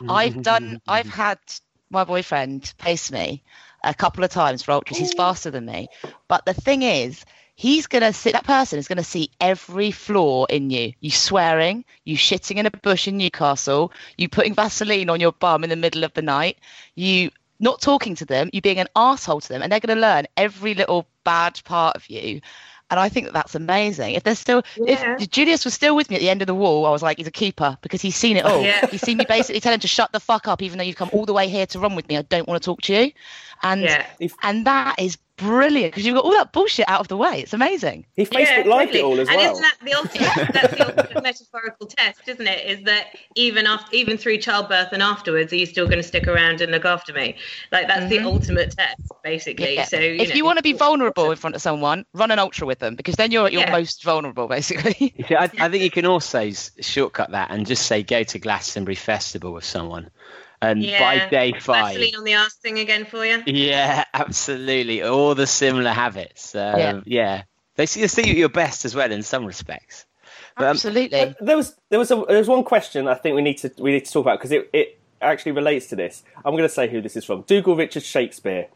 i've 0.08 0.32
mm-hmm. 0.32 0.40
done 0.40 0.64
mm-hmm. 0.64 0.90
i've 0.90 1.10
had 1.10 1.38
my 1.90 2.04
boyfriend 2.04 2.72
pace 2.78 3.12
me 3.12 3.42
a 3.82 3.94
couple 3.94 4.24
of 4.24 4.30
times 4.30 4.62
for 4.62 4.72
ultras. 4.72 4.98
He's 4.98 5.14
faster 5.14 5.50
than 5.50 5.66
me. 5.66 5.88
But 6.28 6.44
the 6.44 6.54
thing 6.54 6.82
is 6.82 7.24
he's 7.54 7.86
going 7.86 8.02
to 8.02 8.12
sit 8.12 8.32
that 8.32 8.44
person 8.44 8.78
is 8.78 8.88
going 8.88 8.98
to 8.98 9.04
see 9.04 9.30
every 9.40 9.90
flaw 9.90 10.44
in 10.46 10.70
you. 10.70 10.92
You 11.00 11.10
swearing 11.10 11.84
you 12.04 12.16
shitting 12.16 12.56
in 12.56 12.66
a 12.66 12.70
bush 12.70 13.08
in 13.08 13.18
newcastle 13.18 13.92
you 14.16 14.28
putting 14.28 14.54
vaseline 14.54 15.10
on 15.10 15.20
your 15.20 15.32
bum 15.32 15.64
in 15.64 15.70
the 15.70 15.76
middle 15.76 16.04
of 16.04 16.14
the 16.14 16.22
night 16.22 16.58
you 16.94 17.30
not 17.58 17.80
talking 17.80 18.14
to 18.14 18.24
them 18.24 18.48
you 18.52 18.62
being 18.62 18.78
an 18.78 18.88
asshole 18.96 19.40
to 19.40 19.48
them 19.48 19.62
and 19.62 19.70
they're 19.70 19.80
going 19.80 19.94
to 19.94 20.00
learn 20.00 20.26
every 20.36 20.74
little 20.74 21.06
bad 21.24 21.60
part 21.64 21.96
of 21.96 22.08
you 22.08 22.40
and 22.90 22.98
I 23.00 23.08
think 23.08 23.26
that 23.26 23.32
that's 23.32 23.54
amazing. 23.54 24.14
If 24.14 24.24
there's 24.24 24.38
still, 24.38 24.62
Yeah. 24.76 25.16
if 25.20 25.30
Julius 25.30 25.64
was 25.64 25.74
still 25.74 25.94
with 25.96 26.10
me 26.10 26.16
at 26.16 26.20
the 26.20 26.28
end 26.30 26.42
of 26.42 26.46
the 26.46 26.54
wall, 26.54 26.86
I 26.86 26.90
was 26.90 27.02
like, 27.02 27.18
he's 27.18 27.26
a 27.26 27.30
keeper 27.30 27.78
because 27.82 28.02
he's 28.02 28.16
seen 28.16 28.36
it 28.36 28.44
all. 28.44 28.62
Yeah. 28.62 28.86
He's 28.86 29.00
seen 29.00 29.16
me 29.18 29.24
basically 29.28 29.60
tell 29.60 29.72
him 29.72 29.80
to 29.80 29.88
shut 29.88 30.12
the 30.12 30.20
fuck 30.20 30.48
up, 30.48 30.62
even 30.62 30.78
though 30.78 30.84
you've 30.84 30.96
come 30.96 31.10
all 31.12 31.24
the 31.26 31.32
way 31.32 31.48
here 31.48 31.66
to 31.66 31.78
run 31.78 31.94
with 31.94 32.08
me. 32.08 32.16
I 32.16 32.22
don't 32.22 32.46
want 32.48 32.62
to 32.62 32.66
talk 32.66 32.82
to 32.82 32.94
you, 32.94 33.12
and 33.62 33.82
Yeah. 33.82 34.06
If- 34.18 34.34
and 34.42 34.66
that 34.66 34.98
is 35.00 35.16
brilliant 35.40 35.92
because 35.92 36.06
you've 36.06 36.14
got 36.14 36.24
all 36.24 36.32
that 36.32 36.52
bullshit 36.52 36.88
out 36.88 37.00
of 37.00 37.08
the 37.08 37.16
way. 37.16 37.40
It's 37.40 37.52
amazing. 37.52 38.06
He 38.14 38.24
Facebook 38.24 38.66
lived 38.66 38.94
it 38.94 39.02
all 39.04 39.18
as 39.18 39.28
and 39.28 39.36
well. 39.36 39.46
And 39.46 39.52
isn't 39.52 39.62
that 39.62 39.76
the 39.84 39.92
ultimate? 39.94 40.52
that's 40.52 40.74
the 40.76 40.86
ultimate 40.86 41.22
metaphorical 41.22 41.86
test, 41.86 42.20
isn't 42.28 42.46
it? 42.46 42.66
Is 42.66 42.84
that 42.84 43.16
even 43.34 43.66
after, 43.66 43.94
even 43.94 44.16
through 44.16 44.38
childbirth 44.38 44.92
and 44.92 45.02
afterwards, 45.02 45.52
are 45.52 45.56
you 45.56 45.66
still 45.66 45.86
going 45.86 45.98
to 45.98 46.02
stick 46.02 46.28
around 46.28 46.60
and 46.60 46.70
look 46.70 46.84
after 46.84 47.12
me? 47.12 47.36
Like 47.72 47.88
that's 47.88 48.08
the 48.08 48.20
ultimate 48.20 48.70
test, 48.76 49.00
basically. 49.24 49.66
Mm-hmm. 49.66 49.74
Yeah. 49.74 49.84
So 49.84 49.98
you 49.98 50.20
if 50.20 50.28
know, 50.28 50.34
you 50.34 50.44
want 50.44 50.58
to 50.58 50.62
be 50.62 50.72
vulnerable 50.72 51.30
in 51.30 51.36
front 51.36 51.56
of 51.56 51.62
someone, 51.62 52.04
run 52.14 52.30
an 52.30 52.38
ultra 52.38 52.66
with 52.66 52.78
them 52.78 52.94
because 52.94 53.16
then 53.16 53.30
you're 53.30 53.46
at 53.46 53.52
your 53.52 53.62
Yeah. 53.62 53.72
most 53.72 54.04
vulnerable, 54.04 54.46
basically. 54.46 55.14
You 55.20 55.24
see, 55.26 55.34
I, 55.34 55.44
I 55.58 55.68
think 55.68 55.82
you 55.82 55.90
can 55.90 56.06
also 56.06 56.50
shortcut 56.80 57.30
that 57.32 57.50
and 57.50 57.66
just 57.66 57.86
say 57.86 58.02
go 58.02 58.22
to 58.22 58.38
Glastonbury 58.38 58.94
Festival 58.94 59.52
with 59.52 59.64
someone, 59.64 60.10
and 60.62 60.82
yeah, 60.82 60.98
by 61.00 61.28
day 61.28 61.52
five, 61.58 61.94
Vaseline 61.94 62.16
on 62.16 62.24
the 62.24 62.34
ass 62.34 62.54
thing 62.56 62.78
again 62.78 63.04
for 63.04 63.24
you. 63.24 63.42
yeah, 63.46 64.04
absolutely, 64.14 65.02
all 65.02 65.34
the 65.34 65.46
similar 65.46 65.90
habits. 65.92 66.54
Um, 66.54 66.78
Yeah. 66.78 67.00
yeah. 67.06 67.42
they 67.76 67.86
see, 67.86 68.00
they 68.02 68.08
see 68.08 68.24
you 68.26 68.32
at 68.32 68.36
your 68.36 68.48
best 68.48 68.84
as 68.84 68.94
well 68.94 69.10
in 69.10 69.22
some 69.22 69.44
respects. 69.46 70.04
But, 70.56 70.64
um, 70.64 70.70
Absolutely. 70.70 71.34
There 71.40 71.56
was 71.56 71.76
there 71.90 71.98
was 71.98 72.10
a, 72.10 72.24
there 72.28 72.38
was 72.38 72.48
one 72.48 72.64
question 72.64 73.08
I 73.08 73.14
think 73.14 73.36
we 73.36 73.42
need 73.42 73.58
to 73.58 73.70
we 73.78 73.92
need 73.92 74.04
to 74.04 74.12
talk 74.12 74.22
about 74.24 74.38
because 74.38 74.52
it, 74.52 74.68
it 74.72 74.98
actually 75.22 75.52
relates 75.52 75.86
to 75.88 75.96
this. 75.96 76.22
I'm 76.44 76.52
going 76.52 76.62
to 76.64 76.68
say 76.68 76.88
who 76.88 77.00
this 77.00 77.14
is 77.16 77.24
from. 77.24 77.42
Dougal 77.42 77.76
Richard 77.76 78.02
Shakespeare. 78.02 78.66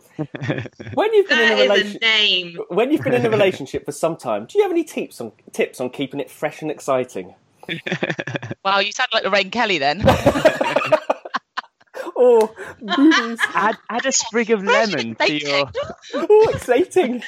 when 0.94 1.12
you've 1.14 1.28
been 1.28 1.38
in 1.40 1.48
That 1.48 1.58
a 1.58 1.72
is 1.74 1.94
a 1.96 1.98
relation, 1.98 2.58
when 2.68 2.92
you've 2.92 3.02
been 3.02 3.14
in 3.14 3.26
a 3.26 3.30
relationship 3.38 3.84
for 3.84 3.92
some 3.92 4.16
time, 4.16 4.46
do 4.46 4.56
you 4.58 4.62
have 4.62 4.70
any 4.70 4.84
tips 4.84 5.20
on 5.20 5.32
tips 5.52 5.80
on 5.80 5.90
keeping 5.90 6.20
it 6.20 6.30
fresh 6.30 6.62
and 6.62 6.70
exciting? 6.70 7.34
Wow, 8.64 8.78
you 8.78 8.92
sound 8.92 9.08
like 9.12 9.24
Lorraine 9.24 9.50
Kelly 9.50 9.76
then. 9.76 10.02
Oh, 12.16 12.54
boobies! 12.80 13.38
add, 13.54 13.76
add 13.90 14.06
a 14.06 14.12
sprig 14.12 14.50
of 14.50 14.62
lemon 14.62 15.14
to 15.16 15.32
your. 15.32 15.70
oh, 16.14 16.50
exciting! 16.54 17.22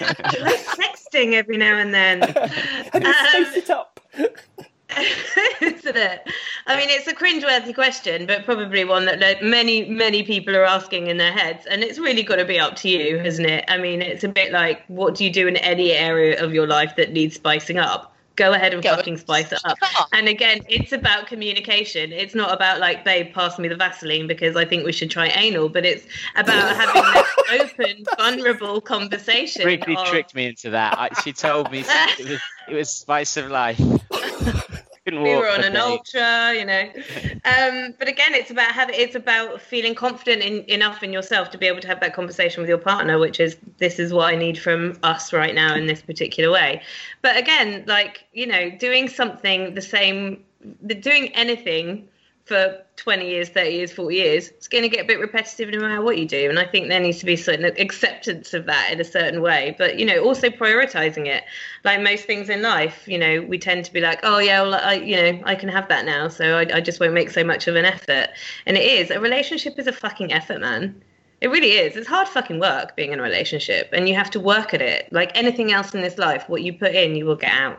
like 0.00 0.64
texting 0.64 1.32
every 1.32 1.56
now 1.56 1.76
and 1.76 1.92
then. 1.92 2.22
How 2.22 2.98
do 2.98 3.08
you 3.08 3.14
Um, 3.14 3.44
space 3.44 3.56
it 3.56 3.70
up? 3.70 4.00
Isn't 5.60 5.96
it? 5.96 6.32
I 6.66 6.76
mean, 6.76 6.88
it's 6.88 7.06
a 7.06 7.14
cringeworthy 7.14 7.74
question, 7.74 8.26
but 8.26 8.44
probably 8.44 8.84
one 8.84 9.04
that 9.04 9.20
like, 9.20 9.42
many, 9.42 9.88
many 9.88 10.22
people 10.22 10.56
are 10.56 10.64
asking 10.64 11.08
in 11.08 11.18
their 11.18 11.32
heads. 11.32 11.66
And 11.66 11.82
it's 11.82 11.98
really 11.98 12.22
got 12.22 12.36
to 12.36 12.44
be 12.44 12.58
up 12.58 12.76
to 12.76 12.88
you, 12.88 13.18
hasn't 13.18 13.48
it? 13.48 13.64
I 13.68 13.76
mean, 13.76 14.00
it's 14.00 14.24
a 14.24 14.28
bit 14.28 14.50
like, 14.52 14.84
what 14.88 15.14
do 15.14 15.24
you 15.24 15.32
do 15.32 15.46
in 15.46 15.56
any 15.56 15.92
area 15.92 16.42
of 16.42 16.54
your 16.54 16.66
life 16.66 16.96
that 16.96 17.12
needs 17.12 17.34
spicing 17.34 17.78
up? 17.78 18.14
Go 18.38 18.52
ahead 18.52 18.72
and 18.72 18.80
Go 18.80 18.94
fucking 18.94 19.14
and 19.14 19.20
spice 19.20 19.50
it 19.50 19.58
up. 19.64 19.76
it 19.82 20.00
up. 20.00 20.08
And 20.12 20.28
again, 20.28 20.60
it's 20.68 20.92
about 20.92 21.26
communication. 21.26 22.12
It's 22.12 22.36
not 22.36 22.54
about 22.54 22.78
like, 22.78 23.04
babe, 23.04 23.34
pass 23.34 23.58
me 23.58 23.66
the 23.66 23.74
Vaseline 23.74 24.28
because 24.28 24.54
I 24.54 24.64
think 24.64 24.86
we 24.86 24.92
should 24.92 25.10
try 25.10 25.26
anal, 25.26 25.68
but 25.68 25.84
it's 25.84 26.06
about 26.36 26.76
having 26.76 27.02
that 27.02 27.26
open, 27.60 28.04
vulnerable 28.16 28.80
conversation. 28.80 29.66
Wrigley 29.66 29.96
of- 29.96 30.06
tricked 30.06 30.36
me 30.36 30.46
into 30.46 30.70
that. 30.70 30.96
I, 30.96 31.08
she 31.22 31.32
told 31.32 31.72
me 31.72 31.80
it 31.86 32.28
was, 32.28 32.40
it 32.68 32.74
was 32.74 32.88
spice 32.90 33.36
of 33.36 33.50
life. 33.50 33.80
Couldn't 35.08 35.22
we 35.22 35.34
were 35.34 35.48
on 35.48 35.64
an 35.64 35.72
days. 35.72 35.82
ultra, 35.82 36.52
you 36.54 36.66
know. 36.66 36.92
Um, 37.44 37.94
but 37.98 38.08
again, 38.08 38.34
it's 38.34 38.50
about 38.50 38.72
having 38.72 38.94
it's 38.98 39.14
about 39.14 39.62
feeling 39.62 39.94
confident 39.94 40.42
in, 40.42 40.64
enough 40.68 41.02
in 41.02 41.14
yourself 41.14 41.50
to 41.52 41.58
be 41.58 41.66
able 41.66 41.80
to 41.80 41.88
have 41.88 42.00
that 42.00 42.12
conversation 42.12 42.60
with 42.60 42.68
your 42.68 42.78
partner, 42.78 43.18
which 43.18 43.40
is 43.40 43.56
this 43.78 43.98
is 43.98 44.12
what 44.12 44.34
I 44.34 44.36
need 44.36 44.58
from 44.58 44.98
us 45.02 45.32
right 45.32 45.54
now 45.54 45.74
in 45.74 45.86
this 45.86 46.02
particular 46.02 46.50
way. 46.50 46.82
But 47.22 47.38
again, 47.38 47.84
like 47.86 48.24
you 48.34 48.46
know, 48.46 48.70
doing 48.70 49.08
something 49.08 49.72
the 49.72 49.80
same, 49.80 50.44
the 50.82 50.94
doing 50.94 51.28
anything 51.28 52.08
for 52.48 52.82
20 52.96 53.28
years, 53.28 53.48
30 53.50 53.70
years, 53.70 53.92
40 53.92 54.16
years, 54.16 54.48
it's 54.48 54.66
going 54.66 54.82
to 54.82 54.88
get 54.88 55.04
a 55.04 55.06
bit 55.06 55.20
repetitive 55.20 55.68
no 55.70 55.80
matter 55.80 56.00
what 56.00 56.18
you 56.18 56.26
do. 56.26 56.48
And 56.48 56.58
I 56.58 56.64
think 56.64 56.88
there 56.88 56.98
needs 56.98 57.18
to 57.18 57.26
be 57.26 57.36
certain 57.36 57.66
acceptance 57.66 58.54
of 58.54 58.66
that 58.66 58.90
in 58.90 59.00
a 59.00 59.04
certain 59.04 59.42
way. 59.42 59.76
But, 59.78 59.98
you 59.98 60.06
know, 60.06 60.24
also 60.24 60.48
prioritizing 60.48 61.26
it. 61.26 61.44
Like 61.84 62.00
most 62.00 62.24
things 62.24 62.48
in 62.48 62.62
life, 62.62 63.06
you 63.06 63.18
know, 63.18 63.42
we 63.42 63.58
tend 63.58 63.84
to 63.84 63.92
be 63.92 64.00
like, 64.00 64.20
oh, 64.22 64.38
yeah, 64.38 64.62
well, 64.62 64.74
I, 64.74 64.94
you 64.94 65.16
know, 65.16 65.42
I 65.44 65.54
can 65.54 65.68
have 65.68 65.88
that 65.88 66.06
now. 66.06 66.28
So 66.28 66.56
I, 66.56 66.66
I 66.74 66.80
just 66.80 66.98
won't 66.98 67.12
make 67.12 67.30
so 67.30 67.44
much 67.44 67.68
of 67.68 67.76
an 67.76 67.84
effort. 67.84 68.30
And 68.66 68.76
it 68.76 68.84
is. 68.84 69.10
A 69.10 69.20
relationship 69.20 69.78
is 69.78 69.86
a 69.86 69.92
fucking 69.92 70.32
effort, 70.32 70.60
man. 70.60 71.02
It 71.40 71.48
really 71.48 71.72
is. 71.72 71.96
It's 71.96 72.08
hard 72.08 72.26
fucking 72.26 72.58
work 72.58 72.96
being 72.96 73.12
in 73.12 73.20
a 73.20 73.22
relationship. 73.22 73.90
And 73.92 74.08
you 74.08 74.14
have 74.14 74.30
to 74.30 74.40
work 74.40 74.74
at 74.74 74.82
it. 74.82 75.12
Like 75.12 75.30
anything 75.36 75.70
else 75.70 75.94
in 75.94 76.00
this 76.00 76.18
life, 76.18 76.48
what 76.48 76.62
you 76.62 76.72
put 76.72 76.94
in, 76.94 77.14
you 77.14 77.26
will 77.26 77.36
get 77.36 77.52
out. 77.52 77.78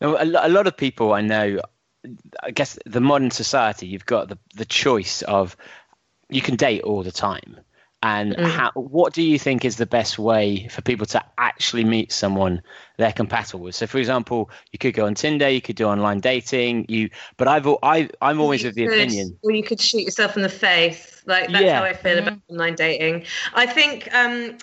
Now, 0.00 0.22
a, 0.22 0.26
lo- 0.26 0.40
a 0.42 0.48
lot 0.48 0.66
of 0.66 0.76
people 0.76 1.12
I 1.12 1.22
know, 1.22 1.60
I 2.42 2.50
guess 2.50 2.78
the 2.86 3.00
modern 3.00 3.30
society, 3.30 3.86
you've 3.86 4.06
got 4.06 4.28
the, 4.28 4.38
the 4.54 4.64
choice 4.64 5.22
of 5.22 5.56
you 6.28 6.40
can 6.42 6.56
date 6.56 6.82
all 6.82 7.02
the 7.02 7.12
time. 7.12 7.58
And 8.00 8.36
how, 8.38 8.70
what 8.74 9.12
do 9.12 9.22
you 9.22 9.40
think 9.40 9.64
is 9.64 9.74
the 9.76 9.84
best 9.84 10.20
way 10.20 10.68
for 10.68 10.82
people 10.82 11.04
to 11.06 11.24
actually 11.36 11.82
meet 11.82 12.12
someone 12.12 12.62
they're 12.96 13.10
compatible 13.12 13.64
with? 13.64 13.74
So, 13.74 13.88
for 13.88 13.98
example, 13.98 14.50
you 14.70 14.78
could 14.78 14.94
go 14.94 15.06
on 15.06 15.16
Tinder, 15.16 15.48
you 15.48 15.60
could 15.60 15.74
do 15.74 15.86
online 15.88 16.20
dating. 16.20 16.86
You, 16.88 17.10
but 17.38 17.48
I've 17.48 17.66
al- 17.66 17.80
I, 17.82 18.08
I'm 18.22 18.40
always 18.40 18.62
You 18.62 18.68
of 18.68 18.76
the 18.76 18.86
could- 18.86 18.94
opinion. 19.00 19.36
Or 19.42 19.50
you 19.50 19.64
could 19.64 19.80
shoot 19.80 20.02
yourself 20.02 20.36
in 20.36 20.42
the 20.44 20.48
face. 20.48 21.22
Like 21.26 21.50
that's 21.50 21.64
Yeah. 21.64 21.80
how 21.80 21.84
I 21.84 21.92
feel 21.92 22.18
about 22.18 22.38
online 22.48 22.76
dating. 22.76 23.24
I 23.52 23.66
think 23.66 24.14
um 24.14 24.58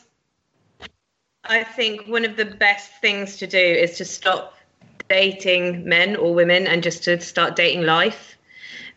I 1.44 1.64
think 1.64 2.08
one 2.08 2.24
of 2.26 2.38
the 2.38 2.46
best 2.46 2.90
things 3.02 3.38
to 3.38 3.48
do 3.48 3.58
is 3.60 3.98
to 3.98 4.06
stop 4.06 4.56
dating 5.10 5.88
men 5.88 6.16
or 6.16 6.34
women 6.34 6.68
and 6.68 6.84
just 6.84 7.04
to 7.04 7.20
start 7.22 7.56
dating 7.56 7.84
life. 7.84 8.36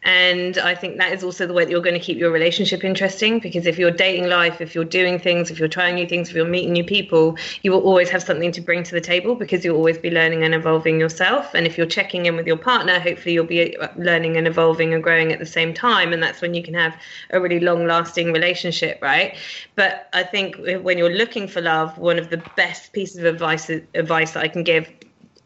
And 0.04 0.58
I 0.58 0.76
think 0.76 0.98
that 0.98 1.12
is 1.12 1.24
also 1.24 1.46
the 1.46 1.52
way 1.52 1.64
that 1.64 1.70
you're 1.70 1.82
going 1.82 1.98
to 1.98 2.00
keep 2.00 2.18
your 2.18 2.30
relationship 2.30 2.84
interesting 2.84 3.40
because 3.40 3.66
if 3.66 3.78
you're 3.78 3.90
dating 3.90 4.28
life, 4.28 4.60
if 4.60 4.72
you're 4.74 4.84
doing 4.84 5.18
things, 5.18 5.50
if 5.50 5.58
you're 5.58 5.66
trying 5.66 5.96
new 5.96 6.06
things, 6.06 6.30
if 6.30 6.36
you're 6.36 6.46
meeting 6.46 6.72
new 6.72 6.84
people, 6.84 7.36
you 7.62 7.72
will 7.72 7.80
always 7.80 8.08
have 8.10 8.22
something 8.22 8.52
to 8.52 8.60
bring 8.60 8.84
to 8.84 8.92
the 8.92 9.00
table 9.00 9.34
because 9.34 9.64
you'll 9.64 9.76
always 9.76 9.98
be 9.98 10.10
learning 10.10 10.44
and 10.44 10.54
evolving 10.54 11.00
yourself. 11.00 11.52
And 11.52 11.66
if 11.66 11.76
you're 11.76 11.86
checking 11.86 12.26
in 12.26 12.36
with 12.36 12.46
your 12.46 12.56
partner, 12.56 13.00
hopefully 13.00 13.34
you'll 13.34 13.44
be 13.44 13.76
uh, 13.76 13.88
learning 13.96 14.36
and 14.36 14.46
evolving 14.46 14.94
and 14.94 15.02
growing 15.02 15.32
at 15.32 15.40
the 15.40 15.46
same 15.46 15.74
time. 15.74 16.12
And 16.12 16.22
that's 16.22 16.40
when 16.40 16.54
you 16.54 16.62
can 16.62 16.74
have 16.74 16.96
a 17.30 17.40
really 17.40 17.60
long 17.60 17.84
lasting 17.84 18.32
relationship, 18.32 19.00
right? 19.02 19.36
But 19.74 20.08
I 20.12 20.22
think 20.22 20.56
when 20.82 20.96
you're 20.96 21.14
looking 21.14 21.48
for 21.48 21.60
love, 21.60 21.98
one 21.98 22.20
of 22.20 22.30
the 22.30 22.42
best 22.56 22.92
pieces 22.92 23.16
of 23.18 23.24
advice 23.24 23.68
advice 23.68 24.32
that 24.32 24.44
I 24.44 24.48
can 24.48 24.62
give 24.62 24.88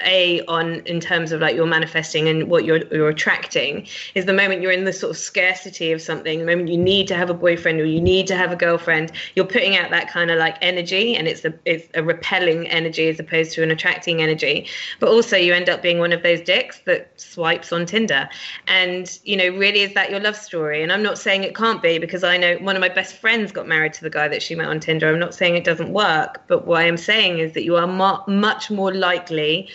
a 0.01 0.45
on 0.47 0.81
in 0.87 1.01
terms 1.01 1.33
of 1.33 1.41
like 1.41 1.55
you're 1.55 1.67
manifesting 1.67 2.29
and 2.29 2.49
what 2.49 2.65
you're 2.65 2.85
you're 2.89 3.09
attracting 3.09 3.87
is 4.15 4.25
the 4.25 4.33
moment 4.33 4.63
you're 4.63 4.73
in 4.73 4.85
the 4.85 4.93
sort 4.93 5.11
of 5.11 5.17
scarcity 5.17 5.93
of 5.93 6.01
something 6.03 6.39
the 6.41 6.47
moment 6.47 6.69
you 6.69 6.79
need 6.79 7.07
to 7.07 7.15
have 7.15 7.31
a 7.31 7.35
boyfriend 7.35 7.81
or 7.81 7.85
you 7.85 8.01
need 8.01 8.27
to 8.27 8.37
have 8.37 8.53
a 8.53 8.57
girlfriend 8.57 9.13
you're 9.35 9.47
putting 9.47 9.77
out 9.77 9.91
that 9.91 10.09
kind 10.09 10.31
of 10.31 10.39
like 10.39 10.57
energy 10.61 11.17
and 11.17 11.29
it's 11.29 11.45
a 11.45 11.55
it's 11.65 11.89
a 11.95 12.03
repelling 12.03 12.67
energy 12.69 13.09
as 13.09 13.21
opposed 13.21 13.53
to 13.53 13.63
an 13.63 13.71
attracting 13.71 14.23
energy. 14.23 14.67
But 15.01 15.09
also 15.09 15.37
you 15.37 15.53
end 15.53 15.69
up 15.69 15.83
being 15.83 15.99
one 15.99 16.13
of 16.13 16.23
those 16.23 16.41
dicks 16.41 16.81
that 16.81 17.21
swipes 17.21 17.73
on 17.73 17.87
tinder. 17.87 18.29
And 18.69 19.19
you 19.25 19.37
know 19.37 19.49
really 19.49 19.81
is 19.81 19.95
that 19.95 20.11
your 20.11 20.21
love 20.21 20.37
story? 20.37 20.83
And 20.83 20.93
i'm 20.93 21.03
not 21.03 21.19
saying 21.19 21.45
it 21.45 21.55
can't 21.55 21.83
be 21.83 21.99
because 21.99 22.25
i 22.25 22.37
know 22.37 22.57
one 22.59 22.77
of 22.77 22.81
my 22.81 22.89
best 22.89 23.17
friends 23.17 23.53
got 23.53 23.67
married 23.67 23.93
to 23.95 24.03
the 24.03 24.11
guy 24.11 24.29
that 24.29 24.43
she 24.43 24.55
met 24.55 24.69
on 24.69 24.81
tinder. 24.81 25.09
I'm 25.09 25.19
not 25.19 25.35
saying 25.35 25.57
it 25.57 25.65
doesn't 25.65 25.93
work 25.93 26.43
but 26.47 26.67
what 26.67 26.81
i 26.81 26.85
am 26.85 26.97
saying 26.97 27.39
is 27.39 27.53
that 27.53 27.65
you 27.65 27.77
are 27.77 27.87
mu- 27.87 28.35
much 28.35 28.71
more 28.71 28.93
likely 28.93 29.69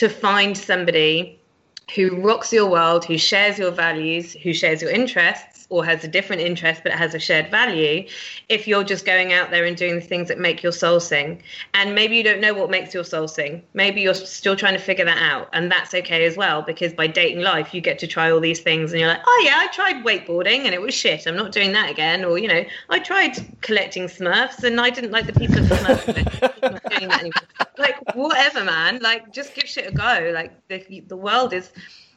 to 0.00 0.08
find 0.08 0.56
somebody 0.56 1.38
who 1.94 2.22
rocks 2.22 2.54
your 2.54 2.70
world, 2.70 3.04
who 3.04 3.18
shares 3.18 3.58
your 3.58 3.70
values, 3.70 4.32
who 4.32 4.54
shares 4.54 4.80
your 4.80 4.90
interests, 4.90 5.49
or 5.70 5.84
has 5.84 6.04
a 6.04 6.08
different 6.08 6.42
interest 6.42 6.82
but 6.82 6.92
has 6.92 7.14
a 7.14 7.18
shared 7.18 7.50
value, 7.50 8.06
if 8.48 8.68
you're 8.68 8.84
just 8.84 9.06
going 9.06 9.32
out 9.32 9.50
there 9.50 9.64
and 9.64 9.76
doing 9.76 9.94
the 9.94 10.00
things 10.00 10.28
that 10.28 10.38
make 10.38 10.62
your 10.62 10.72
soul 10.72 11.00
sing. 11.00 11.40
And 11.74 11.94
maybe 11.94 12.16
you 12.16 12.22
don't 12.22 12.40
know 12.40 12.52
what 12.52 12.70
makes 12.70 12.92
your 12.92 13.04
soul 13.04 13.28
sing. 13.28 13.62
Maybe 13.72 14.02
you're 14.02 14.14
still 14.14 14.56
trying 14.56 14.74
to 14.74 14.80
figure 14.80 15.04
that 15.04 15.18
out. 15.18 15.48
And 15.52 15.70
that's 15.70 15.94
okay 15.94 16.26
as 16.26 16.36
well, 16.36 16.60
because 16.60 16.92
by 16.92 17.06
dating 17.06 17.42
life, 17.42 17.72
you 17.72 17.80
get 17.80 17.98
to 18.00 18.06
try 18.06 18.30
all 18.30 18.40
these 18.40 18.60
things 18.60 18.92
and 18.92 19.00
you're 19.00 19.08
like, 19.08 19.22
oh, 19.24 19.42
yeah, 19.44 19.56
I 19.58 19.68
tried 19.68 20.04
wakeboarding 20.04 20.64
and 20.64 20.74
it 20.74 20.80
was 20.80 20.92
shit. 20.92 21.26
I'm 21.26 21.36
not 21.36 21.52
doing 21.52 21.72
that 21.72 21.88
again. 21.90 22.24
Or, 22.24 22.36
you 22.36 22.48
know, 22.48 22.64
I 22.90 22.98
tried 22.98 23.36
collecting 23.62 24.04
Smurfs 24.04 24.64
and 24.64 24.80
I 24.80 24.90
didn't 24.90 25.12
like 25.12 25.26
the 25.26 25.32
piece 25.32 25.56
of 25.56 25.64
Smurfs. 25.64 26.10
Like, 27.78 28.14
whatever, 28.14 28.62
man. 28.62 28.98
Like, 29.00 29.32
just 29.32 29.54
give 29.54 29.64
shit 29.64 29.88
a 29.88 29.92
go. 29.92 30.32
Like, 30.34 30.52
the, 30.68 31.00
the 31.06 31.16
world 31.16 31.54
is 31.54 31.70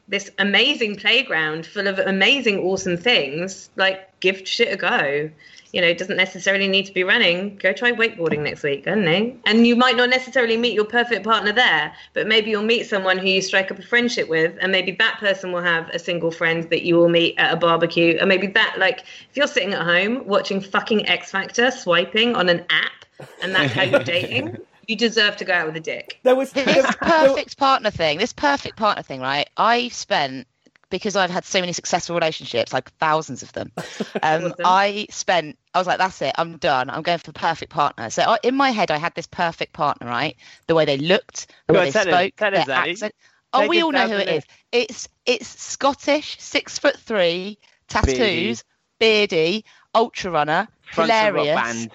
this 0.07 0.29
amazing 0.37 0.95
playground 0.95 1.65
full 1.65 1.87
of 1.87 1.99
amazing, 1.99 2.59
awesome 2.59 2.97
things. 2.97 3.69
Like, 3.75 4.19
give 4.19 4.47
shit 4.47 4.73
a 4.73 4.77
go. 4.77 5.29
You 5.71 5.81
know, 5.81 5.87
it 5.87 5.97
doesn't 5.97 6.17
necessarily 6.17 6.67
need 6.67 6.85
to 6.85 6.93
be 6.93 7.03
running. 7.03 7.57
Go 7.57 7.73
try 7.73 7.91
wakeboarding 7.91 8.41
next 8.41 8.61
week, 8.61 8.85
don't 8.85 9.03
know. 9.03 9.35
And 9.45 9.65
you 9.65 9.75
might 9.75 9.95
not 9.95 10.09
necessarily 10.09 10.55
meet 10.55 10.73
your 10.73 10.85
perfect 10.85 11.23
partner 11.23 11.51
there, 11.51 11.95
but 12.13 12.27
maybe 12.27 12.51
you'll 12.51 12.61
meet 12.61 12.85
someone 12.85 13.17
who 13.17 13.27
you 13.27 13.41
strike 13.41 13.71
up 13.71 13.79
a 13.79 13.81
friendship 13.81 14.29
with, 14.29 14.55
and 14.61 14.71
maybe 14.71 14.91
that 14.91 15.17
person 15.19 15.51
will 15.51 15.63
have 15.63 15.89
a 15.89 15.97
single 15.97 16.29
friend 16.29 16.69
that 16.69 16.83
you 16.83 16.95
will 16.95 17.09
meet 17.09 17.33
at 17.39 17.51
a 17.51 17.55
barbecue. 17.55 18.17
And 18.19 18.29
maybe 18.29 18.47
that, 18.47 18.75
like, 18.77 18.99
if 18.99 19.35
you're 19.35 19.47
sitting 19.47 19.73
at 19.73 19.81
home 19.81 20.27
watching 20.27 20.61
fucking 20.61 21.07
X 21.07 21.31
Factor, 21.31 21.71
swiping 21.71 22.35
on 22.35 22.49
an 22.49 22.65
app, 22.69 23.27
and 23.41 23.55
that's 23.55 23.73
how 23.73 23.83
you're 23.83 24.03
dating, 24.03 24.57
you 24.87 24.95
deserve 24.95 25.37
to 25.37 25.45
go 25.45 25.53
out 25.53 25.67
with 25.67 25.75
a 25.75 25.79
dick. 25.79 26.19
There 26.23 26.35
was 26.35 26.51
this 26.51 26.85
perfect 26.97 27.57
partner 27.57 27.89
thing, 27.91 28.17
this 28.17 28.33
perfect 28.33 28.75
partner 28.77 29.03
thing, 29.03 29.21
right? 29.21 29.49
I 29.57 29.87
spent 29.89 30.47
because 30.89 31.15
I've 31.15 31.31
had 31.31 31.43
so 31.43 31.59
many 31.59 31.73
successful 31.73 32.15
relationships, 32.15 32.71
like 32.71 32.91
thousands 32.97 33.41
of 33.43 33.51
them. 33.53 33.71
Um, 34.21 34.53
I 34.63 35.07
spent, 35.09 35.57
I 35.73 35.79
was 35.79 35.87
like, 35.87 35.97
that's 35.97 36.21
it, 36.21 36.33
I'm 36.37 36.57
done. 36.57 36.89
I'm 36.89 37.01
going 37.01 37.17
for 37.17 37.25
the 37.25 37.33
perfect 37.33 37.71
partner. 37.71 38.09
So 38.09 38.21
I, 38.21 38.37
in 38.43 38.55
my 38.55 38.69
head, 38.69 38.89
I 38.91 38.97
had 38.97 39.13
this 39.15 39.25
perfect 39.27 39.73
partner, 39.73 40.07
right? 40.07 40.37
The 40.67 40.75
way 40.75 40.85
they 40.85 40.97
looked, 40.97 41.47
the 41.67 41.73
Go 41.73 41.79
way 41.79 41.79
on, 41.79 41.85
they 41.87 41.91
tell 41.91 42.07
us- 42.07 42.13
spoke, 42.21 42.35
tell 42.37 42.51
their 42.51 42.61
Annie. 42.61 42.91
accent. 42.91 43.15
Oh, 43.51 43.61
Take 43.61 43.69
we 43.69 43.81
all 43.81 43.91
know 43.91 44.07
who 44.07 44.15
it 44.15 44.27
is. 44.29 44.33
list. 44.35 44.47
It's 44.71 45.09
it's 45.25 45.47
Scottish, 45.61 46.39
six 46.39 46.77
foot 46.79 46.97
three, 46.97 47.57
tattoos, 47.89 48.63
beardy, 48.99 49.65
ultra 49.93 50.31
runner, 50.31 50.67
Fronts 50.91 51.11
of 51.13 51.33
rock 51.33 51.45
hilarious 51.45 51.55
band. 51.61 51.91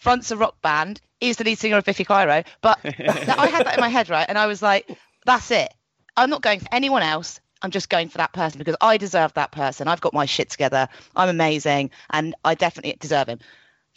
fronts 0.00 0.30
a 0.30 0.36
rock 0.36 0.60
band, 0.62 1.00
is 1.20 1.36
the 1.36 1.44
lead 1.44 1.58
singer 1.58 1.76
of 1.76 1.84
Biffy 1.84 2.04
Clyro. 2.04 2.44
But 2.60 2.78
I 2.84 3.46
had 3.48 3.66
that 3.66 3.74
in 3.74 3.80
my 3.80 3.88
head, 3.88 4.08
right? 4.08 4.26
And 4.28 4.38
I 4.38 4.46
was 4.46 4.62
like, 4.62 4.90
that's 5.24 5.50
it. 5.50 5.72
I'm 6.16 6.30
not 6.30 6.42
going 6.42 6.60
for 6.60 6.68
anyone 6.72 7.02
else. 7.02 7.40
I'm 7.62 7.70
just 7.70 7.88
going 7.88 8.08
for 8.08 8.18
that 8.18 8.32
person 8.32 8.58
because 8.58 8.76
I 8.80 8.96
deserve 8.96 9.34
that 9.34 9.50
person. 9.50 9.88
I've 9.88 10.00
got 10.00 10.12
my 10.12 10.26
shit 10.26 10.50
together. 10.50 10.88
I'm 11.14 11.28
amazing. 11.28 11.90
And 12.10 12.34
I 12.44 12.54
definitely 12.54 12.96
deserve 13.00 13.28
him. 13.28 13.40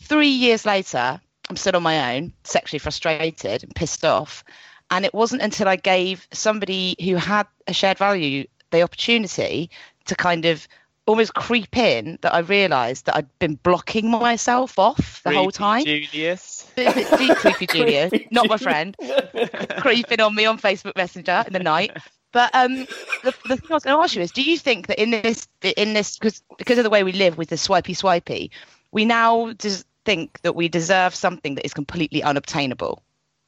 Three 0.02 0.30
years 0.30 0.66
later, 0.66 1.20
I'm 1.50 1.58
still 1.58 1.76
on 1.76 1.84
my 1.84 2.16
own, 2.16 2.34
sexually 2.44 2.80
frustrated 2.80 3.64
and 3.64 3.76
pissed 3.76 4.06
off. 4.06 4.44
And 4.92 5.06
it 5.06 5.14
wasn't 5.14 5.42
until 5.42 5.68
I 5.68 5.76
gave 5.76 6.28
somebody 6.32 6.96
who 7.00 7.16
had 7.16 7.48
a 7.68 7.74
shared 7.74 7.98
value 7.98 8.48
the 8.72 8.82
opportunity 8.82 9.70
to 10.06 10.16
kind 10.16 10.46
of 10.46 10.68
almost 11.10 11.34
creep 11.34 11.76
in 11.76 12.20
that 12.22 12.36
I 12.36 12.40
realised 12.40 13.08
that 13.08 13.18
I'd 13.18 13.40
been 13.40 13.56
blocking 13.56 14.12
myself 14.12 14.78
off 14.78 15.22
the 15.24 15.32
whole 15.32 15.50
time. 15.50 15.84
Julius. 15.84 16.72
Bit, 16.76 16.94
bit 16.94 17.36
creepy 17.38 17.66
Julius, 17.74 18.14
not 18.30 18.48
my 18.48 18.58
friend, 18.58 18.96
creeping 19.80 20.22
on 20.22 20.36
me 20.36 20.46
on 20.46 20.60
Facebook 20.60 20.96
Messenger 20.96 21.46
in 21.48 21.54
the 21.54 21.60
night. 21.60 21.98
But 22.32 22.54
um, 22.54 22.86
the, 23.24 23.34
the 23.48 23.58
thing 23.58 23.72
I 23.72 23.74
was 23.74 23.84
going 23.84 23.98
to 23.98 24.04
ask 24.04 24.16
you 24.16 24.22
is, 24.22 24.32
do 24.32 24.44
you 24.44 24.56
think 24.56 24.86
that 24.86 25.02
in 25.02 25.10
this, 25.10 25.48
in 25.64 25.94
this, 25.94 26.20
because 26.20 26.44
because 26.60 26.78
of 26.78 26.84
the 26.84 26.92
way 26.92 27.04
we 27.04 27.12
live 27.12 27.40
with 27.40 27.50
the 27.50 27.58
swipey 27.58 27.96
swipey, 27.96 28.52
we 28.92 29.04
now 29.04 29.54
just 29.54 29.88
think 30.06 30.40
that 30.44 30.56
we 30.56 30.68
deserve 30.70 31.16
something 31.16 31.56
that 31.56 31.66
is 31.66 31.74
completely 31.74 32.22
unobtainable? 32.22 33.02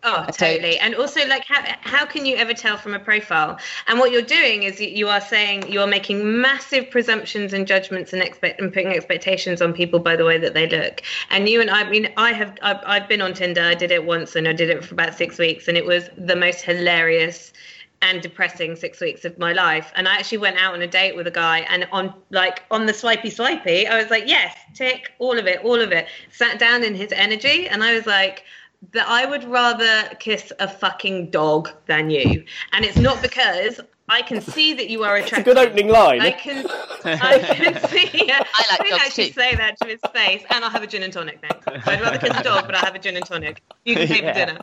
Oh, 0.04 0.26
totally. 0.32 0.80
And 0.80 0.96
also, 0.96 1.28
like, 1.28 1.46
how, 1.46 1.64
how 1.82 2.06
can 2.08 2.26
you 2.26 2.36
ever 2.36 2.56
tell 2.56 2.76
from 2.76 2.96
a 2.96 3.00
profile? 3.00 3.60
And 3.86 4.00
what 4.00 4.12
you're 4.12 4.24
doing 4.24 4.64
is 4.64 4.82
you- 4.82 5.08
are 5.08 5.22
saying 5.22 5.72
you 5.72 5.80
are 5.80 5.86
making 5.88 6.42
massive 6.42 6.90
presumptions 6.90 7.54
and 7.54 7.68
judgments 7.68 8.12
and 8.12 8.22
expect 8.24 8.60
and 8.60 8.74
putting 8.74 8.94
expectations 8.94 9.62
on 9.62 9.74
people 9.74 10.00
by 10.00 10.16
the 10.16 10.26
way 10.26 10.40
that 10.40 10.56
they 10.56 10.68
look. 10.68 11.04
And 11.30 11.48
you 11.48 11.62
and 11.62 11.70
I, 11.70 11.82
I 11.82 11.90
mean, 11.90 12.12
I 12.18 12.32
have 12.32 12.58
I've, 12.64 12.80
I've 12.86 13.08
been 13.08 13.22
on 13.22 13.34
Tinder. 13.36 13.62
I 13.62 13.76
did 13.76 13.92
it 13.92 14.06
once, 14.06 14.36
and 14.36 14.48
I 14.48 14.54
did 14.54 14.72
it 14.72 14.84
for 14.84 14.96
about 14.96 15.14
six 15.16 15.38
weeks, 15.38 15.68
and 15.68 15.78
it 15.78 15.86
was 15.86 16.10
the 16.18 16.36
most 16.36 16.62
hilarious 16.62 17.54
and 18.02 18.22
depressing 18.24 18.76
six 18.76 19.00
weeks 19.00 19.26
of 19.26 19.38
my 19.38 19.54
life. 19.54 19.92
And 19.96 20.08
I 20.08 20.16
actually 20.16 20.40
went 20.40 20.58
out 20.58 20.74
on 20.74 20.82
a 20.82 20.88
date 20.88 21.16
with 21.16 21.28
a 21.28 21.32
guy, 21.32 21.60
and 21.70 21.88
on 21.92 22.14
like 22.32 22.64
on 22.72 22.88
the 22.88 22.94
swipey 22.94 23.30
swipey, 23.30 23.86
I 23.88 24.02
was 24.02 24.10
like, 24.10 24.24
yes, 24.28 24.56
tick, 24.74 25.12
all 25.20 25.38
of 25.38 25.46
it, 25.46 25.64
all 25.64 25.80
of 25.80 25.92
it. 25.92 26.08
Sat 26.32 26.58
down 26.58 26.84
in 26.84 26.96
his 26.96 27.12
energy, 27.12 27.68
and 27.68 27.84
I 27.84 27.94
was 27.94 28.08
like, 28.08 28.44
that 28.94 29.08
I 29.08 29.26
would 29.26 29.44
rather 29.44 30.10
kiss 30.20 30.52
a 30.60 30.68
fucking 30.68 31.30
dog 31.30 31.70
than 31.86 32.10
you. 32.10 32.44
And 32.74 32.84
it's 32.84 32.98
not 32.98 33.22
because 33.22 33.80
I 34.10 34.22
can 34.24 34.42
see 34.42 34.74
that 34.74 34.90
you 34.90 35.04
are 35.04 35.16
attractive. 35.16 35.40
It's 35.40 35.48
a 35.48 35.54
good 35.54 35.58
opening 35.70 35.88
line. 35.88 36.20
I 36.20 36.32
can, 36.32 36.66
I 37.06 37.40
can 37.40 37.80
see. 37.90 38.10
Yeah, 38.26 38.40
I 38.54 38.66
like 38.72 38.82
I 38.82 38.84
didn't 38.84 38.90
dogs 38.90 39.04
actually 39.06 39.28
too. 39.28 39.34
say 39.34 39.56
that 39.56 39.78
to 39.78 39.88
his 39.88 40.00
face, 40.14 40.44
and 40.50 40.66
I'll 40.66 40.72
have 40.72 40.84
a 40.84 40.88
gin 40.88 41.04
and 41.04 41.14
tonic 41.14 41.42
next. 41.42 41.66
I'd 41.88 42.02
rather 42.02 42.18
kiss 42.18 42.38
a 42.38 42.44
dog, 42.44 42.66
but 42.66 42.76
I'll 42.76 42.84
have 42.84 42.96
a 42.96 43.00
gin 43.00 43.16
and 43.16 43.26
tonic. 43.26 43.62
You 43.86 43.96
can 43.96 44.08
pay 44.08 44.22
Yeah. 44.24 44.34
for 44.34 44.46
dinner. 44.46 44.62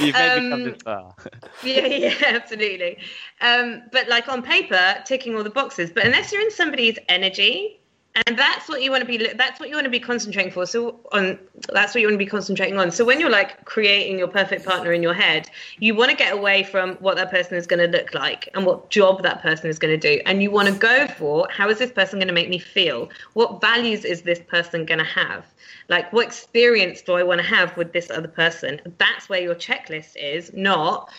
You've 0.00 0.14
made 0.14 0.42
me 0.42 0.50
come 0.50 0.52
Um, 0.52 0.64
this 0.64 0.82
far. 0.82 1.14
Yeah, 1.62 1.86
yeah, 1.86 2.14
absolutely. 2.28 2.98
Um, 3.42 3.82
but 3.92 4.08
like 4.08 4.28
on 4.28 4.42
paper, 4.42 4.96
ticking 5.04 5.36
all 5.36 5.44
the 5.44 5.50
boxes. 5.50 5.90
But 5.90 6.06
unless 6.06 6.32
you're 6.32 6.42
in 6.42 6.50
somebody's 6.50 6.98
energy, 7.08 7.79
and 8.14 8.36
that's 8.36 8.68
what 8.68 8.82
you 8.82 8.90
want 8.90 9.02
to 9.02 9.06
be. 9.06 9.32
That's 9.34 9.60
what 9.60 9.68
you 9.68 9.76
want 9.76 9.84
to 9.84 9.90
be 9.90 10.00
concentrating 10.00 10.50
for. 10.50 10.66
So 10.66 10.98
on 11.12 11.38
that's 11.72 11.94
what 11.94 12.00
you 12.00 12.08
want 12.08 12.14
to 12.14 12.24
be 12.24 12.26
concentrating 12.26 12.76
on. 12.76 12.90
So 12.90 13.04
when 13.04 13.20
you're 13.20 13.30
like 13.30 13.64
creating 13.64 14.18
your 14.18 14.26
perfect 14.26 14.66
partner 14.66 14.92
in 14.92 15.02
your 15.02 15.14
head, 15.14 15.48
you 15.78 15.94
want 15.94 16.10
to 16.10 16.16
get 16.16 16.32
away 16.32 16.64
from 16.64 16.96
what 16.96 17.16
that 17.16 17.30
person 17.30 17.56
is 17.56 17.66
going 17.68 17.78
to 17.78 17.98
look 17.98 18.12
like 18.12 18.48
and 18.54 18.66
what 18.66 18.90
job 18.90 19.22
that 19.22 19.42
person 19.42 19.70
is 19.70 19.78
going 19.78 19.98
to 19.98 20.16
do, 20.16 20.20
and 20.26 20.42
you 20.42 20.50
want 20.50 20.68
to 20.68 20.74
go 20.74 21.06
for 21.06 21.46
how 21.50 21.68
is 21.68 21.78
this 21.78 21.92
person 21.92 22.18
going 22.18 22.28
to 22.28 22.34
make 22.34 22.48
me 22.48 22.58
feel? 22.58 23.08
What 23.34 23.60
values 23.60 24.04
is 24.04 24.22
this 24.22 24.40
person 24.40 24.84
going 24.84 24.98
to 24.98 25.04
have? 25.04 25.44
Like 25.88 26.12
what 26.12 26.26
experience 26.26 27.02
do 27.02 27.12
I 27.12 27.22
want 27.22 27.40
to 27.40 27.46
have 27.46 27.76
with 27.76 27.92
this 27.92 28.10
other 28.10 28.28
person? 28.28 28.80
That's 28.98 29.28
where 29.28 29.40
your 29.40 29.54
checklist 29.54 30.16
is, 30.16 30.52
not 30.52 31.10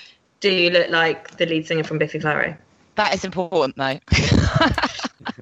do 0.41 0.51
you 0.51 0.71
look 0.71 0.89
like 0.89 1.37
the 1.37 1.45
lead 1.45 1.67
singer 1.67 1.83
from 1.83 1.99
Biffy 1.99 2.19
Clyro? 2.19 2.57
That 2.95 3.13
is 3.13 3.23
important, 3.23 3.77
though. 3.77 3.99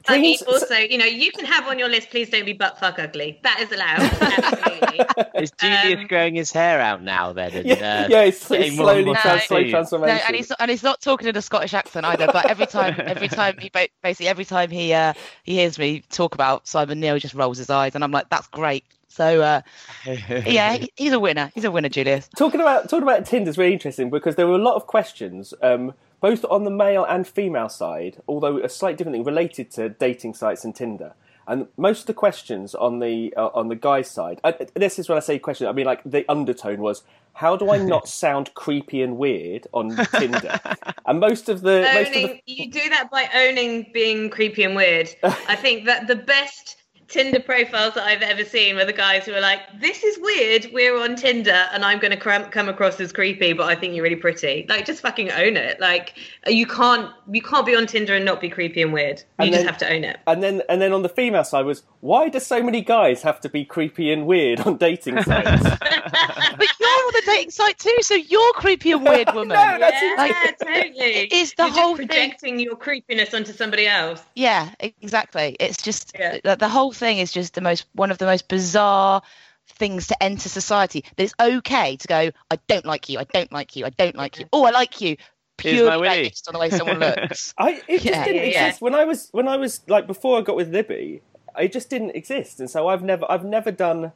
I 0.07 0.19
mean, 0.19 0.37
also, 0.47 0.75
you 0.75 0.97
know, 0.97 1.05
you 1.05 1.31
can 1.31 1.45
have 1.45 1.67
on 1.67 1.77
your 1.77 1.89
list, 1.89 2.09
please 2.09 2.29
don't 2.29 2.45
be 2.45 2.53
butt 2.53 2.79
fuck 2.79 2.99
ugly. 2.99 3.39
That 3.43 3.59
is 3.59 3.71
allowed. 3.71 3.99
Absolutely. 4.21 5.41
Is 5.43 5.51
Julius 5.51 5.99
um, 5.99 6.07
growing 6.07 6.35
his 6.35 6.51
hair 6.51 6.79
out 6.79 7.03
now 7.03 7.33
then? 7.33 7.51
And, 7.53 7.65
yeah, 7.65 7.73
uh, 7.73 7.77
yeah, 8.09 8.21
it's, 8.21 8.47
getting 8.47 8.67
it's 8.67 8.77
more 8.77 8.89
and 8.89 8.95
slowly 8.95 9.05
more 9.05 9.15
trans- 9.15 9.43
slow 9.43 9.63
tattoos? 9.63 9.91
No, 9.91 10.05
and 10.05 10.35
he's 10.35 10.49
not, 10.49 10.57
and 10.59 10.71
he's 10.71 10.83
not 10.83 11.01
talking 11.01 11.27
in 11.27 11.35
a 11.35 11.41
Scottish 11.41 11.73
accent 11.73 12.05
either. 12.05 12.27
But 12.27 12.49
every 12.49 12.65
time, 12.65 12.95
every 12.99 13.27
time 13.27 13.57
he 13.59 13.69
basically 13.69 14.27
every 14.27 14.45
time 14.45 14.71
he 14.71 14.93
uh, 14.93 15.13
he 15.43 15.55
hears 15.55 15.77
me 15.77 16.01
talk 16.09 16.33
about 16.33 16.67
Simon 16.67 16.99
Neil, 16.99 17.13
he 17.13 17.19
just 17.19 17.35
rolls 17.35 17.57
his 17.57 17.69
eyes, 17.69 17.95
and 17.95 18.03
I'm 18.03 18.11
like, 18.11 18.29
that's 18.29 18.47
great. 18.47 18.85
So 19.09 19.41
uh, 19.41 19.61
yeah, 20.05 20.77
he's 20.95 21.13
a 21.13 21.19
winner. 21.19 21.51
He's 21.53 21.65
a 21.65 21.71
winner, 21.71 21.89
Julius. 21.89 22.29
talking 22.35 22.61
about 22.61 22.89
talking 22.89 23.03
about 23.03 23.25
Tinder 23.25 23.49
is 23.49 23.57
really 23.57 23.73
interesting 23.73 24.09
because 24.09 24.35
there 24.35 24.47
were 24.47 24.55
a 24.55 24.63
lot 24.63 24.75
of 24.75 24.87
questions, 24.87 25.53
um, 25.61 25.93
both 26.21 26.45
on 26.45 26.63
the 26.63 26.71
male 26.71 27.05
and 27.05 27.27
female 27.27 27.69
side, 27.69 28.21
although 28.27 28.57
a 28.57 28.69
slight 28.69 28.97
different 28.97 29.15
thing 29.15 29.23
related 29.23 29.71
to 29.71 29.89
dating 29.89 30.33
sites 30.33 30.63
and 30.63 30.75
Tinder. 30.75 31.13
And 31.47 31.67
most 31.77 32.01
of 32.01 32.05
the 32.05 32.13
questions 32.13 32.75
on 32.75 32.99
the 32.99 33.33
uh, 33.35 33.47
on 33.55 33.69
the 33.69 33.75
guy's 33.75 34.09
side, 34.09 34.39
uh, 34.43 34.51
this 34.75 34.99
is 34.99 35.09
when 35.09 35.17
I 35.17 35.21
say 35.21 35.39
question, 35.39 35.65
I 35.65 35.71
mean 35.71 35.87
like 35.87 36.03
the 36.05 36.23
undertone 36.29 36.79
was, 36.79 37.01
how 37.33 37.55
do 37.55 37.71
I 37.71 37.77
not 37.83 38.07
sound 38.07 38.53
creepy 38.53 39.01
and 39.01 39.17
weird 39.17 39.65
on 39.73 39.95
Tinder? 40.19 40.59
and 41.07 41.19
most 41.19 41.49
of 41.49 41.61
the 41.61 41.89
most 41.91 42.09
of 42.09 42.13
the 42.13 42.41
you 42.45 42.69
do 42.69 42.87
that 42.89 43.09
by 43.09 43.27
owning 43.33 43.89
being 43.93 44.29
creepy 44.29 44.63
and 44.63 44.75
weird. 44.75 45.09
I 45.23 45.55
think 45.55 45.85
that 45.85 46.05
the 46.05 46.15
best 46.15 46.78
Tinder 47.09 47.39
profiles 47.39 47.95
that 47.95 48.03
I've 48.05 48.21
ever 48.21 48.45
seen 48.45 48.75
were 48.75 48.85
the 48.85 48.93
guys 48.93 49.25
who 49.25 49.33
are 49.33 49.41
like, 49.41 49.61
"This 49.79 50.03
is 50.03 50.17
weird. 50.19 50.67
We're 50.71 50.97
on 50.97 51.15
Tinder, 51.15 51.67
and 51.73 51.83
I'm 51.83 51.99
going 51.99 52.11
to 52.11 52.17
cram- 52.17 52.49
come 52.51 52.69
across 52.69 52.99
as 52.99 53.11
creepy, 53.11 53.53
but 53.53 53.65
I 53.67 53.75
think 53.75 53.95
you're 53.95 54.03
really 54.03 54.15
pretty." 54.15 54.65
Like, 54.69 54.85
just 54.85 55.01
fucking 55.01 55.31
own 55.31 55.57
it. 55.57 55.79
Like, 55.79 56.13
you 56.47 56.65
can't 56.67 57.09
you 57.31 57.41
can't 57.41 57.65
be 57.65 57.75
on 57.75 57.87
Tinder 57.87 58.15
and 58.15 58.23
not 58.25 58.39
be 58.41 58.49
creepy 58.49 58.81
and 58.81 58.93
weird. 58.93 59.19
You 59.19 59.25
And 59.39 59.47
just 59.51 59.59
then- 59.59 59.67
have 59.67 59.77
to 59.79 59.91
own 59.93 60.03
it. 60.03 60.17
And 60.27 60.43
then, 60.43 60.61
and 60.69 60.81
then 60.81 60.93
on 60.93 61.01
the 61.01 61.09
female 61.09 61.43
side 61.43 61.65
was, 61.65 61.83
why 62.01 62.29
do 62.29 62.39
so 62.39 62.61
many 62.63 62.81
guys 62.81 63.21
have 63.23 63.39
to 63.41 63.49
be 63.49 63.65
creepy 63.65 64.11
and 64.11 64.25
weird 64.27 64.59
on 64.61 64.77
dating 64.77 65.21
sites? 65.23 65.63
But 65.63 66.67
you're 66.79 66.89
on 66.89 67.13
the 67.13 67.23
dating 67.25 67.51
site 67.51 67.77
too, 67.79 67.95
so 68.01 68.15
you're 68.15 68.53
creepy 68.53 68.91
and 68.91 69.03
weird, 69.03 69.33
woman. 69.33 69.49
No, 69.59 69.77
that's 69.79 70.01
yeah, 70.01 70.13
like- 70.17 70.57
totally. 70.59 70.95
it 70.99 71.33
is 71.33 71.53
the 71.55 71.63
You're 71.65 71.71
whole 71.73 71.97
just 71.97 71.97
thing. 71.97 72.07
projecting 72.07 72.59
your 72.59 72.75
creepiness 72.75 73.33
onto 73.33 73.51
somebody 73.53 73.87
else. 73.87 74.21
Yeah, 74.35 74.69
exactly. 74.79 75.55
It's 75.59 75.81
just 75.81 76.11
Yeah. 76.17 76.37
the, 76.43 76.55
the 76.55 76.69
whole 76.69 76.91
thing 76.99 77.17
is 77.17 77.31
just 77.31 77.53
the 77.53 77.61
most 77.61 77.85
one 77.93 78.11
of 78.11 78.17
the 78.17 78.25
most 78.25 78.47
bizarre 78.47 79.21
things 79.67 80.07
to 80.07 80.23
enter 80.23 80.49
society. 80.49 81.03
That 81.15 81.23
it's 81.23 81.33
okay 81.39 81.95
to 81.95 82.07
go, 82.07 82.31
I 82.51 82.59
don't 82.67 82.85
like 82.85 83.09
you, 83.09 83.19
I 83.19 83.23
don't 83.23 83.51
like 83.51 83.75
you, 83.75 83.85
I 83.85 83.89
don't 83.89 84.15
like 84.15 84.39
you. 84.39 84.45
Mm-hmm. 84.45 84.55
Oh, 84.55 84.65
I 84.65 84.71
like 84.71 85.01
you. 85.01 85.17
purely 85.57 85.97
Willie. 85.97 86.23
based 86.29 86.47
on 86.47 86.53
the 86.53 86.59
way 86.59 86.69
someone 86.69 86.99
looks. 86.99 87.53
I 87.57 87.81
it 87.87 88.01
just 88.01 88.25
didn't 88.25 88.35
yeah, 88.35 88.43
yeah. 88.43 88.65
exist 88.65 88.81
when 88.81 88.95
I 88.95 89.05
was 89.05 89.29
when 89.31 89.47
I 89.47 89.57
was 89.57 89.81
like 89.87 90.07
before 90.07 90.37
I 90.37 90.41
got 90.41 90.55
with 90.55 90.69
Libby. 90.69 91.21
It 91.57 91.73
just 91.73 91.89
didn't 91.89 92.11
exist, 92.11 92.59
and 92.59 92.69
so 92.69 92.87
I've 92.87 93.03
never 93.03 93.25
I've 93.29 93.43
never 93.43 93.71
done 93.71 94.11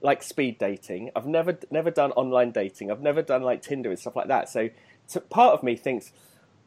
like 0.00 0.22
speed 0.22 0.58
dating. 0.58 1.10
I've 1.14 1.26
never 1.26 1.58
never 1.70 1.90
done 1.90 2.12
online 2.12 2.50
dating. 2.50 2.90
I've 2.90 3.02
never 3.02 3.22
done 3.22 3.42
like 3.42 3.62
Tinder 3.62 3.90
and 3.90 3.98
stuff 3.98 4.16
like 4.16 4.28
that. 4.28 4.48
So, 4.48 4.70
so 5.06 5.20
part 5.20 5.54
of 5.54 5.62
me 5.62 5.76
thinks, 5.76 6.12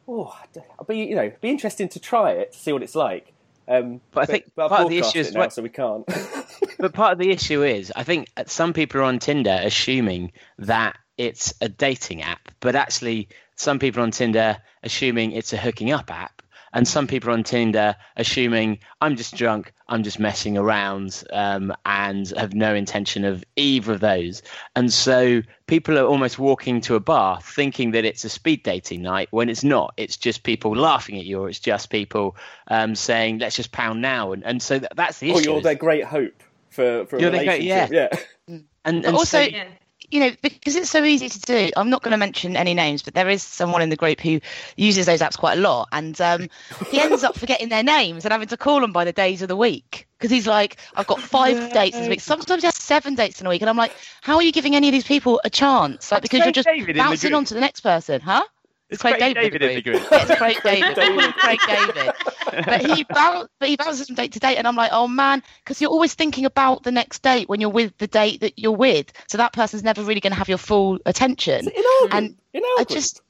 oh, 0.06 0.34
I'd 0.80 0.86
be 0.86 0.98
you 0.98 1.16
know 1.16 1.32
be 1.40 1.50
interesting 1.50 1.88
to 1.90 2.00
try 2.00 2.32
it 2.32 2.52
to 2.52 2.58
see 2.58 2.72
what 2.72 2.82
it's 2.82 2.94
like. 2.94 3.31
Um, 3.68 4.00
But 4.12 4.22
I 4.22 4.26
think 4.26 4.52
but 4.56 4.68
part 4.68 4.82
of 4.82 4.88
the 4.90 4.98
issue 4.98 5.20
is 5.20 5.32
now, 5.32 5.40
what- 5.40 5.52
so 5.52 5.62
we 5.62 5.68
can't. 5.68 6.04
But 6.78 6.94
part 6.94 7.12
of 7.12 7.18
the 7.18 7.30
issue 7.30 7.62
is, 7.62 7.92
I 7.94 8.02
think 8.02 8.28
some 8.46 8.72
people 8.72 9.00
are 9.00 9.04
on 9.04 9.20
Tinder 9.20 9.56
assuming 9.62 10.32
that 10.58 10.96
it's 11.16 11.54
a 11.60 11.68
dating 11.68 12.22
app, 12.22 12.48
but 12.60 12.74
actually, 12.74 13.28
some 13.54 13.78
people 13.78 14.02
on 14.02 14.10
Tinder 14.10 14.58
assuming 14.82 15.30
it's 15.32 15.52
a 15.52 15.56
hooking 15.56 15.92
up 15.92 16.10
app, 16.10 16.41
and 16.72 16.86
some 16.88 17.06
people 17.06 17.32
on 17.32 17.42
Tinder 17.44 17.94
assuming 18.16 18.78
I'm 19.00 19.16
just 19.16 19.36
drunk, 19.36 19.72
I'm 19.88 20.02
just 20.02 20.18
messing 20.18 20.56
around, 20.56 21.22
um, 21.32 21.74
and 21.84 22.28
have 22.36 22.54
no 22.54 22.74
intention 22.74 23.24
of 23.24 23.44
either 23.56 23.92
of 23.92 24.00
those. 24.00 24.42
And 24.76 24.92
so 24.92 25.42
people 25.66 25.98
are 25.98 26.04
almost 26.06 26.38
walking 26.38 26.80
to 26.82 26.94
a 26.94 27.00
bar 27.00 27.40
thinking 27.42 27.90
that 27.92 28.04
it's 28.04 28.24
a 28.24 28.28
speed 28.28 28.62
dating 28.62 29.02
night 29.02 29.28
when 29.32 29.48
it's 29.48 29.64
not. 29.64 29.92
It's 29.96 30.16
just 30.16 30.42
people 30.44 30.74
laughing 30.76 31.18
at 31.18 31.24
you, 31.24 31.40
or 31.40 31.48
it's 31.48 31.60
just 31.60 31.90
people 31.90 32.36
um, 32.68 32.94
saying, 32.94 33.38
"Let's 33.38 33.56
just 33.56 33.72
pound 33.72 34.00
now." 34.00 34.32
And 34.32 34.44
and 34.44 34.62
so 34.62 34.78
that, 34.78 34.96
that's 34.96 35.18
the 35.18 35.30
issue. 35.30 35.38
or 35.50 35.54
you're 35.54 35.60
their 35.62 35.74
great 35.74 36.04
hope 36.04 36.42
for 36.70 37.04
for 37.06 37.16
a 37.16 37.20
You're 37.20 37.30
their 37.30 37.44
great- 37.44 37.60
relationship. 37.62 38.10
yeah. 38.48 38.54
and, 38.84 39.04
and 39.04 39.06
also, 39.16 39.38
so- 39.38 39.48
Yeah. 39.48 39.64
You 40.12 40.20
know, 40.20 40.30
because 40.42 40.76
it's 40.76 40.90
so 40.90 41.02
easy 41.02 41.30
to 41.30 41.40
do. 41.40 41.70
I'm 41.74 41.88
not 41.88 42.02
going 42.02 42.12
to 42.12 42.18
mention 42.18 42.54
any 42.54 42.74
names, 42.74 43.02
but 43.02 43.14
there 43.14 43.30
is 43.30 43.42
someone 43.42 43.80
in 43.80 43.88
the 43.88 43.96
group 43.96 44.20
who 44.20 44.40
uses 44.76 45.06
those 45.06 45.20
apps 45.20 45.38
quite 45.38 45.56
a 45.56 45.60
lot, 45.60 45.88
and 45.90 46.20
um, 46.20 46.48
he 46.90 47.00
ends 47.00 47.24
up 47.24 47.34
forgetting 47.36 47.70
their 47.70 47.82
names 47.82 48.26
and 48.26 48.32
having 48.32 48.48
to 48.48 48.58
call 48.58 48.80
them 48.80 48.92
by 48.92 49.04
the 49.04 49.12
days 49.12 49.40
of 49.40 49.48
the 49.48 49.56
week 49.56 50.06
because 50.18 50.30
he's 50.30 50.46
like, 50.46 50.76
I've 50.94 51.06
got 51.06 51.18
five 51.18 51.72
dates 51.72 51.98
this 51.98 52.08
week. 52.08 52.20
Sometimes 52.20 52.62
he 52.62 52.66
has 52.66 52.76
seven 52.76 53.14
dates 53.14 53.40
in 53.40 53.46
a 53.46 53.50
week, 53.50 53.62
and 53.62 53.70
I'm 53.70 53.76
like, 53.78 53.92
how 54.20 54.36
are 54.36 54.42
you 54.42 54.52
giving 54.52 54.76
any 54.76 54.88
of 54.88 54.92
these 54.92 55.06
people 55.06 55.40
a 55.44 55.50
chance? 55.50 56.12
Like 56.12 56.20
because 56.20 56.40
you're 56.40 56.52
just 56.52 56.68
David 56.68 56.94
bouncing 56.94 57.32
on 57.32 57.46
to 57.46 57.54
the 57.54 57.60
next 57.60 57.80
person, 57.80 58.20
huh? 58.20 58.44
It's 58.92 59.00
Craig 59.02 59.16
Craig 59.18 59.34
David, 59.34 59.58
David 59.58 59.62
in 59.62 59.74
the 59.76 59.82
group. 59.82 60.02
Yeah, 60.10 60.22
it's 60.22 60.36
Craig 60.36 60.58
David. 60.62 60.98
It's 60.98 61.38
Craig 61.38 61.58
David. 61.66 62.64
But 62.66 62.82
he 62.84 63.04
bounces, 63.04 63.48
but 63.58 63.68
he 63.68 63.76
bounces 63.76 64.06
from 64.06 64.16
date 64.16 64.32
to 64.32 64.38
date, 64.38 64.56
and 64.56 64.68
I'm 64.68 64.76
like, 64.76 64.90
oh 64.92 65.08
man, 65.08 65.42
because 65.64 65.80
you're 65.80 65.90
always 65.90 66.14
thinking 66.14 66.44
about 66.44 66.82
the 66.82 66.92
next 66.92 67.22
date 67.22 67.48
when 67.48 67.60
you're 67.60 67.70
with 67.70 67.96
the 67.98 68.06
date 68.06 68.40
that 68.40 68.58
you're 68.58 68.72
with. 68.76 69.12
So 69.28 69.38
that 69.38 69.52
person's 69.52 69.82
never 69.82 70.02
really 70.02 70.20
going 70.20 70.32
to 70.32 70.38
have 70.38 70.48
your 70.48 70.58
full 70.58 70.98
attention. 71.06 71.66
In 71.68 71.82
Albury. 72.02 72.18
And 72.18 72.36
in 72.52 72.62
I 72.78 72.84
just, 72.88 73.22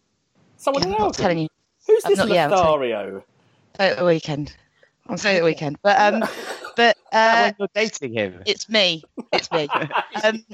someone 0.57 0.83
yeah, 0.83 0.89
in 0.89 0.95
I'm 0.97 1.01
not 1.03 1.15
telling 1.15 1.39
you. 1.39 1.49
Who's 1.87 2.05
I'm 2.05 2.11
this 2.13 2.19
not- 2.19 2.29
yeah, 2.29 2.49
telling- 2.49 2.65
Lothario? 2.65 3.25
Say 3.79 3.89
it 3.89 3.97
the 3.99 4.05
weekend. 4.05 4.57
I'm 5.13 5.19
saying 5.19 5.37
at 5.37 5.41
the 5.41 5.45
weekend, 5.45 5.77
but 5.83 6.01
um, 6.01 6.25
but 6.77 6.97
uh, 7.13 7.43
when 7.43 7.55
you're 7.59 7.69
dating 7.75 8.15
him. 8.15 8.43
it's 8.47 8.69
me. 8.69 9.05
It's 9.33 9.51
me. 9.53 9.69
Um, 10.25 10.45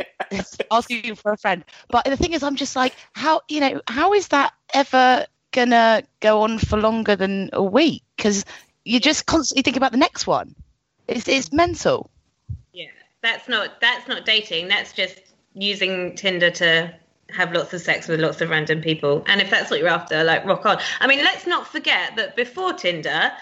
asking 0.71 1.05
you 1.05 1.15
for 1.15 1.33
a 1.33 1.37
friend. 1.37 1.65
But 1.89 2.05
the 2.05 2.17
thing 2.17 2.33
is, 2.33 2.43
I'm 2.43 2.57
just 2.57 2.75
like, 2.75 2.95
how 3.13 3.43
you 3.49 3.61
know, 3.61 3.81
how 3.87 4.15
is 4.15 4.29
that 4.29 4.53
ever 4.75 5.27
gonna 5.53 6.03
go 6.21 6.43
on 6.43 6.59
for 6.59 6.79
longer 6.79 7.15
than 7.15 7.51
a 7.53 7.63
week? 7.63 8.03
Because 8.17 8.45
you 8.85 8.99
just 8.99 9.27
constantly 9.27 9.63
think 9.63 9.77
about 9.77 9.93
the 9.93 9.99
next 9.99 10.27
one. 10.27 10.55
It's 11.07 11.29
it's 11.29 11.53
mental. 11.53 12.11
Yeah, 12.73 12.87
that's 13.23 13.49
not 13.49 13.81
that's 13.81 14.09
not 14.09 14.25
dating. 14.25 14.69
That's 14.69 14.93
just 14.93 15.21
using 15.55 16.17
Tinder 16.17 16.51
to 16.51 16.95
have 17.31 17.53
lots 17.53 17.73
of 17.75 17.81
sex 17.81 18.09
with 18.09 18.21
lots 18.21 18.41
of 18.41 18.51
random 18.51 18.81
people. 18.81 19.23
And 19.29 19.41
if 19.41 19.51
that's 19.51 19.71
what 19.71 19.79
you're 19.79 19.89
after, 19.89 20.25
like 20.25 20.45
rock 20.45 20.67
on. 20.67 20.79
I 21.01 21.07
mean, 21.07 21.23
let's 21.23 21.47
not 21.47 21.69
forget 21.69 22.17
that 22.17 22.35
before 22.35 22.73
Tinder, 22.73 23.33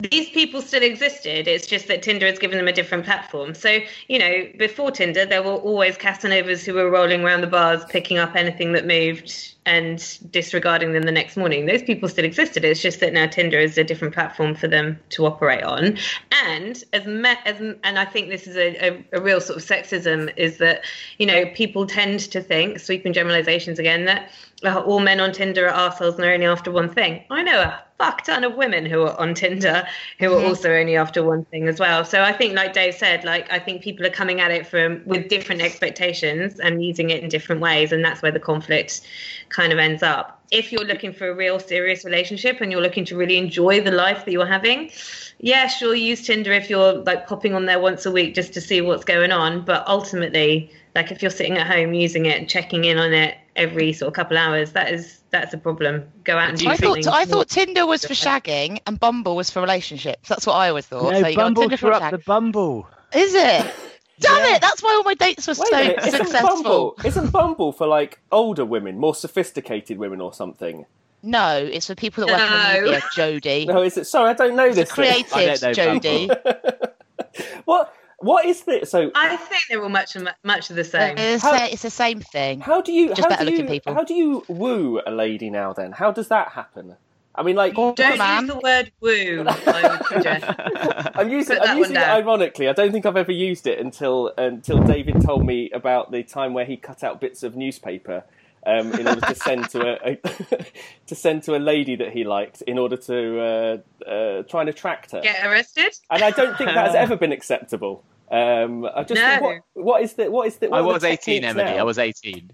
these 0.00 0.30
people 0.30 0.62
still 0.62 0.84
existed. 0.84 1.48
It's 1.48 1.66
just 1.66 1.88
that 1.88 2.02
Tinder 2.02 2.26
has 2.26 2.38
given 2.38 2.56
them 2.56 2.68
a 2.68 2.72
different 2.72 3.04
platform. 3.04 3.52
So, 3.52 3.80
you 4.06 4.20
know, 4.20 4.44
before 4.56 4.92
Tinder, 4.92 5.26
there 5.26 5.42
were 5.42 5.54
always 5.54 5.98
Casanovas 5.98 6.64
who 6.64 6.74
were 6.74 6.88
rolling 6.88 7.22
around 7.24 7.40
the 7.40 7.48
bars, 7.48 7.84
picking 7.86 8.16
up 8.16 8.36
anything 8.36 8.70
that 8.74 8.86
moved 8.86 9.54
and 9.66 10.18
disregarding 10.30 10.92
them 10.92 11.02
the 11.02 11.10
next 11.10 11.36
morning. 11.36 11.66
Those 11.66 11.82
people 11.82 12.08
still 12.08 12.24
existed. 12.24 12.64
It's 12.64 12.80
just 12.80 13.00
that 13.00 13.12
now 13.12 13.26
Tinder 13.26 13.58
is 13.58 13.76
a 13.76 13.82
different 13.82 14.14
platform 14.14 14.54
for 14.54 14.68
them 14.68 15.00
to 15.10 15.26
operate 15.26 15.64
on. 15.64 15.98
And 16.46 16.82
as 16.92 17.04
me- 17.04 17.34
as 17.44 17.60
and 17.60 17.98
I 17.98 18.04
think 18.04 18.28
this 18.28 18.46
is 18.46 18.56
a, 18.56 18.76
a, 18.76 19.04
a 19.14 19.20
real 19.20 19.40
sort 19.40 19.58
of 19.58 19.64
sexism 19.64 20.32
is 20.36 20.58
that 20.58 20.84
you 21.18 21.26
know 21.26 21.46
people 21.54 21.86
tend 21.86 22.20
to 22.20 22.40
think 22.40 22.78
sweeping 22.78 23.12
generalizations 23.12 23.80
again 23.80 24.04
that 24.04 24.30
uh, 24.64 24.80
all 24.80 25.00
men 25.00 25.20
on 25.20 25.32
Tinder 25.32 25.68
are 25.68 25.90
arseholes 25.90 26.14
and 26.14 26.24
they're 26.24 26.34
only 26.34 26.46
after 26.46 26.70
one 26.70 26.88
thing. 26.88 27.24
I 27.30 27.42
know 27.42 27.60
a 27.60 27.82
fuck 27.98 28.24
ton 28.24 28.44
of 28.44 28.54
women 28.54 28.86
who 28.86 29.02
are 29.02 29.18
on 29.18 29.34
Tinder 29.34 29.86
who 30.18 30.32
are 30.32 30.44
also 30.44 30.72
only 30.72 30.96
after 30.96 31.22
one 31.22 31.44
thing 31.46 31.68
as 31.68 31.78
well. 31.78 32.04
So 32.04 32.22
I 32.22 32.32
think, 32.32 32.54
like 32.54 32.72
Dave 32.72 32.94
said, 32.94 33.24
like 33.24 33.50
I 33.52 33.58
think 33.58 33.82
people 33.82 34.06
are 34.06 34.10
coming 34.10 34.40
at 34.40 34.50
it 34.50 34.66
from 34.66 35.02
with 35.04 35.28
different 35.28 35.62
expectations 35.62 36.58
and 36.58 36.84
using 36.84 37.10
it 37.10 37.22
in 37.22 37.28
different 37.28 37.60
ways, 37.60 37.92
and 37.92 38.04
that's 38.04 38.22
where 38.22 38.32
the 38.32 38.40
conflict 38.40 39.02
kind 39.48 39.72
of 39.72 39.78
ends 39.78 40.02
up. 40.02 40.42
If 40.50 40.72
you're 40.72 40.84
looking 40.84 41.12
for 41.12 41.28
a 41.28 41.34
real 41.34 41.60
serious 41.60 42.04
relationship 42.04 42.60
and 42.60 42.72
you're 42.72 42.80
looking 42.80 43.04
to 43.06 43.16
really 43.16 43.36
enjoy 43.36 43.80
the 43.82 43.90
life 43.90 44.24
that 44.24 44.32
you're 44.32 44.46
having, 44.46 44.90
yeah, 45.38 45.68
sure, 45.68 45.94
use 45.94 46.26
Tinder 46.26 46.52
if 46.52 46.68
you're 46.70 46.94
like 46.94 47.26
popping 47.26 47.54
on 47.54 47.66
there 47.66 47.78
once 47.78 48.06
a 48.06 48.10
week 48.10 48.34
just 48.34 48.54
to 48.54 48.60
see 48.60 48.80
what's 48.80 49.04
going 49.04 49.30
on. 49.30 49.64
But 49.64 49.86
ultimately, 49.86 50.72
like 50.94 51.12
if 51.12 51.22
you're 51.22 51.30
sitting 51.30 51.58
at 51.58 51.66
home 51.66 51.94
using 51.94 52.26
it 52.26 52.38
and 52.38 52.48
checking 52.48 52.84
in 52.84 52.98
on 52.98 53.12
it 53.12 53.36
every 53.58 53.92
sort 53.92 54.08
of 54.08 54.14
couple 54.14 54.38
hours, 54.38 54.72
that 54.72 54.90
is 54.92 55.20
that's 55.30 55.52
a 55.52 55.58
problem. 55.58 56.04
Go 56.24 56.38
out 56.38 56.50
and 56.50 56.58
do 56.58 56.68
I 56.68 56.76
thought 56.76 56.94
something 57.02 57.08
I 57.12 57.24
thought 57.26 57.48
Tinder 57.48 57.84
was 57.86 58.04
for 58.04 58.14
shagging 58.14 58.78
and 58.86 58.98
Bumble 58.98 59.36
was 59.36 59.50
for 59.50 59.60
relationships. 59.60 60.28
That's 60.28 60.46
what 60.46 60.54
I 60.54 60.70
always 60.70 60.86
thought. 60.86 61.12
No, 61.12 61.20
So 61.20 61.26
you 61.28 61.36
go 61.36 61.44
on 61.44 61.54
Bumble 61.54 61.76
for 61.76 61.92
up 61.92 62.00
shag. 62.02 62.12
the 62.12 62.18
Bumble. 62.18 62.88
Is 63.14 63.34
it? 63.34 63.74
Damn 64.20 64.54
it! 64.56 64.60
That's 64.60 64.82
why 64.82 64.94
all 64.94 65.04
my 65.04 65.14
dates 65.14 65.46
were 65.46 65.52
Wait 65.52 65.68
so 65.68 65.76
minute, 65.76 65.98
isn't 66.00 66.12
successful. 66.26 66.48
Bumble, 66.62 66.94
isn't 67.04 67.30
Bumble 67.30 67.72
for 67.72 67.86
like 67.86 68.18
older 68.32 68.64
women, 68.64 68.98
more 68.98 69.14
sophisticated 69.14 69.98
women 69.98 70.20
or 70.20 70.32
something? 70.34 70.86
No, 71.22 71.56
it's 71.58 71.86
for 71.86 71.94
people 71.94 72.26
that 72.26 72.32
work 72.32 72.40
in 72.40 72.50
No. 72.50 72.74
the 72.80 72.92
media, 72.96 73.02
Jody. 73.14 73.66
No, 73.66 73.82
is 73.82 73.96
it? 73.96 74.06
Sorry, 74.06 74.30
I 74.30 74.32
don't 74.34 74.56
know 74.56 74.72
this. 74.72 74.90
thing. 74.90 75.24
Creatives, 75.24 75.62
I 75.64 75.72
don't 75.72 75.94
know 75.94 76.00
Jody. 76.00 76.30
What? 77.64 77.94
What 78.20 78.46
is 78.46 78.62
this? 78.62 78.90
So, 78.90 79.10
I 79.14 79.36
think 79.36 79.62
they're 79.68 79.82
all 79.82 79.88
much 79.88 80.16
much 80.42 80.70
of 80.70 80.76
the 80.76 80.84
same. 80.84 81.16
It's, 81.18 81.42
How- 81.42 81.54
it's 81.66 81.82
the 81.82 81.90
same 81.90 82.20
thing. 82.20 82.60
how 82.60 82.80
do 82.80 82.92
you? 82.92 83.08
Just 83.10 83.22
how 83.22 83.28
better 83.28 83.44
do 83.44 83.50
you? 83.52 83.56
looking 83.58 83.70
people. 83.70 83.94
How 83.94 84.02
do 84.02 84.14
you 84.14 84.44
woo 84.48 85.00
a 85.06 85.10
lady 85.12 85.50
now? 85.50 85.72
Then, 85.72 85.92
how 85.92 86.10
does 86.10 86.28
that 86.28 86.48
happen? 86.52 86.96
I 87.34 87.44
mean, 87.44 87.54
like, 87.54 87.74
Don't 87.74 87.96
man. 88.18 88.46
use 88.46 88.52
the 88.54 88.58
word 88.58 88.92
woo. 89.00 89.44
I 89.46 89.88
would 89.96 90.06
suggest. 90.08 90.44
I'm 91.14 91.28
using, 91.30 91.56
Put 91.58 91.68
I'm 91.68 91.78
using 91.78 91.94
it 91.94 92.02
ironically. 92.02 92.68
I 92.68 92.72
don't 92.72 92.90
think 92.90 93.06
I've 93.06 93.16
ever 93.16 93.30
used 93.30 93.68
it 93.68 93.78
until 93.78 94.32
until 94.36 94.82
David 94.82 95.20
told 95.20 95.46
me 95.46 95.70
about 95.70 96.10
the 96.10 96.24
time 96.24 96.52
where 96.52 96.64
he 96.64 96.76
cut 96.76 97.04
out 97.04 97.20
bits 97.20 97.44
of 97.44 97.54
newspaper 97.54 98.24
um, 98.66 98.92
in 98.94 99.06
order 99.08 99.20
to 99.20 99.34
send 99.34 99.68
to 99.70 100.08
a, 100.08 100.12
a 100.12 100.16
to 101.06 101.14
send 101.14 101.42
to 101.44 101.56
a 101.56 101.58
lady 101.58 101.96
that 101.96 102.12
he 102.12 102.24
liked 102.24 102.62
in 102.62 102.78
order 102.78 102.96
to 102.96 103.40
uh, 103.40 104.08
uh, 104.08 104.42
try 104.44 104.60
and 104.60 104.70
attract 104.70 105.12
her. 105.12 105.20
Get 105.20 105.44
arrested? 105.46 105.94
And 106.10 106.22
I 106.22 106.30
don't 106.30 106.56
think 106.56 106.70
that 106.70 106.86
has 106.86 106.94
ever 106.94 107.16
been 107.16 107.32
acceptable. 107.32 108.04
Um, 108.30 108.84
I 108.84 109.04
just 109.04 109.20
No. 109.20 109.40
what, 109.40 109.62
what 109.84 110.02
is 110.02 110.14
the 110.14 110.30
what 110.30 110.46
is 110.46 110.56
the? 110.56 110.68
What 110.68 110.78
I 110.78 110.80
are 110.80 110.84
the 110.84 110.92
was 110.92 111.04
18, 111.04 111.44
Emily. 111.44 111.64
now? 111.64 111.76
I 111.76 111.82
was 111.82 111.98
18. 111.98 112.50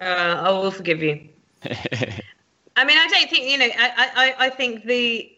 Uh, 0.00 0.04
I 0.04 0.50
will 0.50 0.70
forgive 0.70 1.02
you. 1.02 1.28
I 2.74 2.84
mean, 2.84 2.98
I 2.98 3.06
don't 3.08 3.30
think 3.30 3.48
you 3.50 3.58
know. 3.58 3.68
I, 3.78 4.34
I, 4.38 4.46
I 4.46 4.50
think 4.50 4.84
the 4.84 5.30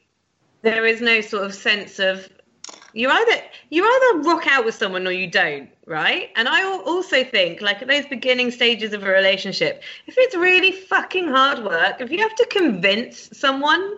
there 0.62 0.86
is 0.86 1.00
no 1.02 1.20
sort 1.20 1.44
of 1.44 1.54
sense 1.54 1.98
of 1.98 2.28
you 2.92 3.10
either 3.10 3.42
you 3.70 3.84
either 3.84 4.20
rock 4.20 4.46
out 4.46 4.64
with 4.64 4.74
someone 4.74 5.06
or 5.06 5.10
you 5.10 5.26
don't, 5.26 5.68
right? 5.86 6.30
And 6.36 6.48
I 6.48 6.64
also 6.64 7.24
think 7.24 7.60
like 7.60 7.82
at 7.82 7.88
those 7.88 8.06
beginning 8.06 8.50
stages 8.52 8.92
of 8.92 9.02
a 9.02 9.08
relationship, 9.08 9.82
if 10.06 10.14
it's 10.16 10.36
really 10.36 10.70
fucking 10.70 11.28
hard 11.28 11.64
work, 11.64 12.00
if 12.00 12.10
you 12.10 12.18
have 12.18 12.34
to 12.36 12.46
convince 12.46 13.36
someone 13.36 13.96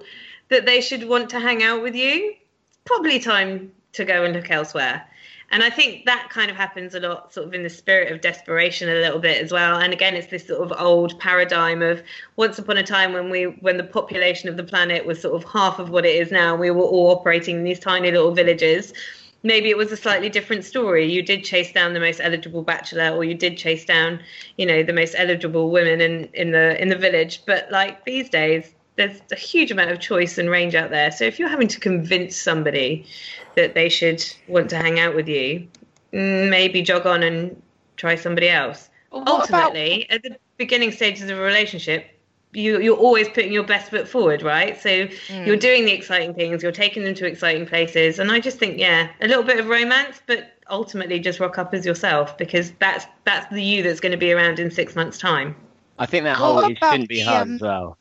that 0.48 0.64
they 0.64 0.80
should 0.80 1.06
want 1.08 1.30
to 1.30 1.40
hang 1.40 1.62
out 1.62 1.82
with 1.82 1.94
you, 1.94 2.34
it's 2.68 2.78
probably 2.84 3.18
time 3.18 3.72
to 3.92 4.04
go 4.04 4.24
and 4.24 4.34
look 4.34 4.50
elsewhere. 4.50 5.06
And 5.50 5.62
I 5.62 5.70
think 5.70 6.04
that 6.06 6.28
kind 6.30 6.50
of 6.50 6.56
happens 6.56 6.94
a 6.94 7.00
lot, 7.00 7.32
sort 7.32 7.46
of 7.46 7.54
in 7.54 7.62
the 7.62 7.70
spirit 7.70 8.10
of 8.10 8.20
desperation, 8.20 8.88
a 8.88 8.94
little 8.94 9.20
bit 9.20 9.40
as 9.40 9.52
well. 9.52 9.78
And 9.78 9.92
again, 9.92 10.14
it's 10.16 10.26
this 10.26 10.46
sort 10.46 10.60
of 10.60 10.76
old 10.78 11.18
paradigm 11.20 11.82
of 11.82 12.02
once 12.34 12.58
upon 12.58 12.78
a 12.78 12.82
time 12.82 13.12
when 13.12 13.30
we, 13.30 13.44
when 13.44 13.76
the 13.76 13.84
population 13.84 14.48
of 14.48 14.56
the 14.56 14.64
planet 14.64 15.06
was 15.06 15.20
sort 15.20 15.34
of 15.34 15.48
half 15.50 15.78
of 15.78 15.90
what 15.90 16.04
it 16.04 16.16
is 16.16 16.32
now, 16.32 16.56
we 16.56 16.70
were 16.70 16.82
all 16.82 17.10
operating 17.12 17.58
in 17.58 17.64
these 17.64 17.78
tiny 17.78 18.10
little 18.10 18.32
villages. 18.32 18.92
Maybe 19.44 19.70
it 19.70 19.76
was 19.76 19.92
a 19.92 19.96
slightly 19.96 20.28
different 20.28 20.64
story. 20.64 21.10
You 21.10 21.22
did 21.22 21.44
chase 21.44 21.72
down 21.72 21.92
the 21.92 22.00
most 22.00 22.20
eligible 22.20 22.62
bachelor, 22.62 23.10
or 23.10 23.22
you 23.22 23.34
did 23.34 23.56
chase 23.56 23.84
down, 23.84 24.20
you 24.56 24.66
know, 24.66 24.82
the 24.82 24.92
most 24.92 25.14
eligible 25.16 25.70
women 25.70 26.00
in, 26.00 26.28
in 26.34 26.50
the 26.50 26.80
in 26.82 26.88
the 26.88 26.96
village. 26.96 27.42
But 27.46 27.70
like 27.70 28.04
these 28.04 28.28
days, 28.28 28.74
there's 28.96 29.20
a 29.30 29.36
huge 29.36 29.70
amount 29.70 29.90
of 29.90 30.00
choice 30.00 30.38
and 30.38 30.48
range 30.50 30.74
out 30.74 30.90
there. 30.90 31.10
So 31.10 31.24
if 31.24 31.38
you're 31.38 31.48
having 31.48 31.68
to 31.68 31.78
convince 31.80 32.36
somebody 32.36 33.06
that 33.54 33.74
they 33.74 33.88
should 33.88 34.24
want 34.48 34.70
to 34.70 34.76
hang 34.76 34.98
out 34.98 35.14
with 35.14 35.28
you, 35.28 35.68
mm, 36.12 36.48
maybe 36.50 36.82
jog 36.82 37.06
on 37.06 37.22
and 37.22 37.60
try 37.96 38.14
somebody 38.16 38.48
else. 38.48 38.88
Well, 39.10 39.22
what 39.24 39.48
about- 39.48 39.64
Ultimately, 39.66 40.08
at 40.10 40.22
the 40.22 40.36
beginning 40.56 40.92
stages 40.92 41.30
of 41.30 41.38
a 41.38 41.42
relationship, 41.42 42.06
you 42.52 42.80
you're 42.80 42.96
always 42.96 43.28
putting 43.28 43.52
your 43.52 43.64
best 43.64 43.90
foot 43.90 44.08
forward, 44.08 44.40
right? 44.42 44.80
So 44.80 45.08
you're 45.44 45.56
doing 45.56 45.84
the 45.84 45.92
exciting 45.92 46.32
things, 46.32 46.62
you're 46.62 46.72
taking 46.72 47.04
them 47.04 47.14
to 47.14 47.26
exciting 47.26 47.66
places, 47.66 48.18
and 48.18 48.30
I 48.32 48.40
just 48.40 48.58
think, 48.58 48.78
yeah, 48.78 49.08
a 49.20 49.28
little 49.28 49.42
bit 49.42 49.58
of 49.60 49.66
romance, 49.68 50.22
but 50.26 50.52
ultimately 50.70 51.18
just 51.18 51.38
rock 51.38 51.58
up 51.58 51.74
as 51.74 51.84
yourself 51.84 52.36
because 52.38 52.72
that's 52.78 53.04
that's 53.24 53.52
the 53.52 53.62
you 53.62 53.82
that's 53.82 54.00
going 54.00 54.12
to 54.12 54.18
be 54.18 54.32
around 54.32 54.58
in 54.58 54.70
six 54.70 54.96
months' 54.96 55.18
time. 55.18 55.54
I 55.98 56.06
think 56.06 56.24
that 56.24 56.36
whole 56.38 56.60
it 56.60 56.78
shouldn't 56.78 57.08
be 57.10 57.20
hard 57.20 57.42
um, 57.48 57.54
as 57.56 57.60
well. 57.60 57.98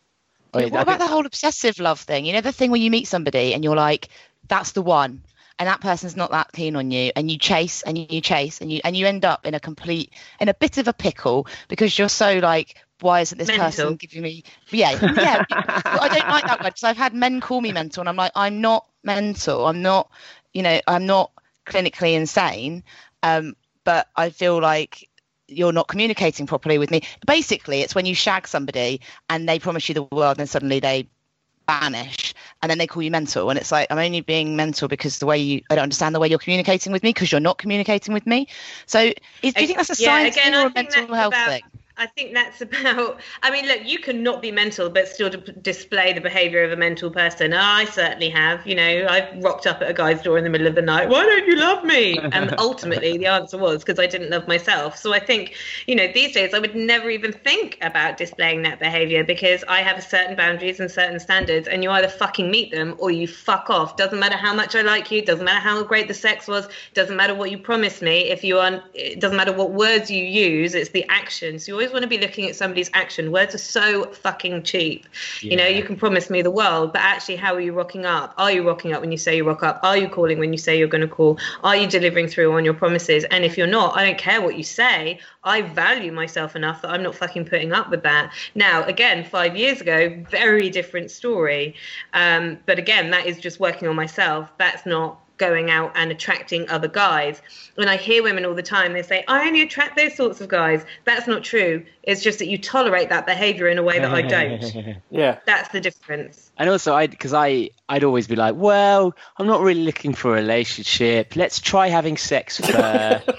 Wait, 0.55 0.71
what 0.71 0.81
about 0.81 0.99
think- 0.99 1.09
the 1.09 1.13
whole 1.13 1.25
obsessive 1.25 1.79
love 1.79 1.99
thing? 1.99 2.25
You 2.25 2.33
know, 2.33 2.41
the 2.41 2.51
thing 2.51 2.71
where 2.71 2.79
you 2.79 2.91
meet 2.91 3.07
somebody 3.07 3.53
and 3.53 3.63
you're 3.63 3.75
like, 3.75 4.09
that's 4.47 4.71
the 4.71 4.81
one. 4.81 5.21
And 5.57 5.67
that 5.69 5.79
person's 5.79 6.17
not 6.17 6.31
that 6.31 6.51
keen 6.51 6.75
on 6.75 6.91
you, 6.91 7.13
and 7.15 7.31
you 7.31 7.37
chase 7.37 7.81
and 7.81 7.97
you 7.97 8.19
chase 8.19 8.59
and 8.59 8.69
you 8.69 8.81
and 8.83 8.93
you 8.93 9.05
end 9.07 9.23
up 9.23 9.45
in 9.45 9.53
a 9.53 9.59
complete 9.59 10.11
in 10.41 10.49
a 10.49 10.53
bit 10.53 10.77
of 10.77 10.89
a 10.89 10.93
pickle 10.93 11.47
because 11.69 11.97
you're 11.97 12.09
so 12.09 12.39
like, 12.39 12.75
why 12.99 13.21
isn't 13.21 13.37
this 13.37 13.47
Mental. 13.47 13.65
person 13.67 13.95
giving 13.95 14.21
me? 14.21 14.43
Yeah, 14.69 14.91
yeah. 15.01 15.45
I 15.51 16.09
don't 16.11 16.29
like 16.29 16.43
that 16.43 16.59
word 16.59 16.71
because 16.71 16.83
I've 16.83 16.97
had 16.97 17.13
men 17.13 17.39
call 17.39 17.61
me 17.61 17.71
mental, 17.71 18.01
and 18.01 18.09
I'm 18.09 18.17
like, 18.17 18.33
I'm 18.35 18.59
not 18.59 18.85
mental. 19.01 19.65
I'm 19.65 19.81
not, 19.81 20.11
you 20.53 20.61
know, 20.61 20.77
I'm 20.87 21.05
not 21.05 21.31
clinically 21.65 22.15
insane. 22.15 22.83
Um, 23.23 23.55
but 23.85 24.09
I 24.13 24.31
feel 24.31 24.59
like 24.59 25.09
you're 25.47 25.71
not 25.73 25.87
communicating 25.87 26.47
properly 26.47 26.77
with 26.77 26.91
me. 26.91 27.01
Basically, 27.25 27.81
it's 27.81 27.95
when 27.95 28.05
you 28.05 28.15
shag 28.15 28.47
somebody 28.47 29.01
and 29.29 29.47
they 29.47 29.59
promise 29.59 29.87
you 29.89 29.95
the 29.95 30.03
world, 30.11 30.39
and 30.39 30.49
suddenly 30.49 30.79
they 30.79 31.07
vanish, 31.67 32.33
and 32.61 32.69
then 32.69 32.77
they 32.77 32.87
call 32.87 33.01
you 33.01 33.09
mental, 33.11 33.49
and 33.49 33.57
it's 33.57 33.71
like 33.71 33.87
I'm 33.89 33.97
only 33.97 34.21
being 34.21 34.55
mental 34.55 34.87
because 34.87 35.19
the 35.19 35.25
way 35.25 35.37
you 35.37 35.61
I 35.69 35.75
don't 35.75 35.83
understand 35.83 36.13
the 36.13 36.19
way 36.19 36.27
you're 36.27 36.39
communicating 36.39 36.91
with 36.91 37.03
me 37.03 37.09
because 37.09 37.31
you're 37.31 37.41
not 37.41 37.57
communicating 37.57 38.13
with 38.13 38.27
me. 38.27 38.47
So, 38.85 39.11
is, 39.41 39.53
do 39.53 39.61
you 39.61 39.67
think 39.67 39.77
that's 39.77 39.89
a 39.99 40.01
Yeah, 40.01 40.17
science 40.17 40.35
again, 40.35 40.53
or 40.55 40.67
a 40.67 40.71
mental 40.73 41.13
health 41.13 41.33
about- 41.33 41.49
thing? 41.49 41.63
I 41.97 42.07
think 42.07 42.33
that's 42.33 42.61
about. 42.61 43.19
I 43.41 43.51
mean, 43.51 43.67
look, 43.67 43.81
you 43.85 43.99
can 43.99 44.23
not 44.23 44.41
be 44.41 44.51
mental, 44.51 44.89
but 44.89 45.07
still 45.07 45.29
d- 45.29 45.53
display 45.61 46.13
the 46.13 46.21
behaviour 46.21 46.63
of 46.63 46.71
a 46.71 46.75
mental 46.75 47.09
person. 47.09 47.53
I 47.53 47.85
certainly 47.85 48.29
have. 48.29 48.65
You 48.67 48.75
know, 48.75 49.07
I've 49.09 49.43
rocked 49.43 49.67
up 49.67 49.81
at 49.81 49.89
a 49.89 49.93
guy's 49.93 50.21
door 50.21 50.37
in 50.37 50.43
the 50.43 50.49
middle 50.49 50.67
of 50.67 50.75
the 50.75 50.81
night. 50.81 51.09
Why 51.09 51.25
don't 51.25 51.47
you 51.47 51.55
love 51.55 51.83
me? 51.83 52.17
And 52.17 52.53
ultimately, 52.57 53.17
the 53.17 53.27
answer 53.27 53.57
was 53.57 53.83
because 53.83 53.99
I 53.99 54.07
didn't 54.07 54.29
love 54.29 54.47
myself. 54.47 54.97
So 54.97 55.13
I 55.13 55.19
think, 55.19 55.55
you 55.87 55.95
know, 55.95 56.07
these 56.13 56.33
days 56.33 56.53
I 56.53 56.59
would 56.59 56.75
never 56.75 57.09
even 57.09 57.31
think 57.31 57.77
about 57.81 58.17
displaying 58.17 58.63
that 58.63 58.79
behaviour 58.79 59.23
because 59.23 59.63
I 59.67 59.81
have 59.81 60.03
certain 60.03 60.35
boundaries 60.35 60.79
and 60.79 60.91
certain 60.91 61.19
standards, 61.19 61.67
and 61.67 61.83
you 61.83 61.91
either 61.91 62.09
fucking 62.09 62.49
meet 62.51 62.71
them 62.71 62.95
or 62.97 63.11
you 63.11 63.27
fuck 63.27 63.69
off. 63.69 63.95
Doesn't 63.97 64.19
matter 64.19 64.37
how 64.37 64.53
much 64.53 64.75
I 64.75 64.81
like 64.81 65.11
you. 65.11 65.23
Doesn't 65.23 65.45
matter 65.45 65.59
how 65.59 65.83
great 65.83 66.07
the 66.07 66.13
sex 66.13 66.47
was. 66.47 66.67
Doesn't 66.93 67.15
matter 67.15 67.35
what 67.35 67.51
you 67.51 67.57
promised 67.57 68.01
me. 68.01 68.29
If 68.29 68.43
you 68.43 68.59
are, 68.59 68.83
it 68.93 69.19
doesn't 69.19 69.37
matter 69.37 69.53
what 69.53 69.71
words 69.71 70.11
you 70.11 70.23
use. 70.23 70.75
It's 70.75 70.89
the 70.89 71.05
actions. 71.09 71.67
You 71.67 71.84
always 71.85 71.93
want 71.93 72.03
to 72.03 72.09
be 72.09 72.17
looking 72.17 72.49
at 72.49 72.55
somebody's 72.55 72.89
action. 72.93 73.31
Words 73.31 73.53
are 73.53 73.59
so 73.59 74.05
fucking 74.05 74.63
cheap. 74.63 75.05
You 75.41 75.55
know, 75.55 75.67
you 75.67 75.83
can 75.83 75.95
promise 75.95 76.31
me 76.31 76.41
the 76.41 76.49
world, 76.49 76.93
but 76.93 77.01
actually, 77.01 77.35
how 77.35 77.53
are 77.53 77.61
you 77.61 77.73
rocking 77.73 78.05
up? 78.05 78.33
Are 78.37 78.51
you 78.51 78.67
rocking 78.67 78.91
up 78.93 79.01
when 79.01 79.11
you 79.11 79.19
say 79.19 79.37
you 79.37 79.45
rock 79.45 79.61
up? 79.61 79.79
Are 79.83 79.95
you 79.95 80.09
calling 80.09 80.39
when 80.39 80.51
you 80.51 80.57
say 80.57 80.77
you're 80.79 80.87
going 80.87 81.07
to 81.07 81.07
call? 81.07 81.37
Are 81.63 81.75
you 81.75 81.87
delivering 81.87 82.27
through 82.27 82.51
on 82.53 82.65
your 82.65 82.73
promises? 82.73 83.23
And 83.25 83.45
if 83.45 83.55
you're 83.55 83.67
not, 83.67 83.95
I 83.95 84.03
don't 84.03 84.17
care 84.17 84.41
what 84.41 84.57
you 84.57 84.63
say. 84.63 85.19
I 85.43 85.61
value 85.61 86.11
myself 86.11 86.55
enough 86.55 86.81
that 86.81 86.89
I'm 86.89 87.03
not 87.03 87.13
fucking 87.15 87.45
putting 87.45 87.71
up 87.71 87.91
with 87.91 88.01
that. 88.01 88.33
Now, 88.55 88.83
again, 88.85 89.23
five 89.23 89.55
years 89.55 89.79
ago, 89.79 90.23
very 90.29 90.71
different 90.71 91.11
story. 91.11 91.75
Um, 92.13 92.57
but 92.65 92.79
again, 92.79 93.11
that 93.11 93.27
is 93.27 93.37
just 93.37 93.59
working 93.59 93.87
on 93.87 93.95
myself. 93.95 94.51
That's 94.57 94.87
not 94.87 95.19
going 95.37 95.69
out 95.69 95.91
and 95.95 96.11
attracting 96.11 96.69
other 96.69 96.87
guys. 96.87 97.41
When 97.75 97.87
I 97.87 97.97
hear 97.97 98.23
women 98.23 98.45
all 98.45 98.53
the 98.53 98.63
time, 98.63 98.93
they 98.93 99.01
say, 99.01 99.23
I 99.27 99.47
only 99.47 99.61
attract 99.61 99.97
those 99.97 100.15
sorts 100.15 100.41
of 100.41 100.47
guys. 100.47 100.85
That's 101.03 101.27
not 101.27 101.43
true. 101.43 101.85
It's 102.03 102.21
just 102.21 102.39
that 102.39 102.47
you 102.47 102.57
tolerate 102.57 103.09
that 103.09 103.25
behavior 103.25 103.67
in 103.67 103.77
a 103.77 103.83
way 103.83 103.99
that 103.99 104.11
I 104.11 104.21
don't. 104.21 104.95
Yeah. 105.09 105.39
That's 105.45 105.69
the 105.69 105.79
difference. 105.81 106.51
And 106.57 106.69
also, 106.69 106.93
I 106.93 107.07
because 107.07 107.33
I 107.33 107.69
I'd 107.87 108.03
always 108.03 108.27
be 108.27 108.35
like, 108.35 108.55
well, 108.55 109.15
I'm 109.37 109.47
not 109.47 109.61
really 109.61 109.83
looking 109.83 110.13
for 110.13 110.31
a 110.31 110.33
relationship. 110.35 111.35
Let's 111.35 111.59
try 111.59 111.87
having 111.87 112.17
sex 112.17 112.57
first 112.65 113.29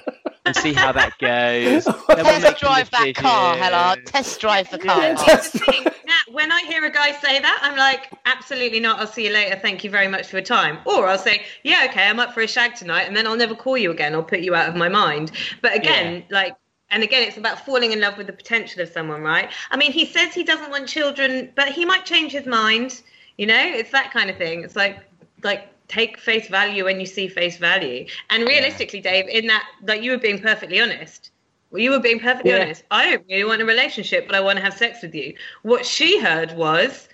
and 0.47 0.57
see 0.57 0.73
how 0.73 0.93
that 0.93 1.19
goes. 1.19 1.85
Then 2.17 2.25
we'll 2.25 2.41
Test 2.41 2.61
drive 2.61 2.91
that 2.91 3.15
car, 3.15 3.55
decision." 3.55 3.73
Hella. 3.73 3.97
Test 4.07 4.41
drive 4.41 4.71
the 4.71 4.79
car. 4.79 5.01
That's 5.01 5.51
the 5.51 5.59
thing. 5.59 5.85
Now, 5.85 6.21
when 6.33 6.53
I 6.53 6.61
hear 6.63 6.85
a 6.85 6.91
guy 6.91 7.13
say 7.13 7.41
that, 7.41 7.59
I'm 7.63 7.77
like, 7.77 8.13
absolutely 8.25 8.81
not. 8.81 9.01
I'll 9.01 9.07
see 9.07 9.27
you 9.27 9.33
later. 9.33 9.59
Thank 9.61 9.85
you 9.85 9.91
very 9.91 10.09
much 10.09 10.29
for 10.29 10.37
your 10.37 10.45
time. 10.45 10.79
Or 10.87 11.09
I'll 11.09 11.19
say, 11.19 11.43
yeah, 11.65 11.87
okay, 11.91 12.09
I'm 12.09 12.21
up 12.21 12.33
for 12.33 12.43
a 12.43 12.49
shag 12.49 12.75
tonight, 12.75 13.03
and 13.03 13.17
then 13.17 13.27
I'll 13.27 13.37
never 13.37 13.55
call 13.55 13.77
you 13.77 13.91
again. 13.91 14.15
I'll 14.15 14.23
put 14.23 14.41
you 14.41 14.55
out 14.55 14.69
of 14.69 14.77
my 14.77 14.89
mind. 14.89 15.33
But 15.63 15.75
again, 15.75 16.25
like, 16.31 16.55
and 16.91 17.03
again, 17.03 17.27
it's 17.27 17.37
about 17.37 17.67
falling 17.67 17.93
in 17.93 18.01
love 18.01 18.17
with 18.17 18.29
the 18.29 18.33
potential 18.33 18.81
of 18.81 18.89
someone, 18.89 19.23
right? 19.23 19.51
I 19.71 19.77
mean, 19.77 19.93
he 19.93 20.07
says 20.07 20.33
he 20.33 20.45
doesn't 20.45 20.71
want 20.71 20.89
children, 20.89 21.53
but 21.57 21.69
he 21.69 21.85
might 21.85 22.05
change 22.05 22.33
his 22.33 22.47
mind. 22.47 23.03
You 23.37 23.47
know, 23.47 23.61
it's 23.61 23.91
that 23.91 24.13
kind 24.13 24.31
of 24.31 24.37
thing. 24.37 24.63
It's 24.63 24.77
like, 24.77 25.01
like 25.43 25.69
take 25.89 26.19
face 26.19 26.49
value 26.49 26.85
when 26.85 27.01
you 27.01 27.07
see 27.07 27.29
face 27.29 27.57
value. 27.57 28.07
And 28.31 28.47
realistically, 28.47 29.01
Dave, 29.01 29.29
in 29.29 29.47
that, 29.47 29.65
like, 29.87 30.03
you 30.03 30.11
were 30.11 30.19
being 30.19 30.41
perfectly 30.41 30.81
honest. 30.81 31.31
Well, 31.71 31.81
you 31.83 31.91
were 31.91 32.01
being 32.01 32.21
perfectly 32.21 32.53
Yeah. 32.53 32.63
honest. 32.63 32.85
I 32.91 33.11
don't 33.11 33.25
really 33.29 33.45
want 33.45 33.63
a 33.63 33.65
relationship, 33.65 34.27
but 34.27 34.37
I 34.37 34.41
want 34.41 34.59
to 34.59 34.65
have 34.65 34.75
sex 34.75 35.03
with 35.03 35.15
you. 35.15 35.35
What 35.63 35.85
she 35.85 36.21
heard 36.21 36.53
was, 36.53 37.09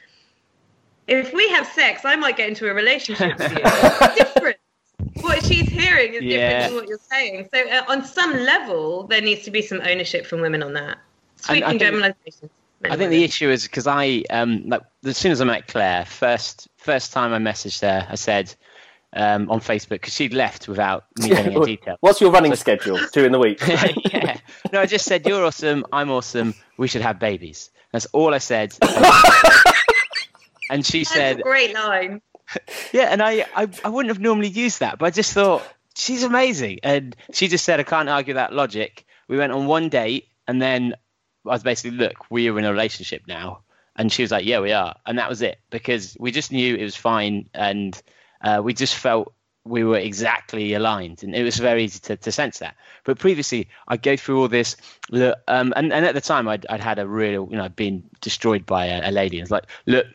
if 1.06 1.32
we 1.32 1.48
have 1.50 1.66
sex, 1.66 2.04
I 2.04 2.16
might 2.16 2.36
get 2.36 2.48
into 2.48 2.70
a 2.70 2.74
relationship 2.74 3.38
with 3.38 3.50
you. 3.50 3.62
Different. 4.16 4.56
What 5.20 5.44
she's 5.44 5.68
hearing 5.68 6.14
is 6.14 6.22
Yeah. 6.22 6.68
different 6.68 6.68
to 6.70 6.74
what 6.74 6.88
you're 6.88 6.98
saying. 7.10 7.48
So, 7.52 7.68
uh, 7.68 7.84
on 7.88 8.04
some 8.04 8.34
level, 8.34 9.04
there 9.04 9.20
needs 9.20 9.42
to 9.44 9.50
be 9.50 9.62
some 9.62 9.80
ownership 9.82 10.26
from 10.26 10.40
women 10.40 10.62
on 10.62 10.72
that. 10.74 10.98
Sweeping 11.36 11.78
generalizations. 11.78 12.50
I 12.84 12.96
think 12.96 13.10
the 13.10 13.22
issue 13.22 13.48
is 13.48 13.62
because 13.64 13.86
I 13.86 14.24
um 14.30 14.64
like 14.66 14.82
as 15.04 15.16
soon 15.16 15.30
as 15.32 15.40
I 15.40 15.44
met 15.44 15.68
Claire, 15.68 16.04
first 16.04 16.68
first 16.82 17.12
time 17.12 17.32
I 17.32 17.38
messaged 17.38 17.80
her, 17.82 18.06
I 18.08 18.14
said 18.16 18.54
um 19.14 19.50
on 19.50 19.60
Facebook 19.60 19.90
because 20.00 20.14
she'd 20.14 20.32
left 20.32 20.68
without 20.68 21.04
me 21.18 21.28
getting 21.30 21.56
a 21.56 21.64
detail. 21.64 21.96
What's 22.00 22.20
your 22.20 22.30
running 22.30 22.54
schedule? 22.56 22.98
Two 23.12 23.24
in 23.24 23.32
the 23.32 23.38
week. 23.38 23.60
yeah. 24.12 24.38
No, 24.72 24.80
I 24.80 24.86
just 24.86 25.04
said 25.04 25.26
you're 25.26 25.44
awesome. 25.44 25.84
I'm 25.92 26.10
awesome. 26.10 26.54
We 26.78 26.88
should 26.88 27.02
have 27.02 27.18
babies. 27.18 27.70
That's 27.92 28.06
all 28.06 28.32
I 28.32 28.38
said. 28.38 28.72
and 30.70 30.84
she 30.84 31.00
That's 31.00 31.12
said, 31.12 31.40
a 31.40 31.42
great 31.42 31.74
line. 31.74 32.22
yeah, 32.92 33.08
and 33.10 33.22
I, 33.22 33.44
I 33.54 33.68
I 33.84 33.88
wouldn't 33.88 34.14
have 34.14 34.20
normally 34.20 34.48
used 34.48 34.80
that, 34.80 34.98
but 34.98 35.06
I 35.06 35.10
just 35.10 35.32
thought 35.32 35.62
she's 35.94 36.22
amazing, 36.22 36.80
and 36.82 37.14
she 37.32 37.48
just 37.48 37.64
said 37.64 37.80
I 37.80 37.84
can't 37.84 38.08
argue 38.08 38.34
that 38.34 38.52
logic. 38.52 39.04
We 39.28 39.36
went 39.36 39.52
on 39.52 39.66
one 39.66 39.88
date, 39.90 40.28
and 40.48 40.60
then 40.60 40.94
I 41.46 41.50
was 41.50 41.62
basically, 41.62 41.98
look, 41.98 42.30
we 42.30 42.48
are 42.48 42.58
in 42.58 42.64
a 42.64 42.70
relationship 42.72 43.22
now, 43.26 43.62
and 43.96 44.12
she 44.12 44.22
was 44.22 44.30
like, 44.30 44.44
yeah, 44.44 44.60
we 44.60 44.72
are, 44.72 44.94
and 45.06 45.18
that 45.18 45.28
was 45.28 45.42
it 45.42 45.58
because 45.70 46.16
we 46.18 46.30
just 46.30 46.52
knew 46.52 46.74
it 46.74 46.84
was 46.84 46.96
fine, 46.96 47.48
and 47.54 48.00
uh, 48.42 48.60
we 48.62 48.74
just 48.74 48.94
felt 48.94 49.32
we 49.64 49.84
were 49.84 49.98
exactly 49.98 50.74
aligned, 50.74 51.22
and 51.22 51.34
it 51.34 51.44
was 51.44 51.56
very 51.56 51.84
easy 51.84 52.00
to, 52.00 52.16
to 52.16 52.32
sense 52.32 52.58
that. 52.58 52.74
But 53.04 53.18
previously, 53.18 53.68
I'd 53.88 54.02
go 54.02 54.16
through 54.16 54.40
all 54.40 54.48
this, 54.48 54.76
look, 55.10 55.38
um, 55.48 55.72
and 55.76 55.92
and 55.92 56.04
at 56.06 56.14
the 56.14 56.20
time, 56.20 56.48
I'd 56.48 56.66
I'd 56.68 56.80
had 56.80 56.98
a 56.98 57.06
real, 57.06 57.48
you 57.50 57.56
know, 57.56 57.68
been 57.68 58.02
destroyed 58.20 58.66
by 58.66 58.86
a, 58.86 59.10
a 59.10 59.12
lady, 59.12 59.38
and 59.38 59.44
it's 59.44 59.52
like, 59.52 59.64
look. 59.86 60.06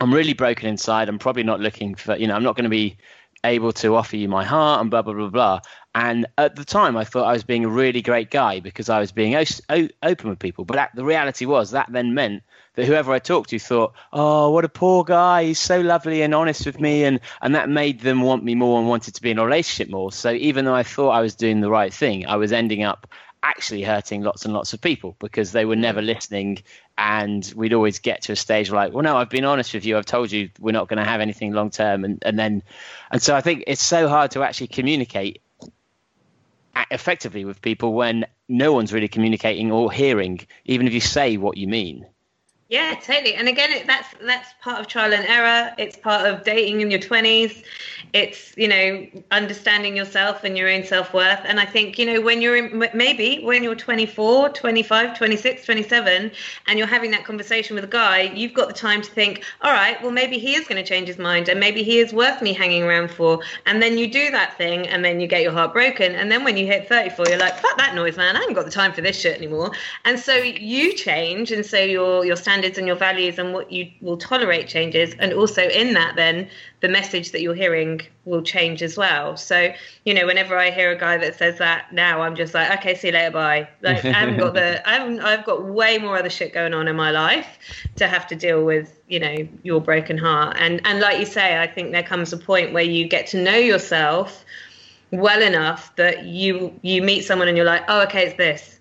I'm 0.00 0.12
really 0.12 0.32
broken 0.32 0.70
inside. 0.70 1.10
I'm 1.10 1.18
probably 1.18 1.42
not 1.42 1.60
looking 1.60 1.94
for, 1.94 2.16
you 2.16 2.26
know, 2.26 2.34
I'm 2.34 2.42
not 2.42 2.56
going 2.56 2.64
to 2.64 2.70
be 2.70 2.96
able 3.44 3.72
to 3.74 3.94
offer 3.94 4.16
you 4.16 4.26
my 4.26 4.42
heart 4.42 4.80
and 4.80 4.90
blah, 4.90 5.02
blah, 5.02 5.12
blah, 5.12 5.28
blah. 5.28 5.60
And 5.94 6.26
at 6.38 6.56
the 6.56 6.64
time, 6.64 6.96
I 6.96 7.04
thought 7.04 7.26
I 7.26 7.34
was 7.34 7.44
being 7.44 7.66
a 7.66 7.68
really 7.68 8.00
great 8.00 8.30
guy 8.30 8.58
because 8.60 8.88
I 8.88 8.98
was 8.98 9.12
being 9.12 9.34
o- 9.34 9.44
o- 9.68 9.88
open 10.02 10.30
with 10.30 10.38
people. 10.38 10.64
But 10.64 10.92
the 10.94 11.04
reality 11.04 11.44
was 11.44 11.72
that 11.72 11.92
then 11.92 12.14
meant 12.14 12.42
that 12.74 12.86
whoever 12.86 13.12
I 13.12 13.18
talked 13.18 13.50
to 13.50 13.58
thought, 13.58 13.92
oh, 14.12 14.50
what 14.50 14.64
a 14.64 14.68
poor 14.68 15.04
guy. 15.04 15.44
He's 15.44 15.58
so 15.58 15.80
lovely 15.80 16.22
and 16.22 16.34
honest 16.34 16.64
with 16.64 16.80
me. 16.80 17.04
And, 17.04 17.20
and 17.40 17.54
that 17.54 17.68
made 17.68 18.00
them 18.00 18.22
want 18.22 18.44
me 18.44 18.54
more 18.54 18.78
and 18.78 18.88
wanted 18.88 19.14
to 19.14 19.22
be 19.22 19.30
in 19.30 19.38
a 19.38 19.44
relationship 19.44 19.90
more. 19.90 20.12
So 20.12 20.32
even 20.32 20.64
though 20.64 20.74
I 20.74 20.82
thought 20.82 21.10
I 21.10 21.20
was 21.20 21.34
doing 21.34 21.60
the 21.60 21.70
right 21.70 21.92
thing, 21.92 22.26
I 22.26 22.36
was 22.36 22.52
ending 22.52 22.82
up 22.82 23.06
actually 23.42 23.82
hurting 23.82 24.22
lots 24.22 24.44
and 24.44 24.54
lots 24.54 24.72
of 24.72 24.80
people 24.80 25.16
because 25.18 25.52
they 25.52 25.64
were 25.64 25.76
never 25.76 26.00
listening 26.00 26.62
and 26.96 27.52
we'd 27.56 27.72
always 27.72 27.98
get 27.98 28.22
to 28.22 28.32
a 28.32 28.36
stage 28.36 28.70
like 28.70 28.92
well 28.92 29.02
no 29.02 29.16
i've 29.16 29.30
been 29.30 29.44
honest 29.44 29.74
with 29.74 29.84
you 29.84 29.98
i've 29.98 30.06
told 30.06 30.30
you 30.30 30.48
we're 30.60 30.70
not 30.70 30.86
going 30.86 31.02
to 31.02 31.04
have 31.04 31.20
anything 31.20 31.52
long 31.52 31.68
term 31.68 32.04
and, 32.04 32.22
and 32.24 32.38
then 32.38 32.62
and 33.10 33.20
so 33.20 33.34
i 33.34 33.40
think 33.40 33.64
it's 33.66 33.82
so 33.82 34.06
hard 34.06 34.30
to 34.30 34.44
actually 34.44 34.68
communicate 34.68 35.42
effectively 36.92 37.44
with 37.44 37.60
people 37.60 37.94
when 37.94 38.24
no 38.48 38.72
one's 38.72 38.92
really 38.92 39.08
communicating 39.08 39.72
or 39.72 39.90
hearing 39.90 40.40
even 40.64 40.86
if 40.86 40.92
you 40.92 41.00
say 41.00 41.36
what 41.36 41.56
you 41.56 41.66
mean 41.66 42.06
Yeah, 42.72 42.98
totally. 43.02 43.34
And 43.34 43.48
again, 43.48 43.70
it, 43.70 43.86
that's 43.86 44.08
that's 44.22 44.54
part 44.62 44.80
of 44.80 44.86
trial 44.86 45.12
and 45.12 45.26
error. 45.26 45.74
It's 45.76 45.94
part 45.94 46.26
of 46.26 46.42
dating 46.42 46.80
in 46.80 46.90
your 46.90 47.00
twenties. 47.00 47.62
It's 48.14 48.56
you 48.56 48.66
know 48.66 49.06
understanding 49.30 49.94
yourself 49.94 50.42
and 50.42 50.56
your 50.56 50.70
own 50.70 50.82
self 50.82 51.12
worth. 51.12 51.40
And 51.44 51.60
I 51.60 51.66
think 51.66 51.98
you 51.98 52.06
know 52.06 52.22
when 52.22 52.40
you're 52.40 52.56
in, 52.56 52.88
maybe 52.94 53.44
when 53.44 53.62
you're 53.62 53.74
24, 53.74 54.48
25, 54.48 55.18
26, 55.18 55.64
27, 55.66 56.30
and 56.66 56.78
you're 56.78 56.88
having 56.88 57.10
that 57.10 57.26
conversation 57.26 57.74
with 57.74 57.84
a 57.84 57.88
guy, 57.88 58.22
you've 58.22 58.54
got 58.54 58.68
the 58.68 58.74
time 58.74 59.02
to 59.02 59.10
think, 59.10 59.44
all 59.60 59.72
right, 59.72 60.00
well 60.02 60.10
maybe 60.10 60.38
he 60.38 60.54
is 60.54 60.66
going 60.66 60.82
to 60.82 60.88
change 60.88 61.08
his 61.08 61.18
mind, 61.18 61.50
and 61.50 61.60
maybe 61.60 61.82
he 61.82 61.98
is 61.98 62.14
worth 62.14 62.40
me 62.40 62.54
hanging 62.54 62.84
around 62.84 63.10
for. 63.10 63.38
And 63.66 63.82
then 63.82 63.98
you 63.98 64.10
do 64.10 64.30
that 64.30 64.56
thing, 64.56 64.88
and 64.88 65.04
then 65.04 65.20
you 65.20 65.26
get 65.26 65.42
your 65.42 65.52
heart 65.52 65.74
broken. 65.74 66.14
And 66.14 66.32
then 66.32 66.42
when 66.42 66.56
you 66.56 66.64
hit 66.64 66.88
34, 66.88 67.26
you're 67.28 67.38
like, 67.38 67.58
fuck 67.58 67.76
that 67.76 67.94
noise, 67.94 68.16
man. 68.16 68.34
I 68.34 68.40
haven't 68.40 68.54
got 68.54 68.64
the 68.64 68.70
time 68.70 68.94
for 68.94 69.02
this 69.02 69.20
shit 69.20 69.36
anymore. 69.36 69.72
And 70.06 70.18
so 70.18 70.36
you 70.36 70.94
change, 70.94 71.52
and 71.52 71.66
so 71.66 71.78
your 71.78 72.24
your 72.24 72.36
standards 72.36 72.61
standards 72.62 72.78
and 72.78 72.86
your 72.86 72.96
values 72.96 73.38
and 73.38 73.52
what 73.52 73.72
you 73.72 73.90
will 74.00 74.16
tolerate 74.16 74.68
changes. 74.68 75.14
And 75.18 75.32
also 75.32 75.62
in 75.68 75.94
that 75.94 76.14
then 76.14 76.48
the 76.80 76.88
message 76.88 77.32
that 77.32 77.40
you're 77.40 77.54
hearing 77.54 78.00
will 78.24 78.42
change 78.42 78.82
as 78.82 78.96
well. 78.96 79.36
So 79.36 79.72
you 80.04 80.14
know 80.14 80.26
whenever 80.26 80.56
i 80.56 80.70
hear 80.70 80.92
a 80.92 80.98
guy 80.98 81.16
that 81.16 81.38
says 81.38 81.58
that 81.58 81.92
now 81.92 82.22
i'm 82.22 82.34
just 82.34 82.54
like 82.54 82.70
okay 82.78 82.94
see 82.94 83.08
you 83.08 83.14
later 83.14 83.30
bye. 83.30 83.68
Like 83.82 84.04
i 84.04 84.12
haven't 84.12 84.38
got 84.38 84.54
the 84.54 84.88
I 84.88 84.92
haven't, 84.98 85.20
i've 85.20 85.44
got 85.44 85.64
way 85.64 85.98
more 85.98 86.16
other 86.16 86.30
shit 86.30 86.52
going 86.52 86.74
on 86.74 86.88
in 86.88 86.96
my 86.96 87.10
life 87.10 87.46
to 87.96 88.06
have 88.06 88.26
to 88.28 88.36
deal 88.36 88.64
with 88.64 89.00
you 89.08 89.20
know 89.20 89.36
your 89.62 89.80
broken 89.80 90.18
heart. 90.18 90.56
And 90.58 90.80
and 90.84 91.00
like 91.00 91.18
you 91.18 91.26
say 91.26 91.60
i 91.60 91.66
think 91.66 91.92
there 91.92 92.02
comes 92.02 92.32
a 92.32 92.36
point 92.36 92.72
where 92.72 92.84
you 92.96 93.08
get 93.08 93.26
to 93.28 93.42
know 93.42 93.56
yourself 93.72 94.44
well 95.10 95.42
enough 95.42 95.94
that 95.96 96.24
you 96.24 96.72
you 96.82 97.02
meet 97.02 97.22
someone 97.24 97.48
and 97.48 97.56
you're 97.56 97.72
like 97.74 97.84
oh 97.88 98.02
okay 98.02 98.26
it's 98.26 98.36
this 98.36 98.80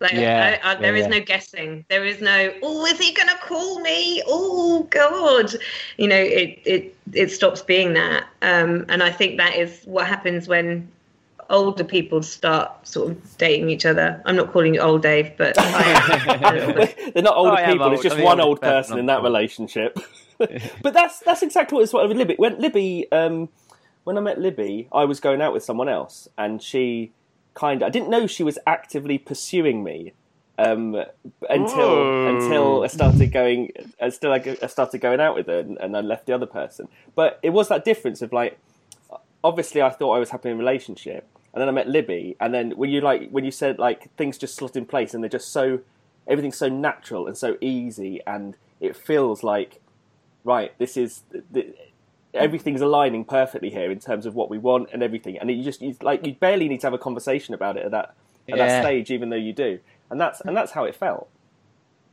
like 0.00 0.12
Yeah, 0.12 0.58
I, 0.62 0.72
I, 0.72 0.74
there 0.76 0.94
yeah, 0.94 1.02
is 1.02 1.08
yeah. 1.10 1.18
no 1.18 1.24
guessing. 1.24 1.84
There 1.88 2.04
is 2.04 2.20
no 2.20 2.52
oh, 2.62 2.86
is 2.86 2.98
he 2.98 3.12
gonna 3.12 3.38
call 3.42 3.80
me? 3.80 4.22
Oh 4.26 4.86
God, 4.90 5.54
you 5.96 6.08
know 6.08 6.16
it 6.20 6.60
it 6.64 6.96
it 7.12 7.30
stops 7.30 7.62
being 7.62 7.94
that. 7.94 8.24
Um, 8.42 8.84
and 8.88 9.02
I 9.02 9.10
think 9.10 9.38
that 9.38 9.56
is 9.56 9.82
what 9.84 10.06
happens 10.06 10.48
when 10.48 10.88
older 11.50 11.84
people 11.84 12.22
start 12.22 12.86
sort 12.86 13.12
of 13.12 13.38
dating 13.38 13.70
each 13.70 13.86
other. 13.86 14.20
I'm 14.24 14.36
not 14.36 14.52
calling 14.52 14.74
you 14.74 14.80
old 14.80 15.02
Dave, 15.02 15.36
but 15.36 15.56
I 15.58 15.82
am. 15.84 16.44
a 16.44 16.52
little 16.52 16.74
bit. 16.74 17.14
They're 17.14 17.22
not 17.22 17.36
older 17.36 17.58
I 17.58 17.62
am 17.62 17.70
people. 17.72 17.86
old. 17.86 17.94
It's 17.94 18.02
just 18.02 18.16
I'm 18.16 18.20
the 18.20 18.24
one 18.24 18.40
old 18.40 18.60
person 18.60 18.96
person 18.96 18.98
in 18.98 19.06
that 19.06 19.22
board. 19.22 19.24
relationship. 19.24 19.98
but 20.82 20.92
that's 20.94 21.20
that's 21.20 21.42
exactly 21.42 21.76
what 21.76 21.82
it's 21.84 21.92
what 21.92 22.08
with 22.08 22.16
Libby. 22.16 22.34
When 22.36 22.58
Libby, 22.58 23.10
um, 23.12 23.48
when 24.04 24.18
I 24.18 24.20
met 24.20 24.40
Libby, 24.40 24.88
I 24.92 25.04
was 25.04 25.20
going 25.20 25.40
out 25.40 25.52
with 25.52 25.62
someone 25.62 25.88
else, 25.88 26.28
and 26.36 26.62
she 26.62 27.12
kind 27.54 27.82
of 27.82 27.86
I 27.86 27.90
didn't 27.90 28.10
know 28.10 28.26
she 28.26 28.42
was 28.42 28.58
actively 28.66 29.18
pursuing 29.18 29.82
me 29.82 30.12
um, 30.58 30.96
until 31.48 31.80
Ooh. 31.80 32.28
until 32.28 32.84
I 32.84 32.86
started 32.86 33.32
going 33.32 33.72
until 34.00 34.32
I, 34.32 34.56
I 34.62 34.66
started 34.66 35.00
going 35.00 35.20
out 35.20 35.34
with 35.34 35.46
her, 35.46 35.60
and, 35.60 35.78
and 35.78 35.96
I 35.96 36.00
left 36.00 36.26
the 36.26 36.32
other 36.32 36.46
person. 36.46 36.88
But 37.14 37.38
it 37.42 37.50
was 37.50 37.68
that 37.68 37.84
difference 37.84 38.22
of 38.22 38.32
like 38.32 38.58
obviously 39.42 39.82
I 39.82 39.90
thought 39.90 40.14
I 40.14 40.18
was 40.18 40.30
happy 40.30 40.50
in 40.50 40.56
a 40.56 40.58
relationship, 40.58 41.26
and 41.52 41.60
then 41.60 41.68
I 41.68 41.72
met 41.72 41.88
Libby, 41.88 42.36
and 42.40 42.54
then 42.54 42.72
when 42.72 42.90
you 42.90 43.00
like 43.00 43.30
when 43.30 43.44
you 43.44 43.50
said 43.50 43.78
like 43.78 44.14
things 44.16 44.38
just 44.38 44.54
slot 44.54 44.76
in 44.76 44.86
place, 44.86 45.14
and 45.14 45.22
they're 45.22 45.30
just 45.30 45.52
so 45.52 45.80
everything's 46.26 46.56
so 46.56 46.68
natural 46.68 47.26
and 47.26 47.36
so 47.36 47.56
easy, 47.60 48.20
and 48.26 48.56
it 48.80 48.96
feels 48.96 49.42
like 49.42 49.80
right, 50.44 50.76
this 50.78 50.96
is 50.96 51.22
everything's 52.34 52.80
aligning 52.80 53.24
perfectly 53.24 53.70
here 53.70 53.90
in 53.90 53.98
terms 53.98 54.26
of 54.26 54.34
what 54.34 54.50
we 54.50 54.58
want 54.58 54.88
and 54.92 55.02
everything, 55.02 55.38
and 55.38 55.50
you 55.50 55.62
just 55.62 55.80
you, 55.80 55.96
like 56.02 56.26
you 56.26 56.34
barely 56.34 56.68
need 56.68 56.80
to 56.80 56.86
have 56.86 56.94
a 56.94 56.98
conversation 56.98 57.54
about 57.54 57.76
it 57.76 57.84
at 57.84 57.90
that 57.92 58.14
at 58.48 58.56
Yeah. 58.56 58.66
that 58.66 58.82
stage, 58.82 59.10
even 59.10 59.30
though 59.30 59.36
you 59.36 59.52
do, 59.52 59.78
and 60.10 60.20
that's 60.20 60.40
and 60.40 60.56
that's 60.56 60.72
how 60.72 60.84
it 60.84 60.94
felt. 60.94 61.28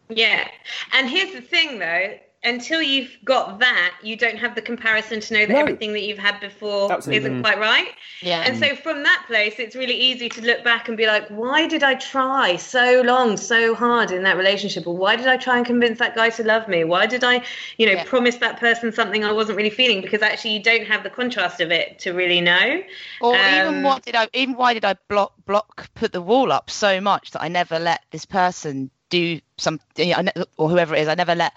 Yeah. 0.09 0.47
And 0.93 1.09
here's 1.09 1.33
the 1.33 1.41
thing 1.41 1.79
though, 1.79 2.17
until 2.43 2.81
you've 2.81 3.15
got 3.23 3.59
that, 3.59 3.93
you 4.01 4.15
don't 4.15 4.37
have 4.37 4.55
the 4.55 4.61
comparison 4.63 5.19
to 5.19 5.33
know 5.33 5.41
that 5.45 5.53
No. 5.53 5.59
everything 5.59 5.93
that 5.93 6.01
you've 6.01 6.17
had 6.17 6.39
before 6.39 6.91
Absolutely. 6.91 7.19
isn't 7.19 7.41
quite 7.41 7.59
right. 7.59 7.89
Yeah. 8.21 8.41
And 8.41 8.57
so 8.57 8.75
from 8.75 9.03
that 9.03 9.25
place, 9.27 9.55
it's 9.59 9.75
really 9.75 9.93
easy 9.95 10.27
to 10.29 10.41
look 10.41 10.63
back 10.63 10.87
and 10.87 10.97
be 10.97 11.05
like, 11.05 11.27
why 11.27 11.67
did 11.67 11.83
I 11.83 11.93
try 11.95 12.55
so 12.55 13.01
long, 13.05 13.37
so 13.37 13.75
hard 13.75 14.09
in 14.09 14.23
that 14.23 14.37
relationship? 14.37 14.87
Or 14.87 14.97
why 14.97 15.15
did 15.15 15.27
I 15.27 15.37
try 15.37 15.57
and 15.57 15.65
convince 15.65 15.99
that 15.99 16.15
guy 16.15 16.31
to 16.31 16.43
love 16.43 16.67
me? 16.67 16.83
Why 16.83 17.05
did 17.05 17.23
I, 17.23 17.43
you 17.77 17.85
know, 17.85 17.93
Yeah. 17.93 18.05
promise 18.05 18.37
that 18.37 18.59
person 18.59 18.91
something 18.91 19.23
I 19.23 19.31
wasn't 19.31 19.57
really 19.57 19.69
feeling? 19.69 20.01
Because 20.01 20.23
actually 20.23 20.55
you 20.55 20.63
don't 20.63 20.87
have 20.87 21.03
the 21.03 21.11
contrast 21.11 21.61
of 21.61 21.71
it 21.71 21.99
to 21.99 22.11
really 22.13 22.41
know. 22.41 22.81
Or 23.21 23.35
Um, 23.35 23.53
even 23.53 23.83
what 23.83 24.03
did 24.03 24.15
I 24.15 24.27
even 24.33 24.55
why 24.55 24.73
did 24.73 24.83
I 24.83 24.95
block 25.09 25.33
block 25.45 25.89
put 25.93 26.11
the 26.11 26.21
wall 26.21 26.51
up 26.51 26.71
so 26.71 26.99
much 26.99 27.31
that 27.31 27.43
I 27.43 27.49
never 27.49 27.77
let 27.77 28.01
this 28.09 28.25
person 28.25 28.89
do 29.11 29.39
some, 29.57 29.79
I 29.99 30.21
ne- 30.23 30.43
or 30.57 30.69
whoever 30.69 30.95
it 30.95 31.01
is 31.01 31.07
I 31.07 31.15
never 31.15 31.35
let 31.35 31.53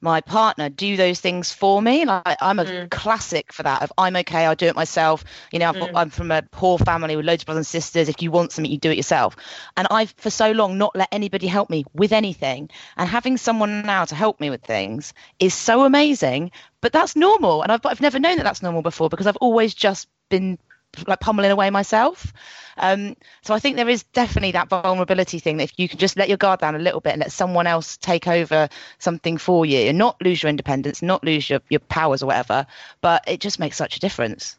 my 0.00 0.20
partner 0.20 0.68
do 0.68 0.96
those 0.96 1.20
things 1.20 1.52
for 1.52 1.80
me. 1.80 2.04
Like 2.04 2.36
I'm 2.40 2.58
a 2.58 2.64
Mm. 2.64 2.90
classic 2.90 3.52
for 3.52 3.62
that 3.62 3.82
of 3.82 3.92
I'm 3.98 4.16
okay 4.16 4.46
I'll 4.46 4.54
do 4.54 4.66
it 4.66 4.76
myself. 4.76 5.24
You 5.52 5.58
know 5.58 5.72
Mm. 5.72 5.90
I'm 5.94 6.10
from 6.10 6.30
a 6.30 6.42
poor 6.42 6.78
family 6.78 7.16
with 7.16 7.26
loads 7.26 7.42
of 7.42 7.46
brothers 7.46 7.60
and 7.60 7.66
sisters. 7.66 8.08
If 8.08 8.22
you 8.22 8.30
want 8.30 8.52
something 8.52 8.70
you 8.70 8.78
do 8.78 8.90
it 8.90 8.96
yourself. 8.96 9.36
And 9.76 9.86
I've 9.90 10.14
for 10.16 10.30
so 10.30 10.52
long 10.52 10.78
not 10.78 10.96
let 10.96 11.08
anybody 11.12 11.46
help 11.46 11.70
me 11.70 11.84
with 11.94 12.12
anything. 12.12 12.70
And 12.96 13.08
having 13.08 13.36
someone 13.36 13.82
now 13.82 14.04
to 14.04 14.14
help 14.14 14.40
me 14.40 14.50
with 14.50 14.62
things 14.62 15.12
is 15.38 15.54
so 15.54 15.84
amazing 15.84 16.50
but 16.80 16.92
that's 16.92 17.16
normal. 17.16 17.62
And 17.62 17.72
I've, 17.72 17.84
I've 17.84 18.00
never 18.00 18.18
known 18.18 18.36
that 18.38 18.44
that's 18.44 18.62
normal 18.62 18.82
before 18.82 19.08
because 19.10 19.26
I've 19.26 19.36
always 19.36 19.74
just 19.74 20.08
been 20.30 20.58
like 21.06 21.20
pummeling 21.20 21.50
away 21.50 21.70
myself 21.70 22.32
um, 22.78 23.14
so 23.42 23.52
I 23.52 23.58
think 23.58 23.76
there 23.76 23.88
is 23.88 24.04
definitely 24.04 24.52
that 24.52 24.68
vulnerability 24.68 25.38
thing 25.38 25.58
that 25.58 25.64
if 25.64 25.78
you 25.78 25.88
can 25.88 25.98
just 25.98 26.16
let 26.16 26.28
your 26.28 26.38
guard 26.38 26.60
down 26.60 26.74
a 26.74 26.78
little 26.78 27.00
bit 27.00 27.12
and 27.12 27.20
let 27.20 27.32
someone 27.32 27.66
else 27.66 27.96
take 27.96 28.26
over 28.26 28.68
something 28.98 29.36
for 29.36 29.66
you 29.66 29.88
and 29.88 29.98
not 29.98 30.16
lose 30.22 30.42
your 30.42 30.50
independence 30.50 31.02
not 31.02 31.22
lose 31.22 31.48
your, 31.50 31.60
your 31.68 31.80
powers 31.80 32.22
or 32.22 32.26
whatever 32.26 32.66
but 33.00 33.22
it 33.26 33.40
just 33.40 33.58
makes 33.58 33.76
such 33.76 33.96
a 33.96 34.00
difference 34.00 34.56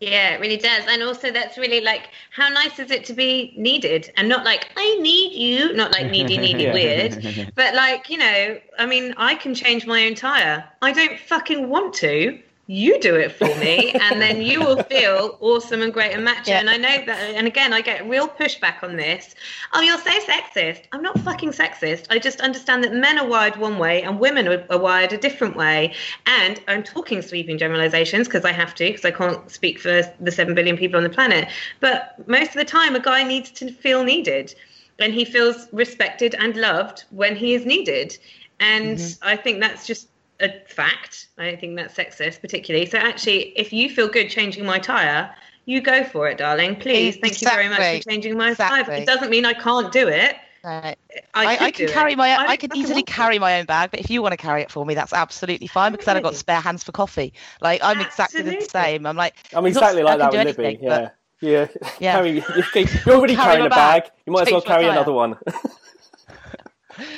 Yeah, 0.00 0.34
it 0.34 0.40
really 0.40 0.58
does. 0.58 0.84
And 0.86 1.02
also, 1.02 1.30
that's 1.30 1.56
really 1.56 1.80
like, 1.80 2.10
how 2.30 2.48
nice 2.50 2.78
is 2.78 2.90
it 2.90 3.04
to 3.06 3.14
be 3.14 3.54
needed 3.56 4.12
and 4.16 4.28
not 4.28 4.44
like, 4.44 4.70
I 4.76 4.98
need 5.00 5.32
you, 5.32 5.72
not 5.72 5.92
like 5.92 6.10
needy, 6.10 6.36
needy, 6.46 6.64
Yeah. 6.64 6.72
weird, 6.72 7.52
but 7.54 7.74
like, 7.74 8.10
you 8.10 8.18
know, 8.18 8.58
I 8.78 8.86
mean, 8.86 9.14
I 9.16 9.34
can 9.36 9.54
change 9.54 9.86
my 9.86 10.04
own 10.06 10.14
tire. 10.14 10.64
I 10.82 10.92
don't 10.92 11.18
fucking 11.18 11.68
want 11.70 11.94
to. 11.94 12.38
You 12.66 12.98
do 12.98 13.14
it 13.14 13.32
for 13.32 13.54
me, 13.56 13.92
and 13.92 14.22
then 14.22 14.40
you 14.40 14.60
will 14.60 14.82
feel 14.94 15.36
awesome 15.40 15.82
and 15.82 15.92
great 15.92 16.12
and 16.12 16.24
macho. 16.24 16.50
Yeah. 16.50 16.60
And 16.60 16.70
I 16.70 16.78
know 16.78 17.04
that, 17.04 17.18
and 17.34 17.46
again, 17.46 17.74
I 17.74 17.82
get 17.82 18.08
real 18.08 18.26
pushback 18.26 18.82
on 18.82 18.96
this. 18.96 19.34
Oh, 19.74 19.82
you're 19.82 19.98
so 19.98 20.10
sexist. 20.20 20.84
I'm 20.92 21.02
not 21.02 21.18
fucking 21.20 21.50
sexist. 21.50 22.06
I 22.08 22.18
just 22.18 22.40
understand 22.40 22.82
that 22.84 22.94
men 22.94 23.18
are 23.18 23.26
wired 23.26 23.56
one 23.56 23.78
way 23.78 24.02
and 24.02 24.18
women 24.18 24.48
are, 24.48 24.64
are 24.70 24.78
wired 24.78 25.12
a 25.12 25.18
different 25.18 25.56
way. 25.56 25.94
And 26.24 26.58
I'm 26.66 26.82
talking 26.82 27.20
sweeping 27.20 27.58
generalizations 27.58 28.28
because 28.28 28.46
I 28.46 28.52
have 28.52 28.74
to, 28.76 28.86
because 28.86 29.04
I 29.04 29.10
can't 29.10 29.50
speak 29.50 29.78
for 29.78 30.02
the 30.18 30.32
7 30.32 30.54
billion 30.54 30.78
people 30.78 30.96
on 30.96 31.02
the 31.02 31.10
planet. 31.10 31.48
But 31.80 32.26
most 32.26 32.48
of 32.48 32.56
the 32.56 32.64
time, 32.64 32.96
a 32.96 33.00
guy 33.00 33.24
needs 33.24 33.50
to 33.52 33.70
feel 33.70 34.04
needed. 34.04 34.54
And 34.98 35.12
he 35.12 35.24
feels 35.24 35.66
respected 35.72 36.34
and 36.36 36.56
loved 36.56 37.04
when 37.10 37.36
he 37.36 37.52
is 37.54 37.66
needed. 37.66 38.16
And 38.60 38.96
mm-hmm. 38.96 39.28
I 39.28 39.36
think 39.36 39.60
that's 39.60 39.86
just 39.86 40.08
a 40.40 40.50
fact. 40.68 41.28
I 41.38 41.44
don't 41.46 41.60
think 41.60 41.76
that's 41.76 41.94
sexist, 41.94 42.40
particularly. 42.40 42.86
So, 42.86 42.98
actually, 42.98 43.50
if 43.58 43.72
you 43.72 43.88
feel 43.90 44.08
good 44.08 44.28
changing 44.30 44.64
my 44.64 44.78
tire, 44.78 45.34
you 45.66 45.80
go 45.80 46.04
for 46.04 46.28
it, 46.28 46.38
darling. 46.38 46.76
Please. 46.76 47.16
Thank 47.16 47.40
you 47.40 47.48
very 47.48 47.68
much 47.68 47.78
for 48.02 48.10
changing 48.10 48.36
my 48.36 48.50
Exactly. 48.50 48.84
tire. 48.84 49.02
It 49.02 49.06
doesn't 49.06 49.30
mean 49.30 49.44
I 49.46 49.54
can't 49.54 49.90
do 49.92 50.08
it. 50.08 50.36
Right. 50.62 50.96
I, 51.34 51.56
I, 51.56 51.64
I 51.66 51.70
can 51.70 51.88
carry 51.88 52.12
it. 52.14 52.16
my 52.16 52.30
I 52.30 52.46
I, 52.52 52.56
can 52.56 52.74
easily 52.74 53.02
carry 53.02 53.38
my 53.38 53.58
own 53.58 53.66
bag, 53.66 53.90
but 53.90 54.00
if 54.00 54.08
you 54.08 54.22
want 54.22 54.32
to 54.32 54.38
carry 54.38 54.62
it 54.62 54.70
for 54.70 54.86
me, 54.86 54.94
that's 54.94 55.12
absolutely 55.12 55.66
fine 55.66 55.92
because 55.92 56.06
then 56.06 56.16
I've 56.16 56.22
got 56.22 56.34
spare 56.36 56.60
hands 56.60 56.82
for 56.82 56.90
coffee. 56.92 57.34
Like 57.60 57.82
I'm 57.84 58.00
exactly 58.00 58.40
the 58.40 58.62
same. 58.62 59.04
I'm 59.04 59.14
like 59.14 59.34
I'm 59.52 59.66
it's 59.66 59.74
not- 59.74 59.82
exactly 59.82 60.02
like 60.04 60.14
I 60.14 60.16
that 60.16 60.32
can 60.32 60.46
with 60.46 60.56
do 60.56 60.62
Libby. 60.62 60.68
anything, 60.86 60.88
but- 60.88 61.16
Yeah, 61.42 61.66
yeah. 61.82 61.88
Yeah. 62.00 62.12
Carry, 62.14 62.30
you 62.30 62.62
keep- 62.72 63.04
you're 63.04 63.16
already 63.16 63.36
carrying 63.36 63.60
my 63.60 63.66
a 63.66 63.70
bag. 63.70 64.02
bag. 64.04 64.12
You 64.24 64.32
might 64.32 64.46
as 64.46 64.52
well 64.52 64.62
carry 64.62 64.86
another 64.86 65.12
one. 65.12 65.36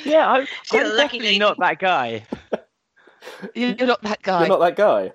Yeah, 0.03 0.27
I'm, 0.27 0.47
I'm 0.71 0.97
definitely 0.97 1.37
not 1.37 1.59
that 1.59 1.77
guy. 1.79 2.23
You're 3.55 3.87
not 3.87 4.01
that 4.03 4.21
guy. 4.21 4.39
You're 4.39 4.47
not 4.47 4.59
that 4.59 4.75
guy. 4.75 5.13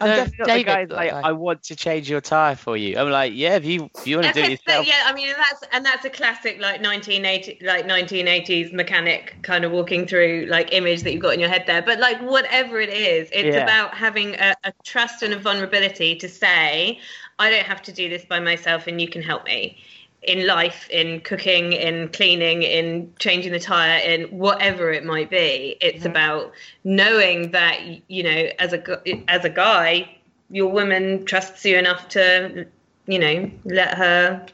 I'm 0.00 0.08
No, 0.08 0.12
definitely 0.12 0.38
not 0.40 0.52
David's 0.52 0.64
the 0.64 0.64
guy 0.64 0.84
not 0.94 0.96
like 0.96 1.12
that 1.12 1.24
guy. 1.24 1.28
I 1.28 1.32
want 1.32 1.64
to 1.64 1.76
change 1.76 2.10
your 2.10 2.20
tire 2.20 2.56
for 2.56 2.76
you. 2.76 2.98
I'm 2.98 3.10
like, 3.10 3.32
yeah, 3.34 3.56
if 3.56 3.64
you 3.64 3.84
if 3.86 4.06
you 4.06 4.16
want 4.16 4.26
to 4.26 4.32
do 4.32 4.40
Okay, 4.40 4.46
it 4.46 4.50
so, 4.68 4.74
yourself, 4.76 4.86
yeah, 4.86 5.04
I 5.06 5.14
mean 5.14 5.28
that's 5.34 5.64
and 5.72 5.84
that's 5.84 6.04
a 6.04 6.10
classic 6.10 6.60
like 6.60 6.82
1980 6.82 7.64
like 7.64 7.86
1980s 7.86 8.70
mechanic 8.72 9.36
kind 9.42 9.64
of 9.64 9.72
walking 9.72 10.06
through 10.06 10.46
like 10.48 10.72
image 10.74 11.02
that 11.04 11.12
you've 11.12 11.22
got 11.22 11.32
in 11.34 11.40
your 11.40 11.48
head 11.48 11.64
there. 11.66 11.80
But 11.80 12.00
like 12.00 12.20
whatever 12.20 12.80
it 12.80 12.90
is, 12.90 13.30
it's 13.32 13.54
Yeah. 13.54 13.56
about 13.56 13.94
having 13.94 14.34
a, 14.34 14.54
a 14.64 14.72
trust 14.84 15.22
and 15.22 15.32
a 15.32 15.38
vulnerability 15.38 16.16
to 16.16 16.28
say, 16.28 17.00
I 17.38 17.48
don't 17.50 17.64
have 17.64 17.80
to 17.82 17.92
do 17.92 18.08
this 18.10 18.24
by 18.26 18.40
myself, 18.40 18.86
and 18.86 19.00
you 19.00 19.08
can 19.08 19.22
help 19.22 19.44
me 19.46 19.78
in 20.22 20.46
life, 20.46 20.88
in 20.90 21.20
cooking, 21.20 21.72
in 21.72 22.08
cleaning, 22.08 22.62
in 22.62 23.12
changing 23.18 23.52
the 23.52 23.60
tire, 23.60 23.98
in 24.00 24.24
whatever 24.24 24.92
it 24.92 25.04
might 25.04 25.30
be. 25.30 25.76
It's 25.80 26.04
about 26.04 26.52
knowing 26.84 27.52
that 27.52 27.80
you 28.08 28.22
know 28.22 28.50
as 28.58 28.72
a 28.72 29.30
as 29.30 29.44
a 29.44 29.50
guy, 29.50 30.16
your 30.50 30.70
woman 30.70 31.24
trusts 31.24 31.64
you 31.64 31.76
enough 31.78 32.08
to 32.10 32.66
you 33.06 33.18
know 33.18 33.50
let 33.64 33.94
her 33.94 34.46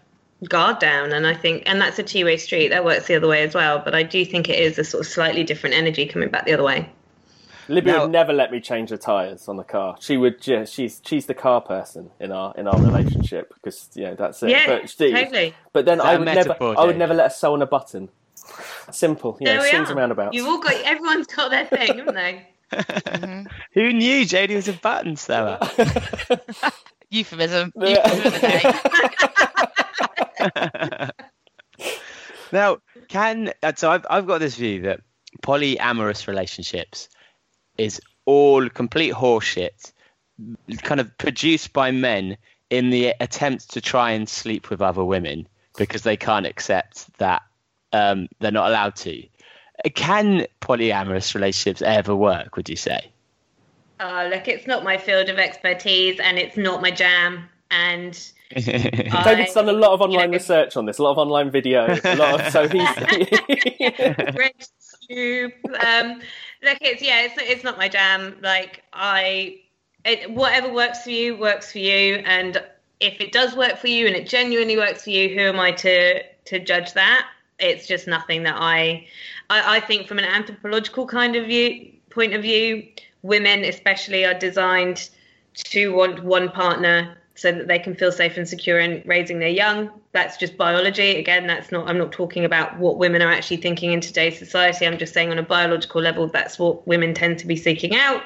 guard 0.49 0.79
down 0.79 1.13
and 1.13 1.27
i 1.27 1.33
think 1.33 1.63
and 1.67 1.81
that's 1.81 1.99
a 1.99 2.03
two-way 2.03 2.37
street 2.37 2.69
that 2.69 2.85
works 2.85 3.07
the 3.07 3.15
other 3.15 3.27
way 3.27 3.43
as 3.43 3.55
well 3.55 3.79
but 3.79 3.95
i 3.95 4.03
do 4.03 4.25
think 4.25 4.51
it 4.51 4.59
is 4.59 4.79
a 4.79 4.85
sort 4.85 5.01
of 5.01 5.11
slightly 5.11 5.43
different 5.43 5.75
energy 5.75 6.07
coming 6.07 6.29
back 6.29 6.45
the 6.45 6.53
other 6.53 6.63
way 6.63 6.89
Libby 7.69 7.91
Now- 7.91 8.03
would 8.03 8.13
never 8.13 8.33
let 8.33 8.51
me 8.51 8.61
change 8.61 8.91
the 8.91 8.99
tires 8.99 9.49
on 9.49 9.57
the 9.57 9.65
car. 9.65 9.97
She 10.01 10.17
would 10.17 10.41
just 10.41 10.73
she's 10.73 11.01
she's 11.05 11.27
the 11.27 11.35
car 11.35 11.61
person 11.61 12.11
in 12.21 12.33
our 12.33 12.55
in 12.57 12.67
our 12.69 12.81
relationship 12.81 13.53
because 13.55 13.89
you 13.95 14.05
know 14.05 14.15
that's 14.15 14.43
it. 14.43 14.51
Yeah, 14.51 14.67
but 14.67 14.89
she- 14.91 15.13
totally. 15.13 15.55
But 15.73 15.85
then 15.85 15.99
that 15.99 16.07
I 16.07 16.15
a 16.15 16.19
would 16.19 16.25
metaphor, 16.25 16.69
never 16.71 16.81
I 16.81 16.85
would 16.85 16.99
never 16.99 17.15
let 17.15 17.25
her 17.25 17.31
sew 17.37 17.55
on 17.55 17.63
a 17.63 17.67
button. 17.67 18.09
Simple, 18.93 19.37
you 19.41 19.47
know, 19.47 19.55
there 19.55 19.63
we 19.63 19.69
swings 19.71 19.89
are 19.89 19.93
and 19.93 19.99
roundabouts. 19.99 20.37
you've 20.37 20.47
all 20.47 20.61
got 20.61 20.75
everyone's 20.85 21.27
got 21.27 21.51
their 21.51 21.67
thing 21.67 21.99
haven't 21.99 22.15
they 22.15 22.47
who 23.73 23.93
knew 23.93 24.25
Jody 24.25 24.55
was 24.55 24.69
a 24.69 24.73
button 24.75 25.17
sewer? 25.17 25.59
Euphemism. 27.11 27.73
Yeah. 27.77 28.15
Euphemism 28.15 28.27
of 28.27 28.33
the 28.33 28.41
day. 31.11 31.13
now, 32.53 32.79
can 33.09 33.53
uh, 33.63 33.73
so 33.77 33.91
I've 33.91 34.07
I've 34.11 34.27
got 34.27 34.39
this 34.39 34.57
view 34.57 34.83
that 34.83 35.01
polyamorous 35.43 36.27
relationships 36.27 37.09
is 37.79 38.01
all 38.25 38.69
complete 38.69 39.15
horseshit, 39.15 39.93
kind 40.83 41.01
of 41.01 41.17
produced 41.19 41.73
by 41.73 41.91
men 41.91 42.37
in 42.71 42.91
the 42.91 43.15
attempt 43.21 43.71
to 43.71 43.81
try 43.81 44.11
and 44.11 44.29
sleep 44.29 44.71
with 44.71 44.83
other 44.83 45.05
women 45.05 45.47
because 45.77 46.03
they 46.03 46.17
can't 46.17 46.47
accept 46.47 47.07
that 47.19 47.43
um, 47.93 48.29
they're 48.41 48.51
not 48.51 48.69
allowed 48.69 48.97
to. 48.97 49.23
Can 49.95 50.47
polyamorous 50.61 51.35
relationships 51.35 51.83
ever 51.83 52.17
work? 52.17 52.57
Would 52.57 52.69
you 52.69 52.77
say? 52.77 53.11
Oh, 54.01 54.29
look, 54.31 54.49
it's 54.49 54.67
not 54.67 54.85
my 54.85 54.99
field 54.99 55.29
of 55.29 55.39
expertise, 55.39 56.19
and 56.21 56.39
it's 56.39 56.57
not 56.57 56.83
my 56.83 56.91
jam. 56.91 57.49
And 57.71 58.13
David's 58.55 59.55
done 59.55 59.69
a 59.69 59.73
lot 59.73 59.93
of 59.93 60.01
online 60.03 60.31
know, 60.31 60.37
research 60.37 60.77
on 60.77 60.87
this, 60.87 60.99
a 60.99 61.03
lot 61.03 61.13
of 61.13 61.19
online 61.19 61.51
video, 61.51 61.87
a 61.87 62.17
lot 62.17 62.41
of, 62.41 62.53
so 62.53 62.69
he's 62.69 62.89
French 64.35 64.67
tube. 65.09 65.53
Um, 65.85 66.21
look, 66.63 66.79
it's 66.81 67.03
yeah, 67.03 67.23
it's 67.23 67.35
it's 67.39 67.65
not 67.65 67.79
my 67.79 67.89
jam. 67.89 68.37
Like 68.43 68.83
I, 68.93 69.61
it, 70.05 70.31
whatever 70.31 70.73
works 70.73 71.03
for 71.03 71.11
you 71.11 71.37
works 71.37 71.73
for 71.73 71.79
you, 71.79 72.17
and 72.27 72.63
if 73.01 73.21
it 73.21 73.33
does 73.33 73.55
work 73.57 73.79
for 73.79 73.89
you 73.89 74.07
and 74.07 74.17
it 74.17 74.29
genuinely 74.29 74.77
works 74.77 75.05
for 75.05 75.11
you, 75.11 75.29
who 75.29 75.41
am 75.41 75.61
I 75.61 75.73
to 75.73 76.23
to 76.23 76.59
judge 76.59 76.93
that? 76.95 77.29
It's 77.59 77.87
just 77.87 78.07
nothing 78.07 78.43
that 78.43 78.57
I, 78.59 79.07
I, 79.49 79.77
I 79.77 79.81
think 79.81 80.07
from 80.07 80.19
an 80.19 80.25
anthropological 80.25 81.07
kind 81.07 81.37
of 81.37 81.47
view 81.47 81.93
point 82.11 82.35
of 82.35 82.43
view, 82.43 82.87
women 83.23 83.65
especially 83.65 84.25
are 84.25 84.39
designed 84.39 85.11
to 85.55 85.95
want 85.95 86.23
one 86.23 86.51
partner 86.51 87.17
so 87.37 87.53
that 87.53 87.69
they 87.69 87.79
can 87.79 87.95
feel 87.95 88.11
safe 88.11 88.37
and 88.37 88.49
secure 88.49 88.81
in 88.81 89.03
raising 89.05 89.39
their 89.39 89.51
young. 89.51 89.91
That's 90.13 90.37
just 90.39 90.57
biology. 90.57 91.17
Again, 91.17 91.47
that's 91.47 91.71
not. 91.71 91.87
I'm 91.87 91.99
not 91.99 92.11
talking 92.11 92.45
about 92.45 92.79
what 92.79 92.99
women 92.99 93.23
are 93.23 93.31
actually 93.31 93.59
thinking 93.59 93.93
in 93.93 94.01
today's 94.01 94.39
society. 94.39 94.87
I'm 94.87 94.99
just 94.99 95.13
saying 95.13 95.31
on 95.31 95.39
a 95.39 95.43
biological 95.43 96.01
level, 96.01 96.27
that's 96.29 96.59
what 96.59 96.87
women 96.87 97.15
tend 97.15 97.39
to 97.41 97.47
be 97.47 97.55
seeking 97.55 97.95
out. 97.95 98.23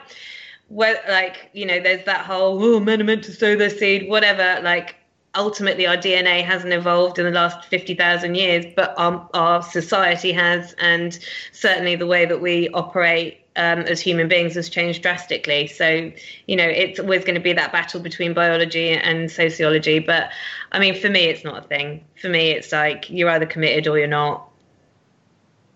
Well, 0.68 0.94
like 1.08 1.50
you 1.52 1.66
know, 1.66 1.80
there's 1.80 2.04
that 2.06 2.24
whole 2.24 2.62
oh, 2.62 2.80
men 2.80 3.00
are 3.00 3.04
meant 3.04 3.24
to 3.24 3.32
sow 3.32 3.56
their 3.56 3.70
seed, 3.70 4.08
whatever. 4.08 4.62
Like 4.62 4.94
ultimately, 5.34 5.88
our 5.88 5.96
DNA 5.96 6.44
hasn't 6.44 6.72
evolved 6.72 7.18
in 7.18 7.24
the 7.24 7.32
last 7.32 7.66
fifty 7.66 7.96
thousand 7.96 8.36
years, 8.36 8.64
but 8.76 8.94
our, 8.96 9.28
our 9.34 9.60
society 9.62 10.30
has, 10.32 10.72
and 10.74 11.18
certainly 11.50 11.96
the 11.96 12.06
way 12.06 12.26
that 12.26 12.40
we 12.40 12.68
operate 12.70 13.39
um, 13.56 13.80
as 13.80 14.00
human 14.00 14.28
beings 14.28 14.54
has 14.54 14.68
changed 14.68 15.02
drastically. 15.02 15.66
So, 15.66 16.12
you 16.46 16.56
know, 16.56 16.66
it's 16.66 17.00
always 17.00 17.24
going 17.24 17.34
to 17.34 17.40
be 17.40 17.52
that 17.52 17.72
battle 17.72 18.00
between 18.00 18.32
biology 18.32 18.90
and 18.90 19.30
sociology. 19.30 19.98
But 19.98 20.30
I 20.72 20.78
mean, 20.78 20.94
for 20.94 21.08
me, 21.08 21.24
it's 21.24 21.44
not 21.44 21.64
a 21.64 21.68
thing. 21.68 22.04
For 22.20 22.28
me, 22.28 22.50
it's 22.50 22.72
like 22.72 23.10
you're 23.10 23.30
either 23.30 23.46
committed 23.46 23.86
or 23.88 23.98
you're 23.98 24.06
not. 24.06 24.48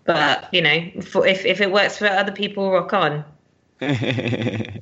But 0.05 0.53
you 0.53 0.61
know, 0.61 1.01
for, 1.01 1.25
if 1.25 1.45
if 1.45 1.61
it 1.61 1.71
works 1.71 1.97
for 1.97 2.07
other 2.07 2.31
people, 2.31 2.71
rock 2.71 2.93
on. 2.93 3.25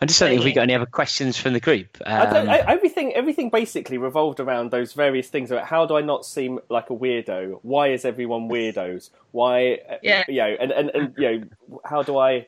I'm 0.00 0.06
just 0.06 0.20
wondering 0.20 0.38
if 0.38 0.44
we 0.44 0.52
got 0.52 0.62
any 0.62 0.74
other 0.74 0.86
questions 0.86 1.36
from 1.36 1.54
the 1.54 1.60
group. 1.60 1.98
I 2.06 2.24
don't, 2.26 2.36
Um, 2.36 2.50
I, 2.50 2.58
everything 2.60 3.12
everything 3.14 3.50
basically 3.50 3.98
revolved 3.98 4.38
around 4.38 4.70
those 4.70 4.92
various 4.92 5.28
things 5.28 5.50
about 5.50 5.66
how 5.66 5.86
do 5.86 5.96
I 5.96 6.02
not 6.02 6.24
seem 6.24 6.60
like 6.68 6.90
a 6.90 6.94
weirdo? 6.94 7.58
Why 7.62 7.88
is 7.88 8.04
everyone 8.04 8.48
weirdos? 8.48 9.10
Why, 9.32 9.80
uh, 9.90 9.96
Yeah. 10.02 10.24
you 10.28 10.36
know, 10.36 10.56
and, 10.60 10.70
and, 10.70 10.90
and 10.90 11.14
you 11.18 11.30
know, 11.30 11.78
how 11.84 12.02
do 12.04 12.16
I? 12.16 12.46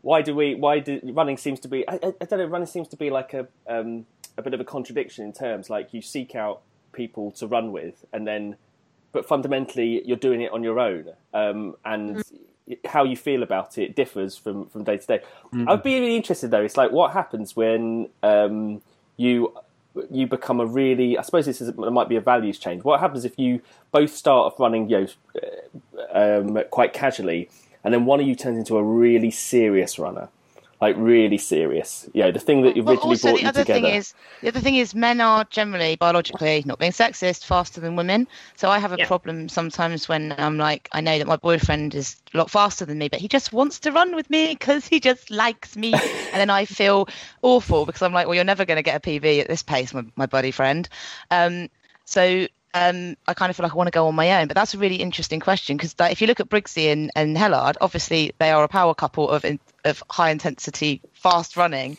Why 0.00 0.22
do 0.22 0.34
we? 0.34 0.54
Why 0.54 0.78
do 0.78 1.00
running 1.02 1.36
seems 1.36 1.60
to 1.60 1.68
be? 1.68 1.86
I, 1.88 1.94
I, 2.02 2.14
I 2.20 2.24
don't 2.24 2.38
know. 2.38 2.46
Running 2.46 2.66
seems 2.66 2.88
to 2.88 2.96
be 2.96 3.10
like 3.10 3.34
a 3.34 3.46
um, 3.66 4.06
a 4.38 4.42
bit 4.42 4.54
of 4.54 4.60
a 4.60 4.64
contradiction 4.64 5.24
in 5.24 5.32
terms. 5.32 5.68
Like 5.68 5.92
you 5.92 6.00
seek 6.00 6.34
out 6.34 6.62
people 6.92 7.30
to 7.32 7.46
run 7.46 7.72
with, 7.72 8.04
and 8.12 8.26
then, 8.26 8.56
but 9.12 9.26
fundamentally 9.26 10.02
you're 10.06 10.16
doing 10.16 10.40
it 10.40 10.50
on 10.52 10.62
your 10.62 10.78
own, 10.80 11.10
um, 11.34 11.76
and 11.84 12.22
how 12.86 13.04
you 13.04 13.16
feel 13.16 13.42
about 13.42 13.76
it 13.78 13.94
differs 13.94 14.36
from 14.36 14.66
from 14.66 14.84
day 14.84 14.96
to 14.96 15.06
day. 15.06 15.20
I'd 15.68 15.82
be 15.82 16.00
really 16.00 16.16
interested 16.16 16.50
though. 16.50 16.62
It's 16.62 16.76
like 16.76 16.92
what 16.92 17.12
happens 17.12 17.54
when 17.54 18.08
um, 18.22 18.80
you 19.16 19.52
you 20.10 20.26
become 20.26 20.60
a 20.60 20.66
really. 20.66 21.18
I 21.18 21.22
suppose 21.22 21.46
this 21.46 21.60
is 21.60 21.68
it 21.68 21.76
might 21.76 22.08
be 22.08 22.16
a 22.16 22.20
values 22.20 22.58
change. 22.58 22.84
What 22.84 23.00
happens 23.00 23.24
if 23.24 23.38
you 23.38 23.60
both 23.92 24.14
start 24.14 24.52
off 24.52 24.60
running, 24.60 24.88
you 24.88 25.08
know, 26.12 26.46
um, 26.46 26.58
quite 26.70 26.92
casually, 26.92 27.48
and 27.82 27.92
then 27.92 28.06
one 28.06 28.20
of 28.20 28.26
you 28.26 28.34
turns 28.34 28.58
into 28.58 28.76
a 28.76 28.82
really 28.82 29.30
serious 29.30 29.98
runner, 29.98 30.28
like 30.84 30.96
really 30.98 31.38
serious. 31.38 32.08
You 32.14 32.22
know, 32.24 32.32
the 32.32 32.40
thing 32.40 32.62
that 32.62 32.76
Well, 32.84 32.96
originally 32.96 33.16
also 33.16 33.32
brought 33.32 33.40
the 33.40 33.44
you 33.44 33.48
other 33.48 33.64
together. 33.64 33.64
thing 33.64 33.86
is 33.86 34.14
the 34.42 34.48
other 34.48 34.60
thing 34.60 34.76
is 34.76 34.94
men 34.94 35.20
are 35.20 35.44
generally 35.44 35.96
biologically 35.96 36.62
not 36.66 36.78
being 36.78 36.92
sexist 36.92 37.44
faster 37.44 37.80
than 37.80 37.96
women. 37.96 38.28
So 38.56 38.68
I 38.70 38.78
have 38.78 38.92
a 38.92 38.98
Yeah. 38.98 39.06
problem 39.06 39.48
sometimes 39.48 40.08
when 40.08 40.34
I'm 40.38 40.58
like 40.58 40.88
I 40.92 41.00
know 41.00 41.18
that 41.18 41.26
my 41.26 41.36
boyfriend 41.36 41.94
is 41.94 42.16
a 42.34 42.38
lot 42.38 42.50
faster 42.50 42.84
than 42.84 42.98
me, 42.98 43.08
but 43.08 43.20
he 43.20 43.28
just 43.28 43.52
wants 43.52 43.78
to 43.80 43.92
run 43.92 44.14
with 44.14 44.28
me 44.28 44.52
because 44.52 44.86
he 44.86 45.00
just 45.00 45.30
likes 45.30 45.76
me, 45.76 46.02
and 46.32 46.40
then 46.40 46.50
I 46.50 46.64
feel 46.66 47.08
awful 47.42 47.86
because 47.86 48.02
I'm 48.02 48.12
like, 48.12 48.26
well, 48.26 48.34
you're 48.34 48.44
never 48.44 48.64
going 48.66 48.76
to 48.76 48.82
get 48.82 48.96
a 48.96 49.00
PB 49.00 49.40
at 49.40 49.48
this 49.48 49.62
pace, 49.62 49.94
my, 49.94 50.04
my 50.16 50.26
buddy 50.26 50.50
friend. 50.50 50.88
Um, 51.30 51.70
so 52.04 52.46
um, 52.74 53.16
I 53.26 53.34
kind 53.34 53.50
of 53.50 53.56
feel 53.56 53.64
like 53.64 53.72
I 53.72 53.76
want 53.76 53.86
to 53.86 53.92
go 53.92 54.08
on 54.08 54.14
my 54.14 54.40
own. 54.40 54.48
But 54.48 54.56
that's 54.56 54.74
a 54.74 54.78
really 54.78 54.96
interesting 54.96 55.40
question 55.40 55.76
because 55.76 55.94
like, 55.98 56.12
if 56.12 56.20
you 56.20 56.26
look 56.26 56.40
at 56.40 56.48
Briggsy 56.48 56.92
and, 56.92 57.10
and 57.14 57.36
Hellard, 57.36 57.76
obviously 57.80 58.32
they 58.38 58.50
are 58.50 58.64
a 58.64 58.68
power 58.68 58.94
couple 58.94 59.30
of 59.30 59.44
in, 59.44 59.60
of 59.84 60.02
high 60.10 60.30
intensity 60.30 61.00
fast 61.12 61.56
running, 61.56 61.96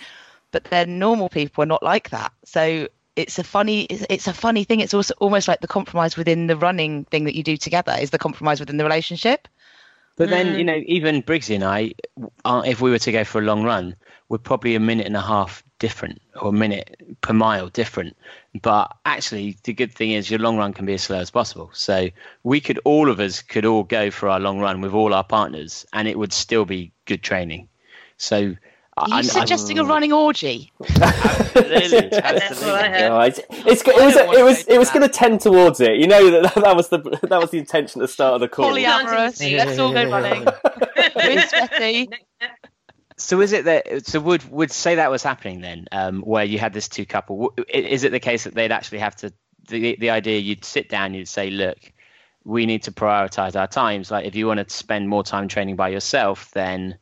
but 0.52 0.66
then 0.66 1.00
normal 1.00 1.30
people 1.30 1.64
are 1.64 1.68
not 1.68 1.82
like 1.82 2.10
that. 2.10 2.34
So 2.44 2.90
it's 3.16 3.40
a 3.40 3.44
funny 3.44 3.84
it's, 3.84 4.06
it's 4.10 4.28
a 4.28 4.34
funny 4.34 4.66
thing. 4.66 4.82
It's 4.82 4.94
also 4.94 5.14
almost 5.20 5.48
like 5.48 5.62
the 5.62 5.68
compromise 5.68 6.18
within 6.18 6.48
the 6.48 6.58
running 6.58 7.06
thing 7.06 7.24
that 7.24 7.36
you 7.36 7.44
do 7.44 7.56
together 7.56 7.96
is 8.00 8.10
the 8.10 8.20
compromise 8.20 8.60
within 8.60 8.78
the 8.78 8.84
relationship. 8.84 9.48
But 10.18 10.30
then, 10.30 10.58
you 10.58 10.64
know, 10.64 10.82
even 10.86 11.22
Briggsy 11.22 11.56
and 11.56 11.64
I, 11.66 11.94
uh, 12.46 12.64
if 12.66 12.80
we 12.80 12.90
were 12.90 13.00
to 13.00 13.12
go 13.12 13.26
for 13.26 13.42
a 13.42 13.46
long 13.46 13.64
run, 13.64 13.98
we're 14.30 14.38
probably 14.38 14.76
a 14.76 14.80
minute 14.80 15.08
and 15.08 15.18
a 15.18 15.22
half 15.22 15.62
different 15.80 16.22
or 16.42 16.50
a 16.50 16.52
minute 16.54 16.96
per 17.22 17.34
mile 17.34 17.70
different. 17.70 18.16
But 18.62 18.96
actually, 19.06 19.58
the 19.64 19.74
good 19.74 19.94
thing 19.94 20.12
is 20.12 20.30
your 20.30 20.40
long 20.40 20.58
run 20.58 20.74
can 20.74 20.86
be 20.86 20.94
as 20.94 21.04
slow 21.04 21.20
as 21.20 21.30
possible. 21.32 21.70
So 21.74 22.10
we 22.44 22.62
could, 22.62 22.80
all 22.86 23.10
of 23.10 23.20
us 23.20 23.42
could 23.42 23.66
all 23.66 23.84
go 23.84 24.12
for 24.12 24.30
our 24.30 24.40
long 24.40 24.60
run 24.60 24.82
with 24.82 24.94
all 24.94 25.14
our 25.14 25.24
partners 25.24 25.86
and 25.94 26.08
it 26.08 26.18
would 26.18 26.34
still 26.34 26.66
be 26.66 26.92
good 27.06 27.22
training. 27.24 27.68
So 28.18 28.56
Are 28.98 29.18
you 29.18 29.24
suggesting 29.24 29.78
a 29.78 29.84
running 29.84 30.14
orgy? 30.14 30.72
Absolutely, 31.02 32.10
That's 32.12 32.14
what 32.14 32.24
I 32.26 32.36
absolutely. 32.36 32.90
heard. 32.90 33.12
Oh, 33.12 33.20
it's, 33.20 33.40
it's, 33.50 33.82
it 33.82 33.96
was 33.96 34.16
it 34.16 34.44
was 34.44 34.68
it 34.68 34.78
was 34.78 34.90
going 34.90 35.02
to 35.02 35.10
tend 35.10 35.42
towards 35.42 35.82
it. 35.82 35.98
You 35.98 36.08
know 36.08 36.32
that 36.32 36.56
that 36.56 36.76
was 36.78 36.88
the 36.90 37.00
that 37.24 37.42
was 37.42 37.52
the 37.52 37.58
intention 37.58 38.02
at 38.02 38.06
the 38.06 38.14
start 38.14 38.36
of 38.36 38.40
the 38.40 38.48
call. 38.48 38.72
Polyamorous. 38.72 39.42
Let's 39.58 39.80
all 39.80 39.92
go 39.92 40.10
running. 40.10 40.48
We're 41.16 41.48
sweaty. 41.48 42.10
So 43.18 43.40
is 43.42 43.54
it 43.54 43.66
that 43.66 44.06
so 44.06 44.20
would 44.20 44.50
would 44.52 44.72
say 44.72 44.96
that 44.96 45.10
was 45.10 45.24
happening 45.24 45.62
then, 45.62 45.88
um, 45.92 46.22
where 46.22 46.44
you 46.44 46.60
had 46.60 46.74
this 46.74 46.90
two 46.90 47.06
couple? 47.06 47.54
Is 47.70 48.04
it 48.04 48.12
the 48.12 48.20
case 48.20 48.44
that 48.44 48.54
they'd 48.54 48.72
actually 48.72 49.00
have 49.00 49.16
to 49.18 49.32
the 49.68 49.96
the 49.96 50.10
idea 50.10 50.40
you'd 50.40 50.66
sit 50.66 50.90
down, 50.90 51.14
you'd 51.14 51.28
say, 51.28 51.50
look, 51.50 51.78
we 52.44 52.66
need 52.66 52.84
to 52.84 52.92
prioritize 52.92 53.60
our 53.60 53.68
times. 53.68 54.12
Like 54.12 54.26
if 54.26 54.36
you 54.36 54.48
want 54.48 54.68
to 54.68 54.74
spend 54.74 55.10
more 55.10 55.24
time 55.24 55.48
training 55.48 55.76
by 55.76 55.90
yourself, 55.90 56.52
then 56.52 56.98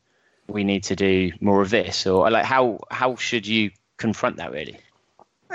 we 0.48 0.64
need 0.64 0.84
to 0.84 0.96
do 0.96 1.32
more 1.40 1.62
of 1.62 1.70
this. 1.70 2.06
Or 2.06 2.30
like 2.30 2.44
how 2.44 2.80
how 2.90 3.16
should 3.16 3.46
you 3.46 3.70
confront 3.96 4.36
that 4.36 4.52
really? 4.52 4.78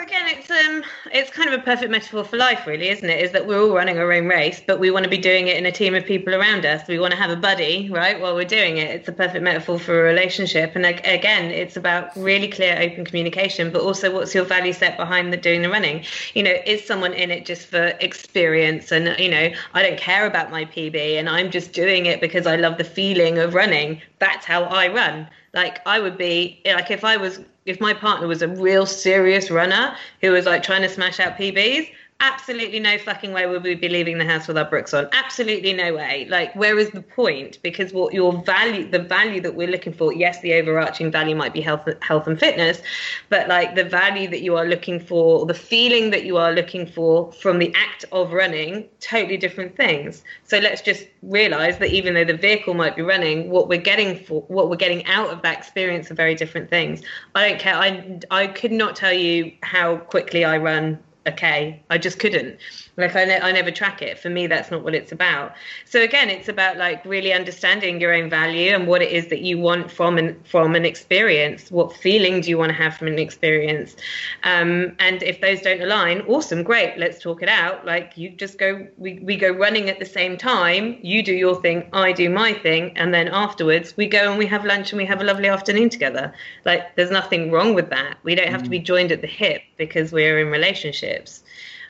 Again, 0.02 0.28
it's 0.30 0.50
um, 0.50 0.84
it's 1.12 1.30
kind 1.30 1.54
of 1.54 1.60
a 1.60 1.64
perfect 1.64 1.92
metaphor 1.92 2.24
for 2.24 2.38
life, 2.38 2.66
really, 2.66 2.88
isn't 2.88 3.10
it? 3.10 3.22
Is 3.22 3.32
that 3.32 3.46
we're 3.46 3.62
all 3.62 3.76
running 3.76 3.98
our 3.98 4.14
own 4.14 4.28
race, 4.28 4.62
but 4.66 4.80
we 4.80 4.92
want 4.92 5.04
to 5.04 5.10
be 5.10 5.18
doing 5.18 5.50
it 5.50 5.58
in 5.58 5.66
a 5.66 5.74
team 5.74 5.94
of 5.94 6.06
people 6.06 6.34
around 6.34 6.66
us. 6.66 6.88
We 6.88 7.00
want 7.00 7.12
to 7.12 7.20
have 7.20 7.30
a 7.30 7.36
buddy, 7.36 7.90
right, 7.90 8.18
while 8.18 8.34
we're 8.34 8.46
doing 8.46 8.78
it. 8.78 8.92
It's 8.92 9.10
a 9.10 9.12
perfect 9.12 9.44
metaphor 9.44 9.78
for 9.78 10.00
a 10.00 10.04
relationship, 10.04 10.74
and 10.76 10.86
ag- 10.86 11.06
again, 11.06 11.52
it's 11.52 11.76
about 11.76 12.16
really 12.16 12.48
clear, 12.48 12.78
open 12.80 13.04
communication, 13.04 13.72
but 13.72 13.82
also 13.82 14.14
what's 14.14 14.34
your 14.34 14.46
value 14.46 14.72
set 14.72 14.96
behind 14.96 15.34
the 15.34 15.38
doing 15.38 15.64
the 15.64 15.70
running. 15.70 16.06
You 16.34 16.44
know, 16.44 16.56
is 16.66 16.86
someone 16.86 17.14
in 17.14 17.30
it 17.30 17.46
just 17.46 17.68
for 17.68 17.88
experience, 18.00 18.94
and 18.94 19.20
you 19.20 19.30
know, 19.30 19.52
I 19.74 19.82
don't 19.84 20.00
care 20.00 20.26
about 20.26 20.50
my 20.50 20.64
PB, 20.64 20.96
and 20.96 21.28
I'm 21.28 21.52
just 21.52 21.74
doing 21.74 22.06
it 22.06 22.22
because 22.22 22.48
I 22.48 22.56
love 22.56 22.78
the 22.78 22.86
feeling 22.86 23.38
of 23.38 23.54
running. 23.54 24.02
That's 24.20 24.46
how 24.46 24.64
I 24.64 24.88
run. 24.88 25.28
Like 25.54 25.86
I 25.86 26.00
would 26.00 26.18
be 26.18 26.62
like 26.66 26.90
if 26.90 27.04
I 27.04 27.18
was 27.18 27.40
if 27.70 27.80
my 27.80 27.94
partner 27.94 28.28
was 28.28 28.42
a 28.42 28.48
real 28.48 28.88
serious 28.88 29.52
runner 29.52 29.96
who 30.22 30.32
was 30.32 30.48
like 30.48 30.64
trying 30.64 30.82
to 30.82 30.90
smash 30.90 31.20
out 31.20 31.38
PBs, 31.38 31.92
absolutely 32.22 32.80
no 32.80 32.98
fucking 32.98 33.32
way 33.32 33.46
would 33.46 33.64
we 33.64 33.76
be 33.76 33.88
leaving 33.88 34.18
the 34.18 34.26
house 34.26 34.48
with 34.48 34.58
our 34.58 34.70
brooks 34.70 34.94
on. 34.94 35.08
Absolutely 35.14 35.74
no 35.74 35.94
way. 35.94 36.26
Like, 36.30 36.54
where 36.56 36.78
is 36.78 36.90
the 36.92 37.02
point? 37.02 37.60
Because 37.62 37.94
what 37.94 38.14
your 38.14 38.42
value, 38.44 38.90
the 38.90 39.00
value 39.00 39.40
that 39.42 39.56
we're 39.56 39.68
looking 39.68 39.94
for, 39.94 40.14
yes, 40.14 40.42
the 40.42 40.54
overarching 40.54 41.12
value 41.12 41.36
might 41.36 41.54
be 41.54 41.62
health, 41.62 41.88
health 42.02 42.28
and 42.28 42.40
fitness, 42.40 42.82
but 43.30 43.48
like 43.48 43.76
the 43.76 43.84
value 43.84 44.28
that 44.30 44.42
you 44.42 44.56
are 44.58 44.66
looking 44.66 45.00
for, 45.00 45.46
the 45.46 45.54
feeling 45.54 46.10
that 46.12 46.26
you 46.26 46.38
are 46.38 46.52
looking 46.52 46.86
for 46.86 47.32
from 47.34 47.60
the 47.60 47.74
act 47.76 48.06
of 48.12 48.34
running, 48.34 48.88
totally 49.00 49.38
different 49.38 49.76
things. 49.78 50.24
So 50.44 50.60
let's 50.60 50.82
just 50.82 51.08
realize 51.22 51.78
that 51.78 51.92
even 51.92 52.14
though 52.14 52.26
the 52.26 52.38
vehicle 52.38 52.74
might 52.74 52.96
be 52.96 53.02
running, 53.02 53.50
what 53.50 53.68
we're 53.70 53.82
getting 53.82 54.18
for, 54.26 54.42
what 54.44 54.70
we're 54.70 54.76
getting 54.76 55.06
out 55.06 55.30
of 55.30 55.42
that 55.44 55.58
experience 55.58 56.12
are 56.12 56.16
very 56.16 56.36
different 56.36 56.70
things. 56.70 57.02
I 57.36 57.50
don't 57.50 57.60
care. 57.60 57.76
I 57.76 58.20
I 58.32 58.48
could 58.48 58.72
not 58.72 58.96
tell 58.96 59.14
you 59.14 59.54
how 59.64 59.98
quickly 59.98 60.44
I 60.44 60.58
run 60.58 61.00
okay. 61.28 61.82
I 61.90 61.98
just 61.98 62.20
couldn't. 62.20 62.58
Like 63.00 63.16
I, 63.16 63.26
ne- 63.26 63.40
I 63.40 63.52
never 63.52 63.72
track 63.72 64.02
it. 64.02 64.20
For 64.20 64.30
me, 64.30 64.48
that's 64.48 64.72
not 64.72 64.84
what 64.84 64.94
it's 64.94 65.12
about. 65.12 65.54
So 65.86 66.02
again, 66.02 66.30
it's 66.30 66.50
about 66.50 66.78
like 66.78 67.04
really 67.06 67.34
understanding 67.34 68.00
your 68.02 68.14
own 68.14 68.30
value 68.30 68.72
and 68.74 68.88
what 68.88 69.02
it 69.02 69.12
is 69.12 69.28
that 69.28 69.42
you 69.42 69.58
want 69.58 69.90
from 69.92 70.18
an 70.18 70.40
from 70.44 70.76
an 70.76 70.86
experience. 70.86 71.72
What 71.72 71.96
feeling 71.96 72.42
do 72.42 72.50
you 72.50 72.58
want 72.58 72.70
to 72.70 72.76
have 72.76 72.98
from 72.98 73.08
an 73.08 73.20
experience? 73.20 73.96
Um, 74.44 74.96
and 75.00 75.24
if 75.24 75.42
those 75.42 75.62
don't 75.62 75.82
align, 75.82 76.22
awesome, 76.22 76.64
great. 76.64 76.98
Let's 76.98 77.22
talk 77.22 77.42
it 77.42 77.50
out. 77.50 77.86
Like 77.86 78.18
you 78.18 78.30
just 78.30 78.58
go, 78.58 78.88
we 78.98 79.20
we 79.20 79.38
go 79.38 79.52
running 79.52 79.90
at 79.90 80.00
the 80.00 80.06
same 80.06 80.38
time. 80.38 80.98
You 81.02 81.24
do 81.24 81.34
your 81.34 81.62
thing, 81.62 81.90
I 81.94 82.12
do 82.12 82.30
my 82.30 82.54
thing, 82.54 82.98
and 82.98 83.14
then 83.14 83.28
afterwards 83.30 83.96
we 83.96 84.08
go 84.08 84.30
and 84.30 84.38
we 84.38 84.46
have 84.48 84.66
lunch 84.66 84.92
and 84.92 84.98
we 84.98 85.06
have 85.06 85.22
a 85.22 85.24
lovely 85.24 85.48
afternoon 85.48 85.90
together. 85.90 86.34
Like 86.66 86.96
there's 86.96 87.12
nothing 87.12 87.52
wrong 87.52 87.74
with 87.74 87.90
that. 87.90 88.18
We 88.24 88.36
don't 88.36 88.50
have 88.50 88.64
to 88.64 88.70
be 88.70 88.80
joined 88.80 89.12
at 89.12 89.22
the 89.22 89.28
hip 89.28 89.62
because 89.78 90.12
we're 90.12 90.40
in 90.40 90.48
relationships. 90.48 91.44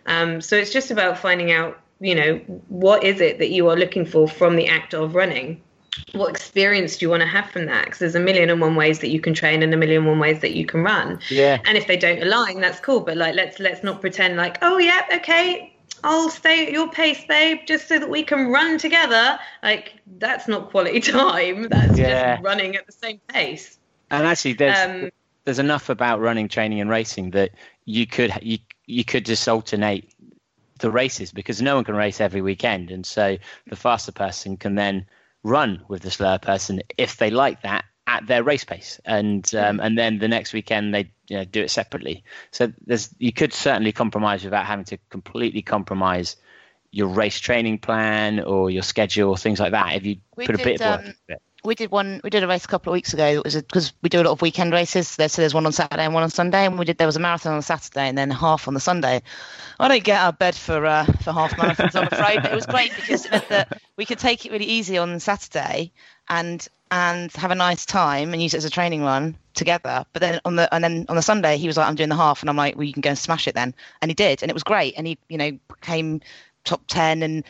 Um, 0.10 0.42
so 0.42 0.58
it's 0.58 0.72
just 0.72 0.92
about 0.92 1.18
finding 1.18 1.52
out, 1.52 1.80
you 2.00 2.16
know, 2.16 2.38
what 2.68 3.04
is 3.04 3.22
it 3.22 3.38
that 3.40 3.52
you 3.52 3.70
are 3.70 3.76
looking 3.78 4.06
for 4.06 4.28
from 4.28 4.56
the 4.56 4.68
act 4.68 4.94
of 4.94 5.16
running? 5.16 5.62
What 6.14 6.30
experience 6.30 6.98
do 6.98 7.06
you 7.06 7.10
want 7.10 7.22
to 7.22 7.28
have 7.28 7.50
from 7.52 7.66
that? 7.68 7.86
Because 7.86 8.00
there's 8.00 8.16
a 8.16 8.20
million 8.20 8.50
and 8.50 8.60
one 8.62 8.76
ways 8.76 9.00
that 9.00 9.10
you 9.10 9.20
can 9.20 9.34
train 9.34 9.62
and 9.64 9.74
a 9.74 9.78
million 9.78 10.00
and 10.00 10.08
one 10.08 10.20
ways 10.20 10.40
that 10.42 10.56
you 10.56 10.66
can 10.66 10.82
run. 10.84 11.20
Yeah. 11.30 11.60
And 11.66 11.78
if 11.78 11.88
they 11.88 11.98
don't 11.98 12.22
align, 12.22 12.62
that's 12.62 12.80
cool. 12.80 13.02
But 13.02 13.18
like, 13.18 13.36
let's 13.36 13.60
let's 13.60 13.84
not 13.84 14.02
pretend 14.02 14.38
like, 14.38 14.58
oh 14.62 14.78
yeah, 14.78 15.06
okay, 15.14 15.76
I'll 16.04 16.30
stay 16.30 16.66
at 16.66 16.72
your 16.72 16.90
pace, 16.90 17.24
babe, 17.28 17.60
just 17.68 17.88
so 17.88 18.00
that 18.00 18.10
we 18.10 18.24
can 18.24 18.48
run 18.48 18.78
together. 18.78 19.38
Like 19.62 20.00
that's 20.20 20.48
not 20.48 20.70
quality 20.72 21.00
time. 21.02 21.68
That's 21.70 21.98
Yeah. 21.98 22.36
just 22.36 22.44
running 22.44 22.76
at 22.76 22.86
the 22.86 22.94
same 22.94 23.20
pace. 23.28 23.78
And 24.10 24.26
actually, 24.26 24.54
there's 24.54 24.78
Um, 24.78 25.10
there's 25.46 25.60
enough 25.60 25.90
about 25.90 26.20
running, 26.22 26.48
training, 26.48 26.80
and 26.80 26.90
racing 26.90 27.32
that 27.32 27.52
you 27.90 28.06
could 28.06 28.32
you 28.44 28.60
you 28.86 29.04
could 29.04 29.26
just 29.26 29.48
alternate 29.50 30.14
the 30.80 30.92
races 30.92 31.32
because 31.32 31.62
no 31.62 31.76
one 31.76 31.84
can 31.84 31.96
race 31.96 32.22
every 32.22 32.42
weekend, 32.42 32.92
and 32.92 33.04
so 33.06 33.38
the 33.68 33.76
faster 33.76 34.12
person 34.12 34.58
can 34.58 34.76
then 34.76 35.08
run 35.44 35.84
with 35.88 36.04
the 36.04 36.12
slower 36.12 36.38
person 36.38 36.82
if 36.98 37.18
they 37.18 37.32
like 37.32 37.64
that 37.64 37.86
at 38.06 38.28
their 38.28 38.44
race 38.44 38.64
pace, 38.64 39.00
and 39.06 39.54
um, 39.56 39.80
and 39.80 39.98
then 39.98 40.20
the 40.20 40.28
next 40.28 40.54
weekend 40.54 40.94
they 40.94 41.12
you 41.28 41.38
know, 41.38 41.46
do 41.46 41.64
it 41.64 41.72
separately. 41.72 42.24
So 42.52 42.72
there's 42.86 43.10
you 43.18 43.34
could 43.34 43.54
certainly 43.54 43.92
compromise 43.92 44.44
without 44.44 44.68
having 44.68 44.86
to 44.86 44.98
completely 45.10 45.64
compromise 45.64 46.36
your 46.92 47.08
race 47.08 47.40
training 47.40 47.80
plan 47.80 48.40
or 48.40 48.70
your 48.70 48.84
schedule 48.84 49.32
or 49.32 49.38
things 49.38 49.60
like 49.60 49.72
that 49.72 49.96
if 49.96 50.06
you 50.06 50.18
We 50.36 50.46
put 50.46 50.56
a 50.56 50.64
bit 50.64 50.82
of 50.82 50.88
work 50.88 51.00
um, 51.00 51.06
into 51.06 51.20
it. 51.30 51.42
We 51.64 51.76
did 51.76 51.92
one 51.92 52.22
we 52.24 52.30
did 52.30 52.44
a 52.44 52.48
race 52.48 52.66
a 52.66 52.68
couple 52.68 52.92
of 52.92 52.94
weeks 52.94 53.14
ago. 53.14 53.26
It 53.26 53.44
was 53.44 53.56
because 53.56 53.94
we 54.02 54.10
do 54.10 54.22
a 54.22 54.24
lot 54.24 54.32
of 54.32 54.42
weekend 54.42 54.74
races. 54.74 55.08
So 55.08 55.28
there's 55.28 55.54
one 55.54 55.66
on 55.66 55.72
saturday 55.72 56.04
and 56.04 56.14
one 56.14 56.24
on 56.24 56.30
sunday. 56.30 56.66
And 56.66 56.80
we 56.80 56.86
did 56.86 56.98
there 56.98 57.08
was 57.08 57.16
a 57.16 57.20
marathon 57.20 57.54
on 57.54 57.62
saturday 57.62 58.08
and 58.08 58.18
then 58.18 58.32
half 58.32 58.68
on 58.68 58.74
the 58.74 58.80
sunday. 58.80 59.22
I 59.80 59.88
don't 59.88 60.04
get 60.04 60.20
out 60.20 60.34
of 60.34 60.40
bed 60.40 60.56
for 60.56 60.86
uh, 60.86 61.06
for 61.06 61.34
half 61.34 61.52
marathons 61.54 61.96
i'm 61.96 62.08
afraid 62.08 62.42
but 62.42 62.52
it 62.52 62.56
was 62.56 62.66
great 62.66 62.96
because 62.96 63.26
it 63.26 63.32
meant 63.32 63.50
that 63.50 63.82
we 63.98 64.06
could 64.06 64.20
take 64.20 64.46
it 64.46 64.52
really 64.52 64.66
easy 64.66 64.98
on 64.98 65.20
saturday 65.20 65.92
and 66.30 66.68
and 66.92 67.32
have 67.34 67.52
a 67.52 67.56
nice 67.56 67.86
time 67.86 68.34
and 68.34 68.42
use 68.42 68.54
it 68.54 68.58
as 68.58 68.66
a 68.66 68.70
training 68.70 69.04
run 69.04 69.38
together. 69.54 70.06
But 70.14 70.22
then 70.22 70.40
on 70.46 70.56
the 70.56 70.74
and 70.74 70.84
then 70.84 71.06
on 71.10 71.16
the 71.16 71.22
sunday 71.22 71.58
he 71.58 71.68
was 71.68 71.78
like 71.78 71.88
i'm 71.88 71.96
doing 71.96 72.10
the 72.10 72.16
half 72.16 72.42
and 72.42 72.50
i'm 72.50 72.56
like 72.56 72.76
well 72.76 72.86
you 72.86 72.94
can 72.94 73.02
go 73.02 73.10
and 73.10 73.20
smash 73.20 73.48
it 73.48 73.56
then. 73.56 73.76
And 74.02 74.10
he 74.10 74.16
did 74.16 74.42
and 74.42 74.50
it 74.50 74.54
was 74.54 74.64
great. 74.64 74.94
And 74.98 75.06
he 75.08 75.18
you 75.28 75.38
know 75.38 75.58
came 75.82 76.22
top 76.66 76.82
10 76.88 77.24
and 77.24 77.44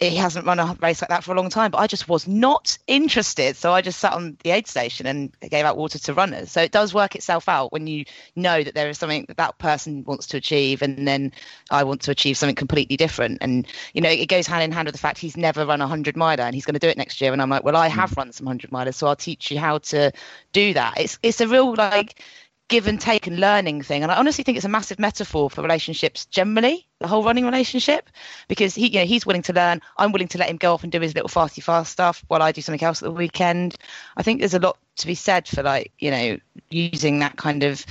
he 0.00 0.16
hasn't 0.16 0.46
run 0.46 0.58
a 0.58 0.76
race 0.80 1.02
like 1.02 1.10
that 1.10 1.22
for 1.22 1.32
a 1.32 1.34
long 1.34 1.50
time, 1.50 1.70
but 1.70 1.78
I 1.78 1.86
just 1.86 2.08
was 2.08 2.26
not 2.26 2.78
interested. 2.86 3.54
So 3.54 3.72
I 3.72 3.82
just 3.82 4.00
sat 4.00 4.14
on 4.14 4.38
the 4.42 4.50
aid 4.50 4.66
station 4.66 5.06
and 5.06 5.30
gave 5.50 5.66
out 5.66 5.76
water 5.76 5.98
to 5.98 6.14
runners. 6.14 6.50
So 6.50 6.62
it 6.62 6.72
does 6.72 6.94
work 6.94 7.14
itself 7.14 7.50
out 7.50 7.70
when 7.70 7.86
you 7.86 8.06
know 8.34 8.62
that 8.62 8.74
there 8.74 8.88
is 8.88 8.96
something 8.96 9.26
that 9.28 9.36
that 9.36 9.58
person 9.58 10.02
wants 10.04 10.26
to 10.28 10.38
achieve, 10.38 10.80
and 10.80 11.06
then 11.06 11.32
I 11.70 11.84
want 11.84 12.00
to 12.02 12.10
achieve 12.10 12.38
something 12.38 12.56
completely 12.56 12.96
different. 12.96 13.38
And 13.42 13.66
you 13.92 14.00
know, 14.00 14.08
it 14.08 14.26
goes 14.26 14.46
hand 14.46 14.62
in 14.62 14.72
hand 14.72 14.86
with 14.86 14.94
the 14.94 15.00
fact 15.00 15.18
he's 15.18 15.36
never 15.36 15.66
run 15.66 15.82
a 15.82 15.86
hundred 15.86 16.16
miler 16.16 16.44
and 16.44 16.54
he's 16.54 16.64
going 16.64 16.74
to 16.74 16.80
do 16.80 16.88
it 16.88 16.96
next 16.96 17.20
year. 17.20 17.34
And 17.34 17.42
I'm 17.42 17.50
like, 17.50 17.64
well, 17.64 17.76
I 17.76 17.88
have 17.88 18.10
hmm. 18.10 18.20
run 18.20 18.32
some 18.32 18.46
hundred 18.46 18.70
milers, 18.70 18.94
so 18.94 19.06
I'll 19.06 19.16
teach 19.16 19.50
you 19.50 19.58
how 19.58 19.78
to 19.78 20.12
do 20.52 20.72
that. 20.74 20.94
It's 20.98 21.18
it's 21.22 21.42
a 21.42 21.48
real 21.48 21.74
like 21.74 22.22
give 22.70 22.86
and 22.86 23.00
take 23.00 23.26
and 23.26 23.38
learning 23.38 23.82
thing. 23.82 24.02
And 24.02 24.10
I 24.10 24.16
honestly 24.16 24.42
think 24.42 24.56
it's 24.56 24.64
a 24.64 24.70
massive 24.70 24.98
metaphor 24.98 25.50
for 25.50 25.60
relationships 25.60 26.24
generally, 26.24 26.86
the 27.00 27.08
whole 27.08 27.22
running 27.22 27.44
relationship, 27.44 28.08
because 28.48 28.74
he, 28.74 28.88
you 28.88 29.00
know, 29.00 29.04
he's 29.04 29.26
willing 29.26 29.42
to 29.42 29.52
learn. 29.52 29.82
I'm 29.98 30.12
willing 30.12 30.28
to 30.28 30.38
let 30.38 30.48
him 30.48 30.56
go 30.56 30.72
off 30.72 30.82
and 30.82 30.90
do 30.90 31.00
his 31.00 31.14
little 31.14 31.28
fasty 31.28 31.62
fast 31.62 31.92
stuff 31.92 32.24
while 32.28 32.40
I 32.40 32.52
do 32.52 32.62
something 32.62 32.82
else 32.82 33.02
at 33.02 33.06
the 33.06 33.12
weekend. 33.12 33.76
I 34.16 34.22
think 34.22 34.40
there's 34.40 34.54
a 34.54 34.60
lot 34.60 34.78
to 34.96 35.06
be 35.06 35.14
said 35.14 35.46
for 35.48 35.62
like, 35.62 35.92
you 35.98 36.10
know, 36.10 36.38
using 36.70 37.18
that 37.18 37.36
kind 37.36 37.62
of, 37.62 37.84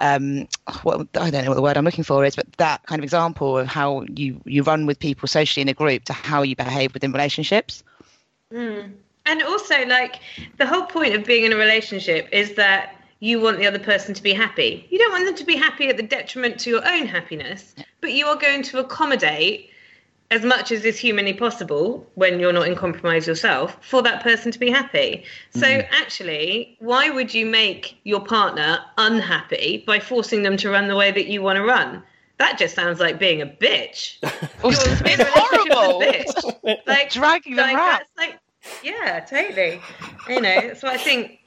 um, 0.00 0.48
what 0.82 1.06
I 1.14 1.30
don't 1.30 1.44
know 1.44 1.50
what 1.50 1.56
the 1.56 1.62
word 1.62 1.76
I'm 1.76 1.84
looking 1.84 2.04
for 2.04 2.24
is, 2.24 2.34
but 2.34 2.50
that 2.54 2.82
kind 2.86 2.98
of 2.98 3.04
example 3.04 3.58
of 3.58 3.68
how 3.68 4.04
you 4.14 4.40
you 4.44 4.62
run 4.62 4.86
with 4.86 4.98
people 4.98 5.28
socially 5.28 5.62
in 5.62 5.68
a 5.68 5.74
group 5.74 6.04
to 6.04 6.12
how 6.12 6.42
you 6.42 6.56
behave 6.56 6.94
within 6.94 7.12
relationships. 7.12 7.84
And 9.24 9.42
also, 9.44 9.86
like, 9.86 10.18
the 10.56 10.66
whole 10.66 10.86
point 10.86 11.14
of 11.14 11.24
being 11.24 11.44
in 11.44 11.52
a 11.52 11.56
relationship 11.56 12.28
is 12.32 12.54
that 12.54 12.96
you 13.22 13.38
want 13.38 13.56
the 13.56 13.66
other 13.68 13.78
person 13.78 14.12
to 14.12 14.22
be 14.22 14.32
happy. 14.32 14.84
You 14.90 14.98
don't 14.98 15.12
want 15.12 15.26
them 15.26 15.36
to 15.36 15.44
be 15.44 15.54
happy 15.54 15.88
at 15.88 15.96
the 15.96 16.02
detriment 16.02 16.58
to 16.60 16.70
your 16.70 16.84
own 16.84 17.06
happiness, 17.06 17.72
but 18.00 18.12
you 18.12 18.26
are 18.26 18.34
going 18.34 18.64
to 18.64 18.80
accommodate 18.80 19.70
as 20.32 20.42
much 20.42 20.72
as 20.72 20.84
is 20.84 20.98
humanly 20.98 21.32
possible 21.32 22.04
when 22.16 22.40
you're 22.40 22.52
not 22.52 22.66
in 22.66 22.74
compromise 22.74 23.28
yourself 23.28 23.76
for 23.80 24.02
that 24.02 24.24
person 24.24 24.50
to 24.50 24.58
be 24.58 24.72
happy. 24.72 25.22
So, 25.54 25.68
mm-hmm. 25.68 25.94
actually, 25.94 26.76
why 26.80 27.10
would 27.10 27.32
you 27.32 27.46
make 27.46 27.96
your 28.02 28.24
partner 28.24 28.80
unhappy 28.98 29.84
by 29.86 30.00
forcing 30.00 30.42
them 30.42 30.56
to 30.56 30.70
run 30.70 30.88
the 30.88 30.96
way 30.96 31.12
that 31.12 31.28
you 31.28 31.42
want 31.42 31.58
to 31.58 31.64
run? 31.64 32.02
That 32.38 32.58
just 32.58 32.74
sounds 32.74 32.98
like 32.98 33.20
being 33.20 33.40
a 33.40 33.46
bitch. 33.46 34.18
You're 34.64 35.12
in 35.12 35.20
a 35.20 35.24
horrible. 35.30 36.00
bitch. 36.00 36.78
Like, 36.88 37.10
Dragging 37.12 37.54
them 37.54 37.66
like, 37.66 37.76
out. 37.76 38.00
that's 38.00 38.10
like 38.18 38.38
yeah 38.84 39.18
totally 39.20 39.80
you 40.28 40.40
know 40.40 40.72
so 40.74 40.86
i 40.86 40.96
think 40.96 41.40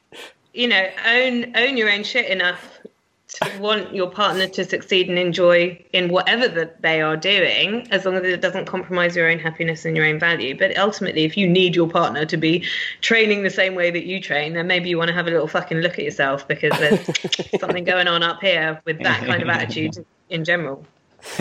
you 0.55 0.67
know 0.67 0.87
own 1.05 1.55
own 1.55 1.77
your 1.77 1.89
own 1.91 2.03
shit 2.03 2.29
enough 2.29 2.79
to 3.27 3.59
want 3.59 3.93
your 3.93 4.09
partner 4.09 4.47
to 4.47 4.63
succeed 4.63 5.09
and 5.09 5.19
enjoy 5.19 5.83
in 5.91 6.09
whatever 6.09 6.47
that 6.47 6.81
they 6.81 7.01
are 7.01 7.17
doing 7.17 7.87
as 7.91 8.05
long 8.05 8.15
as 8.15 8.23
it 8.23 8.39
doesn't 8.39 8.65
compromise 8.65 9.15
your 9.15 9.29
own 9.29 9.39
happiness 9.39 9.83
and 9.83 9.97
your 9.97 10.05
own 10.05 10.19
value 10.19 10.57
but 10.57 10.77
ultimately 10.77 11.23
if 11.23 11.35
you 11.35 11.47
need 11.47 11.75
your 11.75 11.89
partner 11.89 12.25
to 12.25 12.37
be 12.37 12.63
training 13.01 13.43
the 13.43 13.49
same 13.49 13.75
way 13.75 13.91
that 13.91 14.05
you 14.05 14.21
train 14.21 14.53
then 14.53 14.67
maybe 14.67 14.89
you 14.89 14.97
want 14.97 15.09
to 15.09 15.13
have 15.13 15.27
a 15.27 15.31
little 15.31 15.47
fucking 15.47 15.79
look 15.79 15.93
at 15.93 16.05
yourself 16.05 16.47
because 16.47 16.71
there's 16.79 17.59
something 17.59 17.83
going 17.83 18.07
on 18.07 18.23
up 18.23 18.39
here 18.41 18.81
with 18.85 19.01
that 19.01 19.25
kind 19.25 19.41
of 19.41 19.49
attitude 19.49 20.05
in 20.29 20.43
general 20.45 20.85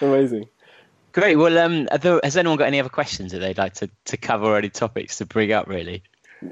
Amazing. 0.00 0.48
Great. 1.12 1.36
Well, 1.36 1.58
um, 1.58 1.88
there, 2.00 2.20
has 2.22 2.36
anyone 2.36 2.58
got 2.58 2.66
any 2.66 2.80
other 2.80 2.88
questions 2.88 3.32
that 3.32 3.38
they'd 3.38 3.58
like 3.58 3.74
to, 3.74 3.90
to 4.06 4.16
cover 4.16 4.46
or 4.46 4.58
any 4.58 4.68
topics 4.68 5.18
to 5.18 5.26
bring 5.26 5.52
up, 5.52 5.66
really? 5.66 6.02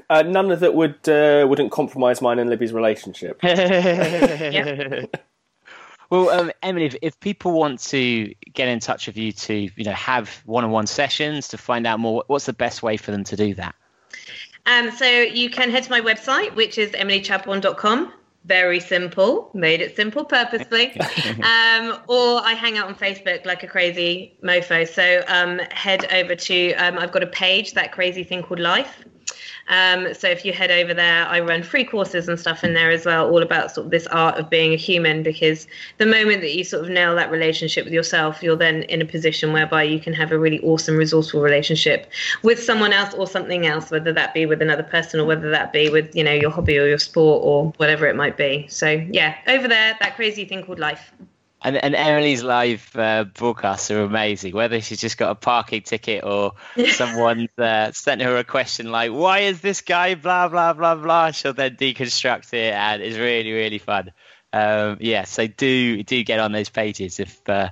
Uh, 0.09 0.23
none 0.23 0.51
of 0.51 0.59
that 0.59 0.73
would 0.73 1.07
uh, 1.07 1.45
wouldn't 1.47 1.71
compromise 1.71 2.21
mine 2.21 2.39
and 2.39 2.49
Libby's 2.49 2.73
relationship. 2.73 3.39
Well, 6.09 6.29
um, 6.29 6.51
Emily, 6.61 6.85
if, 6.85 6.95
if 7.01 7.19
people 7.19 7.51
want 7.53 7.79
to 7.87 8.33
get 8.53 8.67
in 8.67 8.79
touch 8.79 9.07
with 9.07 9.17
you 9.17 9.31
to, 9.31 9.53
you 9.53 9.83
know, 9.83 9.91
have 9.91 10.41
one-on-one 10.45 10.87
sessions 10.87 11.47
to 11.49 11.57
find 11.57 11.87
out 11.87 11.99
more, 11.99 12.23
what's 12.27 12.45
the 12.45 12.53
best 12.53 12.83
way 12.83 12.97
for 12.97 13.11
them 13.11 13.23
to 13.25 13.35
do 13.35 13.53
that? 13.55 13.75
Um, 14.65 14.91
so 14.91 15.05
you 15.05 15.49
can 15.49 15.69
head 15.69 15.83
to 15.83 15.91
my 15.91 16.01
website, 16.01 16.55
which 16.55 16.77
is 16.77 16.91
emilychadbourne.com. 16.91 18.13
Very 18.45 18.79
simple, 18.79 19.49
made 19.55 19.81
it 19.81 19.95
simple 19.95 20.23
purposefully. 20.23 20.95
um, 21.41 21.97
or 22.07 22.41
I 22.43 22.53
hang 22.55 22.77
out 22.77 22.87
on 22.87 22.93
Facebook 22.93 23.43
like 23.45 23.63
a 23.63 23.67
crazy 23.67 24.37
mofo. 24.43 24.87
So 24.87 25.23
um, 25.27 25.57
head 25.71 26.05
over 26.13 26.35
to, 26.35 26.73
um, 26.75 26.99
I've 26.99 27.11
got 27.11 27.23
a 27.23 27.27
page, 27.27 27.73
that 27.73 27.91
crazy 27.91 28.23
thing 28.23 28.43
called 28.43 28.59
Life. 28.59 29.03
Um, 29.67 30.13
so 30.13 30.27
if 30.27 30.45
you 30.45 30.53
head 30.53 30.71
over 30.71 30.93
there, 30.93 31.25
I 31.25 31.39
run 31.39 31.63
free 31.63 31.83
courses 31.83 32.27
and 32.27 32.39
stuff 32.39 32.63
in 32.63 32.73
there 32.73 32.91
as 32.91 33.05
well, 33.05 33.29
all 33.29 33.41
about 33.41 33.71
sort 33.71 33.85
of 33.85 33.91
this 33.91 34.05
art 34.07 34.37
of 34.37 34.49
being 34.49 34.73
a 34.73 34.77
human. 34.77 35.23
Because 35.23 35.67
the 35.97 36.05
moment 36.05 36.41
that 36.41 36.53
you 36.53 36.63
sort 36.63 36.83
of 36.83 36.89
nail 36.89 37.15
that 37.15 37.31
relationship 37.31 37.85
with 37.85 37.93
yourself, 37.93 38.43
you're 38.43 38.55
then 38.55 38.83
in 38.83 39.01
a 39.01 39.05
position 39.05 39.53
whereby 39.53 39.83
you 39.83 39.99
can 39.99 40.13
have 40.13 40.31
a 40.31 40.37
really 40.37 40.59
awesome, 40.61 40.95
resourceful 40.95 41.41
relationship 41.41 42.11
with 42.43 42.61
someone 42.61 42.93
else 42.93 43.13
or 43.15 43.27
something 43.27 43.65
else, 43.65 43.91
whether 43.91 44.13
that 44.13 44.33
be 44.33 44.45
with 44.45 44.61
another 44.61 44.83
person 44.83 45.19
or 45.19 45.25
whether 45.25 45.49
that 45.49 45.73
be 45.73 45.89
with 45.89 46.15
you 46.15 46.23
know 46.23 46.33
your 46.33 46.51
hobby 46.51 46.77
or 46.77 46.87
your 46.87 46.99
sport 46.99 47.41
or 47.43 47.73
whatever 47.77 48.07
it 48.07 48.15
might 48.15 48.37
be. 48.37 48.67
So 48.69 48.89
yeah, 48.89 49.37
over 49.47 49.67
there, 49.67 49.97
that 49.99 50.15
crazy 50.15 50.45
thing 50.45 50.63
called 50.63 50.79
life. 50.79 51.11
And, 51.65 51.77
and 51.77 51.95
Emily's 51.95 52.43
live 52.43 52.95
uh, 52.95 53.23
broadcasts 53.23 53.89
are 53.89 54.03
amazing. 54.03 54.53
Whether 54.53 54.81
she's 54.81 55.01
just 55.01 55.17
got 55.17 55.31
a 55.31 55.35
parking 55.35 55.81
ticket 55.81 56.23
or 56.23 56.51
someone 56.91 57.49
uh, 57.57 57.91
sent 57.91 58.21
her 58.21 58.37
a 58.37 58.43
question 58.43 58.91
like, 58.91 59.11
"Why 59.11 59.39
is 59.39 59.61
this 59.61 59.81
guy 59.81 60.13
blah 60.13 60.47
blah 60.47 60.73
blah 60.73 60.93
blah?" 60.93 61.31
She'll 61.31 61.53
then 61.53 61.75
deconstruct 61.75 62.53
it, 62.53 62.71
and 62.71 63.01
it's 63.01 63.17
really 63.17 63.51
really 63.51 63.79
fun. 63.79 64.11
Um, 64.53 64.97
yeah, 64.99 65.23
so 65.23 65.47
do 65.47 66.03
do 66.03 66.23
get 66.23 66.39
on 66.39 66.51
those 66.51 66.69
pages 66.69 67.19
if 67.19 67.41
uh, 67.49 67.69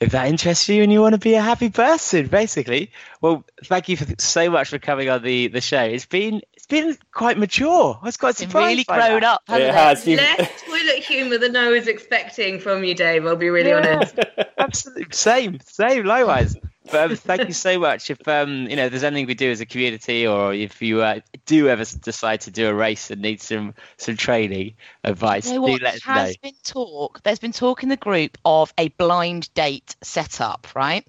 if 0.00 0.12
that 0.12 0.28
interests 0.28 0.68
you 0.70 0.82
and 0.82 0.90
you 0.90 1.02
want 1.02 1.12
to 1.12 1.18
be 1.18 1.34
a 1.34 1.42
happy 1.42 1.68
person, 1.68 2.28
basically. 2.28 2.92
Well, 3.20 3.44
thank 3.64 3.90
you 3.90 3.96
for, 3.96 4.06
so 4.18 4.50
much 4.50 4.70
for 4.70 4.78
coming 4.78 5.10
on 5.10 5.22
the, 5.22 5.46
the 5.48 5.60
show. 5.60 5.82
It's 5.82 6.06
been 6.06 6.40
it's 6.62 6.66
been 6.68 6.96
quite 7.12 7.38
mature. 7.38 7.98
I 8.00 8.06
was 8.06 8.16
quite 8.16 8.38
Been 8.38 8.48
surprised. 8.48 8.66
really 8.68 8.84
by 8.86 8.96
grown 9.08 9.20
that. 9.22 9.24
up, 9.34 9.42
hasn't 9.48 9.64
It 9.64 9.68
it? 9.68 9.74
has. 9.74 10.06
Less 10.06 10.62
toilet 10.62 11.04
humour 11.04 11.38
than 11.38 11.56
I 11.56 11.68
was 11.70 11.88
expecting 11.88 12.60
from 12.60 12.84
you, 12.84 12.94
Dave. 12.94 13.26
I'll 13.26 13.34
be 13.36 13.50
really 13.50 13.70
Yeah. 13.70 13.78
honest. 13.94 14.18
Absolutely, 14.58 15.06
same, 15.10 15.58
same, 15.64 16.04
likewise. 16.04 16.56
But 16.92 17.10
um, 17.10 17.16
thank 17.16 17.48
you 17.48 17.54
so 17.54 17.78
much. 17.78 18.10
If 18.10 18.28
um, 18.28 18.68
you 18.68 18.76
know, 18.76 18.88
there's 18.88 19.02
anything 19.02 19.26
we 19.26 19.34
do 19.34 19.50
as 19.50 19.60
a 19.60 19.66
community, 19.66 20.26
or 20.26 20.52
if 20.52 20.82
you 20.82 21.00
uh, 21.00 21.20
do 21.46 21.68
ever 21.68 21.84
decide 21.84 22.42
to 22.42 22.50
do 22.50 22.68
a 22.68 22.74
race 22.74 23.10
and 23.10 23.22
need 23.22 23.40
some 23.40 23.74
some 23.96 24.16
training 24.16 24.74
advice, 25.02 25.46
You 25.46 25.54
know 25.54 25.66
do 25.66 25.72
what? 25.72 25.82
let 25.82 25.94
us 25.94 26.06
know. 26.06 26.12
has 26.12 26.36
been 26.36 26.54
talk. 26.62 27.22
There's 27.22 27.38
been 27.38 27.52
talk 27.52 27.82
in 27.82 27.88
the 27.88 27.96
group 27.96 28.36
of 28.44 28.72
a 28.76 28.88
blind 28.88 29.52
date 29.54 29.96
setup, 30.02 30.68
right? 30.76 31.06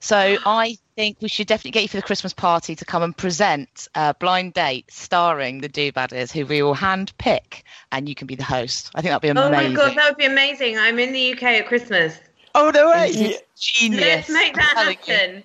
So 0.00 0.36
I 0.44 0.76
think 0.96 1.18
we 1.22 1.28
should 1.28 1.46
definitely 1.46 1.70
get 1.70 1.82
you 1.82 1.88
for 1.88 1.96
the 1.96 2.02
Christmas 2.02 2.34
party 2.34 2.74
to 2.76 2.84
come 2.84 3.02
and 3.02 3.16
present 3.16 3.88
a 3.94 4.14
blind 4.14 4.52
date 4.52 4.90
starring 4.90 5.60
the 5.60 5.68
Do 5.68 5.92
Badders, 5.92 6.30
who 6.30 6.44
we 6.44 6.60
will 6.60 6.74
hand 6.74 7.16
pick, 7.18 7.64
and 7.90 8.08
you 8.08 8.14
can 8.14 8.26
be 8.26 8.34
the 8.34 8.42
host. 8.44 8.90
I 8.94 9.00
think 9.00 9.10
that'd 9.10 9.22
be 9.22 9.28
amazing. 9.28 9.54
Oh 9.54 9.70
my 9.70 9.74
god, 9.74 9.96
that 9.96 10.10
would 10.10 10.18
be 10.18 10.26
amazing. 10.26 10.76
I'm 10.76 10.98
in 10.98 11.12
the 11.12 11.32
UK 11.32 11.42
at 11.44 11.66
Christmas. 11.66 12.18
Oh 12.54 12.70
no 12.74 12.90
way! 12.90 13.38
Genius. 13.58 14.00
Let's 14.00 14.28
make 14.30 14.54
that 14.54 14.74
I'm 14.76 14.84
telling 14.84 14.98
you. 15.06 15.14
happen. 15.14 15.44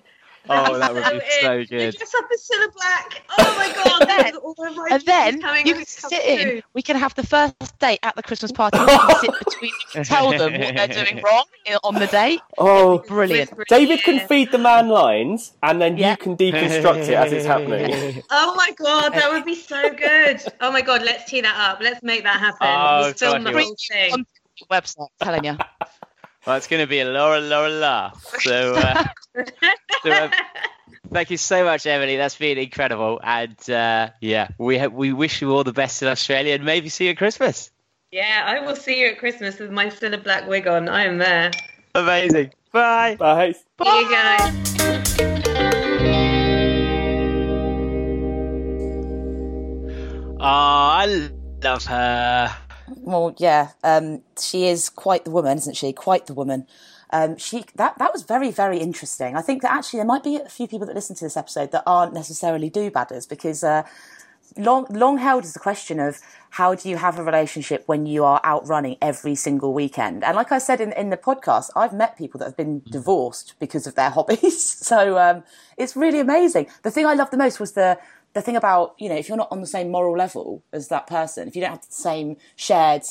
Oh, 0.50 0.78
that 0.78 0.94
would 0.94 1.04
be 1.04 1.16
in. 1.16 1.22
so 1.42 1.52
You 1.56 1.66
good. 1.66 1.94
Dress 1.96 2.14
up 2.14 2.24
as 2.32 2.48
Cilla 2.50 2.72
Black. 2.72 3.22
Oh 3.38 3.54
my 3.58 3.84
god, 3.84 4.08
then- 4.08 4.36
all 4.36 4.54
of 4.58 4.76
my 4.76 4.88
And 4.92 5.02
then 5.04 5.42
coming 5.42 5.66
you 5.66 5.74
can 5.74 5.84
sit 5.84 6.24
in. 6.24 6.40
true. 6.48 6.62
We 6.72 6.80
can 6.80 6.96
have 6.96 7.14
the 7.14 7.26
first 7.26 7.78
date 7.80 7.98
at 8.02 8.16
the 8.16 8.22
Christmas 8.22 8.50
party. 8.50 8.78
We 8.78 8.86
can 8.86 9.20
sit 9.20 9.30
between. 9.44 9.70
You 9.70 9.86
can 9.92 10.04
tell 10.04 10.30
them 10.30 10.58
what 10.58 10.74
they're 10.74 10.88
doing 11.04 11.22
wrong 11.22 11.44
on 11.84 11.94
the 11.96 12.06
date. 12.06 12.40
Oh, 12.58 12.98
Brilliant. 13.06 13.52
David 13.68 14.02
can 14.02 14.26
feed 14.26 14.50
the 14.50 14.56
man 14.58 14.88
lines, 14.88 15.52
and 15.62 15.80
then 15.82 15.98
Yeah. 15.98 16.12
you 16.12 16.16
can 16.16 16.36
deconstruct 16.36 17.08
it 17.08 17.14
as 17.14 17.30
it's 17.32 17.44
happening. 17.46 18.22
Oh 18.30 18.54
my 18.56 18.70
god, 18.72 19.12
that 19.12 19.30
would 19.30 19.44
be 19.44 19.54
so 19.54 19.90
good. 19.90 20.40
Oh 20.62 20.72
my 20.72 20.80
god, 20.80 21.02
let's 21.02 21.30
tee 21.30 21.42
that 21.42 21.56
up. 21.56 21.80
Let's 21.82 22.02
make 22.02 22.22
that 22.22 22.40
happen. 22.40 22.58
Oh, 22.68 23.02
we'll 23.04 23.12
film 23.12 23.44
the 23.44 23.52
whole 23.52 23.76
thing. 23.90 24.12
On 24.14 24.24
the 24.60 24.66
website, 24.74 25.08
telling 25.20 25.44
you. 25.44 25.58
Well, 26.48 26.56
it's 26.56 26.66
going 26.66 26.80
to 26.80 26.86
be 26.86 27.00
a 27.00 27.04
Laura, 27.04 27.42
Laura, 27.42 27.68
la. 27.68 28.12
So, 28.40 28.74
uh, 28.74 29.04
so 30.02 30.10
uh, 30.10 30.30
thank 31.12 31.30
you 31.30 31.36
so 31.36 31.62
much, 31.62 31.84
Emily. 31.84 32.16
That's 32.16 32.36
been 32.36 32.56
incredible. 32.56 33.20
And 33.22 33.68
uh, 33.68 34.08
yeah, 34.22 34.48
we 34.56 34.78
ha- 34.78 34.86
we 34.86 35.12
wish 35.12 35.42
you 35.42 35.52
all 35.52 35.62
the 35.62 35.74
best 35.74 36.00
in 36.00 36.08
Australia, 36.08 36.54
and 36.54 36.64
maybe 36.64 36.88
see 36.88 37.04
you 37.04 37.10
at 37.10 37.18
Christmas. 37.18 37.70
Yeah, 38.10 38.44
I 38.46 38.60
will 38.60 38.76
see 38.76 38.98
you 38.98 39.08
at 39.08 39.18
Christmas 39.18 39.58
with 39.58 39.70
my 39.70 39.88
Cilla 39.88 40.24
Black 40.24 40.48
wig 40.48 40.66
on. 40.66 40.88
I 40.88 41.04
am 41.04 41.18
there. 41.18 41.50
Amazing. 41.94 42.54
Bye. 42.72 43.16
Bye. 43.16 43.52
See 43.52 44.00
you 44.00 44.10
guys. 44.10 44.54
Oh, 50.40 50.46
I 50.46 51.30
love 51.62 51.84
her. 51.84 52.56
Well, 52.96 53.34
yeah, 53.38 53.70
um, 53.84 54.22
she 54.40 54.66
is 54.66 54.88
quite 54.88 55.24
the 55.24 55.30
woman, 55.30 55.58
isn't 55.58 55.76
she? 55.76 55.92
Quite 55.92 56.26
the 56.26 56.34
woman. 56.34 56.66
Um, 57.10 57.36
she 57.38 57.64
that 57.76 57.98
that 57.98 58.12
was 58.12 58.22
very 58.22 58.50
very 58.50 58.78
interesting. 58.78 59.36
I 59.36 59.40
think 59.40 59.62
that 59.62 59.72
actually 59.72 59.98
there 59.98 60.06
might 60.06 60.24
be 60.24 60.36
a 60.36 60.48
few 60.48 60.68
people 60.68 60.86
that 60.86 60.94
listen 60.94 61.16
to 61.16 61.24
this 61.24 61.36
episode 61.36 61.72
that 61.72 61.82
aren't 61.86 62.12
necessarily 62.12 62.68
do 62.68 62.90
badders 62.90 63.26
because 63.26 63.64
uh, 63.64 63.84
long 64.56 64.86
long 64.90 65.18
held 65.18 65.44
is 65.44 65.52
the 65.54 65.58
question 65.58 66.00
of 66.00 66.20
how 66.50 66.74
do 66.74 66.88
you 66.88 66.96
have 66.96 67.18
a 67.18 67.22
relationship 67.22 67.84
when 67.86 68.06
you 68.06 68.24
are 68.24 68.40
out 68.44 68.66
running 68.66 68.96
every 69.00 69.34
single 69.34 69.72
weekend? 69.72 70.24
And 70.24 70.36
like 70.36 70.52
I 70.52 70.58
said 70.58 70.80
in 70.80 70.92
in 70.92 71.10
the 71.10 71.16
podcast, 71.16 71.70
I've 71.74 71.94
met 71.94 72.16
people 72.18 72.38
that 72.38 72.44
have 72.46 72.56
been 72.56 72.82
divorced 72.90 73.54
because 73.58 73.86
of 73.86 73.94
their 73.94 74.10
hobbies. 74.10 74.76
So 74.88 75.18
um, 75.18 75.44
it's 75.76 75.96
really 75.96 76.18
amazing. 76.18 76.66
The 76.82 76.90
thing 76.90 77.04
I 77.04 77.12
loved 77.12 77.30
the 77.30 77.36
most 77.36 77.60
was 77.60 77.72
the 77.72 77.98
the 78.34 78.42
thing 78.42 78.56
about 78.56 78.94
you 78.98 79.08
know 79.08 79.16
if 79.16 79.28
you're 79.28 79.38
not 79.38 79.48
on 79.50 79.60
the 79.60 79.66
same 79.66 79.90
moral 79.90 80.16
level 80.16 80.62
as 80.72 80.88
that 80.88 81.06
person, 81.06 81.48
if 81.48 81.56
you 81.56 81.62
don't 81.62 81.70
have 81.70 81.86
the 81.86 81.92
same 81.92 82.36
shared 82.56 83.02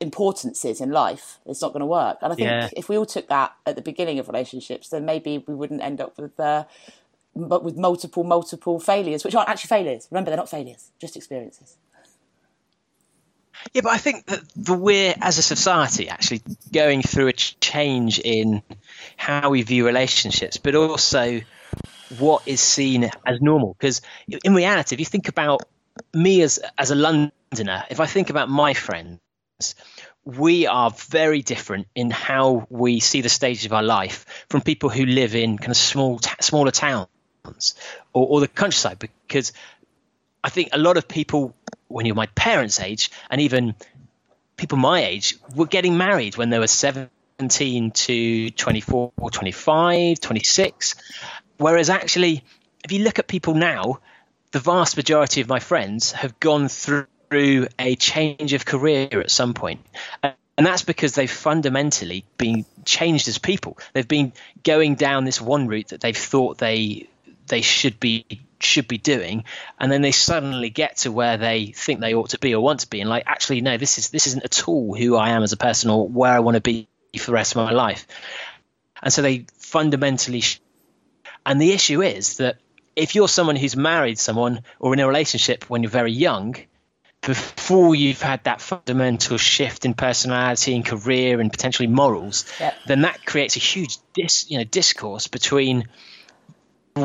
importances 0.00 0.80
in 0.80 0.90
life, 0.90 1.38
it's 1.46 1.60
not 1.60 1.72
going 1.72 1.80
to 1.80 1.86
work. 1.86 2.18
And 2.22 2.32
I 2.32 2.36
think 2.36 2.48
Yeah. 2.48 2.68
if 2.76 2.88
we 2.88 2.96
all 2.96 3.06
took 3.06 3.28
that 3.28 3.54
at 3.66 3.74
the 3.74 3.82
beginning 3.82 4.18
of 4.18 4.28
relationships, 4.28 4.88
then 4.90 5.04
maybe 5.04 5.38
we 5.46 5.54
wouldn't 5.54 5.82
end 5.82 6.00
up 6.00 6.18
with. 6.18 6.38
Uh, 6.38 6.64
but 7.36 7.62
with 7.62 7.76
multiple, 7.76 8.24
multiple 8.24 8.80
failures, 8.80 9.22
which 9.22 9.34
aren't 9.34 9.48
actually 9.48 9.68
failures. 9.68 10.08
Remember, 10.10 10.30
they're 10.30 10.36
not 10.36 10.50
failures, 10.50 10.90
just 10.98 11.16
experiences. 11.16 11.76
Yeah, 13.72 13.82
but 13.82 13.92
I 13.92 13.98
think 13.98 14.26
that 14.26 14.40
the 14.56 14.74
we're 14.74 15.14
as 15.20 15.38
a 15.38 15.42
society 15.42 16.08
actually 16.08 16.42
going 16.72 17.02
through 17.02 17.28
a 17.28 17.32
change 17.32 18.18
in 18.18 18.62
how 19.16 19.50
we 19.50 19.62
view 19.62 19.86
relationships, 19.86 20.56
but 20.56 20.74
also 20.74 21.40
what 22.18 22.42
is 22.46 22.60
seen 22.60 23.10
as 23.26 23.40
normal. 23.40 23.74
Because 23.78 24.00
in 24.26 24.54
reality, 24.54 24.94
if 24.94 25.00
you 25.00 25.06
think 25.06 25.28
about 25.28 25.66
me 26.14 26.42
as 26.42 26.60
as 26.76 26.90
a 26.90 26.94
Londoner, 26.94 27.84
if 27.90 28.00
I 28.00 28.06
think 28.06 28.30
about 28.30 28.48
my 28.48 28.74
friends, 28.74 29.20
we 30.24 30.66
are 30.66 30.90
very 30.90 31.42
different 31.42 31.86
in 31.94 32.10
how 32.10 32.66
we 32.68 33.00
see 33.00 33.22
the 33.22 33.28
stages 33.28 33.64
of 33.66 33.72
our 33.72 33.82
life 33.82 34.44
from 34.50 34.60
people 34.60 34.90
who 34.90 35.06
live 35.06 35.34
in 35.34 35.58
kind 35.58 35.70
of 35.70 35.76
small, 35.76 36.20
smaller 36.40 36.70
towns 36.70 37.08
or, 38.12 38.26
or 38.26 38.40
the 38.40 38.48
countryside. 38.48 38.98
Because 38.98 39.52
I 40.44 40.50
think 40.50 40.70
a 40.72 40.78
lot 40.78 40.96
of 40.96 41.08
people, 41.08 41.54
when 41.88 42.04
you're 42.04 42.14
my 42.14 42.26
parents' 42.26 42.80
age, 42.80 43.10
and 43.30 43.40
even 43.40 43.74
people 44.56 44.76
my 44.76 45.04
age, 45.04 45.36
were 45.54 45.66
getting 45.66 45.96
married 45.96 46.36
when 46.36 46.50
they 46.50 46.58
were 46.58 46.66
17 46.66 47.90
to 47.90 48.50
24, 48.50 49.12
25, 49.32 50.20
26. 50.20 50.94
Whereas 51.58 51.90
actually, 51.90 52.42
if 52.84 52.92
you 52.92 53.04
look 53.04 53.18
at 53.18 53.28
people 53.28 53.54
now, 53.54 54.00
the 54.52 54.60
vast 54.60 54.96
majority 54.96 55.40
of 55.40 55.48
my 55.48 55.58
friends 55.58 56.12
have 56.12 56.40
gone 56.40 56.68
through 56.68 57.68
a 57.78 57.96
change 57.96 58.54
of 58.54 58.64
career 58.64 59.08
at 59.20 59.30
some 59.30 59.54
point. 59.54 59.80
And 60.22 60.66
that's 60.66 60.82
because 60.82 61.14
they've 61.14 61.30
fundamentally 61.30 62.24
been 62.36 62.64
changed 62.84 63.28
as 63.28 63.38
people. 63.38 63.78
They've 63.92 64.08
been 64.08 64.32
going 64.64 64.96
down 64.96 65.24
this 65.24 65.40
one 65.40 65.68
route 65.68 65.88
that 65.88 66.00
they've 66.00 66.16
thought 66.16 66.58
they 66.58 67.08
they 67.46 67.60
should 67.60 68.00
be 68.00 68.24
should 68.60 68.88
be 68.88 68.98
doing, 68.98 69.44
and 69.78 69.90
then 69.90 70.02
they 70.02 70.10
suddenly 70.10 70.68
get 70.68 70.96
to 70.98 71.12
where 71.12 71.36
they 71.36 71.66
think 71.66 72.00
they 72.00 72.14
ought 72.14 72.30
to 72.30 72.38
be 72.38 72.54
or 72.54 72.62
want 72.62 72.80
to 72.80 72.90
be, 72.90 73.00
and 73.00 73.08
like 73.08 73.22
actually 73.26 73.60
no, 73.60 73.76
this 73.76 73.98
is 73.98 74.10
this 74.10 74.26
isn't 74.26 74.44
at 74.44 74.66
all 74.66 74.96
who 74.96 75.14
I 75.16 75.30
am 75.30 75.44
as 75.44 75.52
a 75.52 75.56
person 75.56 75.90
or 75.90 76.08
where 76.08 76.32
I 76.32 76.40
want 76.40 76.56
to 76.56 76.60
be 76.60 76.88
for 77.18 77.26
the 77.26 77.32
rest 77.32 77.52
of 77.52 77.64
my 77.64 77.72
life. 77.72 78.06
And 79.00 79.12
so 79.12 79.22
they 79.22 79.46
fundamentally, 79.58 80.42
and 81.48 81.60
the 81.60 81.72
issue 81.72 82.02
is 82.02 82.36
that 82.36 82.58
if 82.94 83.14
you're 83.14 83.28
someone 83.28 83.56
who's 83.56 83.74
married 83.74 84.18
someone 84.18 84.60
or 84.78 84.92
in 84.92 85.00
a 85.00 85.06
relationship 85.06 85.68
when 85.70 85.82
you're 85.82 85.90
very 85.90 86.12
young, 86.12 86.56
before 87.22 87.94
you've 87.94 88.20
had 88.20 88.44
that 88.44 88.60
fundamental 88.60 89.38
shift 89.38 89.84
in 89.84 89.94
personality 89.94 90.74
and 90.76 90.84
career 90.84 91.40
and 91.40 91.50
potentially 91.50 91.86
morals, 91.86 92.44
Yep. 92.60 92.74
then 92.86 93.00
that 93.02 93.24
creates 93.24 93.56
a 93.56 93.60
huge 93.60 93.96
dis, 94.12 94.50
you 94.50 94.58
know, 94.58 94.64
discourse 94.64 95.26
between 95.26 95.88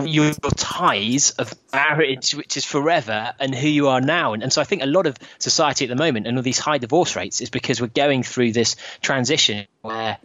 your 0.06 0.34
ties 0.58 1.32
of 1.32 1.54
marriage, 1.72 2.34
which 2.34 2.58
is 2.58 2.66
forever, 2.66 3.34
and 3.40 3.56
who 3.56 3.68
you 3.68 3.88
are 3.88 4.02
now. 4.02 4.34
And, 4.34 4.44
and 4.44 4.52
so 4.52 4.60
I 4.62 4.66
think 4.66 4.82
a 4.82 4.88
lot 4.88 5.08
of 5.08 5.18
society 5.40 5.86
at 5.86 5.90
the 5.90 5.96
moment 5.96 6.28
and 6.28 6.36
all 6.36 6.44
these 6.44 6.60
high 6.60 6.80
divorce 6.80 7.16
rates 7.16 7.40
is 7.42 7.50
because 7.50 7.80
we're 7.80 7.88
going 7.88 8.24
through 8.24 8.52
this 8.52 8.76
transition 9.02 9.68
where 9.82 10.18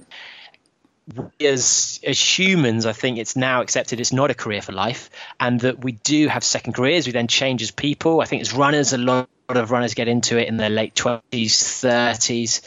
as 1.41 2.01
as 2.05 2.39
humans, 2.39 2.87
I 2.87 2.93
think 2.93 3.19
it's 3.19 3.37
now 3.37 3.63
accepted 3.63 4.01
it's 4.01 4.13
not 4.13 4.31
a 4.31 4.35
career 4.35 4.63
for 4.63 4.73
life, 4.73 5.11
and 5.41 5.61
that 5.61 5.83
we 5.83 5.93
do 5.93 6.29
have 6.29 6.45
second 6.45 6.75
careers. 6.75 7.07
We 7.07 7.13
then 7.13 7.29
change 7.29 7.63
as 7.63 7.71
people. 7.71 8.21
I 8.21 8.25
think 8.25 8.43
as 8.43 8.53
runners, 8.53 8.93
a 8.93 8.99
lot 8.99 9.29
of 9.49 9.71
runners 9.71 9.95
get 9.95 10.09
into 10.09 10.39
it 10.39 10.49
in 10.49 10.57
their 10.57 10.71
late 10.71 10.95
twenties, 10.95 11.81
thirties, 11.81 12.63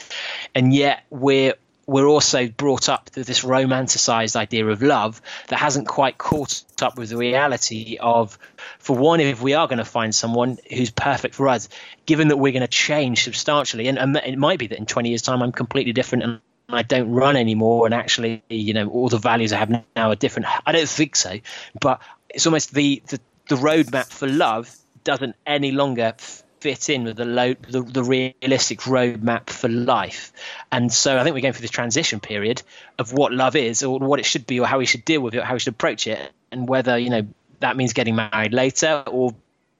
and 0.54 0.74
yet 0.74 1.04
we're 1.10 1.54
we're 1.86 2.06
also 2.06 2.46
brought 2.48 2.88
up 2.88 3.10
to 3.10 3.24
this 3.24 3.42
romanticized 3.42 4.36
idea 4.36 4.66
of 4.66 4.82
love 4.82 5.20
that 5.48 5.58
hasn't 5.58 5.88
quite 5.88 6.16
caught 6.16 6.62
up 6.80 6.96
with 6.96 7.10
the 7.10 7.16
reality 7.16 7.98
of, 8.00 8.38
for 8.78 8.96
one, 8.96 9.18
if 9.18 9.42
we 9.42 9.54
are 9.54 9.66
going 9.66 9.78
to 9.78 9.84
find 9.84 10.14
someone 10.14 10.58
who's 10.70 10.90
perfect 10.90 11.34
for 11.34 11.48
us, 11.48 11.68
given 12.06 12.28
that 12.28 12.36
we're 12.36 12.52
going 12.52 12.62
to 12.62 12.68
change 12.68 13.24
substantially, 13.24 13.88
and, 13.88 13.98
and 13.98 14.16
it 14.16 14.38
might 14.38 14.60
be 14.60 14.68
that 14.68 14.78
in 14.78 14.86
20 14.86 15.08
years' 15.08 15.22
time 15.22 15.42
I'm 15.42 15.50
completely 15.50 15.92
different 15.92 16.22
and 16.22 16.40
I 16.74 16.82
don't 16.82 17.10
run 17.10 17.36
anymore, 17.36 17.86
and 17.86 17.94
actually, 17.94 18.42
you 18.48 18.74
know, 18.74 18.88
all 18.88 19.08
the 19.08 19.18
values 19.18 19.52
I 19.52 19.58
have 19.58 19.70
now 19.70 20.10
are 20.10 20.16
different. 20.16 20.48
I 20.66 20.72
don't 20.72 20.88
think 20.88 21.16
so, 21.16 21.38
but 21.80 22.00
it's 22.28 22.46
almost 22.46 22.74
the 22.74 23.02
the, 23.06 23.20
the 23.48 23.56
roadmap 23.56 24.06
for 24.06 24.28
love 24.28 24.74
doesn't 25.04 25.36
any 25.46 25.72
longer 25.72 26.14
fit 26.60 26.88
in 26.88 27.02
with 27.04 27.16
the, 27.16 27.24
low, 27.24 27.54
the 27.54 27.82
the 27.82 28.04
realistic 28.04 28.80
roadmap 28.82 29.50
for 29.50 29.68
life. 29.68 30.32
And 30.70 30.92
so 30.92 31.18
I 31.18 31.24
think 31.24 31.34
we're 31.34 31.40
going 31.40 31.54
through 31.54 31.62
this 31.62 31.70
transition 31.70 32.20
period 32.20 32.62
of 32.98 33.12
what 33.12 33.32
love 33.32 33.56
is, 33.56 33.82
or 33.82 33.98
what 33.98 34.20
it 34.20 34.26
should 34.26 34.46
be, 34.46 34.60
or 34.60 34.66
how 34.66 34.78
we 34.78 34.86
should 34.86 35.04
deal 35.04 35.20
with 35.20 35.34
it, 35.34 35.42
how 35.42 35.54
we 35.54 35.58
should 35.58 35.74
approach 35.74 36.06
it, 36.06 36.32
and 36.50 36.68
whether 36.68 36.96
you 36.96 37.10
know 37.10 37.26
that 37.60 37.76
means 37.76 37.92
getting 37.92 38.16
married 38.16 38.52
later 38.52 39.04
or 39.06 39.34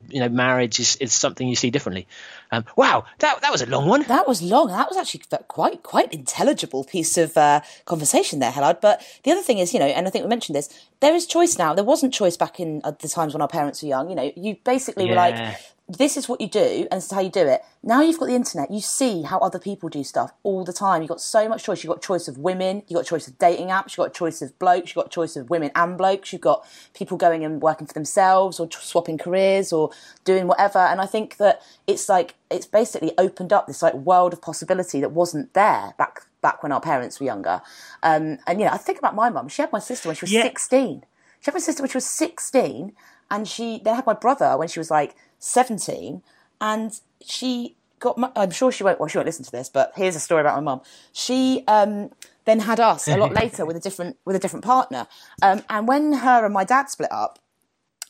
you 0.08 0.20
know 0.20 0.28
marriage 0.28 0.78
is, 0.80 0.96
is 0.96 1.12
something 1.12 1.48
you 1.48 1.56
see 1.56 1.70
differently. 1.70 2.06
Um, 2.50 2.64
wow, 2.76 3.04
that 3.18 3.40
that 3.40 3.50
was 3.50 3.62
a 3.62 3.66
long 3.66 3.88
one. 3.88 4.02
That 4.02 4.28
was 4.28 4.42
long. 4.42 4.68
That 4.68 4.88
was 4.88 4.96
actually 4.96 5.22
quite 5.48 5.82
quite 5.82 6.12
intelligible 6.12 6.84
piece 6.84 7.16
of 7.16 7.36
uh, 7.36 7.60
conversation 7.84 8.38
there, 8.38 8.52
Hellard. 8.52 8.80
But 8.80 9.02
the 9.24 9.32
other 9.32 9.42
thing 9.42 9.58
is, 9.58 9.72
you 9.72 9.80
know, 9.80 9.86
and 9.86 10.06
I 10.06 10.10
think 10.10 10.24
we 10.24 10.28
mentioned 10.28 10.56
this. 10.56 10.68
There 11.00 11.14
is 11.14 11.26
choice 11.26 11.58
now. 11.58 11.74
There 11.74 11.84
wasn't 11.84 12.14
choice 12.14 12.36
back 12.36 12.60
in 12.60 12.80
uh, 12.84 12.92
the 12.92 13.08
times 13.08 13.34
when 13.34 13.42
our 13.42 13.48
parents 13.48 13.82
were 13.82 13.88
young. 13.88 14.08
You 14.08 14.16
know, 14.16 14.32
you 14.36 14.56
basically 14.64 15.08
were 15.08 15.16
like, 15.16 15.34
Yeah. 15.34 15.56
This 15.98 16.16
is 16.16 16.28
what 16.28 16.40
you 16.40 16.48
do 16.48 16.86
and 16.90 16.98
this 16.98 17.06
is 17.06 17.10
how 17.12 17.20
you 17.20 17.30
do 17.30 17.46
it. 17.46 17.62
Now 17.82 18.00
you've 18.00 18.18
got 18.18 18.26
the 18.26 18.34
internet, 18.34 18.70
you 18.70 18.80
see 18.80 19.22
how 19.22 19.38
other 19.38 19.58
people 19.58 19.88
do 19.88 20.04
stuff 20.04 20.32
all 20.42 20.64
the 20.64 20.72
time. 20.72 21.02
You've 21.02 21.08
got 21.08 21.20
so 21.20 21.48
much 21.48 21.64
choice. 21.64 21.82
You've 21.82 21.92
got 21.92 22.02
choice 22.02 22.28
of 22.28 22.38
women, 22.38 22.82
you've 22.88 22.96
got 22.96 23.06
choice 23.06 23.26
of 23.28 23.38
dating 23.38 23.68
apps, 23.68 23.90
you've 23.96 24.06
got 24.06 24.14
choice 24.14 24.40
of 24.42 24.58
blokes, 24.58 24.90
you've 24.90 25.02
got 25.02 25.10
choice 25.10 25.36
of 25.36 25.50
women 25.50 25.70
and 25.74 25.98
blokes, 25.98 26.32
you've 26.32 26.42
got 26.42 26.64
people 26.94 27.16
going 27.16 27.44
and 27.44 27.60
working 27.60 27.86
for 27.86 27.92
themselves 27.94 28.58
or 28.60 28.68
swapping 28.70 29.18
careers 29.18 29.72
or 29.72 29.90
doing 30.24 30.46
whatever. 30.46 30.78
And 30.78 31.00
I 31.00 31.06
think 31.06 31.36
that 31.38 31.60
it's 31.86 32.08
like, 32.08 32.34
it's 32.50 32.66
basically 32.66 33.12
opened 33.18 33.52
up 33.52 33.66
this 33.66 33.82
like 33.82 33.94
world 33.94 34.32
of 34.32 34.40
possibility 34.40 35.00
that 35.00 35.12
wasn't 35.12 35.52
there 35.54 35.94
back 35.98 36.22
back 36.42 36.62
when 36.62 36.72
our 36.72 36.80
parents 36.80 37.20
were 37.20 37.26
younger. 37.26 37.62
Um, 38.02 38.38
and 38.46 38.58
you 38.60 38.66
know, 38.66 38.72
I 38.72 38.76
think 38.76 38.98
about 38.98 39.14
my 39.14 39.30
mum. 39.30 39.48
She 39.48 39.62
had 39.62 39.72
my 39.72 39.78
sister 39.78 40.08
when 40.08 40.16
she 40.16 40.24
was 40.24 40.32
Yeah. 40.32 40.42
16. 40.42 41.04
She 41.40 41.44
had 41.46 41.54
my 41.54 41.60
sister 41.60 41.82
when 41.82 41.90
she 41.90 41.96
was 41.96 42.04
16, 42.06 42.92
and 43.30 43.48
she 43.48 43.80
then 43.82 43.94
had 43.94 44.06
my 44.06 44.12
brother 44.12 44.56
when 44.58 44.68
she 44.68 44.78
was 44.80 44.90
like 44.90 45.14
17, 45.42 46.22
and 46.60 47.00
she 47.24 47.76
got. 47.98 48.16
My, 48.16 48.30
I'm 48.36 48.50
sure 48.50 48.72
she 48.72 48.84
won't. 48.84 49.00
Well, 49.00 49.08
she 49.08 49.18
won't 49.18 49.26
listen 49.26 49.44
to 49.44 49.52
this, 49.52 49.68
but 49.68 49.92
here's 49.96 50.16
a 50.16 50.20
story 50.20 50.40
about 50.40 50.56
my 50.56 50.62
mum. 50.62 50.80
She 51.12 51.64
um, 51.66 52.10
then 52.44 52.60
had 52.60 52.80
us 52.80 53.08
a 53.08 53.16
lot 53.16 53.32
later 53.42 53.66
with 53.66 53.76
a 53.76 53.80
different 53.80 54.16
with 54.24 54.36
a 54.36 54.38
different 54.38 54.64
partner, 54.64 55.06
um, 55.42 55.62
and 55.68 55.88
when 55.88 56.12
her 56.14 56.44
and 56.44 56.54
my 56.54 56.64
dad 56.64 56.88
split 56.88 57.12
up. 57.12 57.38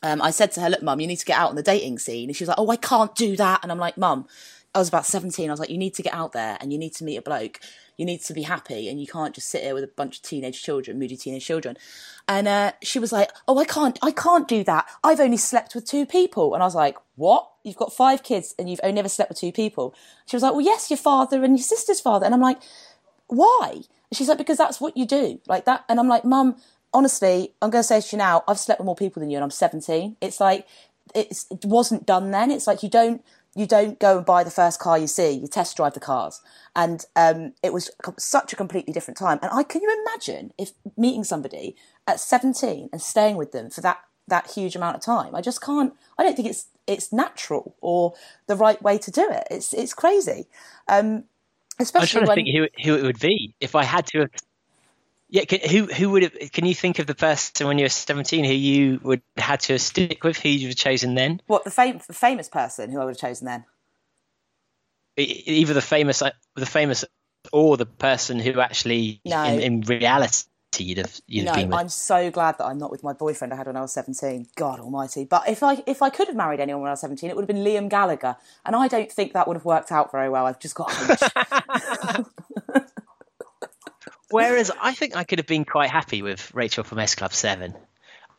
Um, 0.04 0.20
I 0.20 0.32
said 0.32 0.50
to 0.52 0.60
her, 0.60 0.68
"Look, 0.68 0.82
mum, 0.82 0.98
you 0.98 1.06
need 1.06 1.20
to 1.20 1.24
get 1.24 1.38
out 1.38 1.50
on 1.50 1.54
the 1.54 1.62
dating 1.62 2.00
scene." 2.00 2.28
And 2.28 2.36
she 2.36 2.42
was 2.42 2.48
like, 2.48 2.58
"Oh, 2.58 2.68
I 2.70 2.76
can't 2.76 3.14
do 3.14 3.36
that." 3.36 3.60
And 3.62 3.70
I'm 3.70 3.78
like, 3.78 3.96
"Mum, 3.96 4.26
I 4.74 4.78
was 4.78 4.88
about 4.88 5.04
17. 5.04 5.48
I 5.48 5.52
was 5.52 5.60
like, 5.60 5.70
you 5.70 5.76
need 5.76 5.94
to 5.94 6.02
get 6.02 6.14
out 6.14 6.32
there 6.32 6.56
and 6.60 6.72
you 6.72 6.78
need 6.78 6.94
to 6.94 7.04
meet 7.04 7.16
a 7.16 7.22
bloke. 7.22 7.60
You 7.98 8.06
need 8.06 8.22
to 8.22 8.32
be 8.32 8.42
happy 8.42 8.88
and 8.88 8.98
you 9.00 9.06
can't 9.06 9.34
just 9.34 9.50
sit 9.50 9.62
here 9.62 9.74
with 9.74 9.84
a 9.84 9.88
bunch 9.88 10.16
of 10.16 10.22
teenage 10.22 10.62
children, 10.62 10.98
moody 10.98 11.16
teenage 11.16 11.44
children. 11.44 11.76
And 12.26 12.48
uh, 12.48 12.72
she 12.82 12.98
was 12.98 13.12
like, 13.12 13.30
oh, 13.46 13.58
I 13.58 13.64
can't, 13.66 13.98
I 14.02 14.12
can't 14.12 14.48
do 14.48 14.64
that. 14.64 14.86
I've 15.04 15.20
only 15.20 15.36
slept 15.36 15.74
with 15.74 15.84
two 15.84 16.06
people. 16.06 16.54
And 16.54 16.62
I 16.62 16.66
was 16.66 16.74
like, 16.74 16.96
what? 17.22 17.48
You've 17.62 17.76
got 17.76 17.92
five 17.92 18.22
kids 18.22 18.54
and 18.58 18.68
you've 18.68 18.80
only 18.82 18.96
never 18.96 19.08
slept 19.08 19.30
with 19.30 19.38
two 19.38 19.52
people. 19.52 19.94
She 20.26 20.36
was 20.36 20.42
like, 20.42 20.52
well, 20.52 20.60
yes, 20.60 20.90
your 20.90 20.96
father 20.96 21.44
and 21.44 21.56
your 21.56 21.64
sister's 21.64 22.00
father. 22.00 22.26
And 22.26 22.34
I'm 22.34 22.40
like, 22.40 22.58
why? 23.28 23.70
And 23.72 24.16
she's 24.16 24.28
like, 24.28 24.38
because 24.38 24.58
that's 24.58 24.80
what 24.80 24.96
you 24.96 25.06
do. 25.06 25.40
Like 25.46 25.64
that. 25.64 25.84
And 25.88 26.00
I'm 26.00 26.08
like, 26.08 26.24
mum, 26.24 26.56
honestly, 26.92 27.54
I'm 27.62 27.70
going 27.70 27.82
to 27.82 27.86
say 27.86 28.00
to 28.00 28.16
you 28.16 28.18
now, 28.18 28.42
I've 28.48 28.58
slept 28.58 28.80
with 28.80 28.86
more 28.86 28.96
people 28.96 29.20
than 29.20 29.30
you 29.30 29.36
and 29.36 29.44
I'm 29.44 29.50
17. 29.50 30.16
It's 30.20 30.40
like, 30.40 30.66
it's, 31.14 31.46
it 31.50 31.64
wasn't 31.64 32.06
done 32.06 32.32
then. 32.32 32.50
It's 32.50 32.66
like 32.66 32.82
you 32.82 32.90
don't, 32.90 33.24
you 33.54 33.66
don't 33.66 34.00
go 34.00 34.16
and 34.16 34.26
buy 34.26 34.42
the 34.42 34.50
first 34.50 34.80
car 34.80 34.98
you 34.98 35.06
see. 35.06 35.30
You 35.30 35.46
test 35.46 35.76
drive 35.76 35.92
the 35.92 36.00
cars, 36.00 36.40
and 36.74 37.04
um, 37.16 37.52
it 37.62 37.72
was 37.72 37.90
such 38.18 38.54
a 38.54 38.56
completely 38.56 38.94
different 38.94 39.18
time. 39.18 39.38
And 39.42 39.50
I 39.52 39.62
can 39.62 39.82
you 39.82 40.04
imagine 40.06 40.54
if 40.56 40.72
meeting 40.96 41.22
somebody 41.22 41.76
at 42.06 42.18
17 42.18 42.88
and 42.90 43.02
staying 43.02 43.36
with 43.36 43.52
them 43.52 43.68
for 43.68 43.82
that 43.82 44.02
that 44.28 44.50
huge 44.50 44.76
amount 44.76 44.96
of 44.96 45.02
time? 45.02 45.34
I 45.34 45.40
just 45.40 45.60
can't. 45.60 45.94
I 46.18 46.22
don't 46.22 46.36
think 46.36 46.48
it's 46.48 46.66
it's 46.86 47.12
natural 47.12 47.74
or 47.80 48.14
the 48.46 48.56
right 48.56 48.80
way 48.82 48.98
to 48.98 49.10
do 49.10 49.28
it. 49.30 49.46
It's 49.50 49.72
it's 49.72 49.94
crazy, 49.94 50.46
um, 50.88 51.06
I'm 51.06 51.24
especially 51.80 52.24
trying 52.24 52.26
to 52.26 52.34
think 52.34 52.48
who 52.48 52.68
who 52.84 52.96
it 52.96 53.02
would 53.02 53.20
be 53.20 53.54
if 53.60 53.74
I 53.74 53.84
had 53.84 54.06
to. 54.08 54.28
Yeah, 55.28 55.44
can, 55.44 55.60
who 55.68 55.86
who 55.86 56.10
would 56.10 56.24
have? 56.24 56.52
Can 56.52 56.66
you 56.66 56.74
think 56.74 56.98
of 56.98 57.06
the 57.06 57.14
person 57.14 57.66
when 57.66 57.78
you 57.78 57.84
were 57.84 57.88
17 57.88 58.44
who 58.44 58.52
you 58.52 59.00
would 59.02 59.22
had 59.36 59.60
to 59.60 59.78
stick 59.78 60.22
with? 60.24 60.38
Who 60.38 60.50
you'd 60.50 60.68
have 60.68 60.76
chosen 60.76 61.14
then? 61.14 61.40
what 61.46 61.64
the, 61.64 61.70
fam- 61.70 62.00
the 62.06 62.12
famous 62.12 62.48
person 62.48 62.90
who 62.90 63.00
I 63.00 63.04
would 63.04 63.12
have 63.12 63.30
chosen 63.30 63.46
then. 63.46 63.64
Either 65.16 65.74
the 65.74 65.82
famous, 65.82 66.22
the 66.54 66.66
famous, 66.66 67.04
or 67.52 67.76
the 67.76 67.86
person 67.86 68.38
who 68.38 68.60
actually, 68.60 69.20
No. 69.24 69.44
in, 69.44 69.60
in 69.60 69.80
reality, 69.82 70.44
you'd 70.80 70.98
have 70.98 71.20
you'd 71.26 71.46
have 71.46 71.56
No, 71.56 71.62
been 71.62 71.70
with. 71.70 71.78
I'm 71.78 71.88
so 71.88 72.30
glad 72.30 72.58
that 72.58 72.64
I'm 72.64 72.78
not 72.78 72.90
with 72.90 73.02
my 73.02 73.12
boyfriend 73.12 73.52
I 73.52 73.56
had 73.56 73.66
when 73.66 73.76
I 73.76 73.80
was 73.82 73.92
17. 73.92 74.48
God 74.56 74.80
Almighty! 74.80 75.24
But 75.24 75.48
if 75.48 75.62
I 75.62 75.82
if 75.86 76.02
I 76.02 76.10
could 76.10 76.28
have 76.28 76.36
married 76.36 76.60
anyone 76.60 76.82
when 76.82 76.88
I 76.88 76.92
was 76.92 77.00
17, 77.00 77.28
it 77.28 77.36
would 77.36 77.42
have 77.42 77.48
been 77.48 77.64
Liam 77.64 77.88
Gallagher, 77.88 78.36
and 78.64 78.74
I 78.76 78.88
don't 78.88 79.10
think 79.10 79.32
that 79.32 79.46
would 79.48 79.56
have 79.56 79.64
worked 79.64 79.92
out 79.92 80.10
very 80.12 80.28
well. 80.28 80.46
I've 80.46 80.58
just 80.60 80.74
got 80.74 80.90
a 80.90 80.94
hunch. 80.94 82.26
Whereas 84.30 84.70
I 84.80 84.94
think 84.94 85.14
I 85.14 85.24
could 85.24 85.38
have 85.38 85.46
been 85.46 85.64
quite 85.66 85.90
happy 85.90 86.22
with 86.22 86.54
Rachel 86.54 86.84
from 86.84 86.98
S 86.98 87.14
Club 87.14 87.34
Seven. 87.34 87.74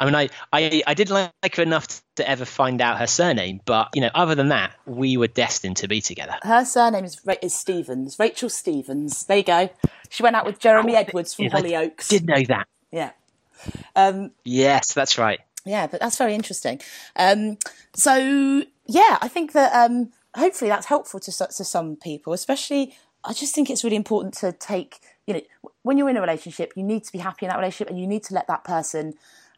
I 0.03 0.05
mean, 0.05 0.15
I, 0.15 0.29
I, 0.51 0.83
I 0.85 0.93
did 0.93 1.09
like 1.09 1.55
her 1.55 1.63
enough 1.63 2.01
to 2.17 2.29
ever 2.29 2.43
find 2.43 2.81
out 2.81 2.99
her 2.99 3.07
surname, 3.07 3.61
but 3.63 3.87
you 3.95 4.01
know, 4.01 4.09
other 4.13 4.35
than 4.35 4.49
that, 4.49 4.73
we 4.85 5.15
were 5.15 5.27
destined 5.27 5.77
to 5.77 5.87
be 5.87 6.01
together. 6.01 6.35
Her 6.43 6.65
surname 6.65 7.05
is, 7.05 7.21
Ra- 7.25 7.35
is 7.41 7.55
Stevens, 7.55 8.19
Rachel 8.19 8.49
Stevens. 8.49 9.25
There 9.25 9.37
you 9.37 9.43
go. 9.43 9.69
She 10.09 10.21
went 10.21 10.35
out 10.35 10.45
with 10.45 10.59
Jeremy 10.59 10.95
Edwards 10.97 11.33
from 11.33 11.45
Hollyoaks. 11.45 12.09
Did 12.09 12.27
know 12.27 12.43
that? 12.49 12.67
Yeah. 12.91 13.11
Um, 13.95 14.31
Yes, 14.43 14.93
that's 14.93 15.17
right. 15.17 15.39
yeah, 15.63 15.87
but 15.87 16.01
that's 16.01 16.17
very 16.17 16.35
interesting. 16.35 16.81
Um, 17.15 17.57
so 17.95 18.63
yeah, 18.85 19.17
I 19.21 19.29
think 19.29 19.53
that 19.53 19.71
um, 19.73 20.11
hopefully 20.35 20.69
that's 20.69 20.87
helpful 20.87 21.21
to 21.21 21.31
to 21.31 21.63
some 21.63 21.95
people, 21.95 22.33
especially. 22.33 22.93
I 23.23 23.31
just 23.31 23.55
think 23.55 23.69
it's 23.69 23.85
really 23.85 23.95
important 23.95 24.33
to 24.39 24.51
take. 24.51 24.99
You 25.25 25.35
know, 25.35 25.41
when 25.83 25.97
you're 25.97 26.09
in 26.09 26.17
a 26.17 26.21
relationship, 26.21 26.73
you 26.75 26.83
need 26.83 27.05
to 27.05 27.11
be 27.13 27.19
happy 27.19 27.45
in 27.45 27.49
that 27.51 27.57
relationship, 27.57 27.89
and 27.89 27.97
you 27.97 28.05
need 28.05 28.23
to 28.25 28.33
let 28.33 28.47
that 28.47 28.65
person 28.65 29.13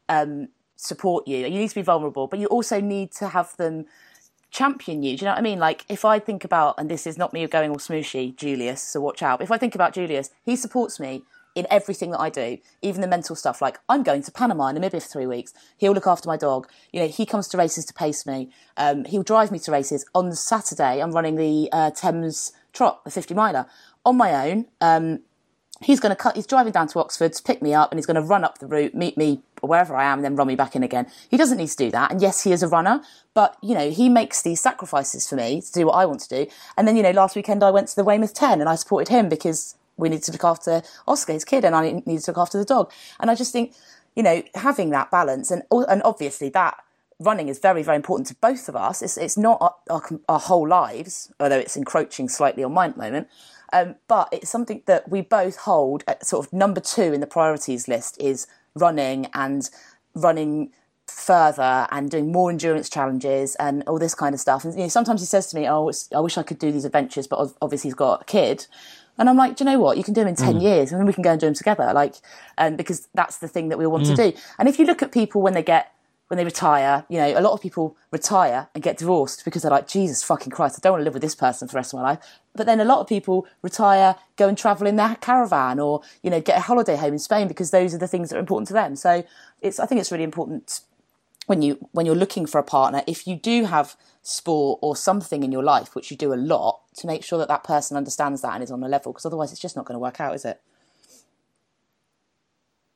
um, 0.10 0.50
support 0.76 1.28
you. 1.28 1.38
You 1.38 1.60
need 1.60 1.70
to 1.70 1.76
be 1.76 1.82
vulnerable, 1.82 2.28
but 2.28 2.40
you 2.40 2.48
also 2.48 2.82
need 2.82 3.12
to 3.14 3.30
have 3.30 3.56
them 3.58 3.86
champion 4.52 5.04
you. 5.04 5.18
Do 5.18 5.26
you 5.26 5.26
know 5.26 5.34
what 5.34 5.40
I 5.40 5.42
mean? 5.42 5.60
Like 5.60 5.86
if 5.90 6.06
I 6.06 6.20
think 6.20 6.44
about, 6.44 6.76
and 6.78 6.90
this 6.90 7.06
is 7.06 7.18
not 7.18 7.34
me 7.34 7.46
going 7.48 7.72
all 7.72 7.78
smooshy, 7.78 8.36
Julius, 8.36 8.82
so 8.82 9.02
watch 9.02 9.22
out. 9.22 9.42
If 9.42 9.52
I 9.52 9.58
think 9.58 9.76
about 9.76 9.94
Julius, 9.94 10.30
he 10.44 10.56
supports 10.56 11.00
me 11.00 11.24
in 11.56 11.66
everything 11.70 12.12
that 12.12 12.20
I 12.20 12.30
do, 12.30 12.58
even 12.82 13.02
the 13.02 13.08
mental 13.08 13.36
stuff. 13.36 13.62
Like 13.62 13.80
I'm 13.88 14.04
going 14.04 14.22
to 14.24 14.32
Panama 14.32 14.68
and 14.68 14.78
Namibia 14.78 15.02
for 15.02 15.10
three 15.10 15.26
weeks. 15.26 15.54
He'll 15.78 15.94
look 15.94 16.08
after 16.08 16.28
my 16.28 16.38
dog. 16.38 16.68
You 16.92 17.02
know, 17.02 17.08
he 17.08 17.26
comes 17.26 17.48
to 17.50 17.58
races 17.58 17.86
to 17.86 17.94
pace 17.94 18.26
me. 18.26 18.50
Um, 18.78 19.06
he'll 19.06 19.24
drive 19.24 19.52
me 19.52 19.60
to 19.60 19.72
races. 19.72 20.06
On 20.14 20.34
Saturday, 20.34 21.02
I'm 21.02 21.12
running 21.12 21.36
the 21.36 21.70
uh, 21.72 21.92
Thames 21.92 22.52
Trot, 22.74 23.04
the 23.06 23.12
50 23.12 23.34
miler, 23.34 23.66
on 24.06 24.18
my 24.18 24.50
own. 24.50 24.66
Um, 24.82 25.20
he's 25.82 26.00
going 26.00 26.10
to 26.10 26.16
cut 26.16 26.36
he's 26.36 26.48
driving 26.48 26.72
down 26.72 26.88
to 26.88 27.00
oxford 27.00 27.34
to 27.34 27.44
pick 27.44 27.62
me 27.62 27.74
up 27.74 27.92
and 27.92 27.98
he's 27.98 28.06
going 28.06 28.16
to 28.16 28.22
run 28.22 28.44
up 28.44 28.60
the 28.60 28.68
route 28.68 28.96
meet 28.96 29.18
me 29.18 29.42
wherever 29.62 29.96
i 29.96 30.04
am 30.04 30.20
and 30.20 30.26
then 30.26 30.36
run 30.36 30.48
me 30.48 30.56
back 30.56 30.76
in 30.76 30.84
again 30.84 31.08
he 31.30 31.38
doesn't 31.38 31.58
need 31.58 31.68
to 31.68 31.76
do 31.76 31.92
that 31.92 32.12
and 32.12 32.22
yes 32.22 32.44
he 32.44 32.52
is 32.52 32.64
a 32.64 32.68
runner 32.68 33.02
but 33.34 33.58
you 33.62 33.74
know 33.74 33.90
he 33.90 34.08
makes 34.08 34.42
these 34.42 34.62
sacrifices 34.62 35.28
for 35.28 35.36
me 35.36 35.62
to 35.62 35.72
do 35.72 35.86
what 35.86 35.94
i 35.94 36.06
want 36.06 36.20
to 36.20 36.30
do 36.30 36.52
and 36.78 36.88
then 36.88 36.96
you 36.96 37.04
know 37.04 37.12
last 37.12 37.36
weekend 37.36 37.64
i 37.64 37.72
went 37.72 37.88
to 37.88 37.96
the 37.96 38.04
weymouth 38.04 38.34
10 38.34 38.60
and 38.60 38.70
i 38.70 38.76
supported 38.76 39.12
him 39.12 39.28
because 39.28 39.76
we 39.98 40.10
needed 40.10 40.24
to 40.24 40.32
look 40.32 40.44
after 40.44 40.82
oscar 41.08 41.34
his 41.34 41.46
kid 41.46 41.66
and 41.66 41.76
i 41.76 41.92
needed 41.92 42.22
to 42.22 42.32
look 42.32 42.38
after 42.38 42.58
the 42.58 42.66
dog 42.66 42.92
and 43.20 43.30
i 43.30 43.36
just 43.36 43.52
think 43.52 43.74
you 44.16 44.24
know 44.24 44.44
having 44.56 44.92
that 44.92 45.12
balance 45.12 45.52
and 45.52 45.64
and 45.72 46.02
obviously 46.04 46.50
that 46.50 46.78
running 47.20 47.48
is 47.48 47.60
very, 47.60 47.84
very 47.84 47.96
important 47.96 48.28
to 48.28 48.36
both 48.36 48.68
of 48.68 48.76
us. 48.76 49.02
It's, 49.02 49.18
it's 49.18 49.38
not 49.38 49.58
our, 49.62 49.76
our, 49.90 50.20
our 50.28 50.40
whole 50.40 50.68
lives, 50.68 51.32
although 51.40 51.58
it's 51.58 51.78
encroaching 51.78 52.30
slightly 52.30 52.64
on 52.64 52.74
mine 52.74 52.92
at 52.92 52.96
the 52.98 53.02
moment. 53.02 53.28
Um, 53.76 53.96
but 54.08 54.30
it's 54.32 54.50
something 54.50 54.84
that 54.86 55.10
we 55.10 55.20
both 55.20 55.58
hold 55.58 56.06
at 56.08 56.26
sort 56.26 56.46
of 56.46 56.54
number 56.54 56.80
two 56.80 57.12
in 57.12 57.20
the 57.20 57.28
priorities 57.28 57.90
list 57.90 58.16
is 58.22 58.48
running 58.74 59.28
and 59.34 59.70
running 60.14 60.72
further 61.08 61.86
and 61.92 62.10
doing 62.10 62.32
more 62.32 62.50
endurance 62.50 62.90
challenges 62.90 63.54
and 63.56 63.84
all 63.86 64.00
this 64.00 64.16
kind 64.16 64.34
of 64.34 64.40
stuff. 64.40 64.64
And 64.64 64.74
you 64.76 64.84
know, 64.84 64.88
sometimes 64.88 65.20
he 65.20 65.26
says 65.26 65.48
to 65.48 65.58
me, 65.58 65.68
"Oh, 65.68 65.92
I 66.16 66.20
wish 66.22 66.38
I 66.38 66.44
could 66.44 66.58
do 66.58 66.72
these 66.72 66.86
adventures," 66.86 67.28
but 67.28 67.54
obviously 67.62 67.90
he's 67.90 67.96
got 67.96 68.22
a 68.22 68.26
kid. 68.26 68.66
And 69.18 69.30
I'm 69.30 69.38
like, 69.38 69.56
do 69.56 69.64
you 69.64 69.72
know 69.72 69.80
what? 69.80 69.98
You 69.98 70.04
can 70.04 70.14
do 70.14 70.22
them 70.22 70.28
in 70.28 70.36
10 70.36 70.60
years 70.60 70.92
and 70.92 71.00
then 71.00 71.08
we 71.08 71.14
can 71.14 71.24
go 71.24 71.32
and 71.32 71.40
do 71.40 71.48
them 71.48 71.54
together. 71.54 71.90
Like, 71.94 72.16
um, 72.58 72.76
because 72.76 73.08
that's 73.14 73.38
the 73.38 73.48
thing 73.48 73.70
that 73.70 73.78
we 73.78 73.86
all 73.86 73.94
want 73.94 74.06
to 74.08 74.16
do. 74.16 74.38
And 74.60 74.68
if 74.68 74.78
you 74.78 74.86
look 74.86 75.02
at 75.02 75.14
people 75.14 75.42
when 75.42 75.54
they 75.54 75.64
get 75.64 75.95
when 76.28 76.38
they 76.38 76.44
retire, 76.44 77.06
you 77.08 77.18
know, 77.18 77.38
a 77.38 77.42
lot 77.42 77.54
of 77.54 77.62
people 77.62 77.96
retire 78.12 78.68
and 78.74 78.84
get 78.84 78.98
divorced 78.98 79.46
because 79.46 79.62
they're 79.62 79.72
like, 79.72 79.88
Jesus 79.88 80.24
fucking 80.24 80.52
Christ, 80.52 80.78
I 80.78 80.80
don't 80.82 80.94
want 80.94 81.02
to 81.02 81.06
live 81.06 81.14
with 81.14 81.22
this 81.22 81.36
person 81.36 81.68
for 81.68 81.74
the 81.74 81.78
rest 81.78 81.94
of 81.94 82.00
my 82.00 82.10
life. 82.10 82.20
But 82.56 82.66
then 82.66 82.80
a 82.80 82.86
lot 82.86 83.00
of 83.00 83.08
people 83.08 83.46
retire, 83.62 84.16
go 84.36 84.48
and 84.48 84.58
travel 84.58 84.88
in 84.88 84.96
their 84.96 85.16
caravan 85.16 85.80
or, 85.80 86.02
you 86.24 86.32
know, 86.32 86.42
get 86.42 86.58
a 86.58 86.62
holiday 86.62 86.96
home 86.96 87.14
in 87.14 87.20
Spain 87.20 87.48
because 87.48 87.70
those 87.70 87.94
are 87.94 88.00
the 88.00 88.08
things 88.08 88.30
that 88.30 88.38
are 88.38 88.40
important 88.40 88.68
to 88.70 88.74
them. 88.74 88.96
So 88.96 89.24
it's, 89.62 89.80
I 89.80 89.86
think 89.86 90.02
it's 90.02 90.12
really 90.12 90.24
important 90.24 90.82
when 91.46 91.62
you, 91.62 91.78
when 91.92 92.08
you're 92.08 92.16
looking 92.16 92.48
for 92.48 92.58
a 92.58 92.64
partner, 92.64 93.04
if 93.06 93.28
you 93.28 93.36
do 93.36 93.66
have 93.66 93.96
sport 94.24 94.80
or 94.82 94.96
something 94.96 95.44
in 95.44 95.52
your 95.52 95.64
life, 95.64 95.94
which 95.94 96.10
you 96.10 96.18
do 96.18 96.34
a 96.34 96.36
lot, 96.36 96.82
to 96.98 97.06
make 97.06 97.24
sure 97.24 97.38
that 97.38 97.50
that 97.50 97.64
person 97.64 97.98
understands 97.98 98.42
that 98.42 98.56
and 98.56 98.64
is 98.64 98.72
on 98.72 98.82
a 98.84 98.88
level 98.88 99.12
because 99.12 99.26
otherwise 99.26 99.52
it's 99.52 99.62
just 99.62 99.76
not 99.76 99.86
going 99.86 99.96
to 99.96 100.00
work 100.00 100.20
out, 100.20 100.34
is 100.34 100.46
it? 100.46 100.60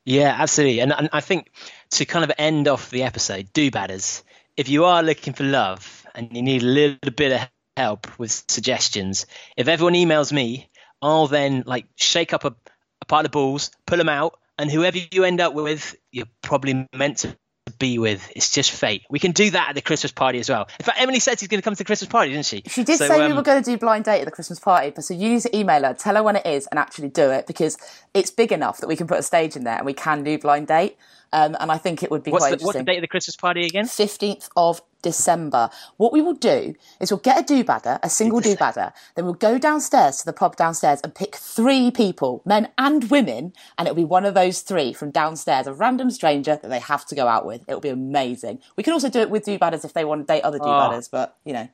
Yeah, 0.10 0.36
absolutely. 0.40 0.80
And, 0.80 0.91
and 0.91 1.10
I 1.14 1.22
think 1.22 1.52
to 1.91 2.06
kind 2.06 2.26
of 2.26 2.31
end 2.40 2.68
off 2.68 2.90
the 2.90 3.03
episode, 3.03 3.53
do 3.53 3.69
badders. 3.69 4.23
If 4.57 4.68
you 4.68 4.86
are 4.86 5.03
looking 5.03 5.34
for 5.34 5.44
love 5.44 6.03
and 6.15 6.36
you 6.36 6.41
need 6.41 6.64
a 6.64 6.65
little 6.65 7.11
bit 7.11 7.31
of 7.31 7.48
help 7.77 8.18
with 8.18 8.44
suggestions, 8.48 9.27
if 9.56 9.68
everyone 9.68 9.94
emails 9.94 10.31
me, 10.34 10.68
I'll 10.99 11.27
then 11.27 11.61
like 11.68 11.86
shake 11.95 12.34
up 12.34 12.44
a, 12.44 12.56
a 13.02 13.06
pile 13.06 13.23
of 13.23 13.30
balls, 13.30 13.69
pull 13.86 13.99
them 13.99 14.10
out, 14.10 14.40
and 14.57 14.72
whoever 14.72 14.98
you 15.11 15.26
end 15.26 15.41
up 15.41 15.53
with, 15.53 15.95
you're 16.11 16.26
probably 16.41 16.88
meant 16.91 17.19
to 17.19 17.38
be 17.78 18.00
with. 18.00 18.32
It's 18.36 18.52
just 18.52 18.72
fate. 18.72 19.04
We 19.10 19.20
can 19.20 19.32
do 19.32 19.52
that 19.52 19.70
at 19.70 19.76
the 19.76 19.82
Christmas 19.82 20.12
party 20.12 20.40
as 20.40 20.50
well. 20.50 20.68
In 20.80 20.86
fact, 20.86 21.00
Emily 21.00 21.20
said 21.20 21.40
she's 21.40 21.48
going 21.48 21.62
to 21.62 21.64
come 21.64 21.74
to 21.74 21.78
the 21.78 21.86
Christmas 21.86 22.10
party, 22.10 22.32
didn't 22.32 22.46
she? 22.46 22.64
She 22.68 22.84
did 22.84 22.98
So, 22.98 23.08
say 23.08 23.20
we 23.20 23.32
um, 23.32 23.36
were 23.36 23.44
going 23.44 23.64
to 23.64 23.72
do 23.72 23.78
blind 23.78 24.06
date 24.06 24.20
at 24.22 24.26
the 24.26 24.32
Christmas 24.32 24.60
party, 24.60 24.91
but 24.91 25.04
so 25.04 25.14
you 25.14 25.30
need 25.30 25.41
to 25.41 25.58
email 25.58 25.84
her, 25.84 25.94
tell 25.94 26.16
her 26.16 26.24
when 26.24 26.36
it 26.36 26.46
is, 26.46 26.68
and 26.68 26.80
actually 26.80 27.10
do 27.10 27.30
it 27.32 27.48
because 27.48 27.78
it's 28.14 28.32
big 28.32 28.52
enough 28.52 28.80
that 28.80 28.88
we 28.88 28.96
can 28.96 29.08
put 29.08 29.20
a 29.20 29.24
stage 29.24 29.56
in 29.56 29.64
there 29.64 29.78
and 29.78 29.86
we 29.86 29.94
can 29.94 30.24
do 30.24 30.38
blind 30.38 30.68
date. 30.68 30.98
Um, 31.31 31.56
and 31.60 31.72
I 31.72 31.77
think 31.77 32.03
it 32.03 32.11
would 32.11 32.23
be 32.23 32.31
What's 32.31 32.47
quite 32.47 32.60
the, 32.60 32.65
what's 32.65 32.77
the 32.77 32.84
date 32.84 32.97
of 32.97 33.01
the 33.01 33.07
Christmas 33.07 33.35
party 33.35 33.65
again? 33.65 33.85
15th 33.85 34.49
of 34.56 34.81
December. 35.01 35.69
What 35.97 36.11
we 36.11 36.22
will 36.22 36.34
do 36.34 36.76
is 36.99 37.11
we'll 37.11 37.19
get 37.19 37.39
a 37.39 37.53
doobadder, 37.53 37.99
a 38.03 38.10
single 38.10 38.41
doobadder, 38.41 38.91
then 39.15 39.26
we'll 39.26 39.34
go 39.34 39.57
downstairs 39.57 40.18
to 40.18 40.26
the 40.26 40.34
pub 40.34 40.56
downstairs 40.56 40.99
and 41.03 41.14
pick 41.14 41.35
three 41.35 41.91
people, 41.91 42.41
men 42.45 42.69
and 42.77 43.10
women, 43.10 43.53
and 43.77 43.88
it'll 43.88 43.95
be 43.95 44.03
one 44.03 44.26
of 44.26 44.34
those 44.34 44.61
three 44.61 44.91
from 44.93 45.11
downstairs, 45.11 45.68
a 45.68 45.73
random 45.73 46.11
stranger 46.11 46.57
that 46.61 46.68
they 46.68 46.80
have 46.80 47.06
to 47.06 47.15
go 47.15 47.27
out 47.27 47.45
with. 47.45 47.64
It'll 47.68 47.80
be 47.80 47.89
amazing. 47.89 48.60
We 48.76 48.84
can 48.84 48.93
also 48.93 49.10
do 49.10 49.19
it 49.19 49.30
with 49.30 49.45
doobadders 49.45 49.85
if 49.85 49.93
they 49.93 50.06
want 50.06 50.27
to 50.27 50.34
date 50.34 50.41
other 50.41 50.60
doobadders, 50.60 51.10
but 51.10 51.38
you 51.45 51.53
know. 51.53 51.69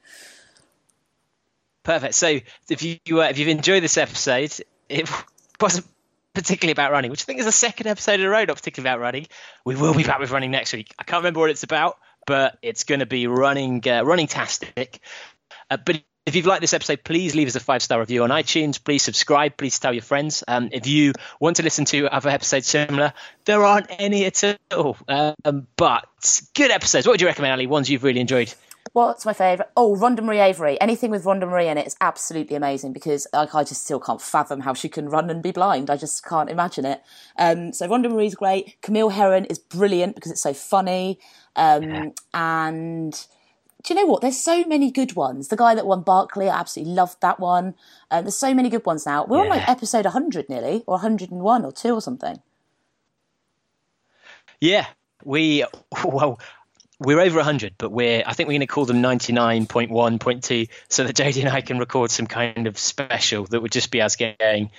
Perfect. 1.84 2.15
So 2.15 2.40
if 2.69 2.84
you 2.84 3.22
uh, 3.22 3.30
if 3.30 3.38
you've 3.38 3.48
enjoyed 3.48 3.84
this 3.84 3.98
episode, 3.98 4.53
it 4.90 5.10
wasn't 5.61 5.86
particularly 6.36 6.72
about 6.72 6.91
running, 6.91 7.12
which 7.12 7.24
I 7.24 7.26
think 7.26 7.40
is 7.40 7.45
the 7.45 7.52
second 7.52 7.88
episode 7.88 8.20
in 8.20 8.26
a 8.26 8.30
row 8.30 8.45
not 8.45 8.57
particularly 8.57 8.90
about 8.90 9.02
running. 9.02 9.28
We 9.66 9.76
will 9.76 9.94
be 9.94 10.03
back 10.03 10.20
with 10.20 10.32
running 10.32 10.52
next 10.52 10.74
week. 10.74 10.94
I 10.99 11.03
can't 11.03 11.22
remember 11.22 11.40
what 11.40 11.49
it's 11.49 11.64
about, 11.64 11.98
but 12.28 12.57
it's 12.62 12.84
going 12.84 12.99
to 12.99 13.06
be 13.06 13.28
running 13.28 13.82
uh, 13.88 14.03
running 14.03 14.28
tastic. 14.28 14.99
Uh, 15.70 15.78
but 15.78 16.03
if 16.26 16.36
you've 16.36 16.48
liked 16.48 16.62
this 16.62 16.74
episode, 16.74 17.03
please 17.03 17.36
leave 17.36 17.48
us 17.48 17.56
a 17.56 17.60
five 17.60 17.84
star 17.84 17.99
review 17.99 18.24
on 18.24 18.32
iTunes. 18.32 18.84
Please 18.84 19.03
subscribe. 19.03 19.57
Please 19.57 19.78
tell 19.78 19.94
your 19.94 20.02
friends. 20.02 20.44
Um, 20.48 20.70
if 20.72 20.88
you 20.88 21.14
want 21.40 21.57
to 21.57 21.64
listen 21.64 21.86
to 21.86 22.07
other 22.14 22.30
episodes 22.30 22.68
similar, 22.68 23.14
there 23.45 23.64
aren't 23.64 23.88
any 23.90 24.26
at 24.26 24.44
all. 24.76 24.98
Um, 25.07 25.68
but 25.78 26.41
good 26.56 26.72
episodes. 26.72 27.06
What 27.06 27.14
would 27.14 27.22
you 27.22 27.28
recommend, 27.28 27.53
Allie? 27.53 27.68
Ones 27.68 27.90
you've 27.90 28.03
really 28.03 28.22
enjoyed? 28.22 28.53
What's 28.96 29.26
my 29.26 29.34
favourite? 29.34 29.70
Oh, 29.76 29.94
Rhonda 29.98 30.24
Marie 30.24 30.40
Avery. 30.40 30.80
Anything 30.80 31.12
with 31.12 31.26
Rhonda 31.26 31.46
Marie 31.50 31.68
in 31.68 31.78
it 31.78 31.86
is 31.86 31.98
absolutely 32.00 32.56
amazing 32.56 32.94
because 32.94 33.28
like, 33.34 33.54
I 33.54 33.66
just 33.66 33.84
still 33.84 34.00
can't 34.00 34.22
fathom 34.22 34.62
how 34.62 34.74
she 34.74 34.88
can 34.88 35.10
run 35.10 35.30
and 35.30 35.44
be 35.44 35.52
blind. 35.52 35.90
I 35.90 35.98
just 35.98 36.24
can't 36.24 36.50
imagine 36.50 36.86
it. 36.86 37.04
Um, 37.38 37.74
so 37.74 37.90
Rhonda 37.90 38.10
Marie's 38.10 38.36
great. 38.36 38.78
Camille 38.82 39.10
Herron 39.10 39.44
is 39.44 39.60
brilliant 39.60 40.16
because 40.16 40.32
it's 40.32 40.40
so 40.40 40.54
funny. 40.54 41.20
Um, 41.58 42.14
And 42.34 43.12
do 43.84 43.94
you 43.94 44.00
know 44.00 44.06
what? 44.06 44.22
There's 44.22 44.40
so 44.40 44.64
many 44.64 44.92
good 44.92 45.14
ones. 45.14 45.50
The 45.50 45.58
guy 45.58 45.76
that 45.76 45.86
won 45.86 46.02
Barkley, 46.04 46.48
I 46.48 46.58
absolutely 46.58 46.94
loved 46.94 47.20
that 47.20 47.38
one. 47.38 47.76
Um, 48.12 48.24
there's 48.24 48.38
so 48.38 48.54
many 48.54 48.70
good 48.70 48.86
ones 48.86 49.06
now. 49.06 49.26
We're 49.26 49.42
on 49.42 49.50
like 49.50 49.68
episode 49.68 50.06
100 50.06 50.48
nearly, 50.48 50.86
or 50.88 50.94
101 50.94 51.66
or 51.66 51.72
2 51.74 51.94
or 51.94 52.02
something. 52.02 52.42
Yeah, 54.62 54.88
we 55.26 55.66
well, 56.06 56.40
we're 57.00 57.20
over 57.20 57.38
100, 57.38 57.76
but 57.78 57.92
we're 57.92 58.24
I 58.26 58.34
think 58.34 58.48
we're 58.48 58.54
going 58.54 58.62
to 58.62 58.68
call 58.68 58.86
them 58.86 59.02
99.1.2 59.02 60.70
so 60.90 61.04
that 61.04 61.16
JD 61.16 61.42
and 61.42 61.50
I 61.50 61.62
can 61.62 61.78
record 61.80 62.12
some 62.12 62.28
kind 62.28 62.68
of 62.68 62.78
special 62.78 63.46
that 63.46 63.62
would 63.62 63.72
just 63.72 63.92
be 63.92 64.02
us 64.02 64.16
going, 64.16 64.72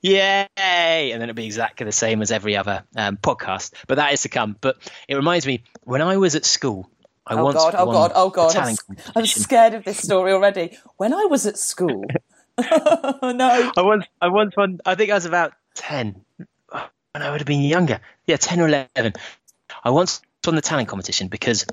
yay, 0.00 0.46
and 0.56 1.12
then 1.20 1.22
it'd 1.22 1.36
be 1.36 1.46
exactly 1.46 1.84
the 1.84 1.92
same 1.92 2.22
as 2.22 2.30
every 2.30 2.56
other 2.56 2.84
um, 2.96 3.16
podcast. 3.16 3.72
But 3.86 3.96
that 3.96 4.12
is 4.12 4.22
to 4.22 4.28
come. 4.28 4.56
But 4.60 4.76
it 5.08 5.16
reminds 5.16 5.46
me 5.46 5.62
when 5.84 6.02
I 6.02 6.16
was 6.16 6.34
at 6.34 6.44
school. 6.44 6.88
I 7.26 7.34
Oh 7.34 7.44
once 7.44 7.56
God, 7.56 7.74
oh 7.76 7.92
God, 7.92 8.12
oh 8.14 8.30
God. 8.30 8.46
I'm, 8.48 8.52
talent 8.54 8.80
s- 8.96 9.12
I'm 9.14 9.26
scared 9.26 9.74
of 9.74 9.84
this 9.84 9.98
story 9.98 10.32
already. 10.32 10.78
When 10.96 11.12
I 11.12 11.26
was 11.26 11.44
at 11.46 11.58
school. 11.58 12.06
oh 12.56 13.32
no. 13.36 13.72
I 13.76 13.82
once, 13.82 14.04
I 14.22 14.28
once 14.28 14.56
won. 14.56 14.80
I 14.86 14.94
think 14.94 15.10
I 15.10 15.14
was 15.14 15.26
about 15.26 15.52
ten, 15.74 16.24
and 16.72 17.22
I 17.22 17.30
would 17.30 17.40
have 17.40 17.46
been 17.46 17.60
younger. 17.60 18.00
Yeah, 18.26 18.36
ten 18.38 18.60
or 18.60 18.66
eleven. 18.68 19.12
I 19.84 19.90
once 19.90 20.22
won 20.48 20.54
the 20.54 20.62
talent 20.62 20.88
competition 20.88 21.28
because 21.28 21.66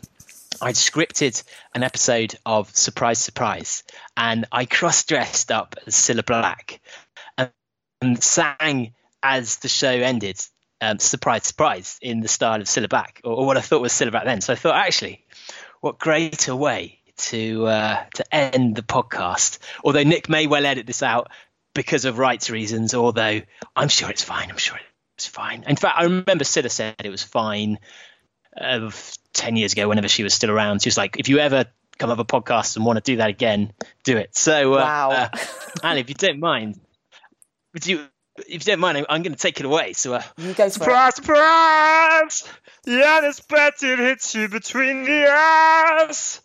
I'd 0.61 0.75
scripted 0.75 1.41
an 1.73 1.81
episode 1.81 2.35
of 2.45 2.75
Surprise, 2.75 3.19
Surprise, 3.19 3.83
and 4.17 4.45
I 4.51 4.65
cross-dressed 4.65 5.49
up 5.49 5.77
as 5.87 5.95
Cilla 5.95 6.25
Black 6.25 6.81
and, 7.37 8.21
sang 8.21 8.93
as 9.23 9.55
the 9.57 9.69
show 9.69 9.89
ended. 9.89 10.41
Um, 10.81 10.99
surprise, 10.99 11.45
surprise, 11.45 11.97
in 12.01 12.19
the 12.19 12.27
style 12.27 12.59
of 12.59 12.67
Cilla 12.67 12.89
Black, 12.89 13.21
or, 13.23 13.31
or 13.31 13.45
what 13.45 13.55
I 13.55 13.61
thought 13.61 13.79
was 13.79 13.93
Cilla 13.93 14.11
Black 14.11 14.25
then. 14.25 14.41
So 14.41 14.51
I 14.51 14.57
thought, 14.57 14.75
actually, 14.75 15.23
what 15.79 15.97
greater 15.97 16.53
way 16.53 16.99
to 17.29 17.67
uh, 17.67 18.03
to 18.15 18.35
end 18.35 18.75
the 18.75 18.81
podcast? 18.81 19.59
Although 19.85 20.03
Nick 20.03 20.27
may 20.27 20.47
well 20.47 20.65
edit 20.65 20.85
this 20.85 21.01
out 21.01 21.31
because 21.73 22.03
of 22.03 22.17
rights 22.17 22.49
reasons, 22.49 22.93
although 22.93 23.39
I'm 23.73 23.87
sure 23.87 24.09
it's 24.09 24.23
fine. 24.23 24.51
I'm 24.51 24.57
sure 24.57 24.77
it's 25.15 25.27
fine. 25.27 25.63
In 25.65 25.77
fact, 25.77 25.97
I 25.97 26.03
remember 26.03 26.43
Cilla 26.43 26.69
said 26.69 26.95
it 27.01 27.09
was 27.09 27.23
fine 27.23 27.79
uh, 28.59 28.91
10 29.33 29.55
years 29.57 29.73
ago, 29.73 29.87
whenever 29.87 30.07
she 30.07 30.23
was 30.23 30.33
still 30.33 30.51
around. 30.51 30.81
She 30.81 30.87
was 30.89 30.97
like, 30.97 31.17
if 31.19 31.27
you 31.29 31.39
ever 31.39 31.65
come 31.97 32.09
up 32.09 32.19
a 32.19 32.25
podcast 32.25 32.75
and 32.75 32.85
want 32.85 32.97
to 32.97 33.11
do 33.11 33.17
that 33.17 33.29
again, 33.29 33.73
do 34.03 34.17
it. 34.17 34.35
So, 34.35 34.73
uh, 34.73 34.77
Wow. 34.77 35.11
uh, 35.11 35.29
Allie, 35.83 36.01
if 36.01 36.09
you 36.09 36.15
don't 36.15 36.39
mind, 36.39 36.79
would 37.73 37.85
you? 37.85 38.05
If 38.37 38.49
you 38.67 38.71
don't 38.73 38.79
mind, 38.81 38.97
I'm, 38.97 39.05
I'm 39.07 39.21
going 39.23 39.33
to 39.33 39.39
take 39.39 39.61
it 39.61 39.65
away. 39.65 39.93
So, 39.93 40.13
uh, 40.15 40.21
You 40.37 40.47
go 40.53 40.63
for 40.63 40.65
it. 40.65 40.73
surprise, 40.73 41.15
surprise! 41.15 42.43
The 42.83 43.01
unexpected 43.05 43.97
hits 43.99 44.35
you 44.35 44.49
between 44.49 45.03
the 45.05 45.29
eyes. 45.31 46.41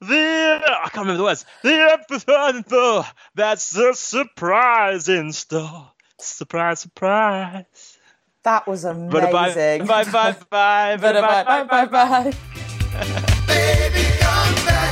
The 0.00 0.60
I 0.66 0.88
can't 0.90 1.06
remember 1.06 1.18
the 1.18 1.22
words. 1.24 1.44
The 1.62 1.72
episode 1.72 3.04
that's 3.34 3.70
the 3.70 3.94
surprise 3.94 5.08
in 5.08 5.32
store. 5.32 5.90
Surprise, 6.18 6.80
surprise. 6.80 7.64
That 8.46 8.64
was 8.68 8.84
amazing. 8.84 9.86
bye 9.90 10.04
bye 10.04 10.36
bye 10.48 10.96
bye 10.96 10.96
Bye 10.98 11.20
bye 11.20 11.42
bye 11.42 11.64
bye 11.64 11.86
bye. 11.86 12.32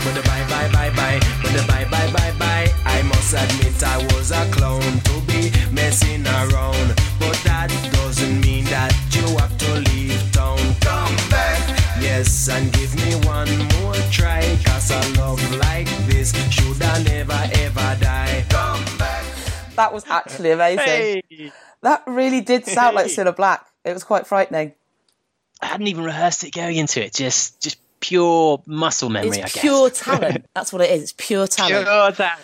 When 0.02 0.14
bye 0.26 0.44
bye 0.50 0.68
bye 0.74 0.90
bye, 0.90 1.20
bye 1.62 1.84
bye 1.88 2.10
bye 2.12 2.34
bye, 2.36 2.68
I 2.84 3.02
must 3.02 3.32
admit 3.32 3.80
I 3.80 3.98
was 4.10 4.32
a 4.32 4.44
clown 4.50 4.82
to 4.82 5.20
be 5.28 5.52
messing 5.70 6.26
around. 6.26 6.96
But 7.20 7.38
that 7.46 7.70
doesn't 7.92 8.40
mean 8.40 8.64
that 8.74 8.92
you 9.14 9.22
have 9.38 9.56
to 9.58 9.70
leave 9.88 10.18
town. 10.32 10.58
Come 10.80 11.14
back, 11.30 11.62
yes, 12.00 12.48
and 12.48 12.72
give 12.72 12.92
me 12.96 13.14
one 13.24 13.48
more 13.78 13.94
try. 14.10 14.42
Cause 14.64 14.90
a 14.90 14.98
love 15.20 15.40
like 15.58 15.86
this 16.08 16.32
should 16.50 16.82
I 16.82 17.04
never 17.04 17.38
ever 17.62 17.96
die. 18.00 18.44
Come 19.74 19.76
back. 19.76 19.90
That 19.90 19.94
was 19.94 20.04
actually 20.08 20.50
amazing. 20.50 21.22
Hey. 21.28 21.52
That 21.82 22.02
really 22.06 22.40
did 22.40 22.66
sound 22.66 22.94
like 22.94 23.06
Cilla 23.06 23.34
Black. 23.34 23.66
It 23.84 23.92
was 23.92 24.04
quite 24.04 24.26
frightening. 24.26 24.72
I 25.60 25.66
hadn't 25.66 25.86
even 25.86 26.04
rehearsed 26.04 26.44
it 26.44 26.52
going 26.52 26.76
into 26.76 27.04
it. 27.04 27.12
Just 27.14 27.60
just 27.60 27.78
pure 28.00 28.62
muscle 28.66 29.08
memory, 29.08 29.40
I 29.40 29.44
It's 29.44 29.54
guess. 29.54 29.62
pure 29.62 29.90
talent. 29.90 30.46
That's 30.54 30.72
what 30.72 30.82
it 30.82 30.90
is. 30.90 31.02
It's 31.04 31.14
pure 31.16 31.46
talent. 31.46 31.86
Pure 31.86 32.12
talent. 32.12 32.40